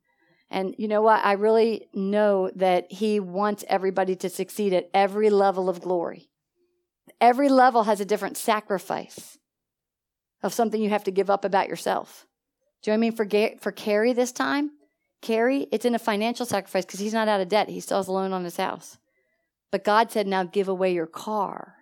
And 0.51 0.75
you 0.77 0.87
know 0.87 1.01
what? 1.01 1.25
I 1.25 1.33
really 1.33 1.87
know 1.95 2.51
that 2.55 2.91
He 2.91 3.19
wants 3.19 3.65
everybody 3.67 4.15
to 4.17 4.29
succeed 4.29 4.71
at 4.71 4.87
every 4.93 5.31
level 5.31 5.67
of 5.67 5.81
glory. 5.81 6.29
Every 7.19 7.49
level 7.49 7.83
has 7.83 7.99
a 7.99 8.05
different 8.05 8.37
sacrifice 8.37 9.39
of 10.43 10.53
something 10.53 10.81
you 10.81 10.89
have 10.89 11.05
to 11.05 11.11
give 11.11 11.29
up 11.29 11.45
about 11.45 11.67
yourself 11.67 12.27
Do 12.81 12.91
you 12.91 12.97
know 12.97 12.99
what 12.99 13.07
I 13.07 13.09
mean? 13.09 13.55
For, 13.55 13.61
for 13.61 13.71
Carrie 13.71 14.13
this 14.13 14.31
time, 14.31 14.71
Carrie, 15.21 15.67
it's 15.71 15.85
in 15.85 15.95
a 15.95 15.99
financial 15.99 16.45
sacrifice 16.45 16.85
because 16.85 16.99
he's 16.99 17.13
not 17.13 17.29
out 17.29 17.41
of 17.41 17.49
debt. 17.49 17.69
He 17.69 17.79
still 17.79 17.97
has 17.97 18.09
a 18.09 18.11
loan 18.11 18.33
on 18.33 18.43
his 18.43 18.57
house. 18.57 18.97
But 19.71 19.85
God 19.85 20.11
said, 20.11 20.27
now 20.27 20.43
give 20.43 20.67
away 20.67 20.93
your 20.93 21.07
car. 21.07 21.77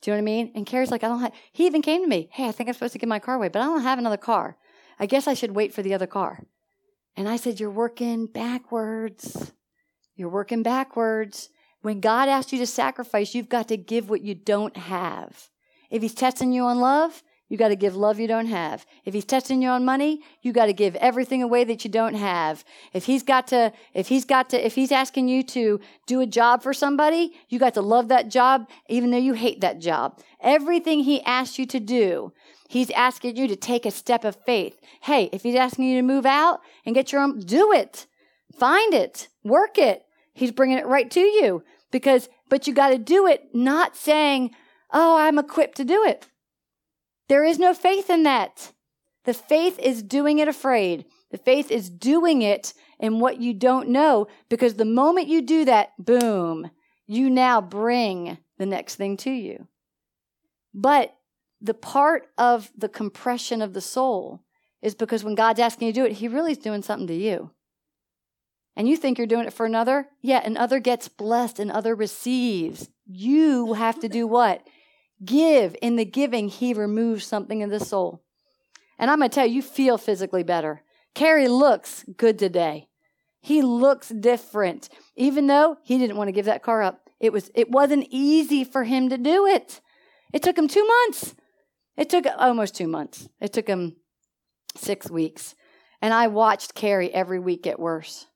Do 0.00 0.10
you 0.10 0.16
know 0.16 0.22
what 0.22 0.30
I 0.30 0.34
mean? 0.34 0.52
And 0.54 0.66
Carrie's 0.66 0.90
like, 0.90 1.04
I 1.04 1.08
don't 1.08 1.20
have, 1.20 1.34
he 1.52 1.66
even 1.66 1.82
came 1.82 2.02
to 2.02 2.08
me, 2.08 2.30
hey, 2.32 2.48
I 2.48 2.52
think 2.52 2.68
I'm 2.68 2.72
supposed 2.72 2.94
to 2.94 2.98
give 2.98 3.08
my 3.08 3.18
car 3.18 3.34
away, 3.34 3.48
but 3.48 3.60
I 3.60 3.66
don't 3.66 3.82
have 3.82 3.98
another 3.98 4.16
car. 4.16 4.56
I 4.98 5.06
guess 5.06 5.28
I 5.28 5.34
should 5.34 5.54
wait 5.54 5.74
for 5.74 5.82
the 5.82 5.94
other 5.94 6.06
car. 6.06 6.40
And 7.16 7.28
I 7.28 7.36
said, 7.36 7.58
You're 7.58 7.70
working 7.70 8.26
backwards. 8.26 9.52
You're 10.14 10.28
working 10.28 10.62
backwards. 10.62 11.48
When 11.82 12.00
God 12.00 12.28
asks 12.28 12.52
you 12.52 12.58
to 12.58 12.66
sacrifice, 12.66 13.34
you've 13.34 13.48
got 13.48 13.68
to 13.68 13.76
give 13.76 14.10
what 14.10 14.20
you 14.20 14.34
don't 14.34 14.76
have. 14.76 15.48
If 15.90 16.02
He's 16.02 16.14
testing 16.14 16.52
you 16.52 16.64
on 16.64 16.80
love, 16.80 17.22
you 17.50 17.56
got 17.58 17.68
to 17.68 17.76
give 17.76 17.96
love 17.96 18.20
you 18.20 18.28
don't 18.28 18.46
have. 18.46 18.86
If 19.04 19.12
he's 19.12 19.24
testing 19.24 19.60
you 19.60 19.68
on 19.70 19.84
money, 19.84 20.22
you 20.40 20.52
got 20.52 20.66
to 20.66 20.72
give 20.72 20.94
everything 20.96 21.42
away 21.42 21.64
that 21.64 21.84
you 21.84 21.90
don't 21.90 22.14
have. 22.14 22.64
If 22.92 23.06
he's 23.06 23.24
got 23.24 23.48
to, 23.48 23.72
if 23.92 24.06
he's 24.06 24.24
got 24.24 24.50
to, 24.50 24.64
if 24.64 24.76
he's 24.76 24.92
asking 24.92 25.28
you 25.28 25.42
to 25.42 25.80
do 26.06 26.20
a 26.20 26.26
job 26.26 26.62
for 26.62 26.72
somebody, 26.72 27.32
you 27.48 27.58
got 27.58 27.74
to 27.74 27.82
love 27.82 28.06
that 28.08 28.28
job 28.28 28.70
even 28.88 29.10
though 29.10 29.18
you 29.18 29.32
hate 29.32 29.60
that 29.62 29.80
job. 29.80 30.20
Everything 30.40 31.00
he 31.00 31.22
asks 31.24 31.58
you 31.58 31.66
to 31.66 31.80
do, 31.80 32.32
he's 32.68 32.90
asking 32.92 33.36
you 33.36 33.48
to 33.48 33.56
take 33.56 33.84
a 33.84 33.90
step 33.90 34.24
of 34.24 34.36
faith. 34.46 34.80
Hey, 35.00 35.28
if 35.32 35.42
he's 35.42 35.56
asking 35.56 35.86
you 35.86 35.96
to 35.96 36.06
move 36.06 36.24
out 36.24 36.60
and 36.86 36.94
get 36.94 37.10
your 37.10 37.20
own, 37.20 37.40
do 37.40 37.72
it. 37.72 38.06
Find 38.56 38.94
it. 38.94 39.26
Work 39.42 39.76
it. 39.76 40.06
He's 40.32 40.52
bringing 40.52 40.78
it 40.78 40.86
right 40.86 41.10
to 41.10 41.20
you 41.20 41.64
because, 41.90 42.28
but 42.48 42.68
you 42.68 42.72
got 42.72 42.90
to 42.90 42.98
do 42.98 43.26
it 43.26 43.52
not 43.52 43.96
saying, 43.96 44.52
Oh, 44.92 45.16
I'm 45.18 45.38
equipped 45.38 45.76
to 45.78 45.84
do 45.84 46.04
it. 46.04 46.26
There 47.30 47.44
is 47.44 47.60
no 47.60 47.74
faith 47.74 48.10
in 48.10 48.24
that. 48.24 48.72
The 49.24 49.34
faith 49.34 49.78
is 49.78 50.02
doing 50.02 50.40
it 50.40 50.48
afraid. 50.48 51.04
The 51.30 51.38
faith 51.38 51.70
is 51.70 51.88
doing 51.88 52.42
it 52.42 52.74
in 52.98 53.20
what 53.20 53.40
you 53.40 53.54
don't 53.54 53.90
know 53.90 54.26
because 54.48 54.74
the 54.74 54.84
moment 54.84 55.28
you 55.28 55.40
do 55.40 55.64
that, 55.64 55.90
boom, 55.96 56.72
you 57.06 57.30
now 57.30 57.60
bring 57.60 58.38
the 58.58 58.66
next 58.66 58.96
thing 58.96 59.16
to 59.18 59.30
you. 59.30 59.68
But 60.74 61.14
the 61.60 61.72
part 61.72 62.26
of 62.36 62.72
the 62.76 62.88
compression 62.88 63.62
of 63.62 63.74
the 63.74 63.80
soul 63.80 64.42
is 64.82 64.96
because 64.96 65.22
when 65.22 65.36
God's 65.36 65.60
asking 65.60 65.86
you 65.86 65.92
to 65.92 66.00
do 66.00 66.06
it, 66.06 66.14
He 66.14 66.26
really 66.26 66.50
is 66.50 66.58
doing 66.58 66.82
something 66.82 67.06
to 67.06 67.14
you. 67.14 67.52
And 68.74 68.88
you 68.88 68.96
think 68.96 69.18
you're 69.18 69.28
doing 69.28 69.46
it 69.46 69.52
for 69.52 69.66
another? 69.66 70.08
Yeah, 70.20 70.42
another 70.44 70.80
gets 70.80 71.06
blessed, 71.06 71.60
and 71.60 71.70
other 71.70 71.94
receives. 71.94 72.88
You 73.06 73.74
have 73.74 74.00
to 74.00 74.08
do 74.08 74.26
what? 74.26 74.66
Give. 75.24 75.76
In 75.82 75.96
the 75.96 76.04
giving, 76.04 76.48
he 76.48 76.74
removes 76.74 77.26
something 77.26 77.60
in 77.60 77.70
the 77.70 77.80
soul. 77.80 78.22
And 78.98 79.10
I'm 79.10 79.18
going 79.18 79.30
to 79.30 79.34
tell 79.34 79.46
you, 79.46 79.56
you 79.56 79.62
feel 79.62 79.98
physically 79.98 80.42
better. 80.42 80.82
Carrie 81.14 81.48
looks 81.48 82.04
good 82.16 82.38
today. 82.38 82.88
He 83.40 83.62
looks 83.62 84.10
different, 84.10 84.88
even 85.16 85.46
though 85.46 85.78
he 85.82 85.98
didn't 85.98 86.16
want 86.16 86.28
to 86.28 86.32
give 86.32 86.44
that 86.44 86.62
car 86.62 86.82
up. 86.82 87.08
It 87.18 87.32
was, 87.32 87.50
it 87.54 87.70
wasn't 87.70 88.06
easy 88.10 88.64
for 88.64 88.84
him 88.84 89.08
to 89.08 89.18
do 89.18 89.46
it. 89.46 89.80
It 90.32 90.42
took 90.42 90.56
him 90.56 90.68
two 90.68 90.86
months. 90.86 91.34
It 91.96 92.08
took 92.08 92.26
almost 92.36 92.74
two 92.74 92.88
months. 92.88 93.28
It 93.40 93.52
took 93.52 93.66
him 93.66 93.96
six 94.76 95.10
weeks. 95.10 95.54
And 96.02 96.14
I 96.14 96.28
watched 96.28 96.74
Carrie 96.74 97.12
every 97.12 97.38
week 97.38 97.62
get 97.62 97.78
worse, 97.78 98.26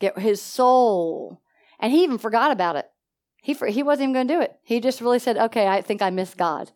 get 0.00 0.18
his 0.18 0.40
soul. 0.40 1.40
And 1.78 1.92
he 1.92 2.02
even 2.02 2.18
forgot 2.18 2.50
about 2.50 2.76
it. 2.76 2.86
He, 3.44 3.52
he 3.68 3.82
wasn't 3.82 4.04
even 4.04 4.14
going 4.14 4.28
to 4.28 4.34
do 4.34 4.40
it. 4.40 4.58
He 4.62 4.80
just 4.80 5.02
really 5.02 5.18
said, 5.18 5.36
okay, 5.36 5.66
I 5.66 5.82
think 5.82 6.00
I 6.00 6.08
miss 6.08 6.32
God. 6.32 6.70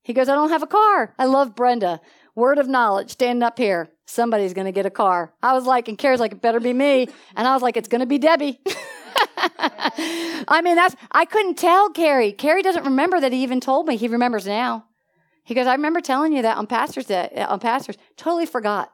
He 0.00 0.12
goes, 0.12 0.28
I 0.28 0.36
don't 0.36 0.50
have 0.50 0.62
a 0.62 0.68
car. 0.68 1.12
I 1.18 1.24
love 1.24 1.56
Brenda. 1.56 2.00
Word 2.36 2.58
of 2.58 2.68
knowledge, 2.68 3.10
standing 3.10 3.42
up 3.42 3.58
here. 3.58 3.90
Somebody's 4.06 4.54
going 4.54 4.66
to 4.66 4.72
get 4.72 4.86
a 4.86 4.90
car. 4.90 5.34
I 5.42 5.54
was 5.54 5.66
like, 5.66 5.88
and 5.88 5.98
Carrie's 5.98 6.20
like, 6.20 6.30
it 6.30 6.40
better 6.40 6.60
be 6.60 6.72
me. 6.72 7.08
And 7.34 7.48
I 7.48 7.52
was 7.52 7.62
like, 7.62 7.76
it's 7.76 7.88
going 7.88 8.00
to 8.00 8.06
be 8.06 8.16
Debbie. 8.16 8.60
I 10.46 10.60
mean, 10.62 10.76
that's, 10.76 10.94
I 11.10 11.24
couldn't 11.24 11.58
tell 11.58 11.90
Carrie. 11.90 12.30
Carrie 12.30 12.62
doesn't 12.62 12.84
remember 12.84 13.20
that 13.20 13.32
he 13.32 13.42
even 13.42 13.58
told 13.58 13.88
me. 13.88 13.96
He 13.96 14.06
remembers 14.06 14.46
now. 14.46 14.84
He 15.42 15.54
goes, 15.54 15.66
I 15.66 15.74
remember 15.74 16.00
telling 16.00 16.32
you 16.32 16.42
that 16.42 16.58
on 16.58 16.68
Pastor's 16.68 17.06
Day, 17.06 17.44
on 17.48 17.58
Pastor's. 17.58 17.98
Totally 18.16 18.46
forgot. 18.46 18.92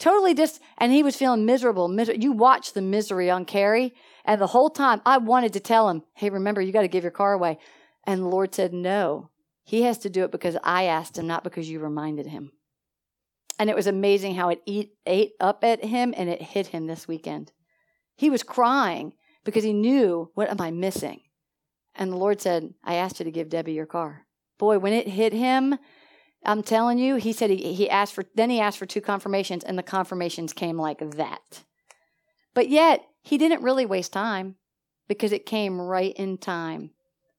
Totally 0.00 0.32
just, 0.32 0.60
and 0.78 0.90
he 0.90 1.02
was 1.02 1.14
feeling 1.14 1.44
miserable. 1.44 1.86
Miser- 1.86 2.14
you 2.14 2.32
watch 2.32 2.72
the 2.72 2.80
misery 2.80 3.30
on 3.30 3.44
Carrie. 3.44 3.94
And 4.24 4.40
the 4.40 4.48
whole 4.48 4.70
time 4.70 5.02
I 5.04 5.18
wanted 5.18 5.52
to 5.52 5.60
tell 5.60 5.90
him, 5.90 6.02
hey, 6.14 6.30
remember, 6.30 6.62
you 6.62 6.72
got 6.72 6.82
to 6.82 6.88
give 6.88 7.04
your 7.04 7.10
car 7.10 7.34
away. 7.34 7.58
And 8.04 8.22
the 8.22 8.26
Lord 8.26 8.54
said, 8.54 8.72
no. 8.72 9.30
He 9.62 9.82
has 9.82 9.98
to 9.98 10.10
do 10.10 10.24
it 10.24 10.32
because 10.32 10.56
I 10.64 10.84
asked 10.84 11.18
him, 11.18 11.26
not 11.26 11.44
because 11.44 11.70
you 11.70 11.80
reminded 11.80 12.26
him. 12.26 12.50
And 13.58 13.68
it 13.68 13.76
was 13.76 13.86
amazing 13.86 14.36
how 14.36 14.48
it 14.48 14.62
eat, 14.64 14.94
ate 15.04 15.32
up 15.38 15.62
at 15.64 15.84
him 15.84 16.14
and 16.16 16.30
it 16.30 16.40
hit 16.40 16.68
him 16.68 16.86
this 16.86 17.06
weekend. 17.06 17.52
He 18.16 18.30
was 18.30 18.42
crying 18.42 19.12
because 19.44 19.64
he 19.64 19.74
knew, 19.74 20.30
what 20.34 20.48
am 20.48 20.62
I 20.62 20.70
missing? 20.70 21.20
And 21.94 22.10
the 22.10 22.16
Lord 22.16 22.40
said, 22.40 22.72
I 22.82 22.94
asked 22.94 23.20
you 23.20 23.24
to 23.24 23.30
give 23.30 23.50
Debbie 23.50 23.74
your 23.74 23.84
car. 23.84 24.26
Boy, 24.58 24.78
when 24.78 24.94
it 24.94 25.08
hit 25.08 25.34
him, 25.34 25.76
I'm 26.44 26.62
telling 26.62 26.98
you, 26.98 27.16
he 27.16 27.32
said 27.32 27.50
he, 27.50 27.74
he 27.74 27.90
asked 27.90 28.14
for, 28.14 28.24
then 28.34 28.50
he 28.50 28.60
asked 28.60 28.78
for 28.78 28.86
two 28.86 29.00
confirmations, 29.00 29.62
and 29.64 29.78
the 29.78 29.82
confirmations 29.82 30.52
came 30.52 30.78
like 30.78 30.98
that. 31.16 31.64
But 32.54 32.68
yet, 32.68 33.04
he 33.22 33.38
didn't 33.38 33.62
really 33.62 33.86
waste 33.86 34.12
time 34.12 34.56
because 35.08 35.32
it 35.32 35.46
came 35.46 35.80
right 35.80 36.14
in 36.16 36.38
time 36.38 36.90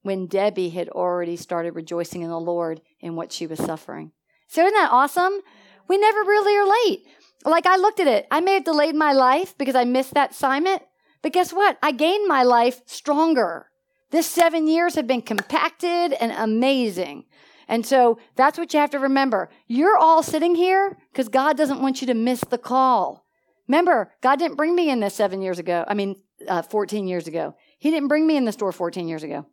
when 0.02 0.26
Debbie 0.26 0.70
had 0.70 0.88
already 0.88 1.36
started 1.36 1.74
rejoicing 1.74 2.22
in 2.22 2.30
the 2.30 2.38
Lord 2.38 2.80
in 3.00 3.16
what 3.16 3.32
she 3.32 3.46
was 3.46 3.58
suffering. 3.58 4.12
So, 4.48 4.62
isn't 4.62 4.74
that 4.74 4.92
awesome? 4.92 5.40
We 5.88 5.98
never 5.98 6.20
really 6.20 6.56
are 6.56 6.86
late. 6.86 7.06
Like, 7.44 7.66
I 7.66 7.76
looked 7.76 8.00
at 8.00 8.06
it. 8.06 8.26
I 8.30 8.40
may 8.40 8.54
have 8.54 8.64
delayed 8.64 8.94
my 8.94 9.12
life 9.12 9.56
because 9.58 9.74
I 9.74 9.84
missed 9.84 10.14
that 10.14 10.30
assignment, 10.32 10.82
but 11.22 11.32
guess 11.32 11.52
what? 11.52 11.78
I 11.82 11.92
gained 11.92 12.28
my 12.28 12.42
life 12.42 12.82
stronger. 12.86 13.66
This 14.10 14.26
seven 14.26 14.68
years 14.68 14.94
have 14.94 15.06
been 15.06 15.22
compacted 15.22 16.12
and 16.12 16.32
amazing. 16.32 17.24
And 17.72 17.86
so 17.86 18.18
that's 18.36 18.58
what 18.58 18.74
you 18.74 18.80
have 18.80 18.90
to 18.90 18.98
remember. 18.98 19.48
You're 19.66 19.96
all 19.96 20.22
sitting 20.22 20.54
here 20.54 20.98
because 21.10 21.30
God 21.30 21.56
doesn't 21.56 21.80
want 21.80 22.02
you 22.02 22.06
to 22.08 22.12
miss 22.12 22.42
the 22.42 22.58
call. 22.58 23.24
Remember, 23.66 24.12
God 24.20 24.38
didn't 24.38 24.58
bring 24.58 24.74
me 24.74 24.90
in 24.90 25.00
this 25.00 25.14
seven 25.14 25.40
years 25.40 25.58
ago. 25.58 25.82
I 25.88 25.94
mean, 25.94 26.16
uh, 26.46 26.60
14 26.60 27.08
years 27.08 27.26
ago. 27.26 27.54
He 27.78 27.90
didn't 27.90 28.08
bring 28.08 28.26
me 28.26 28.36
in 28.36 28.44
the 28.44 28.52
store 28.52 28.72
14 28.72 29.08
years 29.08 29.22
ago. 29.22 29.46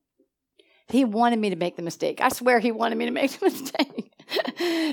He 0.89 1.05
wanted 1.05 1.39
me 1.39 1.49
to 1.51 1.55
make 1.55 1.77
the 1.77 1.81
mistake. 1.81 2.19
I 2.19 2.27
swear 2.27 2.59
he 2.59 2.73
wanted 2.73 2.97
me 2.97 3.05
to 3.05 3.11
make 3.11 3.31
the 3.39 3.45
mistake. 3.45 4.11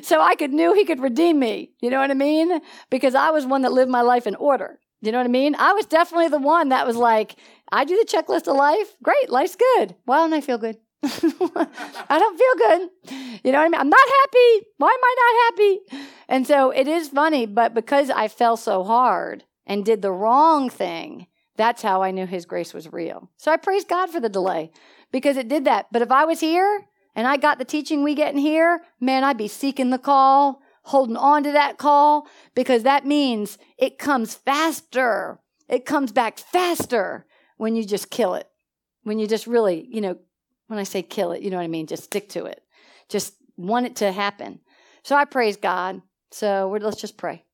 so 0.04 0.20
I 0.20 0.36
could 0.36 0.52
knew 0.52 0.72
he 0.72 0.84
could 0.84 1.00
redeem 1.00 1.40
me. 1.40 1.72
You 1.80 1.90
know 1.90 1.98
what 1.98 2.12
I 2.12 2.14
mean? 2.14 2.60
Because 2.90 3.16
I 3.16 3.30
was 3.30 3.44
one 3.44 3.62
that 3.62 3.72
lived 3.72 3.90
my 3.90 4.02
life 4.02 4.28
in 4.28 4.36
order. 4.36 4.78
You 5.00 5.10
know 5.10 5.18
what 5.18 5.26
I 5.26 5.30
mean? 5.30 5.56
I 5.56 5.72
was 5.72 5.86
definitely 5.86 6.28
the 6.28 6.38
one 6.38 6.68
that 6.68 6.86
was 6.86 6.96
like, 6.96 7.34
I 7.72 7.84
do 7.84 7.96
the 7.96 8.08
checklist 8.08 8.46
of 8.46 8.54
life. 8.54 8.94
Great, 9.02 9.30
life's 9.30 9.56
good. 9.56 9.96
Why 10.04 10.18
don't 10.18 10.32
I 10.32 10.40
feel 10.40 10.58
good? 10.58 10.78
I 12.08 12.18
don't 12.18 12.38
feel 12.38 12.68
good. 12.68 13.40
You 13.44 13.52
know 13.52 13.58
what 13.58 13.66
I 13.66 13.68
mean? 13.68 13.80
I'm 13.80 13.88
not 13.88 14.08
happy. 14.08 14.66
Why 14.78 14.88
am 14.88 15.04
I 15.04 15.14
not 15.18 15.44
happy? 15.44 16.06
And 16.28 16.46
so 16.46 16.70
it 16.70 16.88
is 16.88 17.08
funny, 17.08 17.46
but 17.46 17.74
because 17.74 18.10
I 18.10 18.28
fell 18.28 18.56
so 18.56 18.82
hard 18.82 19.44
and 19.66 19.84
did 19.84 20.02
the 20.02 20.10
wrong 20.10 20.68
thing, 20.68 21.28
that's 21.56 21.82
how 21.82 22.02
I 22.02 22.10
knew 22.10 22.26
his 22.26 22.44
grace 22.44 22.74
was 22.74 22.92
real. 22.92 23.30
So 23.36 23.52
I 23.52 23.56
praise 23.56 23.84
God 23.84 24.10
for 24.10 24.20
the 24.20 24.28
delay 24.28 24.70
because 25.12 25.36
it 25.36 25.48
did 25.48 25.64
that. 25.64 25.86
But 25.92 26.02
if 26.02 26.10
I 26.10 26.24
was 26.24 26.40
here 26.40 26.86
and 27.14 27.26
I 27.26 27.36
got 27.36 27.58
the 27.58 27.64
teaching 27.64 28.02
we 28.02 28.14
get 28.14 28.34
in 28.34 28.38
here, 28.38 28.80
man, 29.00 29.22
I'd 29.22 29.38
be 29.38 29.48
seeking 29.48 29.90
the 29.90 29.98
call, 29.98 30.60
holding 30.82 31.16
on 31.16 31.44
to 31.44 31.52
that 31.52 31.78
call 31.78 32.26
because 32.54 32.82
that 32.82 33.06
means 33.06 33.58
it 33.78 33.98
comes 33.98 34.34
faster. 34.34 35.38
It 35.68 35.84
comes 35.84 36.10
back 36.10 36.38
faster 36.38 37.26
when 37.56 37.76
you 37.76 37.84
just 37.84 38.10
kill 38.10 38.34
it. 38.34 38.48
When 39.02 39.20
you 39.20 39.28
just 39.28 39.46
really, 39.46 39.86
you 39.88 40.00
know, 40.00 40.18
when 40.66 40.78
I 40.78 40.84
say 40.84 41.02
kill 41.02 41.32
it, 41.32 41.42
you 41.42 41.50
know 41.50 41.56
what 41.56 41.64
I 41.64 41.68
mean? 41.68 41.86
Just 41.86 42.04
stick 42.04 42.28
to 42.30 42.46
it. 42.46 42.62
Just 43.08 43.34
want 43.56 43.86
it 43.86 43.96
to 43.96 44.12
happen. 44.12 44.60
So 45.02 45.16
I 45.16 45.24
praise 45.24 45.56
God. 45.56 46.02
So 46.30 46.76
let's 46.80 47.00
just 47.00 47.16
pray. 47.16 47.44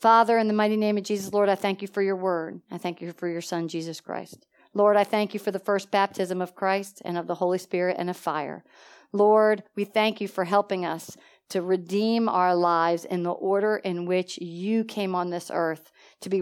Father, 0.00 0.38
in 0.38 0.48
the 0.48 0.54
mighty 0.54 0.76
name 0.76 0.96
of 0.96 1.04
Jesus, 1.04 1.32
Lord, 1.32 1.48
I 1.48 1.56
thank 1.56 1.82
you 1.82 1.88
for 1.88 2.00
your 2.00 2.16
word. 2.16 2.60
I 2.70 2.78
thank 2.78 3.02
you 3.02 3.12
for 3.12 3.28
your 3.28 3.42
son, 3.42 3.68
Jesus 3.68 4.00
Christ. 4.00 4.46
Lord, 4.72 4.96
I 4.96 5.04
thank 5.04 5.34
you 5.34 5.40
for 5.40 5.50
the 5.50 5.58
first 5.58 5.90
baptism 5.90 6.40
of 6.40 6.54
Christ 6.54 7.02
and 7.04 7.18
of 7.18 7.26
the 7.26 7.34
Holy 7.34 7.58
Spirit 7.58 7.96
and 7.98 8.08
of 8.08 8.16
fire. 8.16 8.64
Lord, 9.12 9.64
we 9.74 9.84
thank 9.84 10.20
you 10.20 10.28
for 10.28 10.44
helping 10.44 10.86
us 10.86 11.16
to 11.50 11.60
redeem 11.60 12.28
our 12.28 12.54
lives 12.54 13.04
in 13.04 13.24
the 13.24 13.32
order 13.32 13.76
in 13.76 14.06
which 14.06 14.38
you 14.38 14.84
came 14.84 15.14
on 15.14 15.30
this 15.30 15.50
earth 15.52 15.90
to 16.20 16.30
be 16.30 16.40